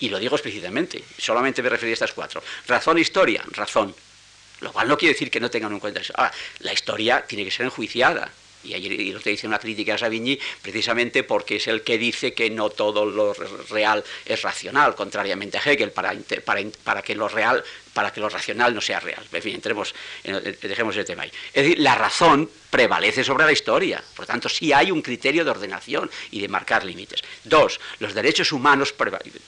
Y 0.00 0.08
lo 0.08 0.18
digo 0.18 0.34
explícitamente, 0.34 1.04
solamente 1.18 1.62
me 1.62 1.68
referí 1.68 1.92
a 1.92 1.94
estas 1.94 2.12
cuatro. 2.12 2.42
Razón, 2.66 2.98
historia, 2.98 3.44
razón. 3.52 3.94
Lo 4.60 4.72
cual 4.72 4.88
no 4.88 4.96
quiere 4.96 5.14
decir 5.14 5.30
que 5.30 5.40
no 5.40 5.50
tengan 5.50 5.72
en 5.72 5.80
cuenta 5.80 6.00
eso. 6.00 6.12
Ahora, 6.16 6.32
la 6.60 6.72
historia 6.72 7.24
tiene 7.26 7.44
que 7.44 7.50
ser 7.50 7.66
enjuiciada. 7.66 8.30
Y 8.64 8.74
ayer 8.74 9.14
lo 9.14 9.20
te 9.20 9.30
dice 9.30 9.46
una 9.46 9.58
crítica 9.58 9.94
a 9.94 9.98
Savigny 9.98 10.38
precisamente 10.62 11.22
porque 11.22 11.56
es 11.56 11.66
el 11.66 11.82
que 11.82 11.98
dice 11.98 12.34
que 12.34 12.50
no 12.50 12.70
todo 12.70 13.06
lo 13.06 13.34
real 13.70 14.04
es 14.24 14.42
racional, 14.42 14.94
contrariamente 14.94 15.58
a 15.58 15.60
Hegel, 15.60 15.90
para, 15.92 16.14
para, 16.44 16.60
para 16.82 17.02
que 17.02 17.14
lo 17.14 17.28
real 17.28 17.62
para 17.94 18.12
que 18.12 18.20
lo 18.20 18.28
racional 18.28 18.74
no 18.74 18.80
sea 18.80 19.00
real. 19.00 19.24
En 19.32 19.40
fin, 19.40 19.54
entremos, 19.54 19.94
dejemos 20.24 20.96
ese 20.96 21.04
tema 21.04 21.22
ahí. 21.22 21.32
Es 21.52 21.62
decir, 21.62 21.78
la 21.78 21.94
razón 21.94 22.50
prevalece 22.68 23.22
sobre 23.22 23.44
la 23.44 23.52
historia. 23.52 24.02
Por 24.16 24.26
tanto, 24.26 24.48
sí 24.48 24.72
hay 24.72 24.90
un 24.90 25.00
criterio 25.00 25.44
de 25.44 25.52
ordenación 25.52 26.10
y 26.32 26.40
de 26.40 26.48
marcar 26.48 26.84
límites. 26.84 27.22
Dos, 27.44 27.80
los 28.00 28.12
derechos 28.12 28.50
humanos 28.50 28.92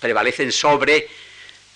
prevalecen 0.01 0.53
sobre 0.53 1.09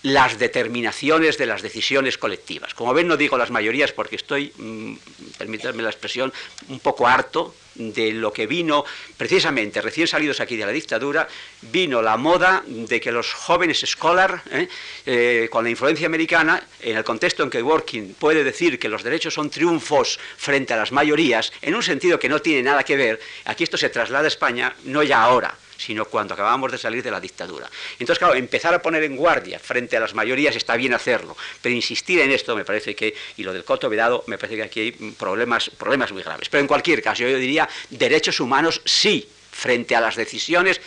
las 0.03 0.39
determinaciones 0.39 1.37
de 1.37 1.47
las 1.47 1.63
decisiones 1.63 2.17
colectivas. 2.17 2.75
Como 2.75 2.95
ven, 2.95 3.09
no 3.09 3.17
digo 3.17 3.37
las 3.37 3.51
mayorías 3.51 3.93
porque 3.93 4.17
estoy, 4.17 4.53
mm, 4.57 4.95
permítanme 5.39 5.83
la 5.83 5.91
expresión, 5.91 6.33
un 6.69 6.81
poco 6.81 7.07
harto 7.07 7.55
de 7.81 8.13
lo 8.13 8.33
que 8.33 8.47
vino, 8.47 8.85
precisamente 9.17 9.81
recién 9.81 10.07
salidos 10.07 10.41
aquí 10.41 10.57
de 10.57 10.67
la 10.67 10.73
dictadura, 10.73 11.27
vino 11.63 12.03
la 12.03 12.17
moda 12.17 12.63
de 12.67 13.01
que 13.01 13.11
los 13.11 13.33
jóvenes 13.33 13.83
escolar, 13.83 14.43
¿eh? 14.51 14.69
Eh, 15.07 15.49
con 15.51 15.65
la 15.65 15.71
influencia 15.71 16.07
americana, 16.07 16.63
en 16.81 16.97
el 16.97 17.05
contexto 17.05 17.43
en 17.43 17.51
que 17.51 17.63
Working 17.63 18.15
puede 18.15 18.45
decir 18.45 18.79
que 18.79 18.89
los 18.89 19.03
derechos 19.03 19.35
son 19.35 19.51
triunfos 19.51 20.21
frente 20.37 20.75
a 20.75 20.77
las 20.77 20.93
mayorías, 20.93 21.53
en 21.63 21.75
un 21.75 21.83
sentido 21.83 22.19
que 22.19 22.29
no 22.29 22.41
tiene 22.41 22.63
nada 22.63 22.85
que 22.85 22.97
ver, 22.97 23.21
aquí 23.47 23.65
esto 23.65 23.79
se 23.79 23.89
traslada 23.89 24.27
a 24.27 24.29
España, 24.29 24.75
no 24.85 25.03
ya 25.03 25.23
ahora, 25.23 25.57
sino 25.81 26.05
cuando 26.05 26.35
acabamos 26.35 26.71
de 26.71 26.79
salir 26.79 27.03
de 27.03 27.11
la 27.11 27.21
dictadura. 27.21 27.69
Entonces, 27.99 28.19
claro, 28.19 28.35
empezar 28.35 28.75
a 28.75 28.83
poner 28.83 29.03
en 29.05 29.17
guardia 29.17 29.59
frente 29.59 29.97
a 29.97 30.01
las 30.01 30.15
mayorías 30.15 30.55
está 30.55 30.77
bien 30.77 30.93
hacerlo, 30.93 31.37
pero 31.63 31.75
insistir 31.75 32.21
en 32.21 32.31
esto 32.31 32.55
me 32.55 32.65
parece 32.65 32.95
que, 32.95 33.15
y 33.39 33.43
lo 33.43 33.53
del 33.53 33.65
coto 33.65 33.89
vedado, 33.89 34.23
me 34.27 34.37
parece 34.37 34.57
que 34.57 34.63
aquí 34.63 34.81
hay 34.81 34.93
problemas, 34.93 35.71
problemas 35.71 36.13
muy 36.13 36.23
graves. 36.23 36.51
Pero 36.51 36.61
en 36.61 36.67
cualquier 36.67 37.03
caso, 37.03 37.23
yo 37.23 37.39
diría 37.39 37.69
derechos 37.91 38.41
humanos 38.41 38.83
sí, 38.85 39.29
frente 39.51 39.95
a 39.97 40.01
las 40.01 40.17
decisiones 40.17 40.81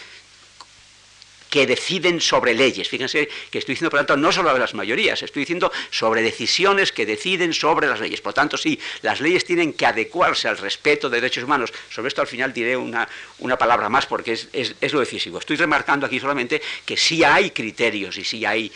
que 1.53 1.67
deciden 1.67 2.19
sobre 2.19 2.55
leyes. 2.55 2.89
Fíjense 2.89 3.29
que 3.51 3.59
estoy 3.59 3.75
diciendo, 3.75 3.91
por 3.91 3.99
lo 3.99 4.05
tanto, 4.07 4.19
no 4.19 4.31
sobre 4.31 4.57
las 4.57 4.73
mayorías, 4.73 5.21
estoy 5.21 5.41
diciendo 5.41 5.71
sobre 5.91 6.23
decisiones 6.23 6.91
que 6.91 7.05
deciden 7.05 7.53
sobre 7.53 7.85
las 7.85 7.99
leyes. 7.99 8.21
Por 8.21 8.31
lo 8.31 8.33
tanto, 8.33 8.57
sí, 8.57 8.79
las 9.03 9.21
leyes 9.21 9.45
tienen 9.45 9.73
que 9.73 9.85
adecuarse 9.85 10.47
al 10.47 10.57
respeto 10.57 11.11
de 11.11 11.21
derechos 11.21 11.43
humanos. 11.43 11.71
Sobre 11.91 12.07
esto 12.07 12.21
al 12.21 12.27
final 12.27 12.51
diré 12.53 12.75
una, 12.75 13.07
una 13.37 13.55
palabra 13.55 13.87
más 13.87 14.07
porque 14.07 14.31
es, 14.31 14.49
es, 14.51 14.93
lo 14.93 14.99
decisivo. 14.99 15.37
Estoy 15.37 15.57
remarcando 15.57 16.07
aquí 16.07 16.19
solamente 16.19 16.59
que 16.83 16.97
sí 16.97 17.23
hay 17.23 17.51
criterios 17.51 18.17
y 18.17 18.23
sí 18.23 18.43
hay 18.47 18.71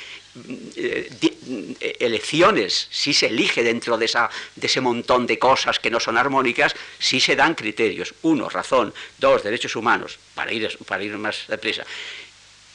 elecciones, 2.00 2.88
si 2.92 3.14
se 3.14 3.28
elige 3.28 3.64
dentro 3.64 3.98
de, 3.98 4.06
esa, 4.06 4.30
de 4.56 4.68
ese 4.68 4.82
montón 4.82 5.28
de 5.28 5.40
cosas 5.40 5.80
que 5.80 5.90
no 5.90 6.00
son 6.00 6.18
armónicas, 6.18 6.76
sí 7.00 7.20
se 7.20 7.36
dan 7.36 7.56
criterios. 7.56 8.14
Uno, 8.24 8.50
razón. 8.50 8.94
Dos, 9.18 9.44
derechos 9.44 9.76
humanos, 9.76 10.20
para 10.36 10.52
ir, 10.54 10.78
para 10.86 11.04
ir 11.04 11.18
más 11.18 11.46
deprisa 11.48 11.86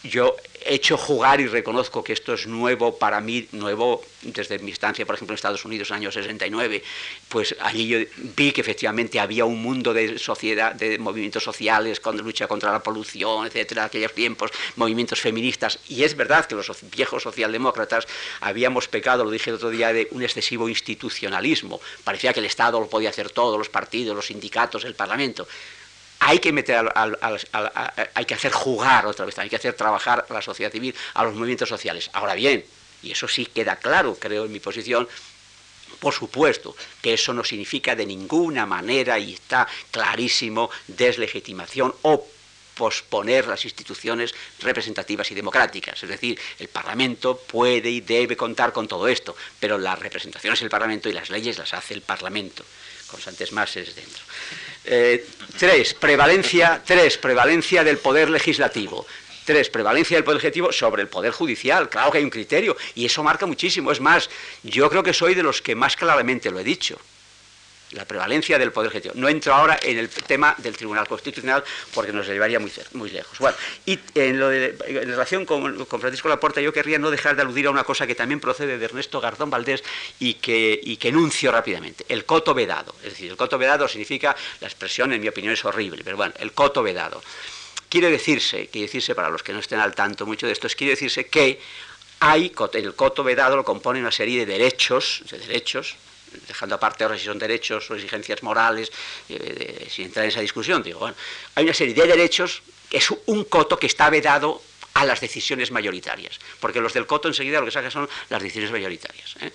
yo 0.02 0.36
he 0.64 0.74
hecho 0.74 0.96
jugar 0.96 1.40
y 1.40 1.46
reconozco 1.46 2.02
que 2.02 2.12
esto 2.12 2.34
es 2.34 2.46
nuevo 2.46 2.96
para 2.96 3.20
mí, 3.20 3.48
nuevo 3.52 4.02
desde 4.22 4.58
mi 4.58 4.70
estancia, 4.70 5.04
por 5.04 5.14
ejemplo, 5.14 5.32
en 5.32 5.36
Estados 5.36 5.64
Unidos, 5.64 5.90
en 5.90 5.96
el 5.96 6.02
año 6.02 6.12
69, 6.12 6.82
pues 7.28 7.56
allí 7.60 7.88
yo 7.88 7.98
vi 8.36 8.52
que 8.52 8.60
efectivamente 8.60 9.18
había 9.18 9.44
un 9.44 9.60
mundo 9.60 9.92
de 9.92 10.18
sociedad, 10.18 10.74
de 10.74 10.98
movimientos 10.98 11.42
sociales, 11.42 12.00
con 12.00 12.16
lucha 12.18 12.46
contra 12.46 12.72
la 12.72 12.80
polución, 12.80 13.46
etcétera, 13.46 13.84
aquellos 13.84 14.12
tiempos, 14.12 14.50
movimientos 14.76 15.20
feministas, 15.20 15.78
y 15.88 16.04
es 16.04 16.16
verdad 16.16 16.46
que 16.46 16.54
los 16.54 16.70
viejos 16.94 17.22
socialdemócratas 17.22 18.06
habíamos 18.40 18.88
pecado, 18.88 19.24
lo 19.24 19.30
dije 19.30 19.50
el 19.50 19.56
otro 19.56 19.70
día, 19.70 19.92
de 19.92 20.08
un 20.12 20.22
excesivo 20.22 20.68
institucionalismo. 20.68 21.80
Parecía 22.04 22.32
que 22.32 22.40
el 22.40 22.46
Estado 22.46 22.80
lo 22.80 22.88
podía 22.88 23.10
hacer 23.10 23.30
todo, 23.30 23.58
los 23.58 23.68
partidos, 23.68 24.14
los 24.14 24.26
sindicatos, 24.26 24.84
el 24.84 24.94
Parlamento 24.94 25.46
hay 26.24 26.38
que 26.38 26.52
meter 26.52 26.92
hay 28.14 28.24
que 28.24 28.34
hacer 28.34 28.52
jugar 28.52 29.06
otra 29.06 29.24
vez, 29.24 29.38
hay 29.38 29.50
que 29.50 29.56
hacer 29.56 29.74
trabajar 29.74 30.24
a 30.28 30.32
la 30.32 30.42
sociedad 30.42 30.70
civil, 30.70 30.94
a 31.14 31.24
los 31.24 31.34
movimientos 31.34 31.68
sociales. 31.68 32.10
Ahora 32.12 32.34
bien, 32.34 32.64
y 33.02 33.10
eso 33.10 33.26
sí 33.26 33.46
queda 33.46 33.76
claro, 33.76 34.16
creo, 34.18 34.44
en 34.44 34.52
mi 34.52 34.60
posición, 34.60 35.08
por 35.98 36.14
supuesto 36.14 36.76
que 37.00 37.14
eso 37.14 37.32
no 37.32 37.42
significa 37.42 37.96
de 37.96 38.06
ninguna 38.06 38.66
manera, 38.66 39.18
y 39.18 39.34
está 39.34 39.66
clarísimo, 39.90 40.70
deslegitimación 40.86 41.92
o 42.02 42.24
posponer 42.74 43.48
las 43.48 43.64
instituciones 43.64 44.32
representativas 44.60 45.30
y 45.30 45.34
democráticas. 45.34 46.02
Es 46.02 46.08
decir, 46.08 46.40
el 46.58 46.68
Parlamento 46.68 47.36
puede 47.36 47.90
y 47.90 48.00
debe 48.00 48.36
contar 48.36 48.72
con 48.72 48.88
todo 48.88 49.08
esto, 49.08 49.36
pero 49.60 49.76
las 49.76 49.98
representaciones 49.98 50.60
del 50.60 50.70
Parlamento 50.70 51.08
y 51.08 51.12
las 51.12 51.30
leyes 51.30 51.58
las 51.58 51.74
hace 51.74 51.94
el 51.94 52.02
Parlamento 52.02 52.64
constantes 53.12 53.52
más 53.52 53.76
es 53.76 53.94
dentro. 53.94 54.22
Eh, 54.84 55.26
tres, 55.58 55.94
prevalencia, 55.94 56.82
tres, 56.84 57.18
prevalencia 57.18 57.84
del 57.84 57.98
poder 57.98 58.30
legislativo. 58.30 59.06
Tres, 59.44 59.70
prevalencia 59.70 60.16
del 60.16 60.24
poder 60.24 60.36
legislativo 60.36 60.72
sobre 60.72 61.02
el 61.02 61.08
poder 61.08 61.32
judicial. 61.32 61.88
Claro 61.88 62.10
que 62.10 62.18
hay 62.18 62.24
un 62.24 62.30
criterio 62.30 62.76
y 62.94 63.06
eso 63.06 63.22
marca 63.22 63.46
muchísimo. 63.46 63.92
Es 63.92 64.00
más, 64.00 64.30
yo 64.62 64.88
creo 64.90 65.02
que 65.02 65.12
soy 65.12 65.34
de 65.34 65.42
los 65.42 65.62
que 65.62 65.74
más 65.74 65.96
claramente 65.96 66.50
lo 66.50 66.60
he 66.60 66.64
dicho 66.64 66.98
la 67.92 68.04
prevalencia 68.04 68.58
del 68.58 68.72
poder 68.72 68.90
ejecutivo. 68.90 69.14
No 69.16 69.28
entro 69.28 69.54
ahora 69.54 69.78
en 69.82 69.98
el 69.98 70.08
tema 70.08 70.54
del 70.58 70.76
Tribunal 70.76 71.06
Constitucional 71.06 71.62
porque 71.94 72.12
nos 72.12 72.26
llevaría 72.26 72.58
muy, 72.58 72.72
muy 72.92 73.10
lejos. 73.10 73.38
Bueno, 73.38 73.56
y 73.86 73.98
en, 74.14 74.38
relación 74.38 75.44
con, 75.46 75.86
Francisco 75.86 76.28
Laporta, 76.28 76.60
yo 76.60 76.72
querría 76.72 76.98
no 76.98 77.10
dejar 77.10 77.36
de 77.36 77.42
aludir 77.42 77.66
a 77.66 77.70
una 77.70 77.84
cosa 77.84 78.06
que 78.06 78.14
también 78.14 78.40
procede 78.40 78.78
de 78.78 78.84
Ernesto 78.84 79.20
Garzón 79.20 79.50
Valdés 79.50 79.82
y 80.18 80.34
que, 80.34 80.78
y 80.82 80.96
que 80.96 81.08
enuncio 81.08 81.52
rápidamente. 81.52 82.04
El 82.08 82.24
coto 82.24 82.54
vedado. 82.54 82.94
Es 83.02 83.10
decir, 83.10 83.30
el 83.30 83.36
coto 83.36 83.58
vedado 83.58 83.88
significa, 83.88 84.34
la 84.60 84.68
expresión 84.68 85.12
en 85.12 85.20
mi 85.20 85.28
opinión 85.28 85.52
es 85.52 85.64
horrible, 85.64 86.02
pero 86.04 86.16
bueno, 86.16 86.34
el 86.38 86.52
coto 86.52 86.82
vedado. 86.82 87.22
Quiere 87.88 88.10
decirse, 88.10 88.68
quiere 88.68 88.86
decirse 88.86 89.14
para 89.14 89.28
los 89.28 89.42
que 89.42 89.52
no 89.52 89.58
estén 89.58 89.78
al 89.78 89.94
tanto 89.94 90.24
mucho 90.24 90.46
de 90.46 90.52
esto, 90.52 90.66
es 90.66 90.74
quiere 90.74 90.92
decirse 90.92 91.26
que 91.26 91.60
hay, 92.20 92.52
el 92.74 92.94
coto 92.94 93.24
vedado 93.24 93.56
lo 93.56 93.64
compone 93.64 94.00
una 94.00 94.12
serie 94.12 94.46
de 94.46 94.52
derechos, 94.52 95.24
de 95.28 95.38
derechos, 95.38 95.96
dejando 96.46 96.74
aparte 96.74 97.04
ahora 97.04 97.18
si 97.18 97.24
son 97.24 97.38
derechos 97.38 97.90
o 97.90 97.94
exigencias 97.94 98.42
morales, 98.42 98.90
eh, 99.28 99.86
sin 99.90 100.06
entrar 100.06 100.24
en 100.24 100.30
esa 100.30 100.40
discusión, 100.40 100.82
digo, 100.82 101.00
bueno, 101.00 101.16
hay 101.54 101.64
una 101.64 101.74
serie 101.74 101.94
de 101.94 102.06
derechos, 102.06 102.62
que 102.88 102.98
es 102.98 103.08
un 103.26 103.44
coto 103.44 103.78
que 103.78 103.86
está 103.86 104.10
vedado 104.10 104.62
a 104.94 105.04
las 105.04 105.20
decisiones 105.20 105.70
mayoritarias, 105.70 106.38
porque 106.60 106.80
los 106.80 106.92
del 106.92 107.06
coto 107.06 107.28
enseguida 107.28 107.60
lo 107.60 107.66
que 107.66 107.72
sacan 107.72 107.90
son 107.90 108.08
las 108.28 108.42
decisiones 108.42 108.70
mayoritarias. 108.72 109.36
¿eh? 109.40 109.52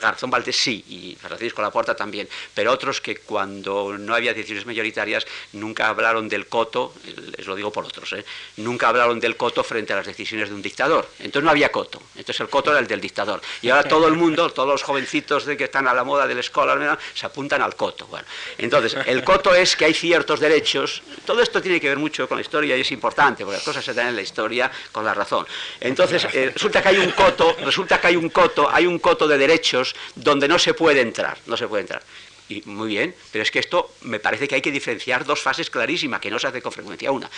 Garzón 0.00 0.30
Valdés 0.30 0.56
sí, 0.56 0.84
y 0.88 1.16
Francisco 1.20 1.62
Laporta 1.62 1.94
también, 1.94 2.28
pero 2.54 2.72
otros 2.72 3.00
que 3.00 3.16
cuando 3.16 3.96
no 3.98 4.14
había 4.14 4.34
decisiones 4.34 4.66
mayoritarias 4.66 5.26
nunca 5.52 5.88
hablaron 5.88 6.28
del 6.28 6.46
coto, 6.46 6.94
les 7.36 7.46
lo 7.46 7.54
digo 7.54 7.70
por 7.72 7.84
otros, 7.84 8.12
¿eh? 8.14 8.24
nunca 8.56 8.88
hablaron 8.88 9.20
del 9.20 9.36
coto 9.36 9.62
frente 9.62 9.92
a 9.92 9.96
las 9.96 10.06
decisiones 10.06 10.48
de 10.48 10.54
un 10.54 10.62
dictador. 10.62 11.08
Entonces 11.18 11.44
no 11.44 11.50
había 11.50 11.70
coto, 11.70 12.02
entonces 12.14 12.40
el 12.40 12.48
coto 12.48 12.70
era 12.70 12.80
el 12.80 12.86
del 12.86 13.00
dictador. 13.00 13.40
Y 13.62 13.68
ahora 13.70 13.84
todo 13.84 14.08
el 14.08 14.14
mundo, 14.14 14.50
todos 14.50 14.68
los 14.68 14.82
jovencitos 14.82 15.44
de 15.44 15.56
que 15.56 15.64
están 15.64 15.86
a 15.88 15.94
la 15.94 16.04
moda 16.04 16.26
de 16.26 16.34
la 16.34 16.40
escuela, 16.40 16.98
se 17.14 17.26
apuntan 17.26 17.62
al 17.62 17.74
coto. 17.76 18.06
Bueno, 18.06 18.26
entonces, 18.58 18.96
el 19.06 19.24
coto 19.24 19.54
es 19.54 19.76
que 19.76 19.86
hay 19.86 19.94
ciertos 19.94 20.40
derechos, 20.40 21.02
todo 21.24 21.42
esto 21.42 21.60
tiene 21.60 21.80
que 21.80 21.88
ver 21.88 21.98
mucho 21.98 22.28
con 22.28 22.36
la 22.36 22.42
historia 22.42 22.76
y 22.76 22.80
es 22.80 22.92
importante, 22.92 23.44
porque 23.44 23.56
las 23.56 23.64
cosas 23.64 23.84
se 23.84 23.94
dan 23.94 24.08
en 24.08 24.16
la 24.16 24.22
historia 24.22 24.70
con 24.92 25.04
la 25.04 25.14
razón. 25.14 25.46
Entonces, 25.80 26.26
eh, 26.32 26.50
resulta 26.52 26.82
que 26.82 26.88
hay 26.88 26.98
un 26.98 27.10
coto, 27.10 27.56
resulta 27.60 28.00
que 28.00 28.06
hay 28.08 28.16
un 28.16 28.30
coto, 28.30 28.68
hay 28.70 28.86
un 28.86 28.98
coto 28.98 29.26
de 29.26 29.38
derechos 29.46 29.94
donde 30.14 30.48
no 30.48 30.58
se 30.58 30.74
puede 30.74 31.00
entrar, 31.00 31.38
no 31.46 31.56
se 31.56 31.68
puede 31.68 31.82
entrar. 31.82 32.02
Y 32.48 32.60
muy 32.66 32.88
bien, 32.88 33.14
pero 33.32 33.42
es 33.42 33.50
que 33.50 33.58
esto 33.58 33.94
me 34.02 34.20
parece 34.20 34.46
que 34.46 34.56
hay 34.56 34.60
que 34.60 34.70
diferenciar 34.70 35.24
dos 35.24 35.40
fases 35.40 35.70
clarísimas, 35.70 36.20
que 36.20 36.30
no 36.30 36.38
se 36.38 36.46
hace 36.46 36.60
con 36.60 36.72
frecuencia 36.72 37.10
una. 37.10 37.30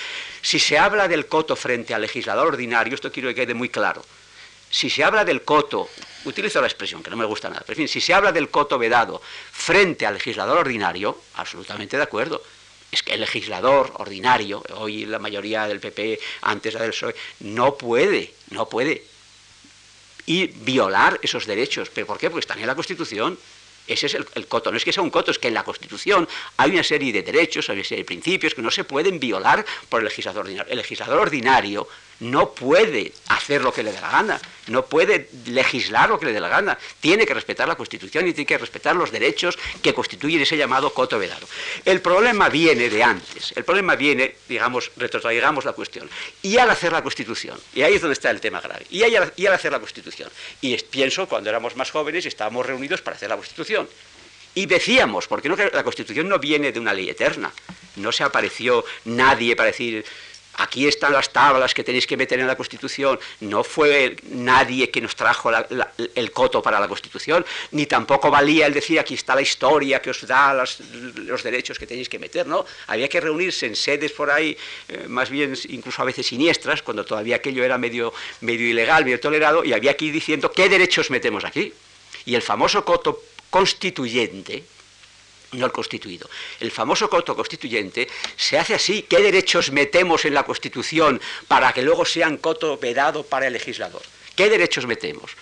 Si 0.42 0.58
se 0.58 0.78
habla 0.78 1.06
del 1.06 1.26
coto 1.26 1.54
frente 1.54 1.94
al 1.94 2.02
legislador 2.02 2.48
ordinario, 2.48 2.94
esto 2.94 3.12
quiero 3.12 3.28
que 3.28 3.36
quede 3.36 3.54
muy 3.54 3.68
claro. 3.68 4.04
Si 4.68 4.90
se 4.90 5.04
habla 5.04 5.24
del 5.24 5.42
coto, 5.42 5.88
utilizo 6.24 6.60
la 6.60 6.66
expresión 6.66 7.02
que 7.02 7.10
no 7.10 7.16
me 7.16 7.24
gusta 7.24 7.48
nada, 7.48 7.62
pero 7.64 7.74
en 7.74 7.86
fin, 7.86 7.88
si 7.88 8.00
se 8.00 8.14
habla 8.14 8.32
del 8.32 8.50
coto 8.50 8.78
vedado 8.78 9.22
frente 9.52 10.06
al 10.06 10.14
legislador 10.14 10.58
ordinario, 10.58 11.20
absolutamente 11.34 11.96
de 11.96 12.02
acuerdo. 12.02 12.42
Es 12.90 13.02
que 13.02 13.14
el 13.14 13.20
legislador 13.20 13.92
ordinario, 13.96 14.62
hoy 14.74 15.06
la 15.06 15.18
mayoría 15.18 15.66
del 15.66 15.80
PP, 15.80 16.18
antes 16.42 16.74
la 16.74 16.82
del 16.82 16.90
PSOE, 16.90 17.14
no 17.40 17.76
puede, 17.76 18.32
no 18.50 18.68
puede 18.68 19.04
y 20.26 20.48
violar 20.48 21.18
esos 21.22 21.46
derechos. 21.46 21.88
¿Pero 21.90 22.06
por 22.06 22.18
qué? 22.18 22.28
Porque 22.28 22.40
están 22.40 22.58
en 22.58 22.66
la 22.66 22.74
Constitución. 22.74 23.38
Ese 23.86 24.06
es 24.06 24.14
el, 24.14 24.46
coto. 24.48 24.72
No 24.72 24.76
es 24.76 24.84
que 24.84 24.92
sea 24.92 25.02
un 25.02 25.10
coto, 25.10 25.30
es 25.30 25.38
que 25.38 25.48
en 25.48 25.54
la 25.54 25.62
Constitución 25.62 26.28
hay 26.56 26.72
una 26.72 26.82
serie 26.82 27.12
de 27.12 27.22
derechos, 27.22 27.70
hay 27.70 27.76
una 27.76 27.84
serie 27.84 28.02
de 28.02 28.06
principios 28.06 28.54
que 28.54 28.62
no 28.62 28.70
se 28.70 28.82
pueden 28.82 29.20
violar 29.20 29.64
por 29.88 30.00
el 30.00 30.06
legislador 30.06 30.44
ordinario. 30.44 30.70
El 30.70 30.78
legislador 30.78 31.20
ordinario 31.20 31.88
no 32.20 32.52
puede 32.52 33.12
hacer 33.28 33.62
lo 33.62 33.72
que 33.72 33.82
le 33.82 33.92
dé 33.92 34.00
la 34.00 34.10
gana, 34.10 34.40
no 34.68 34.86
puede 34.86 35.28
legislar 35.46 36.08
lo 36.08 36.18
que 36.18 36.26
le 36.26 36.32
dé 36.32 36.40
la 36.40 36.48
gana, 36.48 36.78
tiene 37.00 37.26
que 37.26 37.34
respetar 37.34 37.68
la 37.68 37.76
Constitución 37.76 38.26
y 38.26 38.32
tiene 38.32 38.46
que 38.46 38.58
respetar 38.58 38.96
los 38.96 39.10
derechos 39.10 39.58
que 39.82 39.94
constituyen 39.94 40.42
ese 40.42 40.56
llamado 40.56 40.92
coto 40.92 41.18
vedado. 41.18 41.46
El 41.84 42.00
problema 42.00 42.48
viene 42.48 42.88
de 42.88 43.02
antes, 43.02 43.52
el 43.56 43.64
problema 43.64 43.96
viene, 43.96 44.36
digamos, 44.48 44.90
retrotraigamos 44.96 45.64
la 45.64 45.72
cuestión, 45.72 46.08
y 46.42 46.56
al 46.58 46.70
hacer 46.70 46.92
la 46.92 47.02
Constitución, 47.02 47.58
y 47.74 47.82
ahí 47.82 47.94
es 47.94 48.00
donde 48.00 48.14
está 48.14 48.30
el 48.30 48.40
tema 48.40 48.60
grave, 48.60 48.86
y, 48.90 49.02
al, 49.02 49.52
hacer 49.52 49.72
la 49.72 49.80
Constitución, 49.80 50.30
y 50.60 50.76
pienso 50.76 51.28
cuando 51.28 51.50
éramos 51.50 51.76
más 51.76 51.90
jóvenes 51.90 52.24
y 52.24 52.28
estábamos 52.28 52.66
reunidos 52.66 53.02
para 53.02 53.16
hacer 53.16 53.28
la 53.28 53.36
Constitución, 53.36 53.88
y 54.54 54.64
decíamos, 54.64 55.28
porque 55.28 55.50
no, 55.50 55.56
la 55.56 55.84
Constitución 55.84 56.28
no 56.28 56.38
viene 56.38 56.72
de 56.72 56.80
una 56.80 56.94
ley 56.94 57.10
eterna, 57.10 57.52
no 57.96 58.10
se 58.10 58.24
apareció 58.24 58.84
nadie 59.04 59.54
para 59.54 59.66
decir 59.66 60.04
aquí 60.56 60.86
están 60.86 61.12
las 61.12 61.30
tablas 61.30 61.74
que 61.74 61.84
tenéis 61.84 62.06
que 62.06 62.16
meter 62.16 62.38
en 62.40 62.46
la 62.46 62.56
Constitución, 62.56 63.18
no 63.40 63.64
fue 63.64 64.16
nadie 64.30 64.90
que 64.90 65.00
nos 65.00 65.14
trajo 65.16 65.50
el 66.14 66.32
coto 66.32 66.62
para 66.62 66.80
la 66.80 66.88
Constitución, 66.88 67.44
ni 67.72 67.86
tampoco 67.86 68.30
valía 68.30 68.66
el 68.66 68.74
decir 68.74 68.98
aquí 68.98 69.14
está 69.14 69.34
la 69.34 69.42
historia 69.42 70.00
que 70.00 70.10
os 70.10 70.26
da 70.26 70.54
los 70.54 71.42
derechos 71.42 71.78
que 71.78 71.86
tenéis 71.86 72.08
que 72.08 72.18
meter, 72.18 72.46
¿no? 72.46 72.64
Había 72.86 73.08
que 73.08 73.20
reunirse 73.20 73.66
en 73.66 73.76
sedes 73.76 74.12
por 74.12 74.30
ahí, 74.30 74.56
eh, 74.88 75.06
más 75.08 75.30
bien 75.30 75.54
incluso 75.68 76.02
a 76.02 76.04
veces 76.04 76.26
siniestras, 76.26 76.82
cuando 76.82 77.04
todavía 77.04 77.36
aquello 77.36 77.64
era 77.64 77.78
medio, 77.78 78.12
medio 78.40 78.68
ilegal, 78.68 79.04
medio 79.04 79.20
tolerado, 79.20 79.64
y 79.64 79.72
había 79.72 79.96
que 79.96 80.06
ir 80.06 80.12
diciendo 80.12 80.52
qué 80.52 80.68
derechos 80.68 81.10
metemos 81.10 81.44
aquí. 81.44 81.72
Y 82.24 82.34
el 82.34 82.42
famoso 82.42 82.84
coto 82.84 83.22
constituyente, 83.50 84.64
no 85.52 85.66
el 85.66 85.72
constituido. 85.72 86.28
El 86.60 86.70
famoso 86.70 87.08
coto 87.08 87.34
constituyente 87.36 88.08
se 88.36 88.58
hace 88.58 88.74
así. 88.74 89.02
¿Qué 89.02 89.18
derechos 89.20 89.70
metemos 89.70 90.24
en 90.24 90.34
la 90.34 90.44
Constitución 90.44 91.20
para 91.48 91.72
que 91.72 91.82
luego 91.82 92.04
sean 92.04 92.36
coto 92.38 92.78
vedado 92.78 93.22
para 93.22 93.46
el 93.46 93.52
legislador? 93.52 94.02
¿Qué 94.34 94.48
derechos 94.48 94.86
metemos? 94.86 95.32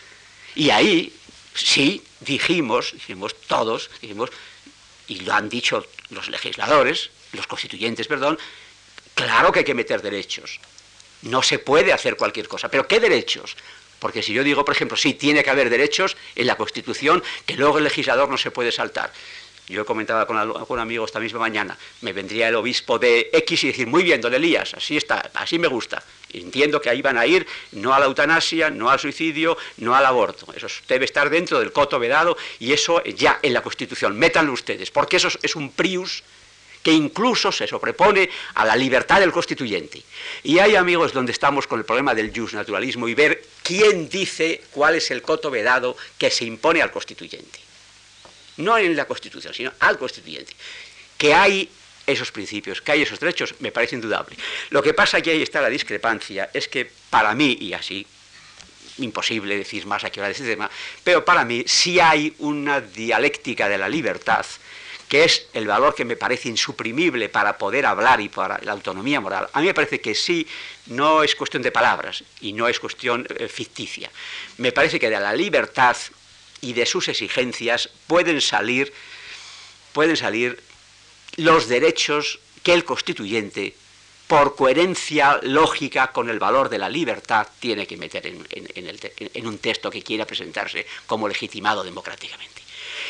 Y 0.54 0.70
ahí 0.70 1.12
sí 1.54 2.02
dijimos, 2.20 2.92
dijimos 2.92 3.34
todos, 3.46 3.90
dijimos, 4.00 4.30
y 5.08 5.20
lo 5.20 5.34
han 5.34 5.48
dicho 5.48 5.86
los 6.10 6.28
legisladores, 6.28 7.10
los 7.32 7.46
constituyentes, 7.46 8.06
perdón, 8.06 8.38
claro 9.14 9.52
que 9.52 9.60
hay 9.60 9.64
que 9.64 9.74
meter 9.74 10.02
derechos. 10.02 10.60
No 11.22 11.42
se 11.42 11.58
puede 11.58 11.92
hacer 11.92 12.16
cualquier 12.16 12.48
cosa. 12.48 12.68
¿Pero 12.68 12.86
qué 12.86 13.00
derechos? 13.00 13.56
Porque 13.98 14.22
si 14.22 14.32
yo 14.34 14.44
digo, 14.44 14.64
por 14.64 14.74
ejemplo, 14.74 14.96
sí, 14.96 15.14
tiene 15.14 15.42
que 15.42 15.50
haber 15.50 15.70
derechos 15.70 16.16
en 16.36 16.46
la 16.46 16.56
Constitución 16.56 17.22
que 17.46 17.56
luego 17.56 17.78
el 17.78 17.84
legislador 17.84 18.28
no 18.28 18.36
se 18.36 18.50
puede 18.50 18.70
saltar. 18.70 19.12
Yo 19.68 19.86
comentaba 19.86 20.26
con, 20.26 20.36
algún 20.36 20.78
amigo 20.78 21.06
esta 21.06 21.18
misma 21.18 21.40
mañana, 21.40 21.76
me 22.02 22.12
vendría 22.12 22.48
el 22.48 22.54
obispo 22.54 22.98
de 22.98 23.30
X 23.32 23.64
y 23.64 23.66
decir, 23.68 23.86
muy 23.86 24.02
bien, 24.02 24.20
don 24.20 24.34
Elías, 24.34 24.74
así 24.74 24.96
está, 24.96 25.30
así 25.34 25.58
me 25.58 25.68
gusta. 25.68 26.02
Entiendo 26.32 26.80
que 26.80 26.90
ahí 26.90 27.00
van 27.00 27.16
a 27.16 27.26
ir 27.26 27.46
no 27.72 27.94
a 27.94 27.98
la 27.98 28.06
eutanasia, 28.06 28.68
no 28.68 28.90
al 28.90 28.98
suicidio, 28.98 29.56
no 29.78 29.94
al 29.94 30.04
aborto. 30.04 30.52
Eso 30.54 30.66
debe 30.86 31.06
estar 31.06 31.30
dentro 31.30 31.60
del 31.60 31.72
coto 31.72 31.98
vedado 31.98 32.36
y 32.58 32.72
eso 32.72 33.02
ya 33.04 33.38
en 33.40 33.54
la 33.54 33.62
Constitución. 33.62 34.18
Métanlo 34.18 34.52
ustedes, 34.52 34.90
porque 34.90 35.16
eso 35.16 35.28
es 35.40 35.56
un 35.56 35.70
prius 35.70 36.22
que 36.82 36.92
incluso 36.92 37.50
se 37.50 37.66
sobrepone 37.66 38.28
a 38.54 38.66
la 38.66 38.76
libertad 38.76 39.20
del 39.20 39.32
constituyente. 39.32 40.02
Y 40.42 40.58
hay 40.58 40.76
amigos 40.76 41.14
donde 41.14 41.32
estamos 41.32 41.66
con 41.66 41.78
el 41.78 41.86
problema 41.86 42.14
del 42.14 42.30
naturalismo 42.52 43.08
y 43.08 43.14
ver 43.14 43.42
quién 43.62 44.10
dice 44.10 44.60
cuál 44.70 44.96
es 44.96 45.10
el 45.10 45.22
coto 45.22 45.50
vedado 45.50 45.96
que 46.18 46.30
se 46.30 46.44
impone 46.44 46.82
al 46.82 46.90
constituyente 46.90 47.64
no 48.58 48.78
en 48.78 48.96
la 48.96 49.06
Constitución, 49.06 49.54
sino 49.54 49.72
al 49.80 49.98
constituyente. 49.98 50.52
Que 51.16 51.34
hay 51.34 51.68
esos 52.06 52.32
principios, 52.32 52.82
que 52.82 52.92
hay 52.92 53.02
esos 53.02 53.18
derechos, 53.18 53.54
me 53.60 53.72
parece 53.72 53.94
indudable. 53.94 54.36
Lo 54.70 54.82
que 54.82 54.94
pasa 54.94 55.20
que 55.20 55.30
ahí 55.30 55.42
está 55.42 55.60
la 55.60 55.70
discrepancia, 55.70 56.50
es 56.52 56.68
que 56.68 56.90
para 57.10 57.34
mí, 57.34 57.56
y 57.60 57.72
así, 57.72 58.06
imposible 58.98 59.56
decir 59.56 59.86
más 59.86 60.04
aquí 60.04 60.20
ahora 60.20 60.28
de 60.28 60.32
este 60.32 60.46
tema, 60.46 60.70
pero 61.02 61.24
para 61.24 61.44
mí 61.44 61.64
sí 61.66 61.98
hay 61.98 62.34
una 62.38 62.80
dialéctica 62.80 63.68
de 63.68 63.78
la 63.78 63.88
libertad, 63.88 64.44
que 65.08 65.24
es 65.24 65.46
el 65.52 65.66
valor 65.66 65.94
que 65.94 66.04
me 66.04 66.16
parece 66.16 66.48
insuprimible 66.48 67.28
para 67.28 67.56
poder 67.58 67.86
hablar 67.86 68.20
y 68.20 68.28
para 68.28 68.58
la 68.62 68.72
autonomía 68.72 69.20
moral. 69.20 69.48
A 69.52 69.60
mí 69.60 69.66
me 69.66 69.74
parece 69.74 70.00
que 70.00 70.14
sí, 70.14 70.46
no 70.86 71.22
es 71.22 71.34
cuestión 71.34 71.62
de 71.62 71.72
palabras 71.72 72.24
y 72.40 72.52
no 72.52 72.68
es 72.68 72.80
cuestión 72.80 73.26
eh, 73.38 73.48
ficticia. 73.48 74.10
Me 74.58 74.72
parece 74.72 74.98
que 74.98 75.10
de 75.10 75.20
la 75.20 75.32
libertad 75.32 75.96
y 76.64 76.72
de 76.72 76.86
sus 76.86 77.08
exigencias 77.08 77.90
pueden 78.06 78.40
salir, 78.40 78.92
pueden 79.92 80.16
salir 80.16 80.62
los 81.36 81.68
derechos 81.68 82.40
que 82.62 82.72
el 82.72 82.84
constituyente, 82.84 83.74
por 84.26 84.56
coherencia 84.56 85.38
lógica 85.42 86.10
con 86.10 86.30
el 86.30 86.38
valor 86.38 86.70
de 86.70 86.78
la 86.78 86.88
libertad, 86.88 87.46
tiene 87.60 87.86
que 87.86 87.98
meter 87.98 88.26
en, 88.26 89.46
un 89.46 89.58
texto 89.58 89.90
que 89.90 90.02
quiera 90.02 90.26
presentarse 90.26 90.86
como 91.06 91.28
legitimado 91.28 91.84
democráticamente. 91.84 92.62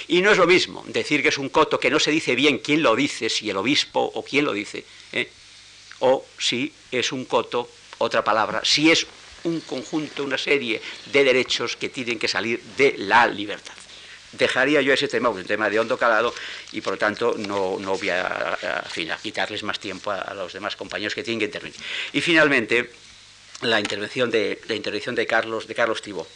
Y 0.09 0.21
no 0.21 0.33
es 0.33 0.39
lo 0.39 0.47
mismo 0.49 0.85
decir 0.89 1.23
que 1.23 1.29
es 1.29 1.39
un 1.39 1.49
coto 1.49 1.79
que 1.79 1.91
no 1.91 2.01
se 2.01 2.11
dice 2.11 2.35
bien 2.35 2.59
quién 2.59 2.83
lo 2.83 2.97
dice, 2.97 3.31
si 3.31 3.49
el 3.49 3.57
obispo 3.57 4.01
o 4.01 4.25
quién 4.25 4.45
lo 4.45 4.53
dice, 4.53 4.85
¿eh? 5.13 5.31
o 6.01 6.27
si 6.37 6.73
es 6.91 7.13
un 7.13 7.25
coto, 7.25 7.71
otra 7.99 8.25
palabra, 8.25 8.63
si 8.65 8.91
es 8.91 9.07
un 9.45 9.61
conjunto, 9.61 10.25
una 10.25 10.39
serie 10.39 10.81
de 11.13 11.25
derechos 11.25 11.77
que 11.77 11.89
tienen 11.89 12.19
que 12.19 12.29
salir 12.29 12.61
de 12.77 12.95
la 12.99 13.27
libertad. 13.27 13.75
dejaría 14.33 14.83
yo 14.83 14.93
ese 14.93 15.07
tema, 15.07 15.29
un 15.29 15.45
tema 15.45 15.71
de 15.71 15.79
hondo 15.79 15.97
calado, 15.97 16.35
y 16.73 16.81
por 16.81 16.95
lo 16.95 16.99
tanto 16.99 17.37
no, 17.39 17.79
no 17.79 17.97
voy 17.97 18.11
a, 18.11 18.59
quitarles 19.23 19.63
más 19.63 19.79
tiempo 19.79 20.11
a, 20.11 20.35
los 20.35 20.53
demás 20.53 20.75
compañeros 20.75 21.15
que 21.15 21.23
tienen 21.23 21.39
que 21.39 21.45
intervenir. 21.47 21.79
Y 22.13 22.21
finalmente, 22.21 22.91
la 23.63 23.79
intervención 23.79 24.31
de, 24.31 24.61
la 24.67 24.75
intervención 24.75 25.15
de 25.15 25.27
Carlos, 25.27 25.69
de 25.69 25.75
Carlos 25.75 26.03
Tibó. 26.03 26.27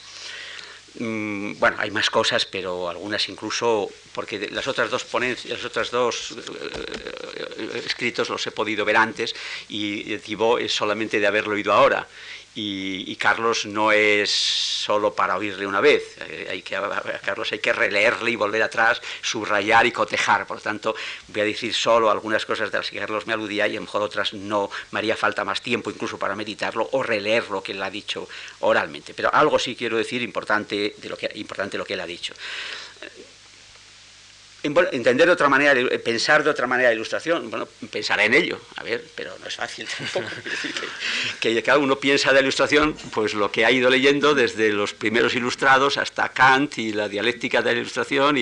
Mm, 0.99 1.59
bueno, 1.59 1.77
hay 1.79 1.91
más 1.91 2.11
cosas, 2.11 2.47
pero 2.47 2.89
algunas 2.89 3.29
incluso, 3.29 3.91
porque 4.13 4.49
las 4.51 4.67
otras 4.67 4.91
dos 4.91 5.05
ponencias, 5.05 5.59
los 5.59 5.65
otros 5.65 5.91
dos 5.91 6.35
eh, 6.37 7.83
escritos 7.85 8.29
los 8.31 8.47
he 8.47 8.51
podido 8.51 8.85
ver 8.85 8.97
antes 8.97 9.35
y 9.69 10.17
Tibó 10.19 10.59
es 10.59 10.73
solamente 10.73 11.21
de 11.21 11.27
haberlo 11.27 11.55
oído 11.55 11.73
ahora. 11.73 12.09
Y, 12.61 13.15
Carlos 13.15 13.67
no 13.67 13.93
es 13.93 14.31
solo 14.31 15.15
para 15.15 15.37
oírle 15.37 15.65
una 15.65 15.81
vez, 15.81 16.17
eh, 16.29 16.49
hay 16.51 16.63
que, 16.63 16.75
a 16.75 17.21
Carlos 17.25 17.53
hay 17.53 17.61
que 17.61 17.73
releerle 17.73 18.33
y 18.33 18.37
volver 18.37 18.63
atrás, 18.63 19.01
subrayar 19.23 19.87
y 19.87 19.93
cotejar. 19.93 20.45
Por 20.45 20.57
lo 20.57 20.63
tanto, 20.63 20.97
voy 21.29 21.41
a 21.43 21.45
decir 21.45 21.73
solo 21.73 22.11
algunas 22.11 22.45
cosas 22.47 22.73
de 22.73 22.79
las 22.79 22.91
que 22.91 22.99
Carlos 22.99 23.29
me 23.29 23.33
aludía 23.33 23.69
y 23.69 23.73
a 23.73 23.75
lo 23.75 23.83
mejor 23.83 24.03
otras 24.03 24.35
no 24.35 24.71
me 24.91 24.99
haría 24.99 25.17
falta 25.17 25.45
más 25.45 25.63
tiempo 25.63 25.91
incluso 25.91 26.19
para 26.19 26.35
meditarlo 26.35 26.89
o 26.93 27.03
releer 27.03 27.49
lo 27.49 27.63
que 27.63 27.73
él 27.73 27.83
ha 27.83 27.91
dicho 27.91 28.29
oralmente. 28.59 29.15
Pero 29.15 29.33
algo 29.33 29.59
sí 29.61 29.77
quiero 29.77 29.97
decir 29.97 30.23
importante 30.23 30.97
de 30.97 31.09
lo 31.09 31.17
que, 31.17 31.31
importante 31.37 31.79
lo 31.79 31.85
que 31.85 31.95
él 31.95 32.01
ha 32.01 32.07
dicho 32.07 32.35
entender 34.63 35.27
de 35.27 35.33
otra 35.33 35.49
manera, 35.49 35.75
pensar 36.05 36.43
de 36.43 36.51
otra 36.51 36.67
manera 36.67 36.89
la 36.89 36.95
ilustración, 36.95 37.49
bueno, 37.49 37.69
pensaré 37.91 38.25
en 38.25 38.35
ello, 38.35 38.61
a 38.77 38.83
ver, 38.83 39.05
pero 39.15 39.37
no 39.39 39.47
es 39.47 39.55
fácil 39.55 39.87
tampoco. 39.99 40.27
que, 41.41 41.63
cada 41.63 41.79
uno 41.79 41.97
piensa 41.97 42.33
de 42.33 42.41
ilustración, 42.41 42.97
pues 43.13 43.35
lo 43.35 43.53
que 43.53 43.65
ha 43.65 43.71
ido 43.71 43.89
leyendo 43.89 44.35
desde 44.35 44.73
los 44.73 44.95
primeros 44.95 45.35
ilustrados 45.35 45.97
hasta 45.97 46.31
Kant 46.31 46.79
y 46.79 46.93
la 46.93 47.09
dialéctica 47.09 47.63
de 47.63 47.75
la 47.75 47.81
ilustración 47.81 48.37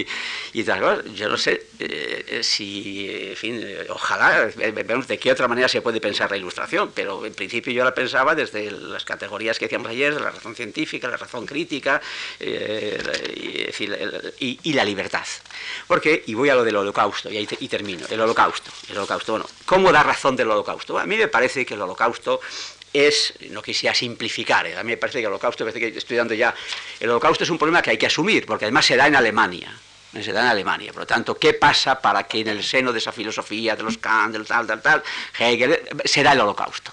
y, 0.52 0.64
tal. 0.64 1.04
Yo 1.14 1.28
no 1.28 1.36
sé 1.36 1.66
eh, 1.78 2.40
si, 2.42 3.08
en 3.10 3.36
fin, 3.36 3.64
ojalá, 3.90 4.50
vemos 4.56 5.06
de 5.06 5.18
qué 5.18 5.30
otra 5.30 5.48
manera 5.48 5.68
se 5.68 5.82
puede 5.82 6.00
pensar 6.00 6.30
la 6.30 6.36
ilustración, 6.36 6.92
pero 6.94 7.26
en 7.26 7.34
principio 7.34 7.72
yo 7.72 7.84
la 7.84 7.94
pensaba 7.94 8.34
desde 8.34 8.70
las 8.70 9.04
categorías 9.04 9.58
que 9.58 9.66
decíamos 9.66 9.88
ayer, 9.88 10.14
la 10.14 10.30
razón 10.30 10.54
científica, 10.54 11.08
la 11.08 11.16
razón 11.16 11.44
crítica 11.44 12.00
eh, 12.40 12.98
y, 14.40 14.58
y 14.62 14.72
la 14.72 14.84
libertad. 14.84 15.26
Porque 15.86 16.05
y 16.26 16.34
voy 16.34 16.48
a 16.48 16.54
lo 16.54 16.64
del 16.64 16.76
holocausto, 16.76 17.30
y, 17.30 17.36
ahí 17.36 17.46
termino, 17.46 18.06
el 18.08 18.20
holocausto. 18.20 18.70
El 18.88 18.98
holocausto, 18.98 19.32
bueno, 19.32 19.46
¿cómo 19.64 19.92
da 19.92 20.02
razón 20.02 20.36
del 20.36 20.50
holocausto? 20.50 20.98
a 20.98 21.06
mí 21.06 21.16
me 21.16 21.28
parece 21.28 21.64
que 21.64 21.74
el 21.74 21.82
holocausto 21.82 22.40
es, 22.92 23.34
no 23.50 23.62
quisiera 23.62 23.94
simplificar, 23.94 24.66
¿eh? 24.66 24.76
a 24.76 24.82
mí 24.82 24.90
me 24.90 24.96
parece 24.96 25.18
que 25.18 25.24
el 25.24 25.32
holocausto, 25.32 25.64
parece 25.64 25.80
que 25.80 25.98
estoy 25.98 26.16
dando 26.16 26.34
ya, 26.34 26.54
el 27.00 27.10
holocausto 27.10 27.44
es 27.44 27.50
un 27.50 27.58
problema 27.58 27.82
que 27.82 27.90
hay 27.90 27.98
que 27.98 28.06
asumir, 28.06 28.46
porque 28.46 28.64
además 28.64 28.86
se 28.86 28.96
da 28.96 29.06
en 29.06 29.16
Alemania, 29.16 29.76
se 30.22 30.32
da 30.32 30.40
en 30.40 30.46
Alemania. 30.46 30.92
Por 30.92 31.02
lo 31.02 31.06
tanto, 31.06 31.34
¿qué 31.36 31.54
pasa 31.54 32.00
para 32.00 32.24
que 32.24 32.40
en 32.40 32.48
el 32.48 32.62
seno 32.64 32.92
de 32.92 32.98
esa 32.98 33.12
filosofía 33.12 33.76
de 33.76 33.82
los 33.82 33.98
Kant, 33.98 34.46
tal, 34.46 34.66
tal, 34.66 34.80
tal, 34.80 35.02
Hegel, 35.38 35.80
se 36.04 36.22
da 36.22 36.32
el 36.32 36.40
holocausto? 36.40 36.92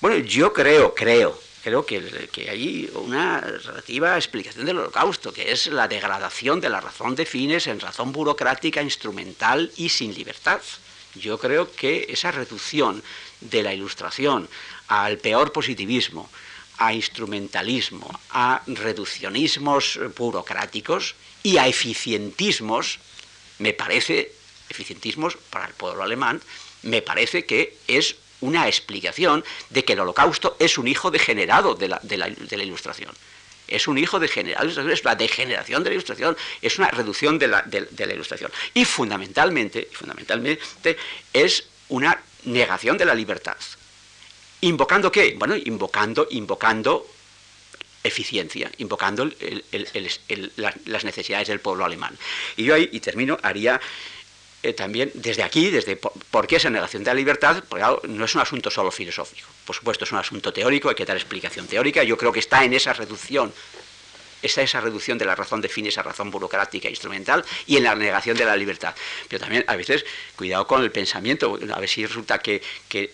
Bueno, 0.00 0.18
yo 0.18 0.52
creo, 0.52 0.94
creo, 0.94 1.38
creo 1.62 1.84
que, 1.84 2.28
que, 2.32 2.50
hay 2.50 2.90
una 2.94 3.40
relativa 3.40 4.16
explicación 4.16 4.66
del 4.66 4.78
holocausto, 4.78 5.32
que 5.32 5.52
es 5.52 5.66
la 5.66 5.88
degradación 5.88 6.60
de 6.60 6.68
la 6.68 6.80
razón 6.80 7.14
de 7.14 7.26
fines 7.26 7.66
en 7.66 7.80
razón 7.80 8.12
burocrática, 8.12 8.82
instrumental 8.82 9.70
y 9.76 9.88
sin 9.88 10.14
libertad. 10.14 10.60
Yo 11.14 11.38
creo 11.38 11.72
que 11.72 12.06
esa 12.08 12.30
reducción 12.30 13.02
de 13.40 13.62
la 13.62 13.74
ilustración 13.74 14.48
al 14.88 15.18
peor 15.18 15.52
positivismo, 15.52 16.30
a 16.78 16.94
instrumentalismo, 16.94 18.08
a 18.30 18.62
reduccionismos 18.66 20.00
burocráticos 20.16 21.14
y 21.42 21.58
a 21.58 21.66
eficientismos, 21.66 22.98
me 23.58 23.72
parece, 23.72 24.32
eficientismos 24.68 25.36
para 25.50 25.66
el 25.66 25.74
pueblo 25.74 26.02
alemán, 26.02 26.40
me 26.82 27.02
parece 27.02 27.44
que 27.44 27.76
es 27.86 28.16
una 28.40 28.66
explicación 28.66 29.44
de 29.70 29.84
que 29.84 29.94
el 29.94 30.00
holocausto 30.00 30.56
es 30.58 30.78
un 30.78 30.88
hijo 30.88 31.10
degenerado 31.10 31.74
de 31.74 31.88
la, 31.88 32.28
ilustración. 32.62 33.12
Es 33.68 33.86
un 33.86 33.98
hijo 33.98 34.18
degenerado, 34.18 34.68
es 34.68 35.04
la 35.04 35.14
degeneración 35.14 35.84
de 35.84 35.90
la 35.90 35.94
ilustración, 35.94 36.36
es 36.60 36.78
una 36.78 36.90
reducción 36.90 37.38
de 37.38 37.48
la, 37.48 37.62
de 37.62 38.06
la 38.06 38.14
ilustración. 38.14 38.50
Y 38.74 38.84
fundamentalmente, 38.84 39.88
fundamentalmente 39.92 40.96
es 41.32 41.66
una 41.88 42.20
negación 42.44 42.98
de 42.98 43.04
la 43.04 43.14
libertad. 43.14 43.56
¿Invocando 44.62 45.10
qué? 45.10 45.34
Bueno, 45.38 45.56
invocando, 45.56 46.26
invocando 46.30 47.06
eficiencia, 48.02 48.70
invocando 48.78 49.30
las 50.86 51.04
necesidades 51.04 51.48
del 51.48 51.60
pueblo 51.60 51.84
alemán. 51.84 52.16
Y 52.56 52.64
yo 52.64 52.74
ahí, 52.74 52.88
y 52.92 53.00
termino, 53.00 53.38
haría 53.42 53.80
eh, 54.62 54.74
también 54.74 55.10
desde 55.14 55.42
aquí, 55.42 55.70
desde 55.70 55.96
por, 55.96 56.46
qué 56.46 56.56
esa 56.56 56.68
negación 56.68 57.02
de 57.02 57.10
la 57.10 57.14
libertad, 57.14 57.64
no 58.08 58.24
es 58.24 58.34
un 58.34 58.40
asunto 58.42 58.70
solo 58.70 58.90
filosófico, 58.90 59.48
por 59.64 59.74
supuesto 59.74 60.04
es 60.04 60.12
un 60.12 60.18
asunto 60.18 60.52
teórico, 60.52 60.90
hay 60.90 60.94
que 60.94 61.06
dar 61.06 61.16
explicación 61.16 61.66
teórica, 61.66 62.02
yo 62.02 62.18
creo 62.18 62.30
que 62.30 62.40
está 62.40 62.62
en 62.62 62.74
esa 62.74 62.92
reducción, 62.92 63.54
está 64.42 64.60
esa 64.60 64.82
reducción 64.82 65.16
de 65.16 65.24
la 65.24 65.34
razón 65.34 65.62
de 65.62 65.68
fin, 65.70 65.86
esa 65.86 66.02
razón 66.02 66.30
burocrática 66.30 66.88
e 66.88 66.90
instrumental, 66.90 67.42
y 67.66 67.78
en 67.78 67.84
la 67.84 67.94
negación 67.94 68.36
de 68.36 68.44
la 68.44 68.56
libertad. 68.56 68.94
Pero 69.28 69.40
también 69.40 69.64
a 69.66 69.76
veces, 69.76 70.04
cuidado 70.36 70.66
con 70.66 70.82
el 70.82 70.90
pensamiento, 70.90 71.58
a 71.72 71.80
ver 71.80 71.88
si 71.88 72.04
resulta 72.04 72.38
que, 72.38 72.62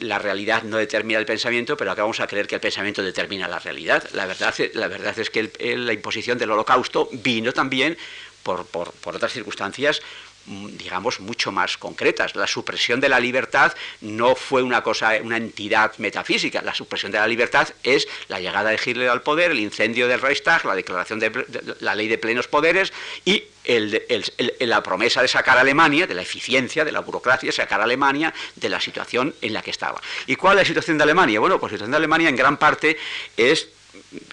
la 0.01 0.19
realidad 0.19 0.65
no 0.65 0.79
determina 0.79 1.19
el 1.19 1.27
pensamiento, 1.27 1.77
pero 1.77 1.93
acá 1.93 2.03
vamos 2.03 2.19
a 2.21 2.27
creer 2.27 2.47
que 2.47 2.57
el 2.57 2.61
pensamiento 2.61 3.03
determina 3.03 3.47
la 3.47 3.59
realidad. 3.61 4.09
La 4.15 4.27
verdad, 4.27 4.55
la 4.75 4.89
verdad 4.89 5.17
es 5.19 5.31
que 5.31 5.51
la 5.77 5.93
imposición 5.93 6.39
del 6.39 6.51
holocausto 6.51 7.09
vino 7.13 7.53
también 7.53 7.97
por, 8.43 8.67
por, 8.67 8.93
por, 8.93 9.17
otras 9.17 9.33
circunstancias 9.33 10.03
digamos, 10.47 11.21
mucho 11.21 11.53
más 11.53 11.77
concretas. 11.77 12.37
La 12.37 12.47
supresión 12.47 13.01
de 13.01 13.09
la 13.09 13.21
libertad 13.21 13.75
no 14.01 14.35
fue 14.35 14.63
una 14.63 14.83
cosa, 14.83 15.13
una 15.23 15.37
entidad 15.37 15.93
metafísica. 15.99 16.63
La 16.63 16.75
supresión 16.75 17.13
de 17.13 17.19
la 17.19 17.27
libertad 17.27 17.69
es 17.83 18.07
la 18.29 18.41
llegada 18.41 18.71
de 18.71 18.81
Hitler 18.85 19.09
al 19.09 19.23
poder, 19.23 19.51
el 19.51 19.61
incendio 19.61 20.09
del 20.09 20.21
Reichstag, 20.21 20.65
la 20.65 20.75
declaración 20.75 21.19
de, 21.19 21.77
la 21.81 21.95
ley 21.95 22.09
de 22.09 22.19
plenos 22.19 22.49
poderes 22.49 22.93
y 23.25 23.45
la 24.61 24.83
promesa 24.83 25.23
de 25.23 25.29
sacar 25.29 25.59
a 25.59 25.63
Alemania, 25.63 26.07
de 26.07 26.15
la 26.15 26.23
eficiencia, 26.23 26.85
de 26.85 26.93
la 26.93 27.01
burocracia, 27.01 27.51
sacar 27.51 27.81
a 27.81 27.85
Alemania 27.85 28.33
de 28.55 28.69
la 28.69 28.81
situación 28.81 29.35
en 29.43 29.53
la 29.53 29.63
que 29.63 29.71
estaba. 29.71 30.01
¿Y 30.27 30.37
cuál 30.37 30.59
es 30.59 30.63
la 30.63 30.67
situación 30.67 30.99
de 30.99 31.05
Alemania? 31.05 31.41
Bueno, 31.41 31.59
pues 31.59 31.73
la 31.73 31.77
situación 31.77 31.91
de 31.91 31.97
Alemania 31.97 32.29
en 32.29 32.37
gran 32.37 32.57
parte 32.57 32.97
es 33.37 33.69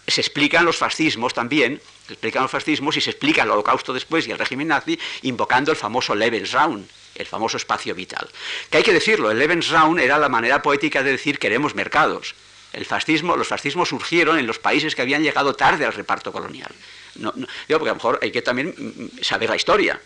se 0.07 0.22
explican 0.22 0.65
los 0.65 0.77
fascismos 0.77 1.34
también, 1.34 1.81
se 2.07 2.14
explican 2.14 2.44
los 2.44 2.52
fascismos 2.52 2.98
y 2.98 3.02
se 3.02 3.11
explica 3.11 3.44
el 3.44 3.52
holocausto 3.52 3.94
después 3.94 4.27
y 4.27 4.31
el 4.31 4.40
régimen 4.40 4.68
nazi 4.68 4.99
invocando 5.22 5.72
el 5.72 5.77
famoso 5.77 6.15
Lebensraum, 6.15 6.84
el 7.15 7.26
famoso 7.26 7.57
espacio 7.57 7.95
vital. 7.95 8.30
Que 8.69 8.77
hay 8.77 8.84
que 8.84 8.94
decirlo, 8.94 9.31
el 9.31 9.40
Lebensraum 9.40 9.99
era 9.99 10.18
la 10.18 10.30
manera 10.30 10.61
poética 10.61 11.03
de 11.03 11.11
decir 11.11 11.40
queremos 11.40 11.76
mercados. 11.76 12.35
El 12.73 12.85
fascismo, 12.85 13.38
los 13.38 13.48
fascismos 13.48 13.90
surgieron 13.90 14.40
en 14.40 14.48
los 14.48 14.57
países 14.57 14.95
que 14.95 15.03
habían 15.03 15.22
llegado 15.22 15.56
tarde 15.56 15.85
al 15.85 15.94
reparto 15.94 16.31
colonial. 16.31 16.72
Digo, 17.15 17.35
porque 17.68 17.90
a 17.90 17.94
lo 17.94 17.95
mejor 17.95 18.19
hay 18.22 18.31
que 18.31 18.41
también 18.41 18.73
mm, 18.76 19.23
saber 19.23 19.49
la 19.49 19.56
historia. 19.56 20.02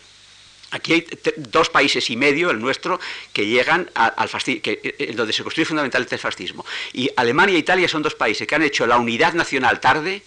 Aquí 0.72 0.94
hay 0.94 1.08
dos 1.38 1.70
países 1.70 2.10
y 2.10 2.18
medio, 2.18 2.52
el 2.52 2.60
nuestro, 2.60 3.00
que 3.32 3.46
llegan 3.46 3.90
al 3.94 4.28
fascismo, 4.28 4.62
eh, 4.66 4.96
eh, 5.00 5.14
donde 5.16 5.32
se 5.32 5.44
construye 5.44 5.66
fundamentalmente 5.66 6.16
el 6.16 6.22
fascismo. 6.22 6.66
Y 6.94 7.10
Alemania 7.16 7.56
e 7.56 7.60
Italia 7.60 7.88
son 7.88 8.02
dos 8.02 8.16
países 8.16 8.46
que 8.46 8.56
han 8.56 8.64
hecho 8.64 8.86
la 8.86 8.98
unidad 8.98 9.34
nacional 9.34 9.80
tarde, 9.80 10.24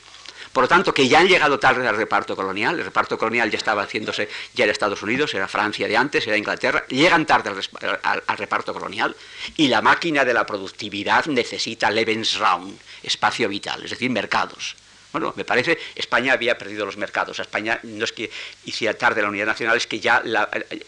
por 0.53 0.65
lo 0.65 0.69
tanto, 0.69 0.93
que 0.93 1.07
ya 1.07 1.21
han 1.21 1.29
llegado 1.29 1.61
tarde 1.61 1.87
al 1.87 1.97
reparto 1.97 2.35
colonial, 2.35 2.79
el 2.79 2.85
reparto 2.85 3.17
colonial 3.17 3.51
ya 3.51 3.59
estaba 3.59 3.83
haciéndose, 3.83 4.29
ya 4.55 4.65
era 4.65 4.73
Estados 4.73 5.01
Unidos, 5.03 5.33
era 5.35 5.47
Francia 5.47 5.87
de 5.87 5.97
antes, 5.97 6.27
era 6.27 6.37
Inglaterra, 6.37 6.85
llegan 6.89 7.25
tarde 7.25 7.51
al, 8.03 8.37
reparto 8.37 8.73
colonial 8.73 9.15
y 9.57 9.69
la 9.69 9.81
máquina 9.81 10.25
de 10.25 10.35
la 10.35 10.47
productividad 10.47 11.27
necesita 11.27 11.91
Lebensraum, 11.91 12.77
espacio 13.03 13.49
vital, 13.49 13.85
es 13.85 13.91
decir, 13.91 14.11
mercados. 14.11 14.75
Bueno, 15.13 15.33
me 15.37 15.45
parece, 15.45 15.79
España 15.95 16.33
había 16.33 16.57
perdido 16.57 16.87
los 16.87 16.97
mercados. 16.97 17.39
España 17.39 17.81
no 17.83 18.05
es 18.05 18.13
que 18.13 18.31
hiciera 18.65 18.95
tarde 18.95 19.23
la 19.23 19.29
unidad 19.29 19.47
nacional, 19.47 19.77
es 19.77 19.87
que 19.87 19.99
ya 19.99 20.23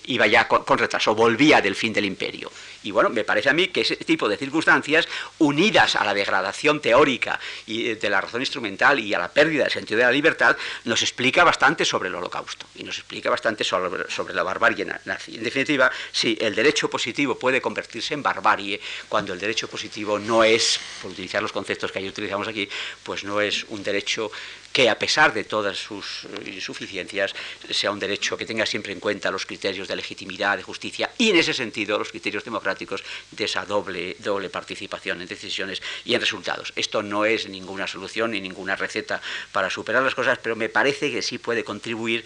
iba 0.06 0.26
ya 0.26 0.46
con, 0.46 0.78
retraso, 0.78 1.14
volvía 1.14 1.60
del 1.60 1.74
fin 1.74 1.92
del 1.92 2.04
imperio. 2.04 2.50
Y 2.82 2.90
bueno, 2.90 3.10
me 3.10 3.24
parece 3.24 3.50
a 3.50 3.52
mí 3.52 3.68
que 3.68 3.82
ese 3.82 3.96
tipo 3.96 4.28
de 4.28 4.36
circunstancias, 4.36 5.08
unidas 5.38 5.96
a 5.96 6.04
la 6.04 6.14
degradación 6.14 6.80
teórica 6.80 7.38
y 7.66 7.90
eh, 7.90 7.96
de 7.96 8.10
la 8.10 8.20
razón 8.20 8.40
instrumental 8.40 8.98
y 8.98 9.14
a 9.14 9.18
la 9.18 9.28
pérdida 9.28 9.64
del 9.64 9.72
sentido 9.72 9.98
de 9.98 10.04
la 10.04 10.12
libertad, 10.12 10.56
nos 10.84 11.02
explica 11.02 11.44
bastante 11.44 11.84
sobre 11.84 12.08
el 12.08 12.14
holocausto 12.14 12.66
y 12.74 12.84
nos 12.84 12.98
explica 12.98 13.30
bastante 13.30 13.64
sobre, 13.64 14.34
la 14.34 14.42
barbarie 14.42 14.86
nazi. 15.04 15.36
En 15.36 15.44
definitiva, 15.44 15.90
sí, 16.10 16.36
el 16.40 16.54
derecho 16.54 16.88
positivo 16.88 17.38
puede 17.38 17.60
convertirse 17.60 18.14
en 18.14 18.22
barbarie 18.22 18.80
cuando 19.08 19.32
el 19.32 19.38
derecho 19.38 19.68
positivo 19.68 20.18
no 20.18 20.44
es, 20.44 20.80
por 21.00 21.10
utilizar 21.10 21.42
los 21.42 21.52
conceptos 21.52 21.92
que 21.92 21.98
ahí 21.98 22.08
utilizamos 22.08 22.48
aquí, 22.48 22.68
pues 23.02 23.24
no 23.24 23.40
es 23.40 23.64
un 23.68 23.82
derecho 23.82 24.30
que 24.72 24.88
a 24.88 24.98
pesar 24.98 25.32
de 25.32 25.44
todas 25.44 25.76
sus 25.78 26.24
eh, 26.24 26.50
insuficiencias 26.54 27.34
sea 27.70 27.90
un 27.90 27.98
derecho 27.98 28.36
que 28.36 28.46
tenga 28.46 28.66
siempre 28.66 28.92
en 28.92 29.00
cuenta 29.00 29.30
los 29.30 29.46
criterios 29.46 29.88
de 29.88 29.96
legitimidad, 29.96 30.56
de 30.56 30.62
justicia 30.62 31.10
y 31.18 31.30
en 31.30 31.36
ese 31.36 31.52
sentido 31.52 31.98
los 31.98 32.10
criterios 32.10 32.44
democráticos 32.44 33.04
de 33.30 33.44
esa 33.44 33.64
doble, 33.66 34.16
doble 34.18 34.48
participación 34.50 35.20
en 35.20 35.28
decisiones 35.28 35.82
y 36.04 36.14
en 36.14 36.20
resultados. 36.20 36.72
Esto 36.76 37.02
no 37.02 37.24
es 37.24 37.48
ninguna 37.48 37.86
solución 37.86 38.32
ni 38.32 38.40
ninguna 38.40 38.76
receta 38.76 39.20
para 39.52 39.70
superar 39.70 40.02
las 40.02 40.14
cosas, 40.14 40.38
pero 40.42 40.56
me 40.56 40.68
parece 40.68 41.10
que 41.10 41.22
sí 41.22 41.38
puede 41.38 41.64
contribuir 41.64 42.24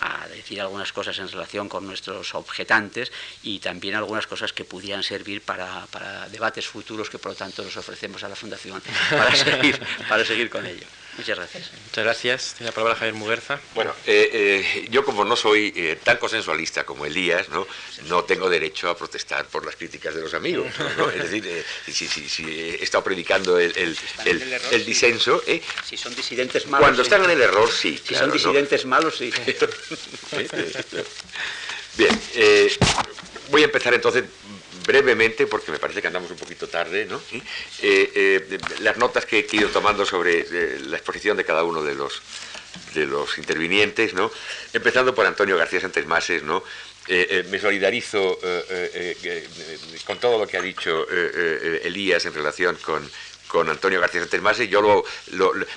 a 0.00 0.26
decir 0.28 0.60
algunas 0.60 0.92
cosas 0.92 1.18
en 1.20 1.28
relación 1.28 1.68
con 1.68 1.86
nuestros 1.86 2.34
objetantes 2.34 3.12
y 3.42 3.60
también 3.60 3.94
algunas 3.94 4.26
cosas 4.26 4.52
que 4.52 4.64
pudieran 4.64 5.02
servir 5.02 5.40
para, 5.42 5.86
debates 6.30 6.66
futuros 6.66 7.08
que 7.08 7.18
por 7.18 7.32
lo 7.32 7.36
tanto 7.36 7.62
nos 7.62 7.76
ofrecemos 7.76 8.22
a 8.24 8.28
la 8.28 8.36
Fundación 8.36 8.82
para 9.10 9.34
seguir, 9.36 9.80
para 10.08 10.24
seguir 10.24 10.50
con 10.50 10.66
ello. 10.66 10.86
Muchas 11.16 11.38
gracias. 11.38 11.70
Muchas 11.86 12.04
gracias. 12.04 12.54
Tiene 12.56 12.70
la 12.70 12.74
palabra 12.74 12.96
Javier 12.96 13.14
Muguerza. 13.14 13.60
Bueno, 13.74 13.94
eh, 14.06 14.30
eh, 14.32 14.88
yo 14.90 15.04
como 15.04 15.24
no 15.24 15.36
soy 15.36 15.72
eh, 15.76 15.96
tan 16.02 16.16
consensualista 16.18 16.84
como 16.84 17.06
Elías, 17.06 17.48
¿no? 17.50 17.66
no 18.08 18.24
tengo 18.24 18.50
derecho 18.50 18.90
a 18.90 18.96
protestar 18.96 19.46
por 19.46 19.64
las 19.64 19.76
críticas 19.76 20.12
de 20.14 20.22
los 20.22 20.34
amigos. 20.34 20.66
Es 21.14 21.30
decir, 21.30 21.64
si, 22.28 22.44
he 22.44 22.82
estado 22.82 23.04
predicando 23.04 23.58
el, 23.58 23.96
el, 24.24 24.84
disenso... 24.84 25.42
si 25.84 25.96
son 25.96 26.14
disidentes 26.14 26.66
malos... 26.66 26.84
Cuando 26.84 27.02
están 27.02 27.24
en 27.24 27.30
el 27.30 27.40
error, 27.40 27.70
sí. 27.70 27.98
Si 28.02 28.14
son 28.14 28.32
disidentes 28.32 28.84
malos, 28.84 29.16
sí. 29.16 29.30
Bien, 31.96 32.20
voy 33.50 33.62
a 33.62 33.66
empezar 33.66 33.94
entonces 33.94 34.24
brevemente, 34.86 35.46
porque 35.46 35.72
me 35.72 35.78
parece 35.78 36.00
que 36.00 36.06
andamos 36.06 36.30
un 36.30 36.36
poquito 36.36 36.68
tarde, 36.68 37.06
¿no? 37.06 37.20
Eh, 37.82 38.12
eh, 38.14 38.58
las 38.80 38.96
notas 38.96 39.26
que 39.26 39.40
he 39.40 39.56
ido 39.56 39.68
tomando 39.70 40.04
sobre 40.04 40.40
eh, 40.40 40.78
la 40.86 40.96
exposición 40.96 41.36
de 41.36 41.44
cada 41.44 41.64
uno 41.64 41.82
de 41.82 41.94
los, 41.94 42.22
de 42.94 43.06
los 43.06 43.38
intervinientes, 43.38 44.14
¿no? 44.14 44.30
Empezando 44.72 45.14
por 45.14 45.26
Antonio 45.26 45.56
García 45.56 45.80
Mases, 46.06 46.42
¿no? 46.42 46.62
me 47.06 47.60
solidarizo 47.60 48.38
con 50.06 50.18
todo 50.18 50.38
lo 50.38 50.46
que 50.46 50.56
ha 50.56 50.62
dicho 50.62 51.06
Elías 51.10 52.24
en 52.24 52.32
relación 52.32 52.76
con, 52.76 53.10
con 53.46 53.68
Antonio 53.68 54.00
García 54.00 54.22
Mases. 54.40 54.70
Yo 54.70 54.80
lo, 54.80 55.04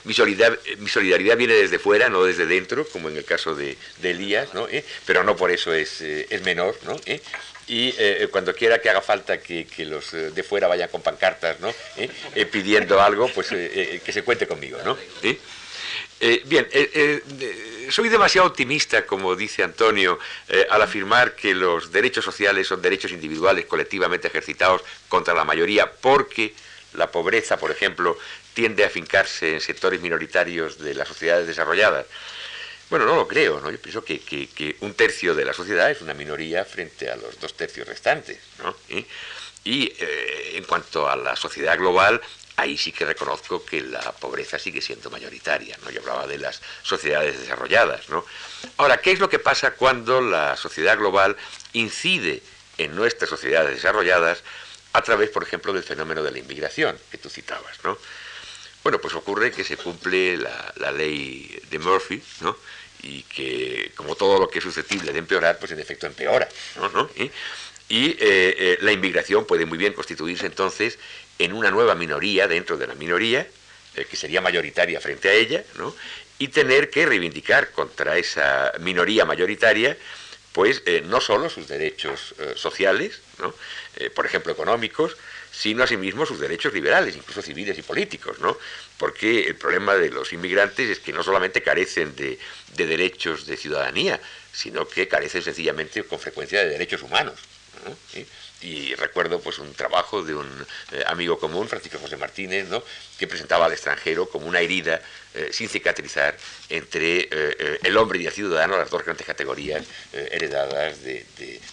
mi, 0.05 0.13
solidaridad, 0.13 0.57
mi, 0.77 0.87
solidaridad, 0.87 1.35
viene 1.35 1.55
desde 1.55 1.79
fuera, 1.79 2.07
no 2.07 2.23
desde 2.23 2.45
dentro, 2.45 2.87
como 2.87 3.09
en 3.09 3.17
el 3.17 3.25
caso 3.25 3.55
de, 3.55 3.77
Elías, 4.01 4.53
¿no? 4.53 4.69
pero 5.05 5.25
no 5.25 5.35
por 5.35 5.51
eso 5.51 5.73
es, 5.73 5.99
es 5.99 6.41
menor. 6.43 6.77
¿no? 6.85 6.95
Y 7.67 7.93
eh, 7.97 8.27
cuando 8.31 8.55
quiera 8.55 8.79
que 8.79 8.89
haga 8.89 9.01
falta 9.01 9.39
que, 9.39 9.67
los 9.79 10.13
eh, 10.13 10.31
de 10.31 10.43
fuera 10.43 10.67
vayan 10.67 10.89
con 10.89 11.01
pancartas, 11.01 11.59
¿no? 11.59 11.73
¿Eh? 11.97 12.45
pidiendo 12.45 13.01
algo, 13.01 13.27
pues 13.29 13.49
que 13.49 14.11
se 14.11 14.23
cuente 14.23 14.47
conmigo, 14.47 14.79
¿no? 14.85 14.97
bien, 16.45 16.67
soy 17.91 18.09
demasiado 18.09 18.47
optimista, 18.47 19.05
como 19.05 19.35
dice 19.35 19.63
Antonio, 19.63 20.17
al 20.69 20.81
afirmar 20.81 21.35
que 21.35 21.53
los 21.53 21.91
derechos 21.91 22.23
sociales 22.23 22.67
son 22.67 22.81
derechos 22.81 23.11
individuales 23.11 23.65
colectivamente 23.65 24.27
ejercitados 24.27 24.81
contra 25.09 25.33
la 25.33 25.43
mayoría, 25.43 25.91
porque 25.91 26.53
la 26.93 27.11
pobreza, 27.11 27.57
por 27.57 27.71
ejemplo, 27.71 28.17
tiende 28.53 28.85
a 28.85 28.89
fincarse 28.89 29.53
en 29.53 29.61
sectores 29.61 30.01
minoritarios 30.01 30.79
de 30.79 30.95
las 30.95 31.07
sociedades 31.07 31.47
desarrolladas. 31.47 32.05
Bueno, 32.89 33.05
no 33.05 33.15
lo 33.15 33.27
creo, 33.27 33.59
¿no? 33.59 33.69
Yo 33.69 33.81
pienso 33.81 34.03
que, 34.03 34.77
un 34.79 34.93
tercio 34.93 35.35
de 35.35 35.43
la 35.43 35.53
sociedad 35.53 35.91
es 35.91 36.01
una 36.01 36.13
minoría 36.13 36.63
frente 36.63 37.09
a 37.09 37.17
los 37.17 37.39
dos 37.39 37.53
tercios 37.55 37.87
restantes, 37.87 38.39
¿no? 38.59 38.75
Y, 39.65 39.93
eh, 39.99 40.51
en 40.55 40.63
cuanto 40.63 41.09
a 41.09 41.17
la 41.17 41.35
sociedad 41.35 41.77
global, 41.77 42.21
ahí 42.55 42.77
sí 42.77 42.93
que 42.93 43.05
reconozco 43.05 43.65
que 43.65 43.81
la 43.81 44.13
pobreza 44.13 44.57
sigue 44.57 44.81
siendo 44.81 45.09
mayoritaria, 45.09 45.77
¿no? 45.83 45.89
Yo 45.89 45.99
hablaba 45.99 46.27
de 46.27 46.37
las 46.37 46.61
sociedades 46.81 47.37
desarrolladas, 47.39 48.07
¿no? 48.07 48.25
Ahora, 48.77 49.01
¿qué 49.01 49.11
es 49.11 49.19
lo 49.19 49.29
que 49.29 49.39
pasa 49.39 49.71
cuando 49.71 50.21
la 50.21 50.55
sociedad 50.55 50.97
global 50.97 51.35
incide 51.73 52.41
en 52.77 52.95
nuestras 52.95 53.29
sociedades 53.29 53.75
desarrolladas 53.75 54.43
a 54.93 55.01
través, 55.01 55.29
por 55.29 55.43
ejemplo, 55.43 55.73
del 55.73 55.83
fenómeno 55.83 56.23
de 56.23 56.31
la 56.31 56.39
inmigración 56.39 56.97
que 57.11 57.17
tú 57.17 57.29
citabas, 57.29 57.83
¿no? 57.83 57.97
Bueno, 58.87 59.01
pues 59.01 59.15
ocurre 59.15 59.51
que 59.51 59.65
se 59.65 59.75
cumple 59.75 60.37
la, 60.37 60.93
ley 60.93 61.59
de 61.69 61.77
Murphy, 61.77 62.23
¿no? 62.39 62.55
y 63.03 63.23
que, 63.23 63.91
como 63.97 64.15
todo 64.15 64.39
lo 64.39 64.47
que 64.47 64.59
es 64.59 64.63
susceptible 64.63 65.11
de 65.11 65.19
empeorar, 65.19 65.59
pues 65.59 65.73
en 65.73 65.79
efecto 65.81 66.07
empeora. 66.07 66.47
Y 67.89 68.05
eh, 68.05 68.15
eh, 68.21 68.77
la 68.79 68.93
inmigración 68.93 69.43
puede 69.43 69.65
muy 69.65 69.77
bien 69.77 69.91
constituirse 69.91 70.45
entonces 70.45 70.99
en 71.37 71.51
una 71.51 71.69
nueva 71.69 71.95
minoría 71.95 72.47
dentro 72.47 72.77
de 72.77 72.87
la 72.87 72.95
minoría, 72.95 73.45
eh, 73.95 74.05
que 74.05 74.15
sería 74.15 74.39
mayoritaria 74.39 75.01
frente 75.01 75.27
a 75.27 75.33
ella, 75.33 75.65
¿no? 75.77 75.93
y 76.39 76.47
tener 76.47 76.89
que 76.89 77.05
reivindicar 77.05 77.71
contra 77.71 78.17
esa 78.17 78.71
minoría 78.79 79.25
mayoritaria 79.25 79.97
pues 80.53 80.81
no 81.03 81.19
solo 81.19 81.49
sus 81.49 81.67
derechos 81.67 82.33
sociales, 82.55 83.19
¿no? 83.39 83.53
por 84.15 84.25
ejemplo 84.25 84.51
económicos, 84.51 85.17
sino 85.57 85.83
asimismo 85.83 86.25
sus 86.25 86.39
derechos 86.39 86.71
liberales, 86.71 87.15
incluso 87.15 87.41
civiles 87.41 87.75
y 87.77 87.81
políticos, 87.81 88.37
¿no? 88.39 88.57
Porque 88.97 89.47
el 89.47 89.55
problema 89.55 89.95
de 89.95 90.11
los 90.11 90.31
inmigrantes 90.31 90.87
es 90.87 90.99
que 90.99 91.11
no 91.11 91.23
solamente 91.23 91.63
carecen 91.63 92.15
de, 92.15 92.37
derechos 92.75 93.47
de 93.47 93.57
ciudadanía, 93.57 94.21
sino 94.53 94.87
que 94.87 95.07
carecen 95.07 95.41
sencillamente 95.41 96.03
con 96.03 96.19
frecuencia 96.19 96.59
de 96.59 96.69
derechos 96.69 97.01
humanos. 97.01 97.39
Y 98.61 98.93
recuerdo 98.95 99.39
pues 99.39 99.57
un 99.57 99.73
trabajo 99.73 100.23
de 100.23 100.35
un 100.35 100.47
eh, 100.91 101.03
amigo 101.07 101.39
común, 101.39 101.67
Francisco 101.67 101.97
José 101.99 102.17
Martínez, 102.17 102.67
¿no? 102.67 102.83
que 103.17 103.27
presentaba 103.27 103.65
al 103.65 103.73
extranjero 103.73 104.29
como 104.29 104.47
una 104.47 104.59
herida 104.59 105.01
eh, 105.33 105.49
sin 105.51 105.69
cicatrizar 105.69 106.37
entre 106.69 107.29
eh, 107.31 107.79
el 107.83 107.97
hombre 107.97 108.19
y 108.19 108.27
el 108.27 108.33
ciudadano, 108.33 108.77
las 108.77 108.89
dos 108.89 109.03
grandes 109.03 109.25
categorías 109.25 109.83
heredadas 110.13 111.03
de, 111.03 111.25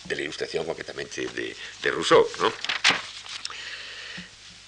la 0.08 0.22
ilustración 0.22 0.64
concretamente 0.64 1.26
de, 1.26 1.56
de 1.82 1.90
Rousseau. 1.90 2.26
¿no? 2.40 2.52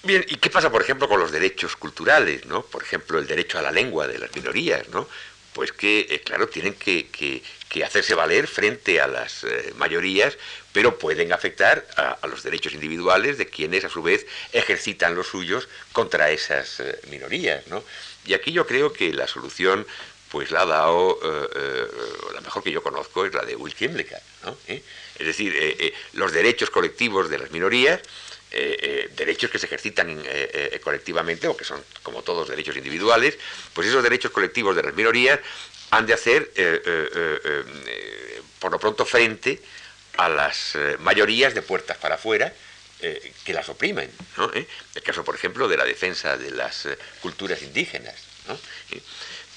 Bien, 0.03 0.23
¿y 0.27 0.35
qué 0.35 0.49
pasa, 0.49 0.71
por 0.71 0.81
ejemplo, 0.81 1.09
con 1.09 1.19
los 1.19 1.31
derechos 1.31 1.75
culturales, 1.75 2.45
¿no? 2.45 2.63
Por 2.63 2.83
ejemplo, 2.83 3.17
el 3.19 3.27
derecho 3.27 3.57
a 3.57 3.61
la 3.61 3.71
lengua 3.71 4.07
de 4.07 4.19
las 4.19 4.33
minorías, 4.35 4.87
¿no? 4.89 5.07
Pues 5.53 5.71
que, 5.71 6.05
eh, 6.09 6.21
claro, 6.21 6.47
tienen 6.47 6.75
que, 6.75 7.41
hacerse 7.83 8.15
valer 8.15 8.47
frente 8.47 8.99
a 9.01 9.07
las 9.07 9.43
eh, 9.43 9.73
mayorías, 9.77 10.35
pero 10.73 10.97
pueden 10.97 11.31
afectar 11.31 11.85
a, 11.95 12.25
los 12.27 12.41
derechos 12.41 12.73
individuales 12.73 13.37
de 13.37 13.47
quienes, 13.47 13.85
a 13.85 13.89
su 13.89 14.01
vez, 14.01 14.25
ejercitan 14.51 15.13
los 15.13 15.27
suyos 15.27 15.67
contra 15.91 16.31
esas 16.31 16.79
eh, 16.79 16.99
minorías, 17.09 17.67
¿no? 17.67 17.83
Y 18.25 18.33
aquí 18.33 18.51
yo 18.51 18.65
creo 18.65 18.93
que 18.93 19.13
la 19.13 19.27
solución 19.27 19.85
pues 20.29 20.51
la 20.51 20.61
ha 20.61 20.65
dado, 20.65 21.19
la 22.33 22.41
mejor 22.41 22.61
que 22.61 22.71
yo 22.71 22.83
conozco 22.83 23.25
es 23.25 23.33
la 23.33 23.45
de 23.45 23.55
Will 23.55 23.73
Kimlicka, 23.73 24.19
¿no? 24.43 24.57
Es 24.67 25.25
decir, 25.25 25.55
los 26.11 26.33
derechos 26.33 26.69
colectivos 26.69 27.29
de 27.29 27.37
las 27.37 27.51
minorías 27.51 28.01
eh, 28.49 28.77
eh, 28.81 29.09
derechos 29.13 29.51
que 29.51 29.59
se 29.59 29.65
ejercitan 29.65 30.23
eh, 30.25 30.79
colectivamente 30.81 31.49
o 31.49 31.57
que 31.57 31.65
son 31.65 31.83
como 32.01 32.23
todos 32.23 32.47
derechos 32.47 32.77
individuales, 32.77 33.37
pues 33.73 33.89
esos 33.89 34.01
derechos 34.01 34.31
colectivos 34.31 34.73
de 34.73 34.83
las 34.83 34.95
minorías 34.95 35.39
han 35.91 36.05
de 36.05 36.13
hacer 36.13 36.51
por 38.59 38.71
lo 38.71 38.79
pronto 38.79 39.05
frente 39.05 39.61
a 40.17 40.29
las 40.29 40.77
mayorías 40.99 41.53
de 41.53 41.61
puertas 41.61 41.97
para 41.97 42.15
afuera 42.15 42.53
que 42.99 43.53
las 43.53 43.69
oprimen. 43.69 44.09
El 44.95 45.03
caso, 45.03 45.23
por 45.23 45.35
ejemplo, 45.35 45.67
de 45.67 45.77
la 45.77 45.85
defensa 45.85 46.37
de 46.37 46.51
las 46.51 46.87
culturas 47.21 47.61
indígenas. 47.61 48.15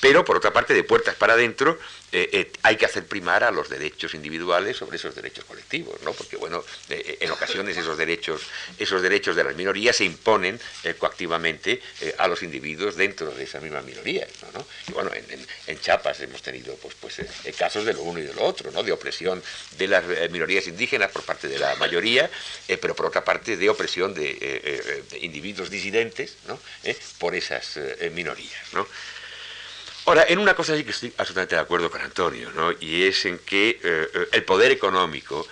Pero, 0.01 0.25
por 0.25 0.37
otra 0.37 0.53
parte, 0.53 0.73
de 0.73 0.83
puertas 0.83 1.15
para 1.15 1.35
adentro, 1.35 1.79
eh, 2.13 2.29
eh, 2.33 2.53
hay 2.63 2.77
que 2.77 2.87
hacer 2.87 3.07
primar 3.07 3.45
a 3.45 3.51
los 3.51 3.69
derechos 3.69 4.15
individuales 4.15 4.79
sobre 4.79 4.97
esos 4.97 5.15
derechos 5.15 5.45
colectivos, 5.45 6.01
¿no? 6.03 6.13
Porque, 6.13 6.37
bueno, 6.37 6.65
eh, 6.89 7.19
en 7.21 7.31
ocasiones 7.31 7.77
esos 7.77 7.99
derechos, 7.99 8.43
esos 8.79 9.03
derechos 9.03 9.37
de 9.37 9.45
las 9.45 9.55
minorías 9.55 9.97
se 9.97 10.05
imponen 10.05 10.59
coactivamente 10.99 11.81
a 12.19 12.27
los 12.27 12.43
individuos 12.43 12.97
dentro 12.97 13.31
de 13.31 13.45
esas 13.45 13.63
mismas 13.63 13.85
minorías, 13.85 14.29
¿no? 14.55 14.67
Y, 14.89 14.93
bueno, 14.93 15.11
en, 15.15 15.47
en, 15.67 15.81
Chiapas 15.81 16.21
hemos 16.21 16.43
tenido, 16.43 16.75
pues, 16.77 16.95
pues 17.01 17.21
casos 17.57 17.85
de 17.85 17.93
lo 17.93 18.03
uno 18.03 18.19
y 18.19 18.23
de 18.23 18.35
lo 18.35 18.43
otro, 18.43 18.71
¿no? 18.71 18.83
De 18.83 18.93
opresión 18.93 19.43
de 19.77 19.87
las 19.87 20.05
minorías 20.31 20.67
indígenas 20.67 21.11
por 21.11 21.23
parte 21.23 21.47
de 21.47 21.59
la 21.59 21.77
mayoría, 21.77 22.31
pero 22.81 22.97
por 22.97 23.07
otra 23.07 23.25
parte 23.25 23.57
de 23.57 23.69
opresión 23.69 24.15
de, 24.15 25.03
de 25.11 25.19
individuos 25.21 25.71
disidentes, 25.71 26.37
¿no? 26.49 26.59
por 27.19 27.35
esas 27.35 27.79
minorías, 28.13 28.73
¿no? 28.73 28.87
Ahora, 30.11 30.27
en 30.29 30.41
una 30.41 30.55
cosa 30.55 30.77
sí 30.77 30.83
que 30.83 30.91
estoy 30.91 31.13
absolutamente 31.19 31.55
de 31.55 31.61
acuerdo 31.61 31.89
con 31.89 32.01
Antonio, 32.01 32.51
¿no? 32.51 32.73
y 32.81 33.05
es 33.05 33.27
en 33.27 33.39
que 33.39 33.71
eh, 33.71 33.79
eh, 33.81 34.29
el 34.33 34.43
poder 34.43 34.73
económico, 34.73 35.47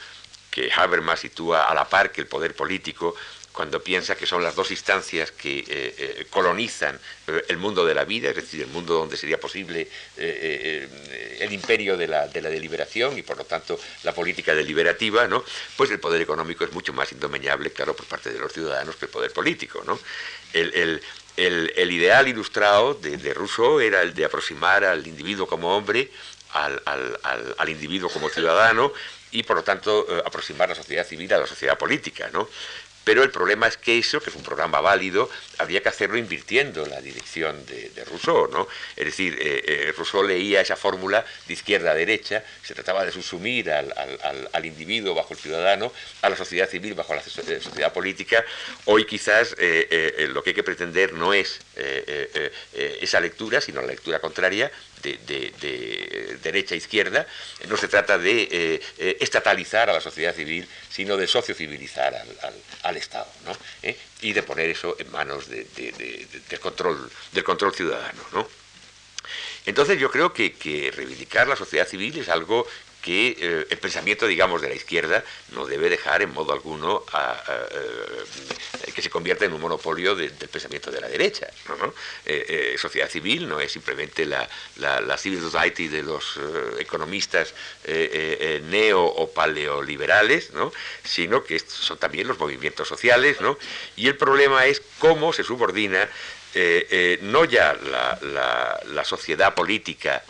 que 0.50 0.68
Habermas 0.74 1.20
sitúa 1.20 1.66
a 1.66 1.74
la 1.74 1.88
par 1.88 2.10
que 2.10 2.22
el 2.22 2.26
poder 2.26 2.56
político, 2.56 3.14
cuando 3.52 3.80
piensa 3.80 4.16
que 4.16 4.26
son 4.26 4.42
las 4.42 4.56
dos 4.56 4.72
instancias 4.72 5.30
que 5.30 5.64
eh, 5.68 6.26
colonizan 6.28 6.98
el 7.46 7.56
mundo 7.56 7.86
de 7.86 7.94
la 7.94 8.04
vida, 8.04 8.30
es 8.30 8.36
decir, 8.36 8.62
el 8.62 8.68
mundo 8.68 8.94
donde 8.94 9.16
sería 9.16 9.38
posible 9.38 9.88
el 10.16 11.52
imperio 11.52 11.96
de 11.96 12.08
la, 12.08 12.26
deliberación 12.26 13.16
y 13.16 13.22
por 13.22 13.36
lo 13.36 13.44
tanto 13.44 13.78
la 14.02 14.12
política 14.12 14.54
deliberativa, 14.56 15.28
¿no? 15.28 15.44
pues 15.76 15.90
el 15.92 16.00
poder 16.00 16.22
económico 16.22 16.64
es 16.64 16.72
mucho 16.72 16.92
más 16.92 17.12
indomeñable, 17.12 17.70
claro, 17.70 17.94
por 17.94 18.06
parte 18.06 18.32
de 18.32 18.40
los 18.40 18.52
ciudadanos 18.52 18.96
que 18.96 19.04
el 19.04 19.10
poder 19.10 19.32
político. 19.32 19.84
¿no? 19.86 20.00
Ideal 21.38 22.28
ilustrado 22.28 22.94
de, 22.94 23.34
Rousseau 23.34 23.80
era 23.80 24.02
el 24.02 24.14
de 24.14 24.24
aproximar 24.24 24.84
al 24.84 25.06
individuo 25.06 25.46
como 25.46 25.76
hombre, 25.76 26.10
al, 26.52 27.68
individuo 27.68 28.10
como 28.10 28.28
ciudadano 28.28 28.92
y 29.30 29.42
por 29.42 29.56
lo 29.56 29.62
tanto 29.62 30.06
eh, 30.08 30.22
aproximar 30.24 30.70
la 30.70 30.74
sociedad 30.74 31.06
civil 31.06 31.32
a 31.34 31.38
la 31.38 31.46
sociedad 31.46 31.76
política. 31.76 32.30
¿no? 32.32 32.48
Pero 33.08 33.22
el 33.22 33.30
problema 33.30 33.66
es 33.66 33.78
que 33.78 33.96
eso, 33.96 34.20
que 34.20 34.28
es 34.28 34.36
un 34.36 34.42
programa 34.42 34.82
válido, 34.82 35.30
habría 35.56 35.82
que 35.82 35.88
hacerlo 35.88 36.18
invirtiendo 36.18 36.84
la 36.84 37.00
dirección 37.00 37.64
de, 37.64 38.04
Rousseau, 38.04 38.50
¿no? 38.52 38.68
Es 38.96 39.06
decir, 39.06 39.34
eh, 39.40 39.64
eh, 39.66 39.94
Rousseau 39.96 40.22
leía 40.22 40.60
esa 40.60 40.76
fórmula 40.76 41.24
de 41.46 41.54
izquierda 41.54 41.92
a 41.92 41.94
derecha, 41.94 42.44
se 42.62 42.74
trataba 42.74 43.06
de 43.06 43.12
subsumir 43.12 43.70
al, 43.70 44.66
individuo 44.66 45.14
bajo 45.14 45.32
el 45.32 45.40
ciudadano, 45.40 45.90
a 46.20 46.28
la 46.28 46.36
sociedad 46.36 46.68
civil 46.68 46.92
bajo 46.92 47.14
la 47.14 47.22
sociedad 47.22 47.94
política. 47.94 48.44
Hoy 48.84 49.06
quizás 49.06 49.52
lo 49.52 50.42
que 50.42 50.50
hay 50.50 50.54
que 50.54 50.62
pretender 50.62 51.14
no 51.14 51.32
es 51.32 51.60
esa 53.00 53.20
lectura, 53.20 53.62
sino 53.62 53.80
la 53.80 53.86
lectura 53.86 54.18
contraria, 54.18 54.70
de, 55.02 55.18
derecha 55.60 56.17
a 56.17 56.17
izquierda, 56.76 57.26
no 57.68 57.76
se 57.76 57.88
trata 57.88 58.18
de 58.18 58.42
eh, 58.42 58.80
eh, 58.98 59.16
estatalizar 59.20 59.90
a 59.90 59.94
la 59.94 60.00
sociedad 60.00 60.34
civil, 60.34 60.68
sino 60.90 61.16
de 61.16 61.26
sociocivilizar 61.26 62.14
al, 62.14 62.54
al, 62.82 62.96
Estado, 62.96 63.30
¿no? 63.44 63.56
¿Eh? 63.82 63.96
y 64.22 64.32
de 64.32 64.42
poner 64.42 64.70
eso 64.70 64.96
en 64.98 65.10
manos 65.10 65.48
del, 65.48 65.66
control, 66.60 67.10
del 67.32 67.44
control 67.44 67.74
ciudadano. 67.74 68.22
¿no? 68.32 68.48
Entonces 69.66 69.98
yo 69.98 70.10
creo 70.10 70.32
que, 70.32 70.54
que 70.54 70.90
reivindicar 70.90 71.46
la 71.46 71.56
sociedad 71.56 71.86
civil 71.86 72.18
es 72.18 72.28
algo 72.28 72.66
que 73.08 73.28
eh, 73.40 73.66
el 73.70 73.78
pensamiento, 73.78 74.26
digamos, 74.26 74.60
de 74.60 74.68
la 74.68 74.74
izquierda 74.74 75.24
no 75.52 75.64
debe 75.64 75.88
dejar 75.88 76.20
en 76.20 76.30
modo 76.30 76.52
alguno 76.52 77.06
eh, 77.08 78.92
que 78.94 79.00
se 79.00 79.08
convierta 79.08 79.46
en 79.46 79.54
un 79.54 79.62
monopolio 79.62 80.14
del 80.14 80.30
pensamiento 80.32 80.90
de 80.90 81.00
la 81.00 81.08
derecha. 81.08 81.46
Eh, 82.26 82.76
sociedad 82.76 83.08
civil 83.08 83.48
no 83.48 83.60
es 83.60 83.72
simplemente 83.72 84.26
la, 84.26 84.46
civil 85.16 85.40
society 85.40 85.88
de 85.88 86.02
los 86.02 86.38
economistas 86.78 87.54
neo 88.64 89.02
o 89.02 89.30
paleoliberales, 89.30 90.50
¿no? 90.52 90.70
sino 91.02 91.42
que 91.44 91.58
son 91.60 91.96
también 91.96 92.28
los 92.28 92.38
movimientos 92.38 92.88
sociales, 92.88 93.40
¿no? 93.40 93.56
y 93.96 94.08
el 94.08 94.18
problema 94.18 94.66
es 94.66 94.82
cómo 94.98 95.32
se 95.32 95.44
subordina 95.44 96.06
no 97.22 97.46
ya 97.46 97.72
la, 97.72 99.04
sociedad 99.06 99.54
política, 99.54 100.22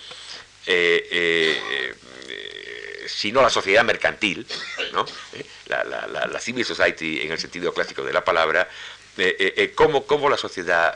sino 3.09 3.43
la 3.43 3.51
sociedad 3.51 3.85
mercantil, 3.85 4.47
¿no? 4.93 5.05
Eh, 5.33 5.45
la, 5.67 6.41
civil 6.41 6.65
society 6.65 7.23
en 7.23 7.33
el 7.33 7.39
sentido 7.39 7.73
clásico 7.73 8.05
de 8.05 8.13
la 8.13 8.25
palabra, 8.25 8.69
eh, 9.17 9.55
eh, 9.57 9.73
cómo, 9.75 10.07
cómo, 10.07 10.31
la 10.31 10.37
sociedad 10.37 10.95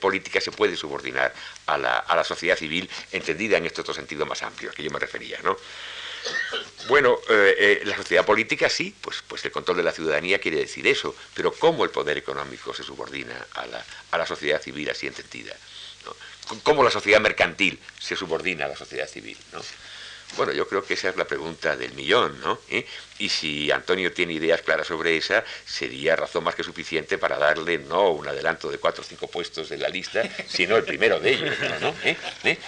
política 0.00 0.40
se 0.40 0.50
puede 0.50 0.76
subordinar 0.76 1.32
a 1.66 1.78
la, 1.78 2.24
sociedad 2.24 2.56
civil, 2.56 2.90
entendida 3.12 3.56
en 3.56 3.66
este 3.66 3.80
otro 3.80 3.94
sentido 3.94 4.26
más 4.26 4.42
amplio 4.42 4.70
al 4.70 4.76
que 4.76 4.82
yo 4.82 4.90
me 4.90 4.98
refería. 4.98 5.38
¿no? 5.42 5.56
Bueno, 6.88 7.18
la 7.84 7.96
sociedad 7.96 8.26
política 8.26 8.68
sí, 8.68 8.94
pues, 9.00 9.22
pues 9.26 9.44
el 9.44 9.52
control 9.52 9.76
de 9.76 9.84
la 9.84 9.92
ciudadanía 9.92 10.40
quiere 10.40 10.58
decir 10.58 10.86
eso, 10.88 11.14
pero 11.34 11.52
¿cómo 11.52 11.84
el 11.84 11.90
poder 11.90 12.18
económico 12.18 12.74
se 12.74 12.82
subordina 12.82 13.46
a 13.52 13.66
la, 13.66 13.84
a 14.10 14.18
la 14.18 14.26
sociedad 14.26 14.60
civil 14.60 14.90
así 14.90 15.06
entendida? 15.06 15.54
¿Cómo 16.62 16.82
la 16.82 16.90
sociedad 16.90 17.20
mercantil 17.20 17.78
se 17.98 18.16
subordina 18.16 18.66
a 18.66 18.68
la 18.68 18.76
sociedad 18.76 19.08
civil? 19.08 19.38
¿no? 19.52 19.60
Bueno, 20.36 20.52
yo 20.52 20.66
creo 20.66 20.84
que 20.84 20.94
esa 20.94 21.10
es 21.10 21.16
la 21.16 21.26
pregunta 21.26 21.76
del 21.76 21.92
millón, 21.92 22.40
¿no? 22.40 22.58
¿Eh? 22.68 22.86
Y 23.18 23.28
si 23.28 23.70
Antonio 23.70 24.12
tiene 24.12 24.32
ideas 24.32 24.62
claras 24.62 24.86
sobre 24.88 25.16
esa, 25.16 25.44
sería 25.64 26.16
razón 26.16 26.44
más 26.44 26.54
que 26.54 26.64
suficiente 26.64 27.18
para 27.18 27.38
darle 27.38 27.78
no 27.78 28.10
un 28.10 28.26
adelanto 28.26 28.70
de 28.70 28.78
cuatro 28.78 29.02
o 29.02 29.06
cinco 29.06 29.28
puestos 29.28 29.70
en 29.70 29.80
la 29.80 29.88
lista, 29.88 30.22
sino 30.48 30.76
el 30.76 30.84
primero 30.84 31.20
de 31.20 31.32
ellos, 31.32 31.56
¿no? 31.80 31.94
¿Eh? 32.04 32.16
¿Eh? 32.44 32.58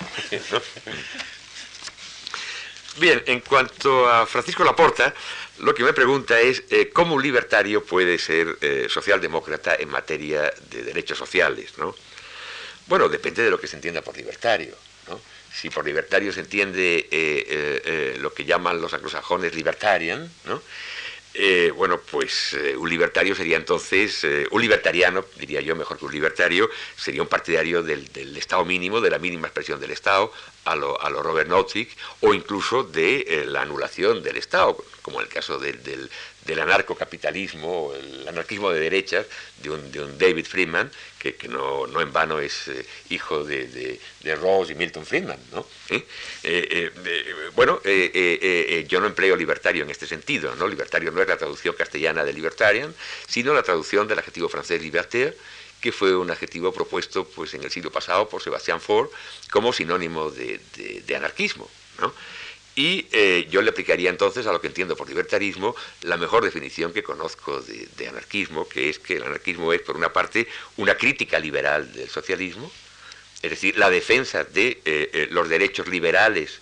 Bien, 2.98 3.22
en 3.26 3.40
cuanto 3.40 4.08
a 4.08 4.26
Francisco 4.26 4.64
Laporta, 4.64 5.12
lo 5.58 5.74
que 5.74 5.82
me 5.82 5.92
pregunta 5.92 6.40
es 6.40 6.62
cómo 6.94 7.16
un 7.16 7.22
libertario 7.22 7.84
puede 7.84 8.18
ser 8.18 8.56
socialdemócrata 8.88 9.74
en 9.74 9.90
materia 9.90 10.50
de 10.70 10.82
derechos 10.82 11.18
sociales, 11.18 11.76
¿no? 11.76 11.94
Bueno, 12.86 13.08
depende 13.08 13.42
de 13.42 13.50
lo 13.50 13.60
que 13.60 13.66
se 13.66 13.76
entienda 13.76 14.00
por 14.00 14.16
libertario, 14.16 14.74
¿no? 14.85 14.85
Si 15.56 15.70
por 15.70 15.86
libertario 15.86 16.32
se 16.32 16.40
entiende 16.40 16.98
eh, 16.98 17.08
eh, 17.10 17.82
eh, 17.84 18.16
lo 18.20 18.32
que 18.34 18.44
llaman 18.44 18.80
los 18.80 18.92
anglosajones 18.92 19.54
libertarian, 19.54 20.30
¿no? 20.44 20.62
bueno, 21.74 22.00
pues 22.00 22.56
un 22.78 22.88
libertario 22.88 23.34
sería 23.34 23.58
entonces, 23.58 24.26
un 24.50 24.62
libertariano, 24.62 25.22
diría 25.38 25.60
yo, 25.60 25.76
mejor 25.76 25.98
que 25.98 26.06
un 26.06 26.12
libertario, 26.12 26.70
sería 26.96 27.20
un 27.20 27.28
partidario 27.28 27.82
del, 27.82 28.08
Estado 28.38 28.64
mínimo, 28.64 29.02
de 29.02 29.10
la 29.10 29.18
mínima 29.18 29.48
expresión 29.48 29.78
del 29.78 29.90
Estado, 29.90 30.32
a 30.64 30.74
lo, 30.74 30.96
Robert 31.22 31.50
Nozick, 31.50 31.94
o 32.22 32.32
incluso 32.32 32.84
de 32.84 33.44
la 33.48 33.60
anulación 33.60 34.22
del 34.22 34.38
Estado, 34.38 34.82
como 35.02 35.20
en 35.20 35.26
el 35.26 35.28
caso 35.30 35.58
del, 35.58 36.10
del 36.46 36.60
anarcocapitalismo, 36.60 37.92
el 37.94 38.28
anarquismo 38.28 38.70
de 38.70 38.80
derechas, 38.80 39.26
de 39.62 39.70
un, 39.70 39.92
de 39.92 40.02
un 40.02 40.16
David 40.16 40.46
Friedman, 40.46 40.90
que, 41.18 41.48
no, 41.48 42.00
en 42.00 42.12
vano 42.12 42.38
es 42.38 42.68
eh, 42.68 42.86
hijo 43.10 43.42
de, 43.44 43.66
de, 43.66 44.00
de, 44.20 44.36
Rawls 44.36 44.70
y 44.70 44.74
Milton 44.74 45.04
Friedman. 45.04 45.38
¿no? 45.52 45.66
¿Eh? 45.90 46.06
Eh, 46.44 47.50
bueno, 47.54 47.80
yo 48.86 49.00
no 49.00 49.06
empleo 49.06 49.34
libertario 49.34 49.82
en 49.82 49.90
este 49.90 50.06
sentido. 50.06 50.54
¿no? 50.54 50.68
Libertario 50.68 51.10
no 51.10 51.20
es 51.20 51.28
la 51.28 51.36
traducción 51.36 51.74
castellana 51.74 52.24
de 52.24 52.32
libertarian, 52.32 52.94
sino 53.26 53.52
la 53.52 53.62
traducción 53.62 54.06
del 54.06 54.20
adjetivo 54.20 54.48
francés 54.48 54.80
libertaire, 54.80 55.36
que 55.80 55.90
fue 55.92 56.16
un 56.16 56.30
adjetivo 56.30 56.72
propuesto 56.72 57.24
pues, 57.24 57.54
en 57.54 57.64
el 57.64 57.70
siglo 57.70 57.90
pasado 57.90 58.28
por 58.28 58.42
Sebastián 58.42 58.80
Faure 58.80 59.10
como 59.50 59.72
sinónimo 59.72 60.30
de, 60.30 60.60
de 61.04 61.16
anarquismo. 61.16 61.68
¿no? 62.00 62.12
Y 62.76 63.06
eh, 63.10 63.48
yo 63.50 63.62
le 63.62 63.70
aplicaría 63.70 64.10
entonces 64.10 64.46
a 64.46 64.52
lo 64.52 64.60
que 64.60 64.66
entiendo 64.66 64.96
por 64.96 65.08
libertarismo 65.08 65.74
la 66.02 66.18
mejor 66.18 66.44
definición 66.44 66.92
que 66.92 67.02
conozco 67.02 67.62
de, 67.62 68.08
anarquismo, 68.08 68.68
que 68.68 68.90
es 68.90 68.98
que 68.98 69.16
el 69.16 69.22
anarquismo 69.22 69.72
es, 69.72 69.80
por 69.80 69.96
una 69.96 70.12
parte, 70.12 70.46
una 70.76 70.94
crítica 70.94 71.38
liberal 71.38 71.90
del 71.94 72.10
socialismo, 72.10 72.70
es 73.42 73.50
decir, 73.50 73.78
la 73.78 73.88
defensa 73.88 74.44
de 74.44 74.68
eh, 74.68 74.80
eh, 74.84 75.28
los 75.30 75.48
derechos 75.48 75.88
liberales 75.88 76.60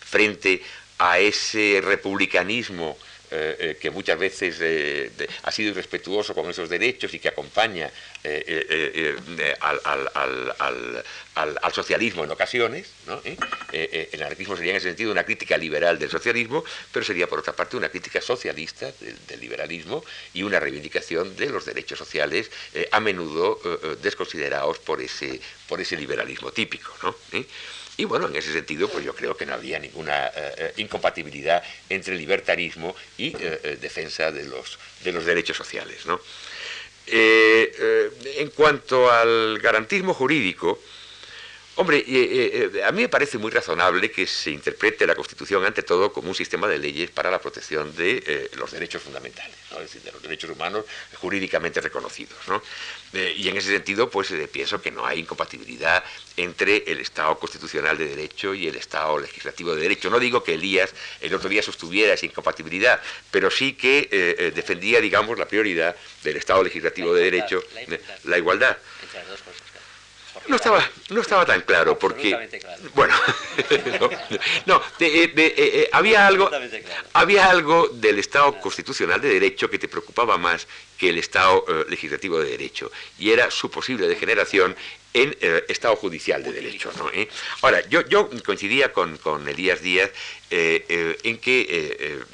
frente 0.00 0.62
a 0.98 1.18
ese 1.18 1.82
republicanismo 1.84 2.96
eh, 3.34 3.56
eh, 3.58 3.78
que 3.80 3.90
muchas 3.90 4.18
veces 4.18 4.58
eh, 4.60 5.10
ha 5.44 5.50
sido 5.50 5.70
irrespetuoso 5.70 6.34
con 6.34 6.50
esos 6.50 6.68
derechos 6.68 7.14
y 7.14 7.18
que 7.18 7.28
acompaña 7.28 7.90
al, 9.60 11.02
socialismo 11.72 12.24
en 12.24 12.30
ocasiones. 12.30 12.90
el 13.72 14.22
anarquismo 14.22 14.54
sería 14.54 14.72
en 14.72 14.76
ese 14.76 14.88
sentido 14.88 15.10
una 15.10 15.24
crítica 15.24 15.56
liberal 15.56 15.98
del 15.98 16.10
socialismo, 16.10 16.62
pero 16.92 17.06
sería 17.06 17.26
por 17.26 17.38
otra 17.38 17.54
parte 17.54 17.78
una 17.78 17.88
crítica 17.88 18.20
socialista 18.20 18.92
del, 19.00 19.40
liberalismo 19.40 20.04
y 20.34 20.42
una 20.42 20.60
reivindicación 20.60 21.34
de 21.34 21.46
los 21.46 21.64
derechos 21.64 21.98
sociales 21.98 22.50
a 22.90 23.00
menudo 23.00 23.58
desconsiderados 24.02 24.78
por 24.78 25.00
ese, 25.00 25.40
por 25.66 25.80
ese 25.80 25.96
liberalismo 25.96 26.52
típico. 26.52 26.92
Y 27.96 28.04
bueno, 28.04 28.26
en 28.26 28.36
ese 28.36 28.52
sentido, 28.52 28.88
pues 28.88 29.04
yo 29.04 29.14
creo 29.14 29.36
que 29.36 29.44
no 29.44 29.54
había 29.54 29.78
ninguna 29.78 30.28
eh, 30.28 30.32
eh, 30.56 30.72
incompatibilidad 30.78 31.62
entre 31.88 32.16
libertarismo 32.16 32.96
y 33.18 33.36
eh, 33.38 33.78
defensa 33.80 34.32
de 34.32 34.44
los, 34.44 34.78
de 35.04 35.12
los 35.12 35.26
derechos 35.26 35.56
sociales. 35.56 36.02
en 37.06 38.50
cuanto 38.50 39.10
al 39.10 39.58
garantismo 39.58 40.14
jurídico, 40.14 40.80
Hombre, 41.74 42.04
a 42.84 42.92
mí 42.92 43.02
me 43.02 43.08
parece 43.08 43.38
muy 43.38 43.50
razonable 43.50 44.10
que 44.10 44.26
se 44.26 44.50
interprete 44.50 45.06
la 45.06 45.14
Constitución 45.14 45.64
ante 45.64 45.82
todo 45.82 46.12
como 46.12 46.28
un 46.28 46.34
sistema 46.34 46.68
de 46.68 46.78
leyes 46.78 47.10
para 47.10 47.30
la 47.30 47.40
protección 47.40 47.96
de 47.96 48.50
los 48.56 48.70
derechos 48.70 49.02
fundamentales, 49.02 49.56
es 49.72 49.78
decir, 49.78 50.02
de 50.02 50.12
los 50.12 50.22
derechos 50.22 50.50
humanos 50.50 50.84
jurídicamente 51.14 51.80
reconocidos. 51.80 52.36
¿no? 52.46 52.62
Eh, 53.12 53.34
y 53.36 53.48
en 53.48 53.56
ese 53.56 53.68
sentido, 53.68 54.08
pues 54.08 54.30
eh, 54.30 54.48
pienso 54.50 54.80
que 54.80 54.90
no 54.90 55.04
hay 55.04 55.20
incompatibilidad 55.20 56.02
entre 56.36 56.84
el 56.90 57.00
Estado 57.00 57.38
constitucional 57.38 57.98
de 57.98 58.06
derecho 58.06 58.54
y 58.54 58.68
el 58.68 58.76
Estado 58.76 59.18
legislativo 59.18 59.74
de 59.74 59.82
derecho. 59.82 60.08
No 60.08 60.18
digo 60.18 60.42
que 60.42 60.54
Elías 60.54 60.94
el 61.20 61.34
otro 61.34 61.50
día 61.50 61.62
sostuviera 61.62 62.14
esa 62.14 62.24
incompatibilidad, 62.24 63.00
pero 63.30 63.50
sí 63.50 63.74
que 63.74 64.08
eh, 64.10 64.52
defendía, 64.54 65.00
digamos, 65.00 65.38
la 65.38 65.46
prioridad 65.46 65.94
del 66.22 66.36
Estado 66.36 66.64
legislativo 66.64 67.14
de 67.14 67.24
derecho, 67.24 67.62
la 68.24 68.38
igualdad. 68.38 68.78
No 70.48 70.56
estaba, 70.56 70.90
no 71.10 71.20
estaba 71.20 71.44
tan 71.44 71.60
claro 71.60 71.98
porque, 71.98 72.36
bueno, 72.94 73.14
no, 74.66 74.82
había 75.92 76.26
algo, 76.26 76.50
había 77.12 77.50
algo 77.50 77.88
del 77.88 78.18
Estado 78.18 78.58
constitucional 78.58 79.20
de 79.20 79.28
derecho 79.28 79.68
que 79.68 79.78
te 79.78 79.88
preocupaba 79.88 80.38
más 80.38 80.66
que 80.98 81.10
el 81.10 81.18
Estado 81.18 81.64
eh, 81.68 81.84
legislativo 81.88 82.40
de 82.40 82.50
derecho 82.50 82.90
y 83.18 83.30
era 83.30 83.50
su 83.50 83.70
posible 83.70 84.08
degeneración 84.08 84.74
en 85.12 85.36
eh, 85.40 85.64
Estado 85.68 85.96
judicial 85.96 86.42
de 86.42 86.52
derecho. 86.52 86.90
¿Eh? 87.12 87.28
Ahora, 87.60 87.86
yo, 87.88 88.00
yo 88.08 88.30
coincidía 88.44 88.92
con, 88.92 89.18
con 89.18 89.46
Elías 89.46 89.82
Díaz 89.82 90.10
en 90.50 91.38
que 91.38 92.24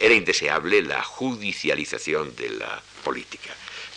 era 0.00 0.14
indeseable 0.14 0.82
la 0.82 1.02
judicialización 1.02 2.34
de 2.36 2.50
la 2.50 2.82
política 3.02 3.54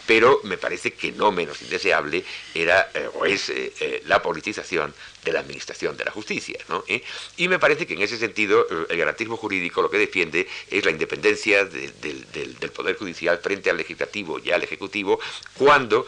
pero 0.08 0.40
me 0.44 0.58
parece 0.58 0.94
que 0.94 1.12
no 1.12 1.32
menos 1.32 1.62
indeseable 1.62 2.24
era 2.56 2.90
o 3.14 3.26
es 3.26 3.52
la 4.06 4.22
politización 4.22 4.94
de 5.24 5.34
la 5.34 5.42
administración 5.42 5.98
de 5.98 6.06
la 6.06 6.12
justicia. 6.12 6.58
Y 7.36 7.48
me 7.48 7.60
parece 7.60 7.86
que 7.86 7.94
en 7.94 8.02
ese 8.02 8.18
sentido 8.18 8.66
el 8.90 8.98
garantismo 8.98 9.38
jurídico 9.38 9.82
lo 9.82 9.90
que 9.90 9.98
defiende 9.98 10.48
es 10.72 10.86
la 10.86 10.92
independencia 10.92 11.66
del, 11.66 12.72
Poder 12.74 12.96
Judicial 12.96 13.40
frente 13.40 13.70
al 13.70 13.78
Legislativo 13.78 14.40
y 14.40 14.52
al 14.52 14.64
Ejecutivo 14.64 15.20
cuando 15.56 16.08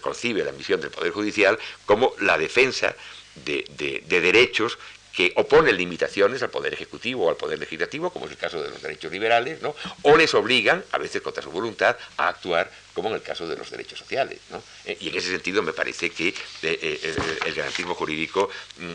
concibe 0.00 0.44
la 0.44 0.52
misión 0.52 0.80
del 0.80 0.90
Poder 0.90 1.12
Judicial 1.12 1.58
como 1.86 2.14
la 2.20 2.36
defensa 2.36 2.96
de, 3.44 4.02
derechos 4.08 4.78
que 5.18 5.32
oponen 5.34 5.76
limitaciones 5.76 6.44
al 6.44 6.50
Poder 6.50 6.72
Ejecutivo 6.72 7.26
o 7.26 7.28
al 7.28 7.34
Poder 7.34 7.58
Legislativo, 7.58 8.10
como 8.10 8.26
es 8.26 8.30
el 8.30 8.38
caso 8.38 8.62
de 8.62 8.70
los 8.70 8.80
derechos 8.80 9.10
liberales, 9.10 9.60
¿no? 9.60 9.74
o 10.02 10.16
les 10.16 10.32
obligan, 10.32 10.84
a 10.92 10.98
veces 10.98 11.22
contra 11.22 11.42
su 11.42 11.50
voluntad, 11.50 11.96
a 12.18 12.28
actuar 12.28 12.70
como 12.94 13.08
en 13.08 13.16
el 13.16 13.22
caso 13.22 13.48
de 13.48 13.56
los 13.56 13.68
derechos 13.68 13.98
sociales. 13.98 14.38
Eh, 14.84 14.96
y 15.00 15.08
en 15.08 15.16
ese 15.16 15.30
sentido 15.30 15.60
me 15.60 15.72
parece 15.72 16.10
que 16.10 16.28
eh, 16.28 16.34
eh, 16.62 17.16
el 17.46 17.54
garantismo 17.54 17.96
jurídico 17.96 18.48
mm, 18.76 18.92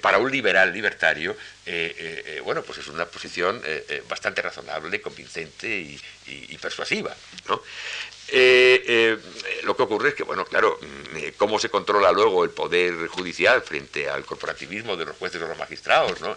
para 0.00 0.18
un 0.18 0.32
liberal 0.32 0.72
libertario, 0.72 1.36
bueno, 2.44 2.62
pues 2.62 2.78
es 2.78 2.88
una 2.88 3.06
posición 3.06 3.62
bastante 4.08 4.42
razonable, 4.42 5.00
convincente 5.00 5.68
y, 5.68 6.00
y 6.26 6.58
persuasiva. 6.58 7.14
Eh, 8.32 8.84
eh, 8.86 9.18
lo 9.64 9.76
que 9.76 9.82
ocurre 9.82 10.10
es 10.10 10.14
que, 10.14 10.22
bueno, 10.22 10.44
claro, 10.44 10.78
mm, 10.80 11.16
eh, 11.16 11.34
cómo 11.36 11.58
se 11.58 11.68
controla 11.68 12.12
luego 12.12 12.44
el 12.44 12.50
poder 12.50 13.08
judicial 13.08 13.60
frente 13.62 14.08
al 14.08 14.24
corporativismo 14.24 14.96
de 14.96 15.04
los 15.06 15.16
jueces 15.16 15.42
o 15.42 15.48
los 15.48 15.58
magistrados, 15.58 16.20
¿no? 16.20 16.36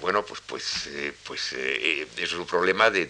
bueno, 0.00 0.24
pues, 0.24 0.40
pues, 0.46 0.88
pues 1.24 1.52
eso 1.52 2.06
es 2.16 2.32
un 2.32 2.46
problema 2.46 2.90
de 2.90 3.06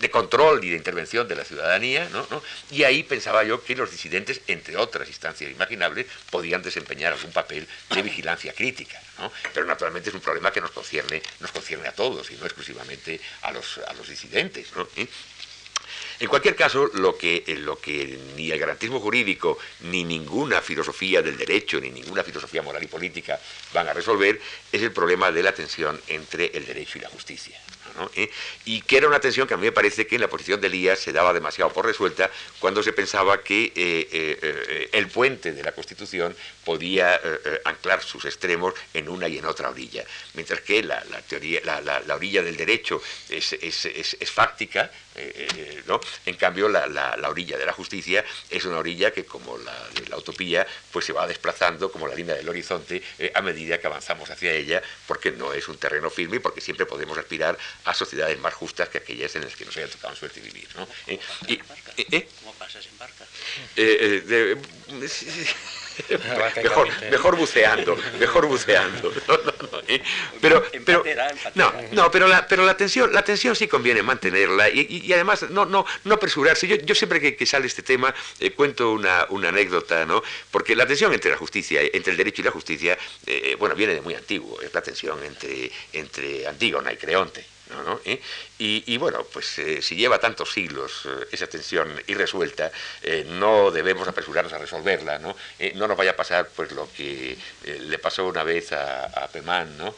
de 0.00 0.10
control 0.10 0.64
y 0.64 0.70
de 0.70 0.76
intervención 0.76 1.26
de 1.26 1.34
la 1.34 1.44
ciudadanía, 1.44 2.08
¿no? 2.12 2.42
y 2.70 2.84
ahí 2.84 3.02
pensaba 3.02 3.42
yo 3.44 3.62
que 3.64 3.74
los 3.74 3.90
disidentes, 3.90 4.40
entre 4.46 4.76
otras 4.76 5.08
instancias 5.08 5.50
imaginables, 5.50 6.06
podían 6.30 6.62
desempeñar 6.62 7.12
algún 7.12 7.32
papel 7.32 7.66
de 7.94 8.02
vigilancia 8.02 8.52
crítica. 8.52 9.00
Pero 9.52 9.66
naturalmente 9.66 10.10
es 10.10 10.14
un 10.14 10.20
problema 10.20 10.50
que 10.50 10.60
nos 10.60 10.70
concierne, 10.70 11.22
nos 11.40 11.52
concierne 11.52 11.88
a 11.88 11.92
todos 11.92 12.30
y 12.30 12.36
no 12.36 12.44
exclusivamente 12.44 13.20
a 13.42 13.52
los, 13.52 13.78
a 13.78 13.92
los 13.94 14.08
disidentes. 14.08 14.68
¿no? 14.76 14.86
En 16.20 16.26
cualquier 16.26 16.56
caso, 16.56 16.90
lo 16.94 17.16
que, 17.16 17.44
eh, 17.46 17.54
lo 17.54 17.78
que 17.78 18.18
ni 18.34 18.50
el 18.50 18.58
garantismo 18.58 18.98
jurídico, 18.98 19.58
ni 19.82 20.02
ninguna 20.02 20.60
filosofía 20.60 21.22
del 21.22 21.36
derecho, 21.36 21.80
ni 21.80 21.90
ninguna 21.90 22.24
filosofía 22.24 22.60
moral 22.60 22.82
y 22.82 22.88
política 22.88 23.38
van 23.72 23.88
a 23.88 23.92
resolver 23.92 24.40
es 24.72 24.82
el 24.82 24.92
problema 24.92 25.30
de 25.30 25.42
la 25.44 25.52
tensión 25.52 26.00
entre 26.08 26.46
el 26.46 26.66
derecho 26.66 26.98
y 26.98 27.02
la 27.02 27.08
justicia. 27.08 27.60
¿Eh? 28.14 28.30
Y 28.64 28.82
que 28.82 28.98
era 28.98 29.08
una 29.08 29.20
tensión 29.20 29.46
que 29.46 29.54
a 29.54 29.56
mí 29.56 29.64
me 29.64 29.72
parece 29.72 30.06
que 30.06 30.16
en 30.16 30.20
la 30.20 30.28
posición 30.28 30.60
de 30.60 30.68
Elías 30.68 30.98
se 30.98 31.12
daba 31.12 31.32
demasiado 31.32 31.72
por 31.72 31.86
resuelta 31.86 32.30
cuando 32.58 32.82
se 32.82 32.92
pensaba 32.92 33.42
que 33.42 33.72
eh, 33.74 34.88
el 34.92 35.08
puente 35.08 35.52
de 35.52 35.62
la 35.62 35.72
Constitución 35.72 36.34
podía 36.64 37.20
anclar 37.64 38.02
sus 38.02 38.24
extremos 38.24 38.74
en 38.92 39.08
una 39.08 39.28
y 39.28 39.38
en 39.38 39.46
otra 39.46 39.70
orilla, 39.70 40.04
mientras 40.34 40.60
que 40.60 40.82
la, 40.82 41.02
teoría, 41.28 41.60
la, 41.64 42.14
orilla 42.14 42.42
del 42.42 42.56
derecho 42.56 43.00
es, 43.28 43.52
es 43.52 44.30
fáctica, 44.30 44.90
¿no? 45.86 46.00
En 46.26 46.36
cambio, 46.36 46.68
la, 46.68 47.16
orilla 47.28 47.58
de 47.58 47.66
la 47.66 47.72
justicia 47.72 48.24
es 48.50 48.64
una 48.64 48.78
orilla 48.78 49.10
que, 49.10 49.24
como 49.24 49.58
la 49.58 49.88
de 49.94 50.06
la 50.08 50.16
utopía, 50.16 50.66
pues 50.92 51.04
se 51.04 51.12
va 51.12 51.26
desplazando 51.26 51.90
como 51.90 52.06
la 52.06 52.14
línea 52.14 52.34
del 52.34 52.48
horizonte 52.48 53.02
eh, 53.18 53.32
a 53.34 53.42
medida 53.42 53.78
que 53.78 53.86
avanzamos 53.86 54.30
hacia 54.30 54.52
ella, 54.52 54.82
porque 55.06 55.32
no 55.32 55.52
es 55.52 55.68
un 55.68 55.78
terreno 55.78 56.10
firme 56.10 56.36
y 56.36 56.40
porque 56.40 56.60
siempre 56.60 56.86
podemos 56.86 57.16
aspirar 57.18 57.58
a 57.88 57.94
sociedades 57.94 58.38
más 58.38 58.54
justas 58.54 58.88
que 58.88 58.98
aquellas 58.98 59.34
en 59.36 59.44
las 59.44 59.56
que 59.56 59.64
nos 59.64 59.76
haya 59.76 59.88
tocado 59.88 60.14
suerte 60.14 60.40
vivir. 60.40 60.68
¿no? 60.76 60.86
Eh, 61.06 61.18
y, 61.46 61.54
eh, 61.96 62.28
¿Cómo 62.40 62.52
pasas 62.54 62.86
en 62.86 62.98
barca? 62.98 63.24
mejor, 66.62 66.88
mejor 67.10 67.36
buceando, 67.36 67.96
mejor 68.18 68.46
buceando. 68.46 69.12
Pero, 70.40 70.64
pero, 70.84 71.02
no, 71.54 71.72
no, 71.92 72.10
pero 72.10 72.28
la, 72.28 72.46
pero 72.46 72.64
la 72.64 72.76
tensión, 72.76 73.12
la 73.12 73.24
tensión 73.24 73.56
sí 73.56 73.66
conviene 73.66 74.02
mantenerla 74.02 74.68
y, 74.68 75.12
además 75.12 75.48
no, 75.50 75.64
no, 75.64 75.84
no 76.04 76.14
apresurarse. 76.14 76.68
Yo, 76.68 76.76
yo 76.76 76.94
siempre 76.94 77.34
que, 77.34 77.46
sale 77.46 77.66
este 77.66 77.82
tema 77.82 78.14
eh, 78.38 78.52
cuento 78.52 78.92
una, 78.92 79.26
una, 79.30 79.48
anécdota, 79.48 80.04
¿no? 80.04 80.22
Porque 80.50 80.76
la 80.76 80.86
tensión 80.86 81.12
entre 81.14 81.30
la 81.30 81.36
justicia, 81.36 81.80
entre 81.92 82.12
el 82.12 82.16
derecho 82.16 82.42
y 82.42 82.44
la 82.44 82.50
justicia, 82.50 82.98
eh, 83.26 83.56
bueno, 83.58 83.74
viene 83.74 83.94
de 83.94 84.00
muy 84.00 84.14
antiguo. 84.14 84.60
Es 84.60 84.72
la 84.72 84.82
tensión 84.82 85.22
entre, 85.24 85.70
entre 85.92 86.46
Antígona 86.46 86.92
y 86.92 86.96
Creonte. 86.96 87.44
¿No? 87.70 88.00
¿Eh? 88.04 88.20
Y, 88.58 88.96
bueno, 88.98 89.24
pues 89.32 89.58
eh, 89.58 89.82
si 89.82 89.94
lleva 89.94 90.18
tantos 90.18 90.52
siglos 90.52 91.02
eh, 91.06 91.26
esa 91.32 91.46
tensión 91.46 91.88
irresuelta, 92.06 92.72
no 93.26 93.70
debemos 93.70 94.08
apresurarnos 94.08 94.52
a 94.52 94.58
resolverla, 94.58 95.18
¿no? 95.18 95.36
no 95.74 95.88
nos 95.88 95.96
vaya 95.96 96.12
a 96.12 96.16
pasar 96.16 96.48
pues 96.54 96.72
lo 96.72 96.88
que 96.92 97.38
le 97.64 97.98
pasó 97.98 98.26
una 98.26 98.42
vez 98.42 98.72
a, 98.72 99.04
a 99.04 99.28
Pemán, 99.28 99.76
¿no? 99.78 99.94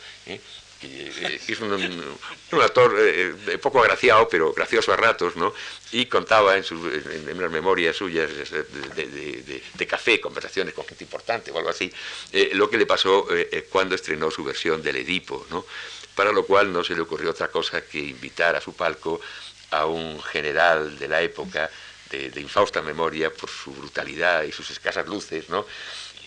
que 0.80 1.40
es 1.48 1.60
un, 1.60 1.72
un 1.72 2.62
actor 2.62 2.94
poco 3.60 3.80
agraciado, 3.80 4.28
pero 4.28 4.52
gracioso 4.52 4.92
a 4.92 4.96
ratos, 4.96 5.36
¿no? 5.36 5.52
Y 5.92 6.06
contaba 6.06 6.56
en, 6.56 6.64
sus, 6.64 6.80
en, 7.06 7.38
las 7.38 7.50
memorias 7.50 7.96
suyas 7.96 8.30
de, 8.30 9.62
de, 9.74 9.86
café, 9.86 10.20
conversaciones 10.20 10.72
con 10.72 10.86
gente 10.86 11.04
importante 11.04 11.50
o 11.50 11.58
algo 11.58 11.70
así, 11.70 11.92
lo 12.52 12.70
que 12.70 12.78
le 12.78 12.86
pasó 12.86 13.26
cuando 13.70 13.94
estrenó 13.94 14.30
su 14.30 14.42
versión 14.44 14.82
del 14.82 14.96
Edipo, 14.96 15.46
¿no? 15.50 15.66
Para 16.14 16.32
lo 16.32 16.44
cual 16.46 16.72
no 16.72 16.84
se 16.84 16.94
le 16.94 17.02
ocurrió 17.02 17.30
otra 17.30 17.48
cosa 17.48 17.82
que 17.82 17.98
invitar 17.98 18.56
a 18.56 18.60
su 18.60 18.74
palco 18.74 19.20
a 19.70 19.86
un 19.86 20.22
general 20.22 20.98
de 20.98 21.08
la 21.08 21.22
época 21.22 21.70
de, 22.10 22.40
infausta 22.40 22.82
memoria 22.82 23.32
por 23.32 23.48
su 23.48 23.72
brutalidad 23.72 24.42
y 24.42 24.52
sus 24.52 24.70
escasas 24.70 25.06
luces, 25.06 25.48
¿no? 25.48 25.66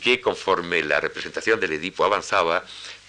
que 0.02 0.20
conforme 0.20 0.84
la 0.84 1.00
representación 1.00 1.60
del 1.60 1.74
Edipo 1.74 2.04
avanzaba, 2.04 2.64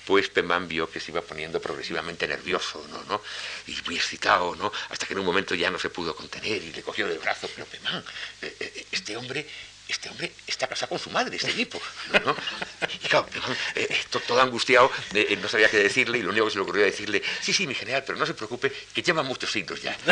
pues 0.06 0.28
Pemán 0.28 0.68
vio 0.68 0.88
que 0.88 1.01
se 1.01 1.10
iba 1.10 1.22
poniendo 1.22 1.60
progresivamente 1.60 2.28
nervioso, 2.28 2.86
¿no? 3.09 3.20
Y 3.66 3.76
muy 3.86 3.96
excitado, 3.96 4.55
¿no? 4.55 4.70
Hasta 4.90 5.06
que 5.06 5.14
en 5.14 5.20
un 5.20 5.26
momento 5.26 5.55
ya 5.55 5.70
no 5.70 5.78
se 5.78 5.90
pudo 5.90 6.14
contener 6.14 6.62
y 6.62 6.72
le 6.72 6.82
cogió 6.82 7.09
del 7.09 7.18
brazo, 7.18 7.48
pero 7.55 7.66
Pemán, 7.66 8.05
eh, 8.42 8.56
eh, 8.60 8.86
este 8.92 9.16
hombre 9.16 9.46
este 9.89 10.09
hombre 10.09 10.32
está 10.47 10.66
casado 10.66 10.90
con 10.90 10.98
su 10.98 11.11
madre, 11.11 11.36
este 11.36 11.52
tipo. 11.52 11.81
Y 13.02 13.09
claro, 13.09 13.27
eh, 13.74 13.86
eh, 13.90 13.98
todo 14.27 14.40
angustiado, 14.40 14.90
eh, 15.12 15.39
no 15.40 15.48
sabía 15.48 15.69
qué 15.69 15.78
decirle 15.78 16.19
y 16.19 16.23
lo 16.23 16.31
único 16.31 16.47
que 16.47 16.52
se 16.52 16.56
le 16.56 16.62
ocurrió 16.62 16.85
decirle, 16.85 17.23
sí, 17.40 17.52
sí, 17.52 17.66
mi 17.66 17.74
general, 17.74 18.02
pero 18.06 18.19
no 18.19 18.24
se 18.24 18.35
preocupe, 18.35 18.73
que 18.94 19.02
llevan 19.02 19.27
muchos 19.27 19.51
siglos 19.51 19.82
ya. 19.82 19.97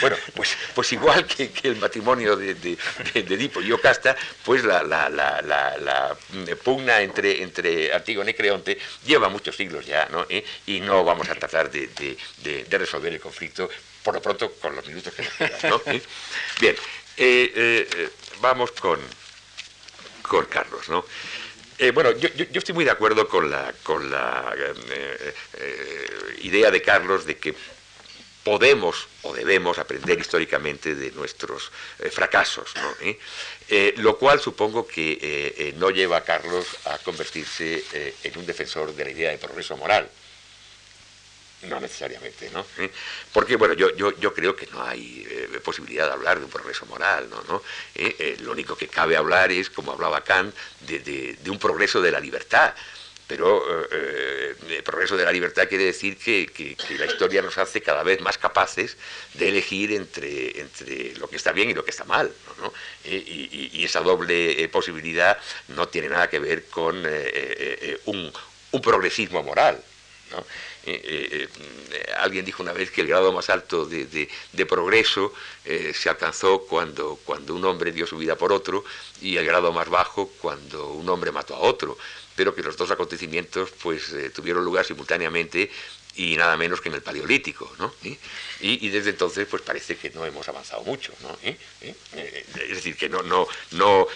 Bueno, 0.00 0.16
pues, 0.34 0.56
pues 0.74 0.92
igual 0.92 1.26
que, 1.26 1.50
el 1.62 1.76
matrimonio 1.76 2.36
de, 2.36 2.54
de, 2.54 2.76
Edipo 3.14 3.60
y 3.62 3.72
Ocasta, 3.72 4.16
pues 4.44 4.64
la, 4.64 4.82
la, 4.82 6.16
pugna 6.62 7.00
entre, 7.00 7.42
entre 7.42 7.92
Antígona 7.92 8.30
y 8.30 8.34
Creonte 8.34 8.78
lleva 9.06 9.28
muchos 9.28 9.56
siglos 9.56 9.86
ya, 9.86 10.08
¿no? 10.10 10.26
Y 10.66 10.80
no 10.80 11.04
vamos 11.04 11.28
a 11.28 11.34
tratar 11.34 11.70
de, 11.70 12.18
resolver 12.70 13.12
el 13.12 13.20
conflicto 13.20 13.70
por 14.02 14.14
lo 14.14 14.20
pronto 14.20 14.52
con 14.56 14.76
los 14.76 14.86
minutos 14.86 15.14
que 15.14 15.22
nos 15.22 15.32
quedan, 15.32 15.70
¿no? 15.70 15.80
Bien, 16.60 16.76
eh, 17.16 17.52
eh, 17.54 17.88
eh, 17.96 18.10
vamos 18.40 18.72
con, 18.72 18.98
con 20.22 20.46
Carlos, 20.46 20.88
¿no? 20.88 21.04
bueno, 21.92 22.12
yo, 22.12 22.28
estoy 22.52 22.74
muy 22.74 22.84
de 22.84 22.92
acuerdo 22.92 23.28
con 23.28 23.50
la, 23.50 23.74
con 23.82 24.10
la 24.10 24.54
idea 26.40 26.70
de 26.70 26.80
Carlos 26.80 27.26
de 27.26 27.36
que 27.36 27.54
podemos 28.42 29.06
o 29.22 29.34
debemos 29.34 29.78
aprender 29.78 30.18
históricamente 30.18 30.94
de 30.94 31.10
nuestros 31.10 31.72
fracasos, 32.10 32.72
¿no? 32.76 32.94
lo 33.96 34.16
cual 34.16 34.40
supongo 34.40 34.86
que 34.86 35.74
no 35.76 35.90
lleva 35.90 36.18
a 36.18 36.24
Carlos 36.24 36.64
a 36.86 36.96
convertirse 36.98 37.84
en 38.22 38.38
un 38.38 38.46
defensor 38.46 38.94
de 38.94 39.04
la 39.04 39.10
idea 39.10 39.30
de 39.32 39.38
progreso 39.38 39.76
moral. 39.76 40.08
No 41.68 41.80
necesariamente, 41.80 42.50
¿no? 42.50 42.64
¿Eh? 42.78 42.90
Porque, 43.32 43.56
bueno, 43.56 43.74
yo, 43.74 43.94
yo, 43.96 44.34
creo 44.34 44.54
que 44.54 44.66
no 44.66 44.82
hay 44.82 45.26
eh, 45.28 45.60
posibilidad 45.62 46.06
de 46.06 46.12
hablar 46.12 46.38
de 46.38 46.44
un 46.44 46.50
progreso 46.50 46.86
moral, 46.86 47.28
¿no? 47.30 47.42
¿no? 47.48 47.62
Eh, 47.94 48.36
lo 48.40 48.52
único 48.52 48.76
que 48.76 48.88
cabe 48.88 49.16
hablar 49.16 49.50
es, 49.50 49.70
como 49.70 49.92
hablaba 49.92 50.22
Kant, 50.22 50.54
de, 50.80 51.36
un 51.48 51.58
progreso 51.58 52.00
de 52.00 52.10
la 52.10 52.20
libertad. 52.20 52.74
Pero 53.26 53.64
el 53.88 54.82
progreso 54.82 55.16
de 55.16 55.24
la 55.24 55.32
libertad 55.32 55.66
quiere 55.66 55.84
decir 55.84 56.18
que, 56.18 56.76
la 56.98 57.06
historia 57.06 57.40
nos 57.40 57.56
hace 57.56 57.80
cada 57.80 58.02
vez 58.02 58.20
más 58.20 58.36
capaces 58.36 58.98
de 59.32 59.48
elegir 59.48 59.92
entre, 59.92 60.60
entre 60.60 61.14
lo 61.14 61.26
que 61.26 61.36
está 61.36 61.50
bien 61.52 61.70
y 61.70 61.74
lo 61.74 61.86
que 61.86 61.90
está 61.90 62.04
mal. 62.04 62.30
¿no? 62.58 62.70
Y, 63.02 63.70
y, 63.72 63.82
esa 63.82 64.00
doble 64.00 64.68
posibilidad 64.68 65.38
no 65.68 65.88
tiene 65.88 66.10
nada 66.10 66.28
que 66.28 66.38
ver 66.38 66.66
con 66.66 67.02
un, 68.04 68.32
un 68.72 68.82
progresismo 68.82 69.42
moral. 69.42 69.82
¿no? 70.30 70.44
Eh, 70.86 71.00
eh, 71.02 71.48
eh, 71.92 72.12
alguien 72.18 72.44
dijo 72.44 72.62
una 72.62 72.74
vez 72.74 72.90
que 72.90 73.00
el 73.00 73.06
grado 73.06 73.32
más 73.32 73.48
alto 73.48 73.86
de, 73.86 74.28
progreso 74.68 75.32
se 75.64 76.08
alcanzó 76.08 76.66
cuando, 76.66 77.18
cuando 77.24 77.54
un 77.54 77.64
hombre 77.64 77.92
dio 77.92 78.06
su 78.06 78.18
vida 78.18 78.36
por 78.36 78.52
otro 78.52 78.84
y 79.20 79.36
el 79.36 79.46
grado 79.46 79.72
más 79.72 79.88
bajo 79.88 80.28
cuando 80.40 80.88
un 80.88 81.08
hombre 81.08 81.32
mató 81.32 81.54
a 81.54 81.60
otro, 81.60 81.96
pero 82.36 82.54
que 82.54 82.62
los 82.62 82.76
dos 82.76 82.90
acontecimientos 82.90 83.70
pues, 83.82 84.14
tuvieron 84.34 84.64
lugar 84.64 84.84
simultáneamente 84.84 85.70
y 86.16 86.36
nada 86.36 86.56
menos 86.56 86.80
que 86.80 86.88
en 86.88 86.94
el 86.94 87.02
Paleolítico, 87.02 87.72
¿no? 87.78 87.92
Y, 88.60 88.88
desde 88.88 89.10
entonces, 89.10 89.46
pues 89.50 89.62
parece 89.62 89.96
que 89.96 90.10
no 90.10 90.24
hemos 90.24 90.48
avanzado 90.48 90.82
mucho, 90.84 91.12
¿no? 91.22 91.36
¿Eh? 91.42 91.56
¿Eh? 91.82 91.94
Eh, 92.14 92.46
es 92.54 92.76
decir, 92.76 92.96
que 92.96 93.08
no, 93.08 93.22
no, 93.22 93.46
no, 93.72 94.06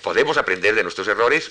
podemos 0.00 0.36
aprender 0.36 0.74
de 0.74 0.82
nuestros 0.82 1.08
errores 1.08 1.50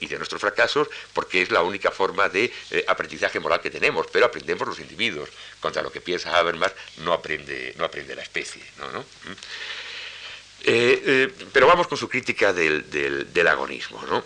y 0.00 0.06
de 0.06 0.16
nuestros 0.16 0.40
fracasos 0.40 0.88
porque 1.12 1.42
es 1.42 1.50
la 1.50 1.62
única 1.62 1.90
forma 1.90 2.28
de 2.28 2.52
aprendizaje 2.86 3.40
moral 3.40 3.60
que 3.60 3.70
tenemos, 3.70 4.06
pero 4.12 4.26
aprendemos 4.26 4.66
los 4.66 4.80
individuos. 4.80 5.30
Contra 5.60 5.82
lo 5.82 5.90
que 5.90 6.00
piensa 6.00 6.36
Habermas, 6.36 6.72
no 6.98 7.12
aprende, 7.12 7.74
no 7.78 7.84
aprende 7.84 8.14
la 8.14 8.22
especie, 8.22 8.62
¿no? 8.78 9.04
pero 11.52 11.66
vamos 11.66 11.86
con 11.86 11.96
su 11.96 12.08
crítica 12.08 12.52
del, 12.52 12.90
del, 12.90 13.32
del 13.32 13.46
agonismo, 13.46 14.02
¿no? 14.02 14.24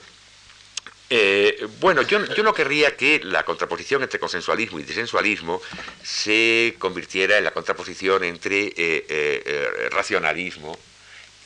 Eh, 1.14 1.68
bueno, 1.78 2.00
yo, 2.00 2.20
no 2.20 2.54
querría 2.54 2.96
que 2.96 3.20
la 3.22 3.44
contraposición 3.44 4.02
entre 4.02 4.18
consensualismo 4.18 4.80
y 4.80 4.82
disensualismo 4.82 5.60
se 6.02 6.74
convirtiera 6.78 7.36
en 7.36 7.44
la 7.44 7.50
contraposición 7.50 8.24
entre 8.24 8.68
eh, 8.68 8.74
eh, 8.78 9.88
racionalismo 9.90 10.78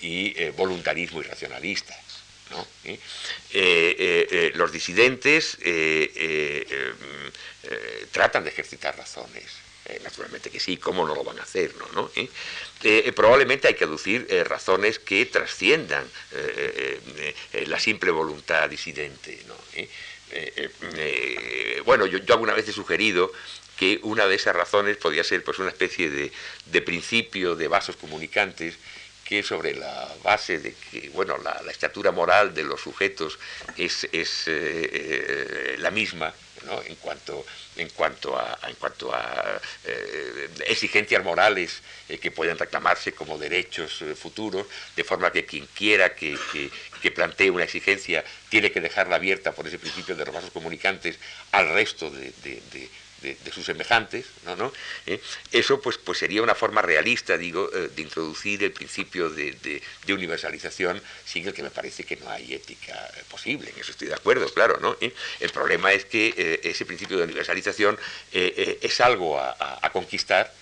y 0.00 0.50
voluntarismo 0.50 1.18
irracionalista. 1.18 2.00
los 4.54 4.70
disidentes 4.70 5.58
tratan 8.12 8.44
de 8.44 8.50
ejercitar 8.50 8.96
razones 8.96 9.65
eh, 9.88 10.00
naturalmente 10.02 10.50
que 10.50 10.58
sí, 10.58 10.78
¿cómo 10.78 11.06
no 11.06 11.14
lo 11.14 11.22
van 11.22 11.38
a 11.38 11.42
hacer? 11.42 11.72
¿no? 11.94 12.10
¿Eh? 12.16 12.28
Eh, 12.82 13.12
probablemente 13.14 13.68
hay 13.68 13.74
que 13.74 13.84
aducir 13.84 14.26
razones 14.46 14.98
que 14.98 15.26
trasciendan 15.26 16.04
la 17.66 17.78
simple 17.78 18.10
voluntad 18.10 18.68
disidente. 18.68 19.38
bueno, 21.84 22.06
yo, 22.06 22.18
alguna 22.32 22.54
vez 22.54 22.68
he 22.68 22.72
sugerido 22.72 23.32
que 23.76 24.00
una 24.02 24.26
de 24.26 24.34
esas 24.34 24.56
razones 24.56 24.96
podría 24.96 25.22
ser 25.22 25.44
pues, 25.44 25.58
una 25.58 25.70
especie 25.70 26.10
de, 26.10 26.82
principio 26.82 27.54
de 27.54 27.68
vasos 27.68 27.96
comunicantes 27.96 28.74
que 29.24 29.42
sobre 29.42 29.74
la 29.74 30.14
base 30.22 30.58
de 30.58 30.74
que 30.90 31.08
bueno 31.10 31.36
la, 31.38 31.70
estatura 31.70 32.12
moral 32.12 32.54
de 32.54 32.62
los 32.62 32.80
sujetos 32.80 33.38
es, 33.76 34.08
es 34.12 34.48
la 35.78 35.90
misma 35.90 36.32
en 36.86 36.94
cuanto, 36.96 37.44
en 37.76 37.88
cuanto 37.90 38.38
a, 38.38 38.58
en 38.68 38.74
cuanto 38.76 39.14
a 39.14 39.60
eh, 39.84 40.48
exigencias 40.66 41.22
morales 41.22 41.82
eh, 42.08 42.18
que 42.18 42.30
pueden 42.30 42.58
reclamarse 42.58 43.12
como 43.12 43.38
derechos 43.38 44.02
eh, 44.02 44.14
futuros, 44.14 44.66
de 44.94 45.04
forma 45.04 45.30
que 45.30 45.44
quien 45.44 45.66
quiera 45.66 46.14
que, 46.14 46.38
plantee 47.14 47.52
una 47.52 47.62
exigencia 47.62 48.24
tiene 48.48 48.72
que 48.72 48.80
dejarla 48.80 49.14
abierta 49.14 49.52
por 49.52 49.64
ese 49.68 49.78
principio 49.78 50.16
de 50.16 50.24
los 50.24 50.34
vasos 50.34 50.50
comunicantes 50.50 51.20
al 51.52 51.68
resto 51.68 52.10
de, 52.10 52.32
sus 53.52 53.64
semejantes, 53.64 54.26
¿no? 54.44 54.56
¿no? 54.56 54.72
¿Eh? 55.06 55.20
Eso 55.52 55.80
pues, 55.80 55.98
pues 55.98 56.18
sería 56.18 56.42
una 56.42 56.54
forma 56.54 56.82
realista, 56.82 57.36
digo, 57.36 57.70
eh, 57.74 57.90
de 57.94 58.02
introducir 58.02 58.62
el 58.62 58.72
principio 58.72 59.30
de, 59.30 59.82
universalización 60.08 61.00
sin 61.24 61.46
el 61.46 61.52
que 61.52 61.62
me 61.62 61.70
parece 61.70 62.04
que 62.04 62.16
no 62.16 62.30
hay 62.30 62.54
ética 62.54 62.94
eh, 63.16 63.22
posible, 63.28 63.70
en 63.70 63.80
eso 63.80 63.90
estoy 63.90 64.08
de 64.08 64.14
acuerdo, 64.14 64.48
claro, 64.52 64.78
¿no? 64.80 64.96
El 65.40 65.50
problema 65.50 65.92
es 65.92 66.04
que 66.04 66.60
ese 66.62 66.86
principio 66.86 67.18
de 67.18 67.24
universalización 67.24 67.98
es 68.32 69.00
algo 69.00 69.38
a, 69.38 69.90
conquistar, 69.92 70.52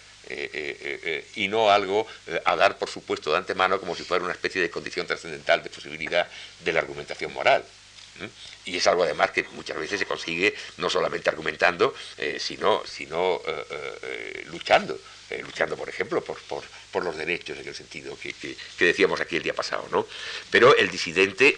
y 1.34 1.48
no 1.48 1.70
algo 1.70 2.06
a 2.44 2.56
dar 2.56 2.78
por 2.78 2.88
supuesto 2.88 3.30
de 3.30 3.38
antemano 3.38 3.78
como 3.78 3.94
si 3.94 4.02
fuera 4.02 4.24
una 4.24 4.32
especie 4.32 4.60
de 4.60 4.70
condición 4.70 5.06
trascendental 5.06 5.62
de 5.62 5.70
posibilidad 5.70 6.28
de 6.64 6.72
la 6.72 6.80
argumentación 6.80 7.32
moral. 7.32 7.64
Y 8.64 8.76
es 8.76 8.86
algo 8.86 9.02
además 9.02 9.30
que 9.30 9.44
muchas 9.52 9.78
veces 9.78 9.98
se 9.98 10.06
consigue 10.06 10.54
no 10.78 10.88
solamente 10.88 11.28
argumentando, 11.28 11.94
eh, 12.16 12.38
sino, 12.40 12.82
sino 12.86 13.40
eh, 13.46 13.64
eh, 14.02 14.44
luchando. 14.50 14.98
luchando, 15.42 15.76
por 15.76 15.88
ejemplo, 15.88 16.22
por, 16.22 16.38
por, 16.92 17.04
los 17.04 17.16
derechos 17.16 17.58
en 17.58 17.66
el 17.66 17.74
sentido 17.74 18.16
que, 18.16 18.56
decíamos 18.78 19.20
aquí 19.20 19.36
el 19.36 19.42
día 19.42 19.54
pasado. 19.54 19.88
¿no? 19.90 20.06
Pero 20.50 20.76
el 20.76 20.90
disidente 20.90 21.56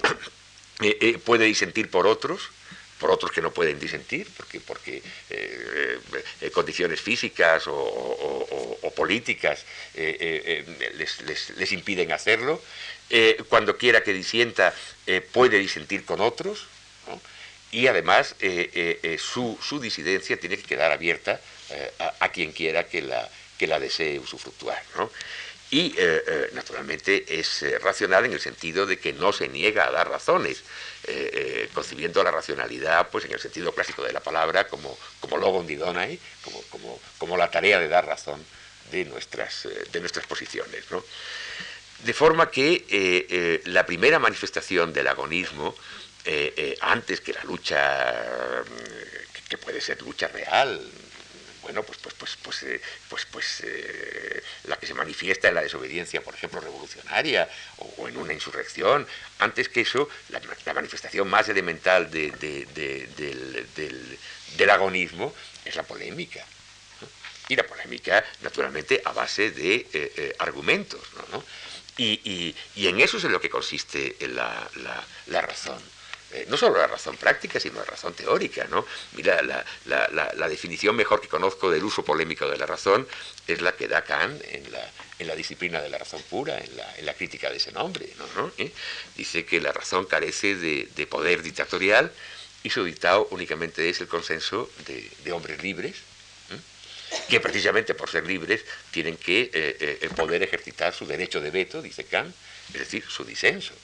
puede 1.25 1.45
disentir 1.45 1.91
por 1.91 2.07
otros, 2.07 2.51
por 2.99 3.11
otros 3.11 3.31
que 3.31 3.43
no 3.43 3.53
pueden 3.53 3.79
disentir, 3.79 4.29
porque, 4.37 4.61
porque 4.61 5.03
condiciones 6.53 7.01
físicas 7.01 7.65
o, 7.67 8.93
políticas 8.97 9.65
les, 9.95 11.51
les, 11.57 11.73
impiden 11.73 12.13
hacerlo, 12.13 12.63
eh, 13.09 13.41
cuando 13.49 13.77
quiera 13.77 14.03
que 14.03 14.13
disienta 14.13 14.75
eh, 15.07 15.21
puede 15.21 15.59
disentir 15.59 16.05
con 16.05 16.21
otros 16.21 16.67
y 17.71 17.87
además 17.87 18.35
eh, 18.41 19.17
su, 19.21 19.57
disidencia 19.81 20.39
tiene 20.39 20.57
que 20.57 20.65
quedar 20.65 20.91
abierta 20.91 21.41
a, 22.21 22.29
quien 22.31 22.53
quiera 22.53 22.89
que 22.89 23.03
la, 23.03 23.29
que 23.59 23.67
la 23.67 23.79
desee 23.79 24.19
usufructuar. 24.19 24.83
Y 25.77 25.95
naturalmente 26.55 27.39
es 27.39 27.63
racional 27.83 28.25
en 28.25 28.33
el 28.33 28.41
sentido 28.41 28.87
de 28.87 28.99
que 28.99 29.13
no 29.13 29.31
se 29.33 29.49
niega 29.49 29.87
a 29.87 29.91
dar 29.91 30.09
razones, 30.09 30.63
concibiendo 31.75 32.25
la 32.25 32.31
racionalidad 32.31 33.11
pues, 33.11 33.27
en 33.27 33.33
el 33.33 33.41
sentido 33.41 33.73
clásico 33.73 34.03
de 34.03 34.13
la 34.13 34.21
palabra 34.21 34.69
como, 34.69 34.97
como 35.21 35.37
logon 35.37 35.67
didonae, 35.67 36.19
como, 36.43 36.99
como, 37.19 37.37
la 37.37 37.51
tarea 37.51 37.79
de 37.79 37.89
dar 37.89 38.07
razón 38.07 38.43
de 38.91 39.05
nuestras, 39.05 39.69
de 39.93 40.01
nuestras 40.01 40.27
posiciones. 40.27 40.91
¿no? 40.91 41.05
De 42.05 42.13
forma 42.13 42.51
que 42.51 42.85
eh, 42.89 43.27
eh, 43.31 43.63
la 43.67 43.87
primera 43.87 44.19
manifestación 44.19 44.93
del 44.93 45.09
agonismo, 45.09 45.75
eh, 46.25 46.77
antes 46.81 47.21
que 47.21 47.33
la 47.33 47.43
lucha, 47.45 48.65
que 49.49 49.57
puede 49.57 49.81
ser 49.81 50.03
lucha 50.03 50.29
real, 50.29 50.81
bueno, 51.67 51.83
pues, 51.83 51.99
pues, 51.99 52.15
pues, 52.15 52.37
pues, 52.41 52.65
pues, 53.09 53.27
pues 53.27 53.63
la 54.65 54.77
que 54.77 54.87
se 54.87 54.95
manifiesta 54.95 55.49
en 55.49 55.57
la 55.57 55.63
desobediencia, 55.63 56.21
por 56.21 56.33
ejemplo, 56.33 56.61
revolucionaria 56.61 57.49
o, 57.79 58.07
en 58.07 58.17
una 58.17 58.33
insurrección. 58.33 59.05
Antes 59.41 59.69
que 59.69 59.81
eso, 59.81 60.09
la, 60.29 60.41
manifestación 60.73 61.29
más 61.29 61.49
elemental 61.49 62.09
del, 62.09 62.31
agonismo 64.71 65.35
es 65.65 65.75
la 65.75 65.83
polémica. 65.83 66.47
Y 67.49 67.57
la 67.57 67.65
polémica, 67.65 68.25
naturalmente, 68.43 69.03
a 69.05 69.11
base 69.13 69.51
de 69.51 70.35
argumentos. 70.39 71.01
¿no? 71.33 71.43
Y, 71.99 72.55
en 72.77 73.01
eso 73.01 73.17
es 73.17 73.25
en 73.25 73.33
lo 73.33 73.41
que 73.41 73.51
consiste 73.51 74.17
la, 74.29 75.43
razón. 75.43 75.83
Eh, 76.33 76.47
no 76.49 76.57
solo 76.57 76.79
la 76.79 76.87
razón 76.87 77.17
práctica, 77.17 77.61
sino 77.61 77.77
la 77.77 77.85
razón 77.85 78.15
teórica. 78.15 78.67
¿no? 78.71 78.85
Mira, 79.13 79.41
la, 79.43 80.49
definición 80.49 80.97
mejor 80.97 81.21
que 81.21 81.29
conozco 81.29 81.71
del 81.71 81.85
uso 81.85 82.05
polémico 82.05 82.49
de 82.49 82.57
la 82.57 82.67
razón 82.67 83.07
es 83.47 83.61
la 83.61 83.73
que 83.73 83.89
da 83.89 84.03
Kant 84.03 84.43
en 84.45 85.27
la, 85.27 85.35
disciplina 85.35 85.81
de 85.81 85.91
la 85.91 85.99
razón 85.99 86.23
pura, 86.29 86.59
en 86.59 87.05
la, 87.07 87.15
crítica 87.15 87.51
de 87.51 87.57
ese 87.57 87.73
nombre. 87.73 88.09
¿no? 88.37 88.53
¿Eh? 88.59 88.73
Dice 89.17 89.45
que 89.45 89.61
la 89.61 89.73
razón 89.73 90.07
carece 90.07 90.57
de, 90.57 91.07
poder 91.07 91.43
dictatorial 91.43 92.13
y 92.63 92.71
su 92.71 92.85
dictado 92.85 93.29
únicamente 93.31 93.89
es 93.89 94.01
el 94.01 94.09
consenso 94.09 94.71
de 94.87 95.33
hombres 95.33 95.63
libres 95.63 95.97
que 97.29 97.41
precisamente 97.41 97.95
por 97.95 98.11
ser 98.11 98.27
libres 98.27 98.65
tienen 98.91 99.17
que 99.17 99.51
eh, 99.53 99.99
eh, 100.01 100.09
poder 100.15 100.43
ejercitar 100.43 100.95
su 100.95 101.07
derecho 101.07 101.41
de 101.41 101.51
veto, 101.51 101.83
dice 101.83 102.05
Kant, 102.05 102.35
es 102.69 102.81
decir, 102.81 103.05
su 103.09 103.25
disenso. 103.25 103.75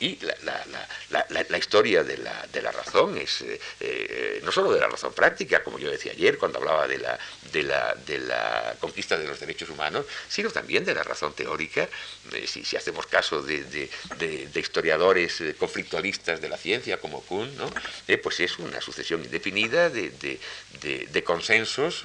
Y 0.00 0.18
la, 0.20 1.58
historia 1.58 2.04
de 2.04 2.18
la, 2.18 2.70
razón 2.70 3.18
es 3.18 3.40
eh, 3.42 3.60
eh, 3.80 4.40
no 4.44 4.52
solo 4.52 4.72
de 4.72 4.78
la 4.78 4.86
razón 4.86 5.12
práctica, 5.12 5.64
como 5.64 5.78
yo 5.78 5.90
decía 5.90 6.12
ayer 6.12 6.38
cuando 6.38 6.58
hablaba 6.58 6.86
de 6.86 6.98
la, 6.98 7.18
de 7.52 8.18
la, 8.18 8.76
conquista 8.78 9.18
de 9.18 9.26
los 9.26 9.40
derechos 9.40 9.70
humanos, 9.70 10.06
sino 10.28 10.50
también 10.50 10.84
de 10.84 10.94
la 10.94 11.02
razón 11.02 11.32
teórica. 11.32 11.88
Eh, 12.32 12.46
si, 12.46 12.76
hacemos 12.76 13.06
caso 13.06 13.42
de, 13.42 13.90
historiadores 14.54 15.42
conflictualistas 15.58 16.40
de 16.40 16.48
la 16.48 16.56
ciencia 16.56 16.98
como 16.98 17.22
Kuhn, 17.22 17.56
¿no? 17.56 17.68
pues 18.22 18.40
es 18.40 18.58
una 18.58 18.80
sucesión 18.80 19.24
indefinida 19.24 19.90
de, 19.90 20.38
consensos. 21.24 22.04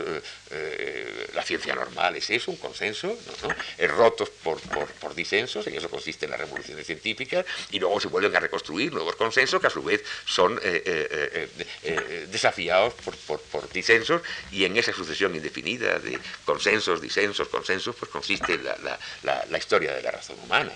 la 1.33 1.43
ciencia 1.43 1.75
normal 1.75 2.15
es 2.15 2.29
eso, 2.31 2.49
un 2.49 2.57
consenso, 2.57 3.15
¿no? 3.43 3.87
rotos 3.87 4.29
por, 4.29 4.59
por, 4.99 5.13
disensos, 5.13 5.67
en 5.67 5.75
eso 5.75 5.89
consiste 5.89 6.27
la 6.27 6.37
revolución 6.37 6.83
científica, 6.83 7.45
y 7.69 7.82
luego 7.83 7.99
se 7.99 8.07
vuelven 8.07 8.33
a 8.35 8.39
reconstruir 8.39 8.93
nuevos 8.93 9.15
consensos 9.17 9.59
que 9.59 9.67
a 9.67 9.69
su 9.69 9.83
vez 9.83 10.01
son 10.25 10.57
eh, 10.63 10.83
eh, 10.85 11.49
eh, 11.83 12.27
desafiados 12.31 12.93
por, 12.93 13.69
disensos 13.73 14.21
y 14.51 14.63
en 14.63 14.77
esa 14.77 14.93
sucesión 14.93 15.35
indefinida 15.35 15.99
de 15.99 16.17
consensos, 16.45 17.01
disensos, 17.01 17.49
consensos, 17.49 17.95
pues 17.95 18.09
consiste 18.09 18.57
la, 18.57 19.57
historia 19.57 19.93
de 19.93 20.01
la 20.01 20.11
razón 20.11 20.37
humana. 20.43 20.71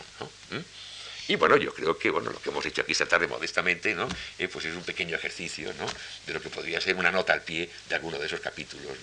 ¿Mm? 0.51 1.31
Y 1.31 1.35
bueno, 1.35 1.57
yo 1.57 1.73
creo 1.73 1.97
que 1.97 2.09
bueno, 2.09 2.31
lo 2.31 2.41
que 2.41 2.49
hemos 2.49 2.65
hecho 2.65 2.81
aquí 2.81 2.91
esta 2.91 3.05
tarde 3.05 3.27
modestamente, 3.27 3.93
¿no? 3.93 4.07
pues 4.51 4.65
es 4.65 4.75
un 4.75 4.83
pequeño 4.83 5.15
ejercicio 5.15 5.73
¿no? 5.73 5.85
de 6.25 6.33
lo 6.33 6.41
que 6.41 6.49
podría 6.49 6.81
ser 6.81 6.95
una 6.95 7.11
nota 7.11 7.33
al 7.33 7.41
pie 7.41 7.69
de 7.87 7.95
alguno 7.95 8.17
de 8.17 8.25
esos 8.25 8.39
capítulos 8.39 8.97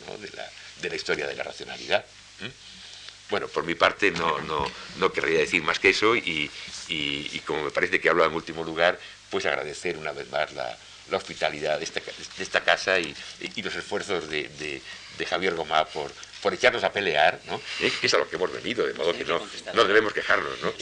de, 0.80 0.88
la, 0.88 0.96
historia 0.96 1.26
de 1.26 1.36
la 1.36 1.42
racionalidad. 1.42 2.04
¿Mm? 2.40 2.83
Bueno, 3.30 3.48
por 3.48 3.64
mi 3.64 3.74
parte 3.74 4.10
no, 4.10 4.38
no, 4.40 4.70
no 4.98 5.12
querría 5.12 5.38
decir 5.38 5.62
más 5.62 5.78
que 5.78 5.90
eso 5.90 6.14
y, 6.14 6.50
y, 6.88 7.38
como 7.40 7.64
me 7.64 7.70
parece 7.70 8.00
que 8.00 8.08
hablo 8.08 8.24
en 8.24 8.32
último 8.32 8.64
lugar, 8.64 8.98
pues 9.30 9.46
agradecer 9.46 9.96
una 9.96 10.12
vez 10.12 10.30
más 10.30 10.52
la, 10.52 10.76
la 11.10 11.16
hospitalidad 11.16 11.78
de 11.78 11.84
esta, 11.84 12.60
casa 12.62 12.98
y, 12.98 13.14
los 13.62 13.74
esfuerzos 13.74 14.28
de, 14.28 14.82
Javier 15.28 15.54
Gomá 15.54 15.84
por, 15.86 16.12
por 16.42 16.52
echarnos 16.52 16.84
a 16.84 16.92
pelear, 16.92 17.40
¿no? 17.46 17.60
¿Eh? 17.80 17.90
que 18.00 18.06
es 18.06 18.14
a 18.14 18.18
lo 18.18 18.28
que 18.28 18.36
hemos 18.36 18.52
venido, 18.52 18.86
de 18.86 18.92
modo 18.94 19.12
que 19.16 19.24
no, 19.24 19.40
no 19.72 19.84
debemos 19.84 20.12
quejarnos. 20.12 20.52
¿no? 20.60 20.72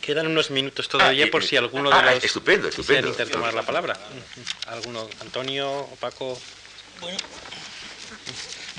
quedan 0.00 0.26
unos 0.26 0.50
minutos 0.50 0.88
todavía 0.88 1.26
ah, 1.26 1.30
por 1.30 1.44
si 1.44 1.56
alguno 1.56 1.88
de 1.88 1.96
ah, 1.96 2.14
los 2.14 2.24
estupendo, 2.24 2.68
estupendo. 2.68 3.12
tomar 3.12 3.54
la 3.54 3.62
palabra. 3.62 3.96
¿Alguno? 4.66 5.08
Antonio, 5.20 5.88
Paco. 6.00 6.38
Bueno, 7.00 7.18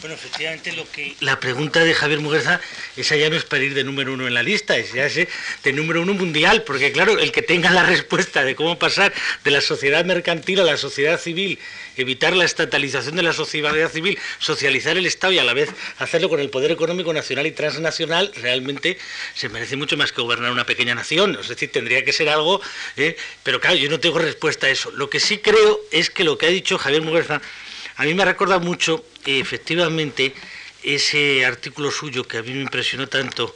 bueno, 0.02 0.16
efectivamente 0.16 0.72
lo 0.74 0.90
que... 0.92 1.16
La 1.22 1.40
pregunta 1.40 1.84
de 1.84 1.94
Javier 1.94 2.20
Muguerza, 2.20 2.62
esa 2.96 3.16
ya 3.16 3.30
no 3.30 3.36
es 3.36 3.46
para 3.46 3.64
ir 3.64 3.74
de 3.74 3.84
número 3.84 4.14
uno 4.14 4.28
en 4.28 4.34
la 4.34 4.44
lista, 4.44 4.78
es 4.78 4.94
ya 4.94 5.08
de 5.08 5.74
número 5.74 6.02
uno 6.02 6.14
mundial, 6.14 6.64
porque 6.64 6.92
claro, 6.92 7.18
el 7.18 7.32
que 7.32 7.42
tenga 7.42 7.72
la 7.72 7.84
respuesta 7.88 8.44
de 8.44 8.56
cómo 8.56 8.78
pasar 8.78 9.14
de 9.44 9.52
la 9.52 9.62
sociedad 9.62 10.06
mercantil 10.06 10.60
a 10.60 10.64
la 10.64 10.78
sociedad 10.78 11.20
civil, 11.20 11.60
evitar 11.96 12.36
la 12.36 12.46
estatalización 12.46 13.16
de 13.16 13.24
la 13.24 13.34
sociedad 13.34 13.90
civil, 13.92 14.20
socializar 14.40 14.98
el 14.98 15.06
Estado 15.06 15.34
y 15.34 15.40
a 15.40 15.44
la 15.44 15.54
vez 15.54 15.70
hacerlo 15.98 16.30
con 16.30 16.40
el 16.40 16.50
poder 16.50 16.72
económico 16.72 17.12
nacional 17.14 17.48
y 17.48 17.52
transnacional, 17.52 18.32
realmente 18.36 18.98
se 19.34 19.50
merece 19.50 19.78
mucho 19.78 19.98
más 19.98 20.12
que 20.12 20.22
gobernar 20.22 20.52
una 20.52 20.66
pequeña 20.66 20.94
nación. 20.94 21.38
Es 21.40 21.48
decir, 21.48 21.72
tendría 21.72 22.04
que 22.04 22.14
ser 22.14 22.30
algo... 22.30 22.62
¿eh? 22.98 23.18
Pero 23.44 23.60
claro, 23.60 23.76
yo 23.76 23.90
no 23.90 24.00
tengo 24.00 24.20
respuesta 24.20 24.68
a 24.68 24.70
eso. 24.70 24.92
Lo 24.92 25.10
que 25.10 25.20
sí 25.20 25.40
creo 25.40 25.80
es 25.92 26.10
que 26.10 26.24
lo 26.24 26.38
que 26.38 26.46
ha 26.46 26.50
dicho 26.50 26.78
Javier 26.78 27.02
Muguerza 27.02 27.42
a 27.98 28.04
mí 28.04 28.14
me 28.14 28.24
recuerda 28.24 28.60
mucho, 28.60 29.04
efectivamente, 29.26 30.34
ese 30.84 31.46
artículo 31.46 31.92
suyo 31.92 32.28
que 32.28 32.38
a 32.38 32.44
mí 32.44 32.54
me 32.54 32.62
impresionó 32.62 33.08
tanto 33.08 33.56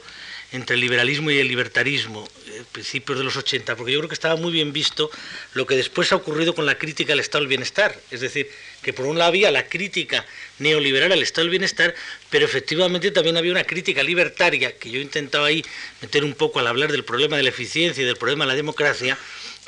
entre 0.50 0.74
el 0.74 0.80
liberalismo 0.80 1.30
y 1.30 1.38
el 1.38 1.48
libertarismo, 1.48 2.28
eh, 2.46 2.62
principios 2.72 3.18
de 3.18 3.24
los 3.24 3.36
80, 3.36 3.74
porque 3.76 3.92
yo 3.92 4.00
creo 4.00 4.08
que 4.08 4.14
estaba 4.14 4.36
muy 4.36 4.52
bien 4.52 4.72
visto 4.72 5.10
lo 5.54 5.66
que 5.66 5.76
después 5.76 6.12
ha 6.12 6.16
ocurrido 6.16 6.54
con 6.54 6.66
la 6.66 6.76
crítica 6.76 7.14
al 7.14 7.20
estado 7.20 7.42
del 7.42 7.48
bienestar. 7.48 7.98
Es 8.10 8.20
decir, 8.20 8.50
que 8.82 8.92
por 8.92 9.06
un 9.06 9.16
lado 9.16 9.28
había 9.28 9.50
la 9.50 9.68
crítica 9.68 10.26
neoliberal 10.58 11.12
al 11.12 11.22
estado 11.22 11.44
del 11.44 11.50
bienestar, 11.50 11.94
pero 12.28 12.44
efectivamente 12.44 13.12
también 13.12 13.36
había 13.36 13.52
una 13.52 13.64
crítica 13.64 14.02
libertaria, 14.02 14.76
que 14.76 14.90
yo 14.90 15.00
intentaba 15.00 15.46
ahí 15.46 15.64
meter 16.02 16.24
un 16.24 16.34
poco 16.34 16.58
al 16.58 16.66
hablar 16.66 16.92
del 16.92 17.04
problema 17.04 17.36
de 17.36 17.44
la 17.44 17.48
eficiencia 17.48 18.02
y 18.02 18.06
del 18.06 18.16
problema 18.16 18.44
de 18.44 18.48
la 18.48 18.56
democracia, 18.56 19.16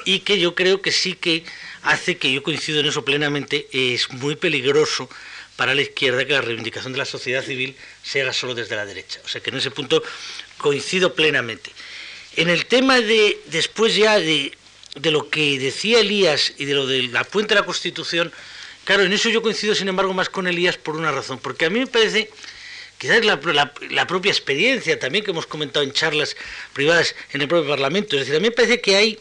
y 0.05 0.19
que 0.21 0.39
yo 0.39 0.55
creo 0.55 0.83
que 0.83 0.93
sí 0.93 1.15
que 1.15 1.45
hace 1.85 2.17
que 2.17 2.33
yo 2.33 2.43
coincido 2.43 2.81
en 2.81 2.87
eso 2.87 3.05
plenamente, 3.05 3.69
es 3.73 4.11
muy 4.11 4.37
peligroso 4.37 5.09
para 5.57 5.75
la 5.75 5.83
izquierda 5.83 6.25
que 6.25 6.33
la 6.33 6.41
reivindicación 6.41 6.93
de 6.93 6.99
la 6.99 7.05
sociedad 7.05 7.45
civil 7.45 7.77
se 8.03 8.23
haga 8.23 8.33
solo 8.33 8.55
desde 8.55 8.75
la 8.75 8.87
derecha. 8.87 9.21
O 9.25 9.29
sea 9.29 9.41
que 9.41 9.51
en 9.51 9.59
ese 9.59 9.71
punto 9.71 10.03
coincido 10.59 11.15
plenamente. 11.15 11.71
En 12.37 12.49
el 12.49 12.67
tema 12.67 13.01
de, 13.01 13.39
después 13.47 13.95
ya 13.95 14.19
de, 14.19 14.53
lo 15.03 15.29
que 15.29 15.59
decía 15.59 16.01
Elías 16.01 16.55
y 16.59 16.65
de 16.65 16.75
lo 16.75 16.87
de 16.87 17.05
la 17.05 17.23
puente 17.23 17.55
de 17.55 17.61
la 17.61 17.67
Constitución, 17.67 18.33
claro, 18.85 19.05
en 19.05 19.13
eso 19.13 19.29
yo 19.29 19.43
coincido 19.43 19.75
sin 19.75 19.89
embargo 19.89 20.13
más 20.15 20.29
con 20.29 20.49
Elías 20.49 20.79
por 20.79 20.97
una 20.97 21.13
razón, 21.13 21.39
porque 21.39 21.67
a 21.67 21.71
mí 21.71 21.79
me 21.79 21.87
parece, 21.87 22.31
quizás 22.99 23.25
la, 23.25 23.39
la 23.91 24.07
propia 24.07 24.33
experiencia 24.33 24.99
también 24.99 25.25
que 25.25 25.31
hemos 25.31 25.47
comentado 25.47 25.85
en 25.85 25.93
charlas 25.93 26.35
privadas 26.73 27.15
en 27.33 27.43
el 27.43 27.49
propio 27.49 27.69
Parlamento, 27.69 28.17
es 28.17 28.23
decir, 28.23 28.37
a 28.37 28.41
mí 28.41 28.49
me 28.49 28.55
parece 28.55 28.81
que 28.81 28.97
hay 28.97 29.19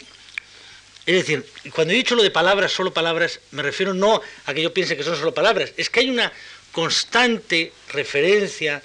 es 1.05 1.15
decir, 1.15 1.45
cuando 1.73 1.93
he 1.93 1.97
dicho 1.97 2.15
lo 2.15 2.23
de 2.23 2.31
palabras, 2.31 2.71
solo 2.71 2.93
palabras, 2.93 3.39
me 3.51 3.61
refiero 3.61 3.93
no 3.93 4.21
a 4.45 4.53
que 4.53 4.61
yo 4.61 4.73
piense 4.73 4.95
que 4.95 5.03
son 5.03 5.17
solo 5.17 5.33
palabras, 5.33 5.73
es 5.75 5.89
que 5.89 5.99
hay 5.99 6.09
una 6.09 6.31
constante 6.71 7.71
referencia 7.91 8.81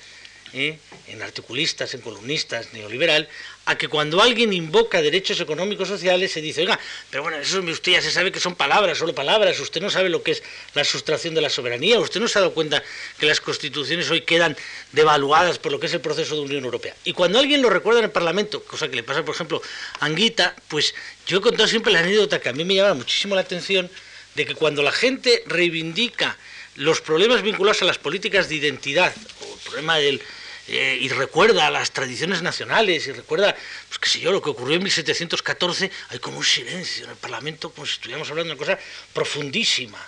¿eh? 0.53 0.79
en 1.09 1.23
articulistas, 1.23 1.95
en 1.95 2.01
columnistas, 2.01 2.73
neoliberal, 2.73 3.29
a 3.65 3.77
que 3.77 3.89
cuando 3.89 4.23
alguien 4.23 4.53
invoca 4.53 5.03
derechos 5.03 5.41
económicos 5.41 5.89
sociales 5.89 6.33
se 6.33 6.41
dice, 6.41 6.63
oiga, 6.63 6.79
pero 7.11 7.23
bueno, 7.23 7.39
eso 7.39 7.61
usted 7.61 7.93
ya 7.93 8.03
se 8.03 8.11
sabe 8.11 8.33
que 8.33 8.41
son 8.41 8.55
palabras, 8.55 8.99
solo 8.99 9.15
palabras, 9.15 9.61
usted 9.61 9.81
no 9.81 9.91
sabe 9.91 10.09
lo 10.09 10.23
que 10.23 10.33
es 10.33 10.43
la 10.75 10.85
sustracción 10.85 11.35
de 11.35 11.41
la 11.41 11.51
soberanía, 11.51 12.01
usted 12.01 12.21
no 12.21 12.29
se 12.29 12.39
ha 12.39 12.43
dado 12.43 12.55
cuenta 12.55 12.83
que 13.19 13.27
las 13.27 13.41
constituciones 13.41 14.11
hoy 14.11 14.23
quedan 14.23 14.57
devaluadas 14.93 15.59
por 15.59 15.73
lo 15.73 15.79
que 15.81 15.87
es 15.87 15.95
el 15.95 16.01
proceso 16.01 16.35
de 16.35 16.41
Unión 16.43 16.65
Europea. 16.65 16.95
Y 17.05 17.13
cuando 17.13 17.39
alguien 17.39 17.61
lo 17.61 17.69
recuerda 17.71 18.01
en 18.01 18.07
el 18.07 18.11
Parlamento, 18.11 18.63
cosa 18.63 18.89
que 18.89 18.97
le 18.97 19.03
pasa, 19.03 19.25
por 19.25 19.35
ejemplo, 19.35 19.61
a 20.01 20.07
Anguita, 20.07 20.55
pues 20.69 20.95
yo 21.27 21.39
he 21.39 21.41
contado 21.41 21.69
siempre 21.69 21.93
la 21.93 22.01
anécdota 22.01 22.41
que 22.41 22.49
a 22.49 22.53
mí 22.53 22.65
me 22.65 22.75
llama 22.75 22.95
muchísimo 22.95 23.35
la 23.35 23.43
atención, 23.43 23.91
de 24.35 24.47
que 24.47 24.55
cuando 24.55 24.83
la 24.83 24.93
gente 24.93 25.43
reivindica 25.47 26.39
los 26.77 27.01
problemas 27.01 27.43
vinculados 27.43 27.83
a 27.83 27.87
las 27.87 27.99
políticas 27.99 28.49
de 28.49 28.55
identidad, 28.55 29.13
o 29.43 29.53
el 29.53 29.61
problema 29.61 29.99
del 29.99 30.23
eh, 30.69 30.99
y 31.01 31.09
recuerda 31.09 31.71
las 31.71 31.93
tradiciones 31.93 32.43
nacionales 32.43 33.07
y 33.07 33.13
recuerda, 33.13 33.57
pues 33.89 33.99
qué 33.99 34.09
sé 34.09 34.21
yo, 34.21 34.31
lo 34.31 34.43
que 34.43 34.51
ocurrió 34.51 34.77
en 34.77 34.83
1714, 34.83 35.91
hay 36.11 36.19
como 36.19 36.39
un 36.39 36.45
silencio 36.45 37.05
en 37.05 37.11
el 37.11 37.17
Parlamento, 37.17 37.71
como 37.71 37.87
si 37.87 37.95
estuviéramos 37.95 38.29
hablando 38.31 38.55
de 38.55 38.61
una 38.61 38.67
cosa 38.67 38.79
profundísima. 39.15 39.99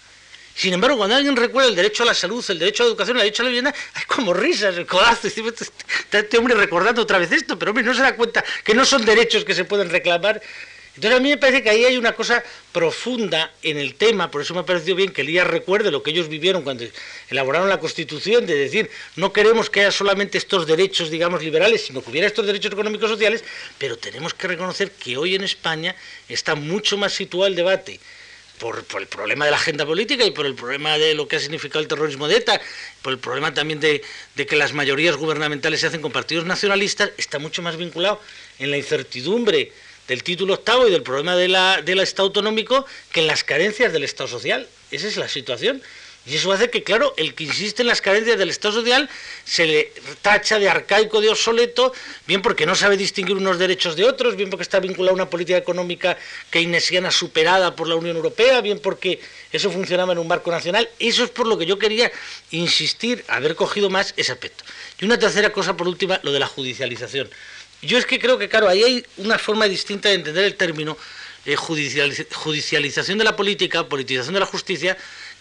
Sin 0.54 0.74
embargo, 0.74 0.98
cuando 0.98 1.16
alguien 1.16 1.34
recuerda 1.36 1.70
el 1.70 1.76
derecho 1.76 2.02
a 2.02 2.06
la 2.06 2.14
salud, 2.14 2.44
el 2.50 2.58
derecho 2.58 2.82
a 2.82 2.86
la 2.86 2.90
educación, 2.90 3.16
el 3.16 3.22
derecho 3.22 3.42
a 3.42 3.44
la 3.44 3.48
vivienda, 3.48 3.74
hay 3.94 4.04
como 4.04 4.34
risas, 4.34 4.76
el 4.76 4.86
codazo. 4.86 5.28
Este, 5.28 5.64
este 6.12 6.36
hombre 6.36 6.54
recordando 6.54 7.00
otra 7.00 7.18
vez 7.18 7.32
esto, 7.32 7.58
pero 7.58 7.70
hombre, 7.70 7.82
no 7.82 7.94
se 7.94 8.02
da 8.02 8.14
cuenta 8.14 8.44
que 8.62 8.74
no 8.74 8.84
son 8.84 9.04
derechos 9.06 9.44
que 9.44 9.54
se 9.54 9.64
pueden 9.64 9.88
reclamar 9.88 10.42
entonces 11.00 11.18
a 11.18 11.22
mí 11.22 11.30
me 11.30 11.38
parece 11.38 11.62
que 11.62 11.70
ahí 11.70 11.82
hay 11.86 11.96
una 11.96 12.12
cosa 12.12 12.44
profunda 12.72 13.50
en 13.62 13.78
el 13.78 13.94
tema, 13.94 14.30
por 14.30 14.42
eso 14.42 14.52
me 14.52 14.60
ha 14.60 14.66
parecido 14.66 14.96
bien 14.96 15.14
que 15.14 15.22
Elías 15.22 15.46
recuerde 15.46 15.90
lo 15.90 16.02
que 16.02 16.10
ellos 16.10 16.28
vivieron 16.28 16.60
cuando 16.60 16.84
elaboraron 17.30 17.70
la 17.70 17.80
Constitución, 17.80 18.44
de 18.44 18.54
decir, 18.54 18.90
no 19.16 19.32
queremos 19.32 19.70
que 19.70 19.80
haya 19.80 19.92
solamente 19.92 20.36
estos 20.36 20.66
derechos, 20.66 21.08
digamos, 21.08 21.42
liberales, 21.42 21.86
sino 21.86 22.02
que 22.02 22.10
hubiera 22.10 22.26
estos 22.26 22.44
derechos 22.44 22.70
económicos 22.70 23.08
sociales, 23.08 23.42
pero 23.78 23.96
tenemos 23.96 24.34
que 24.34 24.46
reconocer 24.46 24.90
que 24.90 25.16
hoy 25.16 25.34
en 25.34 25.42
España 25.42 25.96
está 26.28 26.54
mucho 26.54 26.98
más 26.98 27.14
situado 27.14 27.46
el 27.46 27.54
debate 27.54 27.98
por, 28.58 28.84
el 29.00 29.06
problema 29.06 29.46
de 29.46 29.52
la 29.52 29.56
agenda 29.56 29.86
política 29.86 30.26
y 30.26 30.32
por 30.32 30.44
el 30.44 30.54
problema 30.54 30.98
de 30.98 31.14
lo 31.14 31.26
que 31.26 31.36
ha 31.36 31.40
significado 31.40 31.80
el 31.80 31.88
terrorismo 31.88 32.28
de 32.28 32.36
ETA, 32.36 32.60
por 33.00 33.14
el 33.14 33.18
problema 33.18 33.54
también 33.54 33.80
de, 33.80 34.02
de, 34.36 34.44
que 34.44 34.54
las 34.54 34.74
mayorías 34.74 35.16
gubernamentales 35.16 35.80
se 35.80 35.86
hacen 35.86 36.02
con 36.02 36.12
partidos 36.12 36.44
nacionalistas, 36.44 37.12
está 37.16 37.38
mucho 37.38 37.62
más 37.62 37.78
vinculado 37.78 38.20
en 38.58 38.70
la 38.70 38.76
incertidumbre 38.76 39.72
del 40.10 40.24
título 40.24 40.54
octavo 40.54 40.88
y 40.88 40.90
del 40.90 41.04
problema 41.04 41.36
del 41.36 42.00
Estado 42.00 42.26
autonómico 42.26 42.84
que 43.12 43.20
en 43.20 43.28
las 43.28 43.44
carencias 43.44 43.92
del 43.92 44.02
Estado 44.02 44.28
social. 44.28 44.66
Esa 44.90 45.06
es 45.06 45.16
la 45.16 45.28
situación. 45.28 45.80
Y 46.26 46.34
eso 46.34 46.50
hace 46.50 46.68
que, 46.68 46.82
claro, 46.82 47.14
el 47.16 47.32
que 47.34 47.44
insiste 47.44 47.82
en 47.82 47.88
las 47.88 48.00
carencias 48.00 48.36
del 48.36 48.50
Estado 48.50 48.74
social 48.74 49.08
se 49.44 49.66
le 49.66 49.92
tacha 50.20 50.58
de 50.58 50.68
arcaico, 50.68 51.20
de 51.20 51.28
obsoleto, 51.28 51.92
bien 52.26 52.42
porque 52.42 52.66
no 52.66 52.74
sabe 52.74 52.96
distinguir 52.96 53.36
unos 53.36 53.60
derechos 53.60 53.94
de 53.94 54.04
otros, 54.04 54.34
bien 54.34 54.50
porque 54.50 54.64
está 54.64 54.80
vinculado 54.80 55.12
a 55.12 55.14
una 55.14 55.30
política 55.30 55.56
económica 55.56 56.18
keynesiana 56.50 57.12
superada 57.12 57.76
por 57.76 57.86
la 57.86 57.94
Unión 57.94 58.16
Europea, 58.16 58.60
bien 58.62 58.80
porque 58.80 59.20
eso 59.52 59.70
funcionaba 59.70 60.12
en 60.12 60.18
un 60.18 60.26
marco 60.26 60.50
nacional. 60.50 60.90
Eso 60.98 61.22
es 61.22 61.30
por 61.30 61.46
lo 61.46 61.56
que 61.56 61.66
yo 61.66 61.78
quería 61.78 62.10
insistir, 62.50 63.24
haber 63.28 63.54
cogido 63.54 63.90
más 63.90 64.12
ese 64.16 64.32
aspecto. 64.32 64.64
Y 65.00 65.04
una 65.04 65.20
tercera 65.20 65.52
cosa, 65.52 65.76
por 65.76 65.86
última, 65.86 66.18
lo 66.24 66.32
de 66.32 66.40
la 66.40 66.48
judicialización. 66.48 67.30
Yo 67.82 67.98
es 67.98 68.06
que 68.06 68.18
creo 68.18 68.38
que, 68.38 68.48
claro, 68.48 68.68
ahí 68.68 68.82
hay 68.82 69.06
una 69.16 69.38
forma 69.38 69.66
distinta 69.66 70.08
de 70.08 70.16
entender 70.16 70.44
el 70.44 70.54
término 70.54 70.96
eh, 71.46 71.56
judicialización 71.56 73.16
de 73.16 73.24
la 73.24 73.36
política, 73.36 73.88
politización 73.88 74.34
de 74.34 74.40
la 74.40 74.46
justicia, 74.46 74.96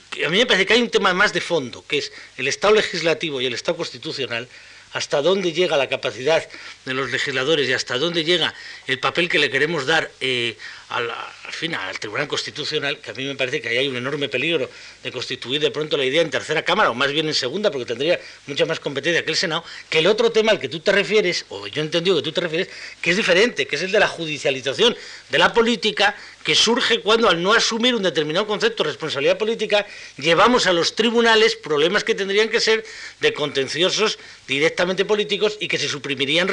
que 0.10 0.26
a 0.26 0.30
mí 0.30 0.38
me 0.38 0.46
parece 0.46 0.66
que 0.66 0.74
hay 0.74 0.82
un 0.82 0.90
tema 0.90 1.14
más 1.14 1.34
de 1.34 1.42
fondo, 1.42 1.84
que 1.88 1.98
es 1.98 2.12
el 2.38 2.48
Estado 2.48 2.74
legislativo 2.74 3.42
y 3.42 3.46
el 3.46 3.54
Estado 3.54 3.78
constitucional, 3.78 4.48
hasta 4.94 5.22
dónde 5.22 5.52
llega 5.52 5.78
la 5.78 5.88
capacidad 5.88 6.48
de 6.86 6.94
los 6.94 7.12
legisladores 7.12 7.70
y 7.70 7.74
hasta 7.74 7.98
dónde 7.98 8.24
llega 8.24 8.54
el 8.88 9.00
papel 9.00 9.30
que 9.30 9.38
le 9.38 9.50
queremos 9.50 9.86
dar 9.86 10.10
eh, 10.20 10.58
al, 10.90 11.12
fin, 11.52 11.76
al 11.76 12.00
Tribunal 12.00 12.28
Constitucional, 12.28 13.00
que 13.00 13.12
a 13.12 13.14
mí 13.14 13.24
me 13.24 13.36
parece 13.36 13.62
que 13.62 13.70
ahí 13.70 13.78
hay 13.78 13.88
un 13.88 13.96
enorme 13.96 14.28
peligro 14.28 14.70
de 15.04 15.12
constituir 15.12 15.62
de 15.62 15.70
pronto 15.70 15.98
la 15.98 16.06
idea 16.06 16.22
en 16.22 16.32
tercera 16.32 16.64
Cámara, 16.64 16.90
o 16.90 16.96
más 16.96 17.12
bien 17.12 17.28
en 17.28 17.34
segunda, 17.36 17.70
porque 17.70 17.86
tendría 17.86 18.20
mucha 18.48 18.66
más 18.66 18.80
competencia 18.80 19.24
que 19.24 19.32
el 19.32 19.38
Senado, 19.38 19.64
que 19.90 20.00
el 20.00 20.08
otro 20.08 20.32
tema 20.32 20.52
al 20.52 20.60
que 20.60 20.68
tú 20.68 20.80
te 20.80 20.92
refieres, 20.92 21.46
o 21.50 21.68
yo 21.68 21.82
he 21.82 21.86
entendido 21.86 22.16
que 22.16 22.24
tú 22.24 22.32
te 22.32 22.42
refieres, 22.42 22.70
que 23.02 23.12
es 23.12 23.18
diferente, 23.18 23.68
que 23.68 23.76
es 23.76 23.84
el 23.84 23.92
de 23.92 24.00
la 24.00 24.08
judicialización 24.08 24.98
de 25.30 25.38
la 25.38 25.54
política, 25.54 26.16
que 26.44 26.56
surge 26.56 27.02
cuando 27.02 27.30
al 27.30 27.44
no 27.44 27.54
asumir 27.54 27.94
un 27.94 28.02
determinado 28.02 28.48
concepto 28.48 28.84
de 28.84 28.90
responsabilidad 28.90 29.38
política, 29.38 29.86
llevamos 30.18 30.66
a 30.66 30.74
los 30.74 30.96
tribunales 30.96 31.56
problemas 31.56 32.04
que 32.04 32.16
tendrían 32.16 32.50
que 32.50 32.60
ser 32.60 32.84
de 33.20 33.34
contenciosos 33.34 34.18
directamente 34.48 35.06
políticos 35.06 35.58
y 35.60 35.68
que 35.68 35.78
se 35.78 35.88
suprimirían 35.88 36.50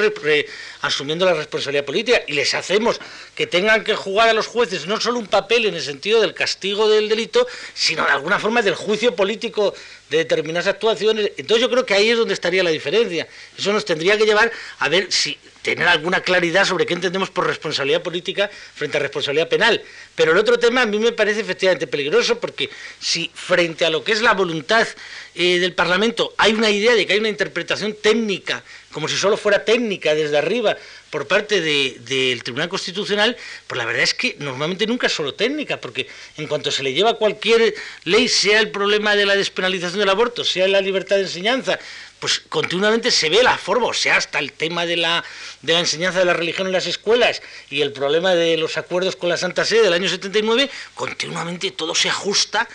asumiendo 0.81 1.25
la 1.25 1.33
responsabilidad 1.33 1.85
política, 1.85 2.21
y 2.27 2.33
les 2.33 2.53
hacemos 2.53 2.99
que 3.33 3.47
tengan 3.47 3.83
que 3.83 3.95
jugar 3.95 4.26
a 4.29 4.33
los 4.33 4.47
jueces 4.47 4.87
no 4.87 4.99
solo 4.99 5.19
un 5.19 5.27
papel 5.27 5.65
en 5.65 5.75
el 5.75 5.81
sentido 5.81 6.21
del 6.21 6.33
castigo 6.33 6.89
del 6.89 7.09
delito, 7.09 7.47
sino 7.73 8.05
de 8.05 8.11
alguna 8.11 8.39
forma 8.39 8.61
del 8.61 8.75
juicio 8.75 9.15
político 9.15 9.73
de 10.09 10.17
determinadas 10.17 10.67
actuaciones. 10.67 11.31
Entonces 11.37 11.61
yo 11.61 11.69
creo 11.69 11.85
que 11.85 11.93
ahí 11.93 12.09
es 12.09 12.17
donde 12.17 12.33
estaría 12.33 12.63
la 12.63 12.69
diferencia. 12.69 13.27
Eso 13.57 13.73
nos 13.73 13.85
tendría 13.85 14.17
que 14.17 14.25
llevar 14.25 14.51
a 14.79 14.89
ver 14.89 15.11
si 15.11 15.37
tener 15.75 15.89
alguna 15.89 16.21
claridad 16.21 16.63
sobre 16.63 16.85
qué 16.85 16.93
entendemos 16.93 17.29
por 17.29 17.45
responsabilidad 17.45 18.01
política 18.01 18.49
frente 18.73 18.95
a 18.95 19.01
responsabilidad 19.01 19.49
penal. 19.49 19.81
Pero 20.15 20.31
el 20.31 20.37
otro 20.37 20.57
tema 20.57 20.83
a 20.83 20.85
mí 20.85 20.97
me 20.97 21.11
parece 21.11 21.41
efectivamente 21.41 21.87
peligroso 21.87 22.39
porque 22.39 22.69
si 23.01 23.29
frente 23.33 23.83
a 23.83 23.89
lo 23.89 24.01
que 24.01 24.13
es 24.13 24.21
la 24.21 24.33
voluntad 24.33 24.87
eh, 25.35 25.59
del 25.59 25.73
Parlamento 25.73 26.33
hay 26.37 26.53
una 26.53 26.69
idea 26.69 26.95
de 26.95 27.05
que 27.05 27.11
hay 27.11 27.19
una 27.19 27.27
interpretación 27.27 27.97
técnica, 28.01 28.63
como 28.93 29.09
si 29.09 29.17
solo 29.17 29.35
fuera 29.35 29.65
técnica 29.65 30.15
desde 30.15 30.37
arriba 30.37 30.77
por 31.09 31.27
parte 31.27 31.61
del 31.61 32.43
Tribunal 32.43 32.69
Constitucional, 32.69 33.37
pues 33.67 33.77
la 33.77 33.85
verdad 33.85 34.03
es 34.03 34.13
que 34.13 34.35
normalmente 34.39 34.87
nunca 34.87 35.07
es 35.07 35.13
solo 35.13 35.33
técnica, 35.33 35.79
porque 35.79 36.07
en 36.37 36.47
cuanto 36.47 36.71
se 36.71 36.83
le 36.83 36.93
lleva 36.93 37.15
cualquier 37.15 37.73
ley, 38.03 38.27
sea 38.27 38.59
el 38.59 38.71
problema 38.71 39.15
de 39.15 39.25
la 39.25 39.35
despenalización 39.35 39.99
del 39.99 40.09
aborto, 40.09 40.43
sea 40.43 40.67
la 40.67 40.81
libertad 40.81 41.17
de 41.17 41.23
enseñanza, 41.23 41.79
pues 42.19 42.41
continuamente 42.49 43.11
se 43.11 43.29
ve 43.29 43.43
la 43.43 43.57
forma, 43.57 43.87
o 43.87 43.93
sea, 43.93 44.17
hasta 44.17 44.39
el 44.39 44.51
tema 44.53 44.85
de 44.85 44.97
la, 44.97 45.23
de 45.61 45.73
la 45.73 45.79
enseñanza 45.79 46.19
de 46.19 46.25
la 46.25 46.33
religión 46.33 46.67
en 46.67 46.73
las 46.73 46.87
escuelas 46.87 47.41
y 47.69 47.81
el 47.81 47.91
problema 47.91 48.33
de 48.33 48.57
los 48.57 48.77
acuerdos 48.77 49.15
con 49.15 49.29
la 49.29 49.37
Santa 49.37 49.65
Sede 49.65 49.83
del 49.83 49.93
año 49.93 50.09
79, 50.09 50.69
continuamente 50.95 51.71
todo 51.71 51.93
se 51.93 52.09
ajusta 52.09 52.67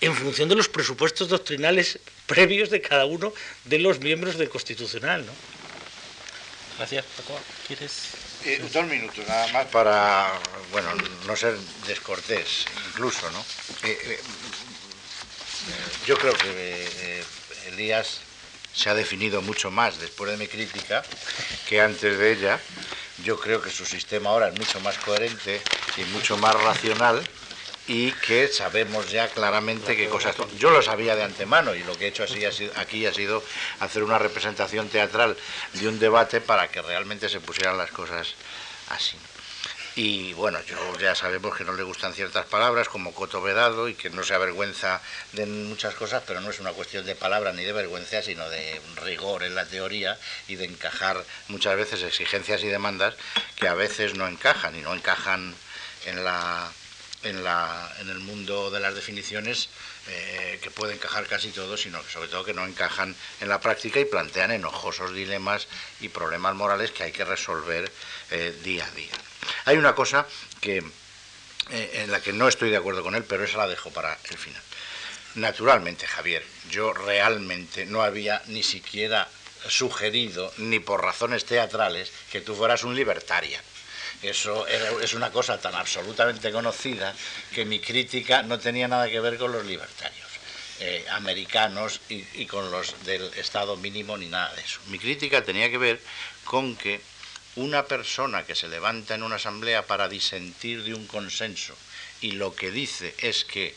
en 0.00 0.14
función 0.14 0.48
de 0.48 0.54
los 0.54 0.68
presupuestos 0.68 1.28
doctrinales 1.28 1.98
previos 2.26 2.70
de 2.70 2.80
cada 2.80 3.06
uno 3.06 3.32
de 3.64 3.78
los 3.78 4.00
miembros 4.00 4.36
del 4.36 4.50
Constitucional, 4.50 5.24
¿no? 5.24 5.32
Gracias, 6.78 7.04
Paco. 7.16 7.40
¿Quieres...? 7.66 7.92
Eh, 8.44 8.62
dos 8.72 8.84
minutos 8.84 9.26
nada 9.26 9.46
más 9.52 9.66
para, 9.68 10.38
bueno, 10.70 10.90
no 11.26 11.34
ser 11.34 11.56
descortés, 11.86 12.66
incluso, 12.88 13.30
¿no? 13.30 13.40
Eh, 13.84 13.98
eh, 14.02 14.20
yo 16.06 16.18
creo 16.18 16.34
que 16.34 17.24
Elías 17.68 18.20
se 18.74 18.90
ha 18.90 18.94
definido 18.94 19.40
mucho 19.42 19.70
más 19.70 20.00
después 20.00 20.30
de 20.30 20.36
mi 20.36 20.48
crítica 20.48 21.04
que 21.68 21.80
antes 21.80 22.18
de 22.18 22.32
ella. 22.32 22.60
Yo 23.24 23.38
creo 23.38 23.62
que 23.62 23.70
su 23.70 23.86
sistema 23.86 24.30
ahora 24.30 24.48
es 24.48 24.58
mucho 24.58 24.80
más 24.80 24.98
coherente 24.98 25.60
y 25.96 26.04
mucho 26.12 26.36
más 26.36 26.54
racional 26.62 27.24
y 27.86 28.12
que 28.12 28.48
sabemos 28.48 29.10
ya 29.10 29.28
claramente 29.28 29.96
qué 29.96 30.08
cosas 30.08 30.34
Yo 30.58 30.70
lo 30.70 30.82
sabía 30.82 31.14
de 31.14 31.22
antemano 31.22 31.74
y 31.74 31.82
lo 31.82 31.96
que 31.96 32.06
he 32.06 32.08
hecho 32.08 32.24
así 32.24 32.44
aquí 32.76 33.06
ha 33.06 33.12
sido 33.12 33.42
hacer 33.80 34.02
una 34.02 34.18
representación 34.18 34.88
teatral 34.88 35.36
de 35.74 35.88
un 35.88 35.98
debate 35.98 36.40
para 36.40 36.68
que 36.68 36.82
realmente 36.82 37.28
se 37.28 37.40
pusieran 37.40 37.76
las 37.76 37.90
cosas 37.90 38.34
así. 38.88 39.16
Y 39.96 40.32
bueno, 40.32 40.60
yo 40.64 40.76
ya 40.98 41.14
sabemos 41.14 41.56
que 41.56 41.62
no 41.62 41.72
le 41.72 41.84
gustan 41.84 42.14
ciertas 42.14 42.46
palabras 42.46 42.88
como 42.88 43.14
coto 43.14 43.40
vedado 43.40 43.88
y 43.88 43.94
que 43.94 44.10
no 44.10 44.24
se 44.24 44.34
avergüenza 44.34 45.00
de 45.32 45.46
muchas 45.46 45.94
cosas, 45.94 46.24
pero 46.26 46.40
no 46.40 46.50
es 46.50 46.58
una 46.58 46.72
cuestión 46.72 47.06
de 47.06 47.14
palabras 47.14 47.54
ni 47.54 47.62
de 47.62 47.72
vergüenza, 47.72 48.20
sino 48.20 48.48
de 48.50 48.80
rigor 49.04 49.44
en 49.44 49.54
la 49.54 49.66
teoría 49.66 50.18
y 50.48 50.56
de 50.56 50.64
encajar 50.64 51.24
muchas 51.46 51.76
veces 51.76 52.02
exigencias 52.02 52.64
y 52.64 52.68
demandas 52.68 53.14
que 53.54 53.68
a 53.68 53.74
veces 53.74 54.14
no 54.14 54.26
encajan 54.26 54.76
y 54.76 54.80
no 54.80 54.94
encajan 54.94 55.54
en 56.06 56.24
la 56.24 56.72
en, 57.22 57.42
la, 57.42 57.90
en 58.00 58.10
el 58.10 58.18
mundo 58.18 58.70
de 58.70 58.80
las 58.80 58.94
definiciones 58.94 59.68
eh, 60.08 60.58
que 60.62 60.70
puede 60.70 60.94
encajar 60.94 61.26
casi 61.26 61.50
todo, 61.50 61.76
sino 61.76 62.02
que 62.02 62.10
sobre 62.10 62.28
todo 62.28 62.44
que 62.44 62.52
no 62.52 62.66
encajan 62.66 63.14
en 63.40 63.48
la 63.48 63.60
práctica 63.60 64.00
y 64.00 64.04
plantean 64.04 64.50
enojosos 64.50 65.14
dilemas 65.14 65.66
y 66.00 66.10
problemas 66.10 66.54
morales 66.54 66.90
que 66.90 67.04
hay 67.04 67.12
que 67.12 67.24
resolver 67.24 67.90
eh, 68.30 68.54
día 68.62 68.84
a 68.84 68.90
día. 68.90 69.14
Hay 69.64 69.76
una 69.76 69.94
cosa 69.94 70.26
que, 70.60 70.78
eh, 71.70 71.90
en 72.04 72.10
la 72.10 72.20
que 72.20 72.32
no 72.32 72.48
estoy 72.48 72.70
de 72.70 72.76
acuerdo 72.76 73.02
con 73.02 73.14
él, 73.14 73.24
pero 73.24 73.44
esa 73.44 73.58
la 73.58 73.68
dejo 73.68 73.90
para 73.90 74.18
el 74.30 74.38
final. 74.38 74.62
Naturalmente, 75.36 76.06
Javier, 76.06 76.44
yo 76.70 76.92
realmente 76.92 77.86
no 77.86 78.02
había 78.02 78.42
ni 78.46 78.62
siquiera 78.62 79.28
sugerido, 79.68 80.52
ni 80.58 80.78
por 80.78 81.02
razones 81.02 81.44
teatrales, 81.44 82.12
que 82.30 82.40
tú 82.40 82.54
fueras 82.54 82.84
un 82.84 82.94
libertaria 82.94 83.60
eso 84.24 84.66
es 84.66 85.14
una 85.14 85.30
cosa 85.30 85.60
tan 85.60 85.74
absolutamente 85.74 86.50
conocida 86.50 87.14
que 87.54 87.64
mi 87.64 87.80
crítica 87.80 88.42
no 88.42 88.58
tenía 88.58 88.88
nada 88.88 89.08
que 89.08 89.20
ver 89.20 89.36
con 89.36 89.52
los 89.52 89.64
libertarios 89.66 90.26
eh, 90.80 91.04
americanos 91.10 92.00
y, 92.08 92.46
con 92.46 92.70
los 92.70 93.04
del 93.04 93.22
Estado 93.34 93.76
mínimo 93.76 94.16
ni 94.16 94.28
nada 94.28 94.52
de 94.54 94.62
eso. 94.62 94.80
Mi 94.86 94.98
crítica 94.98 95.44
tenía 95.44 95.70
que 95.70 95.78
ver 95.78 96.00
con 96.44 96.76
que 96.76 97.00
una 97.56 97.86
persona 97.86 98.44
que 98.44 98.54
se 98.54 98.68
levanta 98.68 99.14
en 99.14 99.22
una 99.22 99.36
asamblea 99.36 99.86
para 99.86 100.08
disentir 100.08 100.82
de 100.82 100.94
un 100.94 101.06
consenso 101.06 101.76
y 102.20 102.32
lo 102.32 102.54
que 102.54 102.70
dice 102.70 103.14
es 103.18 103.44
que 103.44 103.74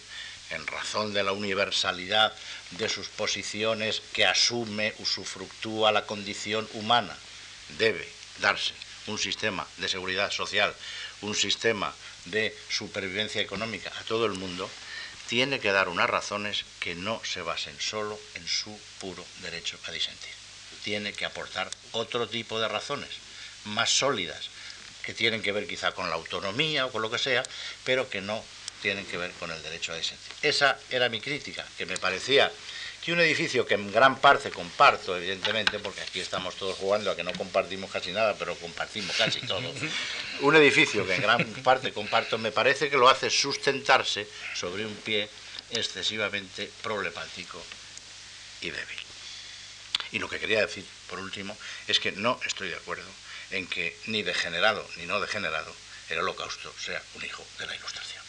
en 0.50 0.66
razón 0.66 1.14
de 1.14 1.24
la 1.24 1.34
universalidad 1.34 2.34
de 2.72 2.90
sus 2.90 3.08
posiciones 3.10 4.02
que 4.14 4.26
asume, 4.26 4.94
usufructúa 5.00 5.92
la 5.92 6.06
condición 6.06 6.68
humana, 6.74 7.16
debe 7.78 8.08
darse 8.40 8.74
un 9.08 9.20
sistema 9.20 9.68
de 9.78 9.90
seguridad 9.90 10.32
social, 10.32 10.74
un 11.22 11.36
sistema 11.36 11.94
de 12.26 12.56
supervivencia 12.70 13.42
económica 13.42 13.92
a 14.00 14.04
todo 14.04 14.26
el 14.26 14.34
mundo, 14.34 14.70
tiene 15.28 15.60
que 15.60 15.72
dar 15.72 15.90
unas 15.90 16.10
razones 16.10 16.64
que 16.80 16.96
no 16.96 17.22
se 17.24 17.42
basen 17.42 17.80
solo 17.80 18.20
en 18.36 18.48
su 18.48 18.78
puro 19.00 19.26
derecho 19.42 19.78
a 19.86 19.92
disentir. 19.92 20.32
Tiene 20.84 21.14
que 21.14 21.26
aportar 21.26 21.70
otro 21.92 22.30
tipo 22.30 22.60
de 22.60 22.70
razones, 22.70 23.10
más 23.68 23.90
sólidas, 23.90 24.50
que 25.04 25.14
tienen 25.14 25.42
que 25.42 25.52
ver 25.52 25.68
quizá 25.68 25.94
con 25.94 26.10
la 26.10 26.16
autonomía 26.16 26.86
o 26.86 26.92
con 26.92 27.02
lo 27.02 27.10
que 27.10 27.18
sea, 27.18 27.44
pero 27.84 28.10
que 28.10 28.22
no 28.22 28.44
tienen 28.82 29.06
que 29.06 29.18
ver 29.18 29.32
con 29.40 29.52
el 29.52 29.62
derecho 29.64 29.94
a 29.94 29.96
disentir. 29.96 30.34
Esa 30.42 30.78
era 30.90 31.10
mi 31.10 31.22
crítica, 31.22 31.66
que 31.78 31.86
me 31.86 31.98
parecía 31.98 32.52
que 33.04 33.14
un 33.14 33.20
edificio 33.22 33.66
que 33.66 33.76
en 33.76 33.92
gran 33.92 34.20
parte 34.20 34.50
comparto, 34.50 35.16
evidentemente, 35.16 35.80
porque 35.80 36.02
aquí 36.02 36.20
estamos 36.20 36.56
todos 36.56 36.78
jugando 36.78 37.10
a 37.10 37.16
que 37.16 37.24
no 37.24 37.32
compartimos 37.32 37.90
casi 37.90 38.12
nada, 38.12 38.36
pero 38.38 38.54
compartimos 38.56 39.16
casi 39.16 39.40
todo, 39.42 39.62
un 40.42 40.56
edificio 40.58 41.08
que 41.08 41.16
en 41.16 41.22
gran 41.22 41.46
parte 41.64 41.94
comparto, 41.94 42.38
me 42.38 42.52
parece 42.52 42.90
que 42.90 42.98
lo 42.98 43.08
hace 43.08 43.30
sustentarse 43.30 44.28
sobre 44.56 44.86
un 44.86 44.96
pie 44.96 45.30
excesivamente 45.72 46.70
problemático 46.84 47.64
y 48.62 48.72
débil. 48.72 48.98
Y 50.12 50.20
lo 50.20 50.30
que 50.30 50.40
quería 50.40 50.62
decir, 50.62 50.86
por 51.10 51.20
último, 51.20 51.58
es 51.88 52.00
que 52.00 52.12
no 52.12 52.40
estoy 52.46 52.70
de 52.70 52.76
acuerdo 52.76 53.08
en 53.52 53.68
que 53.68 53.98
ni 54.08 54.24
degenerado 54.24 54.88
ni 54.98 55.06
no 55.06 55.20
degenerado 55.20 55.74
el 56.10 56.20
holocausto 56.20 56.74
sea 56.80 57.02
un 57.16 57.26
hijo 57.26 57.46
de 57.60 57.68
la 57.68 57.76
ilustración. 57.76 58.24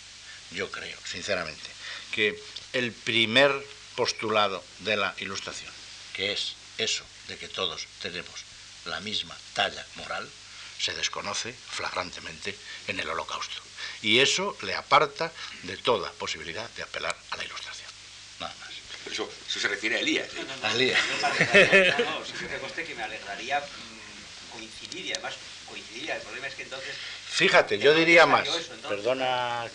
Yo 0.50 0.70
creo, 0.70 0.98
sinceramente, 1.04 1.70
que 2.12 2.40
el 2.72 2.92
primer 2.92 3.52
postulado 3.94 4.64
de 4.80 4.96
la 4.96 5.14
ilustración, 5.18 5.72
que 6.12 6.32
es 6.32 6.54
eso 6.78 7.04
de 7.28 7.36
que 7.36 7.48
todos 7.48 7.86
tenemos 8.00 8.44
la 8.86 9.00
misma 9.00 9.36
talla 9.54 9.84
moral, 9.96 10.28
se 10.78 10.94
desconoce 10.94 11.52
flagrantemente 11.52 12.56
en 12.86 13.00
el 13.00 13.08
holocausto. 13.08 13.60
Y 14.02 14.20
eso 14.20 14.56
le 14.62 14.74
aparta 14.74 15.32
de 15.64 15.76
toda 15.76 16.10
posibilidad 16.12 16.68
de 16.70 16.82
apelar 16.82 17.16
a 17.30 17.36
la 17.36 17.44
ilustración. 17.44 17.90
Nada 18.40 18.54
más. 18.60 18.70
Eso, 19.12 19.30
se 19.48 19.66
refiere 19.68 19.96
a 19.96 20.00
Elías. 20.00 20.28
¿eh? 20.34 20.46
A 20.62 20.72
Elías. 20.72 21.00
No, 21.98 22.20
no, 22.20 22.60
conste 22.60 22.84
que 22.84 22.94
me 22.94 23.02
alegraría 23.02 23.60
mm, 23.60 23.97
coincidir 24.58 25.06
y 25.06 25.12
además 25.12 25.34
coincidiría. 25.68 26.16
El 26.16 26.22
problema 26.22 26.46
es 26.48 26.54
que 26.54 26.62
entonces... 26.62 26.94
Fíjate, 27.28 27.78
yo 27.78 27.94
diría 27.94 28.26
más. 28.26 28.48
Perdona 28.88 29.66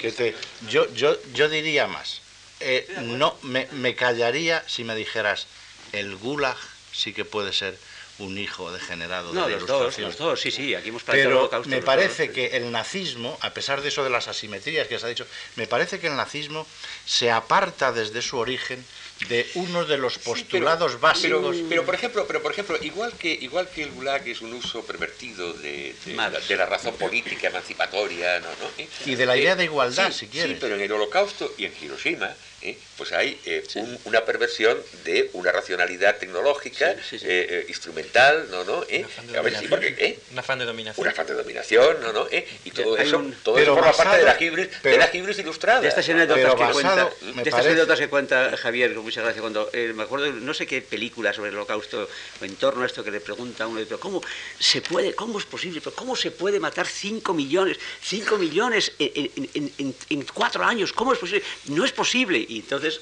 que 0.00 0.12
te... 0.12 0.34
Yo, 0.68 0.92
yo, 0.94 1.16
yo 1.32 1.48
diría 1.48 1.86
más. 1.86 2.20
Eh, 2.60 2.86
no 3.02 3.36
me, 3.42 3.94
callaría 3.96 4.64
si 4.68 4.84
me 4.84 4.94
dijeras, 4.94 5.46
el 5.92 6.16
gulag 6.16 6.56
sí 6.92 7.12
que 7.12 7.24
puede 7.24 7.52
ser 7.52 7.76
un 8.18 8.38
hijo 8.38 8.70
degenerado 8.70 9.32
no, 9.32 9.46
de 9.46 9.54
la 9.54 9.58
los 9.58 9.66
dos, 9.66 9.98
los 9.98 10.16
dos, 10.16 10.40
sí, 10.40 10.52
sí, 10.52 10.74
aquí 10.74 10.90
hemos 10.90 11.02
Pero 11.02 11.50
me 11.64 11.82
parece 11.82 12.30
que 12.30 12.56
el 12.56 12.70
nazismo, 12.70 13.36
a 13.40 13.50
pesar 13.50 13.80
de 13.80 13.88
eso 13.88 14.04
de 14.04 14.10
las 14.10 14.28
asimetrías 14.28 14.86
que 14.86 14.98
se 14.98 15.06
ha 15.06 15.08
dicho, 15.08 15.26
me 15.56 15.66
parece 15.66 15.98
que 15.98 16.06
el 16.06 16.14
nazismo 16.14 16.66
se 17.04 17.32
aparta 17.32 17.90
desde 17.90 18.22
su 18.22 18.38
origen 18.38 18.84
de 19.28 19.48
uno 19.54 19.84
de 19.84 19.98
los 19.98 20.18
postulados 20.18 21.00
básicos. 21.00 21.56
Pero, 21.68 21.84
por 21.84 21.94
ejemplo, 21.94 22.26
pero 22.26 22.42
por 22.42 22.52
ejemplo, 22.52 22.76
igual 22.82 23.12
que 23.12 23.32
igual 23.32 23.68
que 23.68 23.82
el 23.82 23.90
gulag 23.90 24.26
es 24.28 24.40
un 24.40 24.52
uso 24.52 24.84
pervertido 24.84 25.52
de, 25.54 25.94
de, 26.04 26.56
la, 26.56 26.66
razón 26.66 26.94
política 26.94 27.48
emancipatoria, 27.48 28.40
¿no? 28.40 28.48
¿no? 28.48 28.86
Y 29.06 29.14
de 29.14 29.26
la 29.26 29.36
idea 29.36 29.56
de 29.56 29.64
igualdad, 29.64 30.12
si 30.12 30.26
quieres. 30.28 30.52
Sí, 30.52 30.58
pero 30.60 30.76
en 30.76 30.82
el 30.82 30.92
Holocausto 30.92 31.52
y 31.58 31.64
en 31.64 31.72
Hiroshima 31.80 32.34
¿eh? 32.62 32.78
pues 32.96 33.12
hay 33.12 33.38
eh, 33.44 33.64
una 34.04 34.24
perversión 34.24 34.78
de 35.04 35.30
una 35.32 35.52
racionalidad 35.52 36.18
tecnológica, 36.18 36.94
eh, 37.12 37.66
instrumental, 37.68 38.48
¿no? 38.50 38.64
¿no? 38.64 38.82
A 38.82 39.42
ver, 39.42 39.68
porque, 39.68 40.18
un 40.30 40.38
afán 40.38 40.58
de 40.58 40.64
dominación. 40.64 41.06
Un 41.06 41.10
afán 41.12 41.26
de 41.26 41.34
dominación, 41.34 42.00
¿no? 42.00 42.12
¿no? 42.12 42.26
Y 42.64 42.70
todo 42.70 42.96
eso, 42.96 43.22
todo 43.42 43.58
eso 43.58 43.74
forma 43.74 43.92
parte 43.92 44.18
de 44.18 44.24
la 44.24 44.40
hibris, 44.40 44.82
de 44.82 44.96
la 44.96 45.10
hibris 45.12 45.38
ilustrada. 45.38 45.80
De 45.80 45.88
estas 45.88 46.08
anécdotas 46.08 46.54
que 46.54 46.72
cuenta, 46.72 47.10
de 47.20 47.42
estas 47.42 47.66
anécdotas 47.66 47.98
que 47.98 48.08
cuenta 48.08 48.56
Javier, 48.56 48.94
con 48.94 49.04
muchas 49.04 49.24
gracias, 49.24 49.40
cuando 49.40 49.70
me 49.72 50.02
acuerdo, 50.02 50.30
no 50.32 50.54
sé 50.54 50.66
qué 50.66 50.82
película 50.82 51.32
sobre 51.32 51.50
el 51.50 51.56
holocausto 51.56 52.08
o 52.40 52.44
en 52.44 52.56
torno 52.56 52.82
a 52.82 52.86
esto 52.86 53.02
que 53.02 53.10
le 53.10 53.20
pregunta 53.20 53.64
a 53.64 53.66
uno, 53.66 53.80
pero 53.84 53.98
¿cómo 53.98 54.22
se 54.58 54.80
puede, 54.80 55.14
cómo 55.14 55.38
es 55.38 55.44
posible, 55.44 55.80
pero 55.80 55.94
cómo 55.96 56.14
se 56.14 56.30
puede 56.30 56.60
matar 56.60 56.86
5 56.86 57.34
millones, 57.34 57.78
5 58.02 58.38
millones 58.38 58.92
en, 58.98 59.30
en, 59.36 59.72
en, 59.78 59.94
en, 60.08 60.22
cuatro 60.32 60.64
años? 60.64 60.92
¿Cómo 60.92 61.12
es 61.12 61.18
posible? 61.18 61.42
No 61.66 61.84
es 61.84 61.92
posible 61.92 62.44
y 62.52 62.58
entonces 62.60 63.00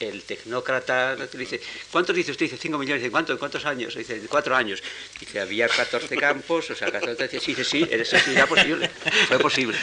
el 0.00 0.22
tecnócrata 0.22 1.16
dice, 1.16 1.60
¿cuántos 1.90 2.14
dice 2.14 2.30
usted? 2.30 2.46
Dice 2.46 2.56
5 2.56 2.78
millones, 2.78 3.02
dice, 3.02 3.10
¿cuánto? 3.10 3.36
¿Cuántos 3.38 3.64
años? 3.64 3.96
Dice, 3.96 4.20
cuatro 4.28 4.54
años. 4.54 4.82
Dice, 5.18 5.40
había 5.40 5.68
14 5.68 6.16
campos, 6.16 6.70
o 6.70 6.74
sea, 6.74 6.90
14, 6.90 7.28
dice, 7.28 7.40
sí, 7.40 7.54
dice, 7.54 7.64
sí, 7.64 7.88
eso 7.90 8.16
sí, 8.18 8.32
era 8.32 8.46
posible, 8.46 8.88
fue 9.26 9.38
posible. 9.38 9.76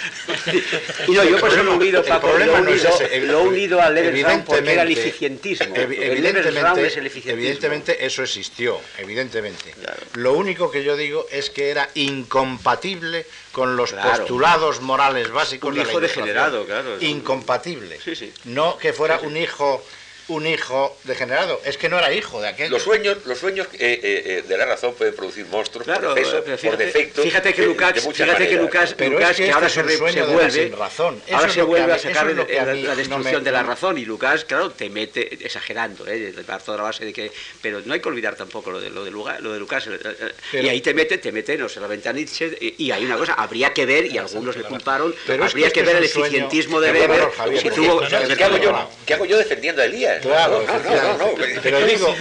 Y 1.08 1.12
no, 1.12 1.24
yo 1.24 1.40
por 1.40 1.52
eso 1.52 1.64
lo 1.64 1.74
he 1.74 1.76
unido, 1.76 2.04
Paco, 2.04 2.32
lo 2.32 2.44
he 2.44 2.50
unido, 2.50 2.90
lo 3.24 3.40
he 3.40 3.48
unido 3.48 3.82
al 3.82 3.94
Level 3.94 4.44
porque 4.46 4.72
era 4.72 4.84
el 4.84 4.92
eficientismo. 4.92 5.76
Evidentemente, 5.76 7.00
el 7.00 7.12
evidentemente 7.30 8.06
eso 8.06 8.24
existió, 8.24 8.80
evidentemente. 8.98 9.76
Lo 10.14 10.34
único 10.34 10.72
que 10.72 10.84
yo 10.84 10.96
digo 10.96 11.28
es 11.30 11.50
que 11.50 11.70
era 11.70 11.90
incompatible 11.96 13.26
con 13.56 13.78
los 13.78 13.94
postulados 13.94 14.82
morales 14.82 15.32
básicos 15.32 15.74
un 15.74 15.80
hijo 15.80 16.02
degenerado, 16.02 16.66
claro. 16.66 17.00
Incompatible. 17.00 17.98
No 18.44 18.78
que 18.78 18.92
fuera 18.92 19.22
un 19.24 19.38
hijo 19.38 19.82
un 20.28 20.48
hijo 20.48 20.98
degenerado. 21.04 21.62
Es 21.66 21.78
que 21.78 21.90
no 21.90 22.00
era 22.00 22.12
hijo 22.12 22.42
de 22.42 22.48
aquel. 22.48 22.72
Los 22.72 22.84
sueños, 22.84 23.18
los 23.26 23.38
sueños 23.38 23.68
eh, 23.74 24.00
eh, 24.02 24.24
eh, 24.26 24.44
de 24.48 24.58
la 24.58 24.66
razón 24.66 24.96
pueden 24.96 25.16
producir 25.16 25.46
monstruos 25.48 25.88
por, 25.88 26.78
defecto. 26.78 27.22
Fíjate 27.22 27.54
que 27.54 27.66
Lucas, 27.66 28.08
fíjate 28.14 28.48
que 28.48 28.56
Lucas, 28.56 28.96
Lucas 29.00 29.38
que, 29.38 29.52
ahora 29.52 29.68
este 29.68 29.84
se, 29.84 30.12
se 30.12 30.24
vuelve, 30.24 30.76
razón. 30.76 31.22
ahora 31.32 31.50
se 31.50 31.62
vuelve 31.62 31.94
a, 31.94 32.00
sacar 32.00 32.26
la, 32.26 32.96
destrucción 32.96 33.44
de 33.44 33.52
la 33.52 33.64
razón 33.64 33.98
y 33.98 34.06
Lucas, 34.06 34.46
claro, 34.46 34.72
te 34.72 34.90
mete 34.90 35.46
exagerando, 35.46 36.06
eh, 36.08 36.34
toda 36.66 36.78
la 36.78 36.84
base 36.84 37.06
de 37.06 37.14
que, 37.14 37.32
pero 37.62 37.82
no 37.86 37.94
hay 37.94 38.00
que 38.00 38.10
olvidar 38.10 38.36
tampoco 38.36 38.72
lo 38.72 38.80
de 38.80 38.90
lo 38.90 39.04
de, 39.04 39.12
lo 39.12 39.54
de 39.54 39.60
Lucas 39.60 39.88
y 40.54 40.68
ahí 40.68 40.82
te 40.82 40.94
mete, 40.94 41.18
te 41.18 41.32
mete, 41.32 41.58
no 41.58 41.70
se 41.70 41.80
la 41.80 41.88
venta 41.88 42.12
Nietzsche 42.12 42.58
y, 42.60 42.92
hay 42.92 43.06
una 43.06 43.18
cosa, 43.18 43.34
habría 43.34 43.74
que 43.74 43.86
ver 43.86 44.06
y 44.06 44.18
algunos 44.18 44.56
le 44.56 44.64
culparon, 44.64 45.14
habría 45.42 45.70
que, 45.70 45.84
ver 45.84 45.98
el 45.98 46.06
eficientismo 46.06 46.80
de 46.80 46.92
Weber. 46.92 47.28
¿Qué 49.06 49.14
hago 49.14 49.26
yo 49.26 49.38
defendiendo 49.38 49.82
a 49.82 49.86
Elías? 49.86 50.15
Claro, 50.22 50.66
pero 51.64 51.86
digo, 51.86 52.16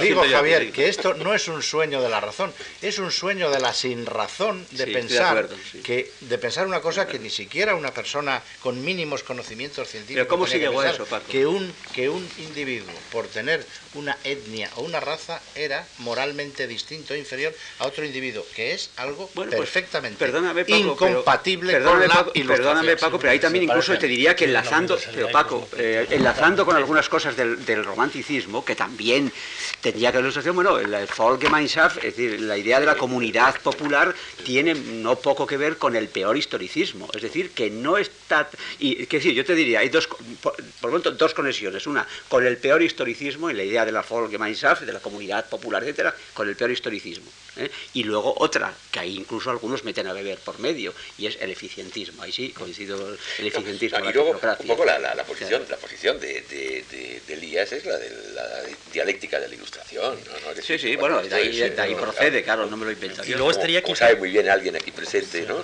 digo, 0.00 0.24
Javier, 0.30 0.72
que 0.72 0.88
esto 0.88 1.14
no 1.14 1.34
es 1.34 1.48
un 1.48 1.62
sueño 1.62 2.02
de 2.02 2.08
la 2.08 2.20
razón, 2.20 2.52
es 2.80 2.98
un 2.98 3.10
sueño 3.10 3.50
de 3.50 3.60
la 3.60 3.72
sin 3.72 4.06
razón 4.06 4.66
de 4.70 4.86
pensar 4.86 5.48
que 5.84 6.10
de 6.20 6.38
pensar 6.38 6.66
una 6.66 6.80
cosa 6.80 7.06
que 7.06 7.18
ni 7.18 7.30
siquiera 7.30 7.74
una 7.74 7.92
persona 7.92 8.42
con 8.60 8.84
mínimos 8.84 9.22
conocimientos 9.22 9.88
científicos. 9.88 10.24
Pero 10.24 10.28
cómo 10.28 10.46
se 10.46 10.58
llegó 10.58 10.80
a 10.80 10.90
eso, 10.90 11.06
Que 11.28 11.46
un 11.46 11.72
que 11.94 12.08
un 12.08 12.28
individuo 12.38 12.92
por 13.10 13.26
tener 13.26 13.64
una 13.94 14.16
etnia 14.24 14.70
o 14.76 14.82
una 14.82 15.00
raza 15.00 15.40
era 15.54 15.86
moralmente 15.98 16.66
distinto, 16.66 17.14
e 17.14 17.18
inferior 17.18 17.54
a 17.78 17.86
otro 17.86 18.04
individuo, 18.04 18.44
que 18.54 18.72
es 18.72 18.90
algo 18.96 19.28
pues, 19.34 19.50
perfectamente 19.50 20.24
incompatible 20.68 21.80
con 21.82 22.00
la 22.00 22.24
Perdóname, 22.32 22.96
Paco, 22.96 23.18
pero 23.18 23.32
ahí 23.32 23.38
también 23.38 23.64
incluso 23.64 23.96
te 23.98 24.06
diría 24.06 24.34
que 24.34 24.44
enlazando, 24.44 24.98
pero 25.14 25.30
Paco, 25.30 25.68
eh, 25.76 26.06
enlazando 26.10 26.64
con 26.64 26.76
algunas 26.76 27.08
cosas 27.08 27.21
del, 27.30 27.84
romanticismo, 27.84 28.64
que 28.64 28.74
también 28.74 29.32
tendría 29.80 30.10
que 30.10 30.18
ilustración, 30.18 30.56
bueno, 30.56 30.78
el, 30.78 30.92
Volksgemeinschaft, 31.16 31.98
es 31.98 32.16
decir, 32.16 32.40
la 32.40 32.56
idea 32.56 32.80
de 32.80 32.86
la 32.86 32.96
comunidad 32.96 33.60
popular 33.60 34.14
tiene 34.44 34.74
no 34.74 35.16
poco 35.16 35.46
que 35.46 35.56
ver 35.56 35.78
con 35.78 35.94
el 35.94 36.08
peor 36.08 36.36
historicismo, 36.36 37.08
es 37.14 37.22
decir, 37.22 37.50
que 37.50 37.70
no 37.70 37.96
está, 37.96 38.48
y 38.78 39.06
que 39.06 39.20
sí, 39.20 39.34
yo 39.34 39.44
te 39.44 39.54
diría, 39.54 39.80
hay 39.80 39.88
dos, 39.88 40.08
por, 40.40 40.90
lo 40.90 41.00
tanto, 41.00 41.12
dos 41.12 41.34
conexiones, 41.34 41.86
una 41.86 42.06
con 42.28 42.44
el 42.44 42.56
peor 42.56 42.82
historicismo 42.82 43.50
y 43.50 43.54
la 43.54 43.62
idea 43.62 43.84
de 43.84 43.92
la 43.92 44.02
Volksgemeinschaft, 44.02 44.82
de 44.82 44.92
la 44.92 45.00
comunidad 45.00 45.48
popular, 45.48 45.82
etcétera, 45.82 46.14
con 46.34 46.48
el 46.48 46.56
peor 46.56 46.72
historicismo. 46.72 47.30
¿eh? 47.56 47.70
Y 47.94 48.04
luego 48.04 48.34
otra, 48.38 48.72
que 48.90 49.00
ahí 49.00 49.16
incluso 49.16 49.50
algunos 49.50 49.84
meten 49.84 50.06
a 50.06 50.12
beber 50.12 50.38
por 50.38 50.58
medio, 50.58 50.94
y 51.18 51.26
es 51.26 51.36
el 51.40 51.50
eficientismo. 51.50 52.22
Ahí 52.22 52.32
sí 52.32 52.50
coincido 52.50 53.16
el 53.38 53.46
eficientismo. 53.46 53.98
y 53.98 54.12
luego, 54.12 54.32
un 54.32 54.66
poco 54.66 54.84
la, 54.84 55.24
posición, 55.24 55.62
la 55.68 55.76
posición 55.76 56.18
de, 56.20 56.40
de, 56.42 57.11
Elías 57.28 57.72
es 57.72 57.84
la 57.84 57.96
de 57.98 58.10
la 58.34 58.46
dialéctica 58.92 59.40
de 59.40 59.48
la 59.48 59.54
ilustración. 59.54 60.18
sí, 60.62 60.78
sí, 60.78 60.96
bueno, 60.96 61.22
de 61.22 61.34
ahí, 61.34 61.94
procede, 61.94 62.42
claro, 62.42 62.66
no 62.66 62.76
me 62.76 62.84
lo 62.84 62.92
invento. 62.92 63.24
Y 63.24 63.30
luego 63.32 63.50
estaría 63.50 63.82
como, 63.82 63.96
sabe 63.96 64.16
muy 64.16 64.30
bien 64.30 64.48
alguien 64.48 64.76
aquí 64.76 64.90
presente, 64.90 65.42
¿no? 65.42 65.62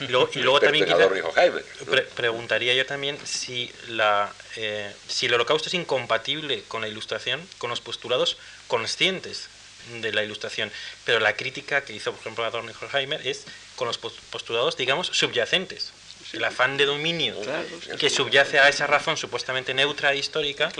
y 0.00 0.38
luego, 0.38 0.60
también 0.60 0.86
preguntaría 2.14 2.74
yo 2.74 2.86
también 2.86 3.18
si 3.24 3.70
la 3.88 4.32
eh, 4.56 4.92
si 5.08 5.26
el 5.26 5.34
holocausto 5.34 5.68
es 5.68 5.74
incompatible 5.74 6.62
con 6.68 6.80
la 6.80 6.88
ilustración, 6.88 7.40
con 7.58 7.70
los 7.70 7.80
postulados 7.80 8.36
conscientes 8.66 9.48
de 10.00 10.12
la 10.12 10.22
ilustración. 10.22 10.70
Pero 11.04 11.20
la 11.20 11.34
crítica 11.34 11.82
que 11.82 11.92
hizo, 11.92 12.12
por 12.12 12.20
ejemplo, 12.20 12.44
Adorno 12.44 12.70
y 12.70 12.74
Horkheimer 12.84 13.26
es 13.26 13.44
con 13.76 13.88
los 13.88 13.98
postulados, 13.98 14.76
digamos, 14.76 15.08
subyacentes. 15.08 15.92
El 16.32 16.44
afán 16.44 16.76
de 16.76 16.86
dominio 16.86 17.34
que 17.98 18.10
subyace 18.10 18.58
a 18.58 18.68
esa 18.68 18.86
razón 18.86 19.16
supuestamente 19.16 19.74
neutra 19.74 20.12
e 20.12 20.18
histórica. 20.18 20.70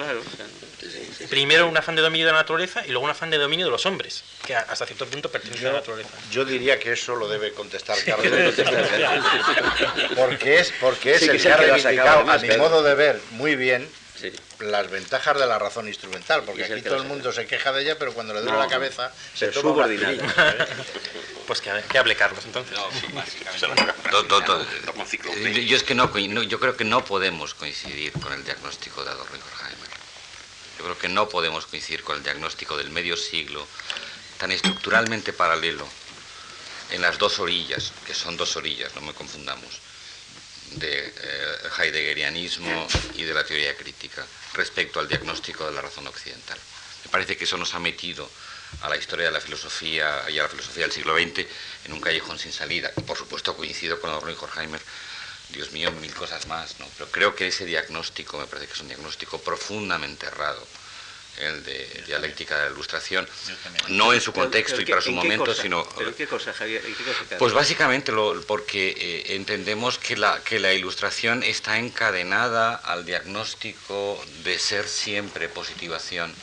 Primero 1.28 1.68
un 1.68 1.76
afán 1.76 1.96
de 1.96 2.02
dominio 2.02 2.26
de 2.26 2.32
la 2.32 2.38
naturaleza 2.38 2.84
y 2.86 2.90
luego 2.90 3.04
un 3.04 3.10
afán 3.10 3.30
de 3.30 3.38
dominio 3.38 3.66
de 3.66 3.70
los 3.70 3.84
hombres, 3.86 4.24
que 4.46 4.54
hasta 4.54 4.86
cierto 4.86 5.06
punto 5.06 5.30
pertenece 5.30 5.66
a 5.66 5.72
la 5.72 5.78
naturaleza. 5.78 6.10
Yo 6.30 6.44
diría 6.44 6.78
que 6.78 6.92
eso 6.92 7.14
lo 7.14 7.28
debe 7.28 7.52
contestar 7.52 7.98
Carlos. 8.04 8.54
porque 10.16 10.60
es, 10.60 10.72
porque 10.80 11.14
es 11.14 11.22
el 11.22 11.40
que 11.40 11.52
ha 11.52 11.56
reivindicado, 11.56 12.30
a 12.30 12.38
mi 12.38 12.56
modo 12.56 12.82
de 12.82 12.94
ver, 12.94 13.20
muy 13.32 13.56
bien, 13.56 13.88
las 14.60 14.90
ventajas 14.90 15.38
de 15.38 15.46
la 15.46 15.58
razón 15.58 15.88
instrumental, 15.88 16.42
porque 16.44 16.64
aquí 16.64 16.82
todo 16.82 16.96
el 16.96 17.04
mundo 17.04 17.32
se 17.32 17.46
queja 17.46 17.72
de 17.72 17.82
ella, 17.82 17.98
pero 17.98 18.12
cuando 18.12 18.34
le 18.34 18.40
duele 18.40 18.58
la 18.58 18.68
cabeza 18.68 19.12
se 19.34 19.48
toma 19.48 19.86
Pues 21.46 21.60
que, 21.60 21.70
que, 21.90 21.98
hable 21.98 22.14
Carlos 22.14 22.44
entonces. 22.44 22.78
yo 25.66 25.76
es 25.76 25.82
que 25.82 25.94
no, 25.94 26.12
yo 26.42 26.60
creo 26.60 26.76
que 26.76 26.84
no 26.84 27.04
podemos 27.04 27.54
coincidir 27.54 28.12
con 28.12 28.32
el 28.32 28.44
diagnóstico 28.44 29.02
de 29.02 29.10
Adorno 29.10 29.36
y 29.36 29.40
Horkheimer. 29.40 29.90
Yo 30.78 30.84
creo 30.84 30.98
que 30.98 31.08
no 31.08 31.28
podemos 31.28 31.66
coincidir 31.66 32.04
con 32.04 32.16
el 32.16 32.22
diagnóstico 32.22 32.76
del 32.76 32.90
medio 32.90 33.16
siglo 33.16 33.66
tan 34.38 34.52
estructuralmente 34.52 35.32
paralelo 35.32 35.88
en 36.90 37.02
las 37.02 37.18
dos 37.18 37.40
orillas, 37.40 37.92
que 38.06 38.14
son 38.14 38.36
dos 38.36 38.56
orillas, 38.56 38.94
no 38.94 39.00
me 39.00 39.12
confundamos 39.12 39.80
de 40.72 41.06
eh, 41.06 41.56
heideggerianismo 41.78 42.86
y 43.14 43.24
de 43.24 43.34
la 43.34 43.44
teoría 43.44 43.76
crítica 43.76 44.26
respecto 44.54 45.00
al 45.00 45.08
diagnóstico 45.08 45.66
de 45.66 45.72
la 45.72 45.80
razón 45.80 46.06
occidental. 46.06 46.58
Me 47.04 47.10
parece 47.10 47.36
que 47.36 47.44
eso 47.44 47.56
nos 47.56 47.74
ha 47.74 47.78
metido 47.78 48.28
a 48.82 48.88
la 48.88 48.96
historia 48.96 49.26
de 49.26 49.32
la 49.32 49.40
filosofía 49.40 50.30
y 50.30 50.38
a 50.38 50.44
la 50.44 50.48
filosofía 50.48 50.84
del 50.84 50.92
siglo 50.92 51.16
XX 51.16 51.46
en 51.84 51.92
un 51.92 52.00
callejón 52.00 52.38
sin 52.38 52.52
salida. 52.52 52.90
Y 52.96 53.02
por 53.02 53.16
supuesto 53.16 53.56
coincido 53.56 54.00
con 54.00 54.10
Adorno 54.10 54.30
y 54.30 55.52
Dios 55.52 55.72
mío, 55.72 55.90
mil 55.92 56.14
cosas 56.14 56.46
más, 56.46 56.78
¿no? 56.78 56.86
Pero 56.96 57.10
creo 57.10 57.34
que 57.34 57.48
ese 57.48 57.64
diagnóstico 57.64 58.38
me 58.38 58.46
parece 58.46 58.68
que 58.68 58.74
es 58.74 58.80
un 58.80 58.88
diagnóstico 58.88 59.40
profundamente 59.40 60.26
errado 60.26 60.64
el 61.42 61.64
de 61.64 62.02
dialéctica 62.06 62.56
de 62.56 62.66
la 62.66 62.70
ilustración, 62.72 63.28
no 63.88 64.12
en 64.12 64.20
su 64.20 64.32
contexto 64.32 64.80
y 64.80 64.86
para 64.86 65.00
su 65.00 65.12
momento, 65.12 65.54
sino... 65.54 65.86
qué 66.16 66.26
cosa, 66.26 66.52
Javier? 66.52 66.82
pues 67.38 67.52
básicamente 67.52 68.12
lo, 68.12 68.40
porque 68.42 68.94
eh, 68.96 69.36
entendemos 69.36 69.98
que 69.98 70.16
la, 70.16 70.42
que 70.42 70.58
la 70.58 70.72
ilustración 70.72 71.42
está 71.42 71.78
encadenada 71.78 72.74
al 72.74 73.04
diagnóstico 73.04 74.22
de 74.44 74.58
ser 74.58 74.88
siempre 74.88 75.48
positivación 75.48 76.34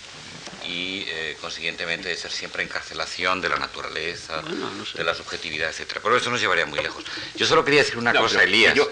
y 0.68 1.06
eh, 1.08 1.38
consiguientemente 1.40 2.10
de 2.10 2.18
ser 2.18 2.32
siempre 2.32 2.62
encarcelación 2.62 3.40
de 3.40 3.50
la 3.50 3.56
naturaleza, 3.58 4.42
de 4.94 5.04
la 5.04 5.14
subjetividad, 5.16 5.70
etcétera. 5.70 6.02
Pero 6.04 6.18
eso 6.18 6.30
nos 6.30 6.42
llevaría 6.42 6.66
muy 6.66 6.80
lejos. 6.80 7.06
Yo 7.36 7.46
solo 7.46 7.64
quería 7.64 7.84
decir 7.84 7.98
una 7.98 8.14
cosa, 8.14 8.44
Elías. 8.44 8.76
Yo, 8.76 8.90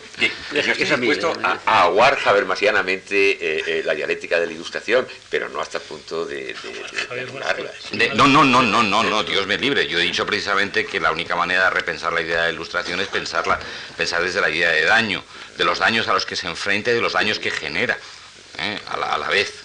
estoy 0.53 0.85
dispuesto 0.85 1.33
a, 1.43 1.59
a 1.65 1.83
aguar 1.83 2.17
javermasianamente 2.17 3.31
eh, 3.31 3.63
eh, 3.67 3.83
la 3.83 3.93
dialéctica 3.93 4.39
de 4.39 4.47
la 4.47 4.53
ilustración, 4.53 5.05
pero 5.29 5.49
no 5.49 5.59
hasta 5.59 5.79
el 5.79 5.83
punto 5.83 6.25
de, 6.25 6.55
de, 7.91 8.09
no, 8.15 8.27
no, 8.27 8.45
no, 8.45 8.61
no, 8.61 8.81
no, 8.81 9.03
no, 9.03 9.23
Dios 9.23 9.45
me 9.45 9.57
libre. 9.57 9.87
Yo 9.87 9.99
he 9.99 10.03
dicho 10.03 10.25
precisamente 10.25 10.85
que 10.85 10.99
la 10.99 11.11
única 11.11 11.35
manera 11.35 11.65
de 11.65 11.69
repensar 11.71 12.13
la 12.13 12.21
idea 12.21 12.43
de 12.43 12.53
ilustración 12.53 13.01
es 13.01 13.07
pensarla, 13.09 13.59
pensar 13.97 14.23
desde 14.23 14.39
la 14.39 14.49
idea 14.49 14.69
de 14.69 14.83
daño, 14.85 15.23
de 15.57 15.65
los 15.65 15.79
daños 15.79 16.07
a 16.07 16.13
los 16.13 16.25
que 16.25 16.37
se 16.37 16.47
enfrenta 16.47 16.91
y 16.91 16.93
de 16.93 17.01
los 17.01 17.13
daños 17.13 17.39
que 17.39 17.51
genera, 17.51 17.97
a 18.87 19.17
la 19.17 19.27
vez. 19.27 19.64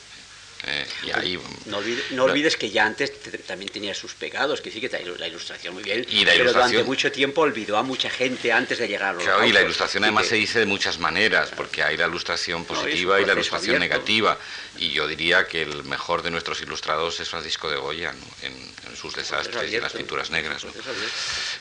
Eh, 0.67 0.87
y 1.25 1.39
no, 1.71 2.25
olvides, 2.25 2.57
que 2.57 2.71
ya 2.71 2.85
antes 2.85 3.13
también 3.47 3.71
tenía 3.71 3.95
sus 3.95 4.15
pegados, 4.15 4.61
que 4.61 4.71
sí 4.71 4.81
que 4.81 4.91
la 5.19 5.27
ilustración 5.27 5.73
muy 5.75 5.83
bien, 5.83 6.05
y 6.09 6.25
pero 6.25 6.53
durante 6.53 6.85
mucho 6.85 7.11
tiempo 7.11 7.41
olvidó 7.41 7.79
a 7.79 7.83
mucha 7.83 8.11
gente 8.11 8.53
antes 8.53 8.79
de 8.79 8.87
llegar 8.87 9.11
a 9.11 9.13
los 9.15 9.23
Claro, 9.23 9.47
y 9.47 9.53
la 9.53 9.63
ilustración 9.63 10.05
además 10.05 10.27
se 10.27 10.35
dice 10.35 10.59
de 10.59 10.67
muchas 10.67 10.99
maneras, 10.99 11.51
porque 11.57 11.83
hay 11.83 11.97
la 11.97 12.07
ilustración 12.07 12.65
positiva 12.67 13.21
y 13.21 13.25
la 13.25 13.33
ilustración 13.33 13.79
negativa. 13.79 14.39
Y 14.77 14.91
yo 14.91 15.07
diría 15.07 15.47
que 15.47 15.63
el 15.63 15.85
mejor 15.85 16.23
de 16.23 16.31
nuestros 16.31 16.61
ilustrados 16.61 17.21
es 17.21 17.29
Francisco 17.29 17.71
de 17.71 17.77
Goya, 17.77 18.15
en, 18.43 18.71
sus 18.97 19.15
desastres 19.15 19.73
y 19.73 19.77
en 19.77 19.83
las 19.83 19.93
pinturas 19.93 20.31
negras. 20.31 20.67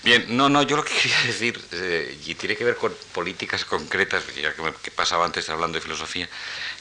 Bien, 0.04 0.26
no, 0.30 0.50
no, 0.50 0.64
yo 0.64 0.76
lo 0.76 0.84
que 0.84 0.94
quería 1.02 1.22
decir, 1.22 1.62
eh, 1.72 2.18
y 2.26 2.36
tiene 2.36 2.58
que 2.58 2.66
ver 2.66 2.76
con 2.76 2.94
políticas 3.14 3.64
concretas, 3.64 4.24
ya 4.36 4.54
que, 4.54 4.62
me, 4.62 4.74
que 4.74 4.92
pasaba 4.92 5.26
antes 5.26 5.48
hablando 5.50 5.78
de 5.78 5.82
filosofía, 5.82 6.28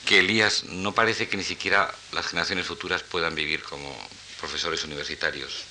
que 0.06 0.20
Elías 0.20 0.64
no 0.64 0.94
parece 0.94 1.28
que 1.28 1.36
ni 1.36 1.44
siquiera 1.44 1.94
las 2.12 2.26
generaciones 2.26 2.66
futuras 2.66 3.02
puedan 3.02 3.34
vivir 3.34 3.62
como 3.62 3.94
profesores 4.40 4.84
universitarios 4.84 5.64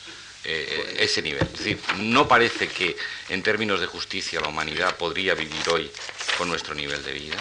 eh, 0.43 0.97
ese 0.99 1.21
nivel. 1.21 1.43
Es 1.43 1.57
decir, 1.57 1.79
no 1.97 2.27
parece 2.27 2.67
que 2.67 2.95
en 3.29 3.43
términos 3.43 3.79
de 3.79 3.87
justicia 3.87 4.39
la 4.39 4.47
humanidad 4.47 4.95
podría 4.95 5.33
vivir 5.33 5.67
hoy 5.69 5.91
con 6.37 6.47
nuestro 6.47 6.75
nivel 6.75 7.03
de 7.03 7.13
vida. 7.13 7.37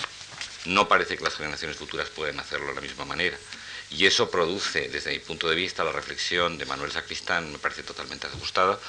No 0.64 0.88
parece 0.88 1.16
que 1.16 1.24
las 1.24 1.36
generaciones 1.36 1.76
futuras 1.76 2.08
puedan 2.08 2.40
hacerlo 2.40 2.68
de 2.68 2.74
la 2.74 2.80
misma 2.80 3.04
manera. 3.04 3.38
Y 3.90 4.06
eso 4.06 4.30
produce, 4.30 4.88
desde 4.88 5.12
mi 5.12 5.20
punto 5.20 5.48
de 5.48 5.54
vista, 5.54 5.84
la 5.84 5.92
reflexión 5.92 6.58
de 6.58 6.66
Manuel 6.66 6.90
Sacristán, 6.90 7.52
me 7.52 7.58
parece 7.58 7.84
totalmente 7.84 8.26
ajustada, 8.26 8.80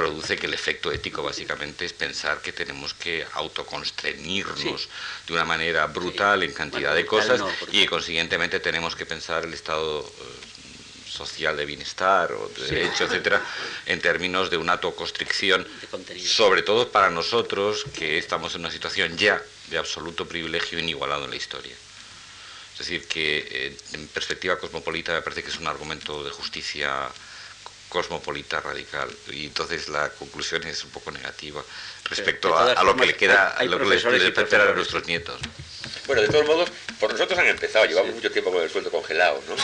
produce 0.00 0.38
que 0.38 0.46
el 0.46 0.54
efecto 0.54 0.90
ético 0.90 1.22
básicamente 1.22 1.84
es 1.84 1.92
pensar 1.92 2.40
que 2.40 2.52
tenemos 2.52 2.94
que 2.94 3.26
autoconstreñirnos 3.34 4.88
de 5.26 5.32
una 5.34 5.44
manera 5.44 5.86
brutal 5.88 6.42
en 6.42 6.54
cantidad 6.54 6.94
de 6.94 7.04
cosas 7.04 7.42
y 7.70 7.84
consiguientemente 7.84 8.60
tenemos 8.60 8.96
que 8.96 9.04
pensar 9.04 9.44
el 9.44 9.52
estado 9.52 10.00
eh, 10.00 11.10
social 11.10 11.54
de 11.54 11.66
bienestar 11.66 12.32
o 12.32 12.48
de 12.48 12.64
derecho, 12.64 13.04
etcétera, 13.04 13.42
en 13.84 14.00
términos 14.00 14.48
de 14.48 14.56
una 14.56 14.72
autoconstricción, 14.72 15.68
sobre 16.24 16.62
todo 16.62 16.88
para 16.90 17.10
nosotros 17.10 17.84
que 17.94 18.16
estamos 18.16 18.54
en 18.54 18.62
una 18.62 18.70
situación 18.70 19.18
ya 19.18 19.42
de 19.68 19.76
absoluto 19.76 20.26
privilegio 20.26 20.78
inigualado 20.78 21.26
en 21.26 21.30
la 21.30 21.36
historia. 21.36 21.74
Es 22.72 22.78
decir, 22.78 23.06
que 23.06 23.46
eh, 23.50 23.76
en 23.92 24.08
perspectiva 24.08 24.58
cosmopolita 24.58 25.12
me 25.12 25.20
parece 25.20 25.42
que 25.42 25.50
es 25.50 25.58
un 25.58 25.66
argumento 25.66 26.24
de 26.24 26.30
justicia 26.30 27.10
cosmopolita 27.90 28.60
radical 28.60 29.10
y 29.30 29.46
entonces 29.46 29.88
la 29.88 30.08
conclusión 30.10 30.62
es 30.62 30.82
un 30.84 30.90
poco 30.90 31.10
negativa 31.10 31.62
respecto 32.04 32.56
a, 32.56 32.82
lo 32.82 32.96
que 32.96 33.06
le 33.06 33.16
queda 33.16 33.48
a 33.48 33.64
lo 33.64 33.78
que 33.78 33.84
les 33.84 34.04
esperar 34.04 34.68
a 34.68 34.72
nuestros 34.72 35.06
nietos. 35.06 35.38
Bueno, 36.06 36.22
de 36.22 36.28
todos 36.28 36.46
modos, 36.46 36.70
por 36.98 37.12
nosotros 37.12 37.38
han 37.38 37.46
empezado, 37.46 37.84
llevamos 37.84 38.14
mucho 38.14 38.30
tiempo 38.30 38.50
con 38.50 38.62
el 38.62 38.70
sueldo 38.70 38.90
congelado, 38.90 39.42
¿no? 39.48 39.56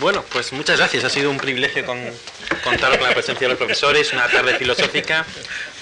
bueno, 0.00 0.24
pues 0.30 0.52
muchas 0.52 0.78
gracias, 0.78 1.04
ha 1.04 1.10
sido 1.10 1.30
un 1.30 1.38
privilegio 1.38 1.84
contar 2.64 2.98
con 2.98 3.08
la 3.08 3.14
presencia 3.14 3.46
de 3.46 3.48
los 3.50 3.58
profesores, 3.58 4.12
una 4.12 4.28
tarde 4.28 4.56
filosófica 4.58 5.24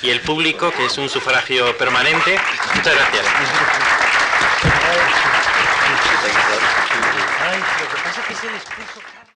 y 0.02 0.10
el 0.10 0.20
público, 0.20 0.72
que 0.72 0.86
es 0.86 0.98
un 0.98 1.08
sufragio 1.08 1.76
permanente. 1.76 2.38
Muchas 2.74 2.94
gracias. 2.94 3.26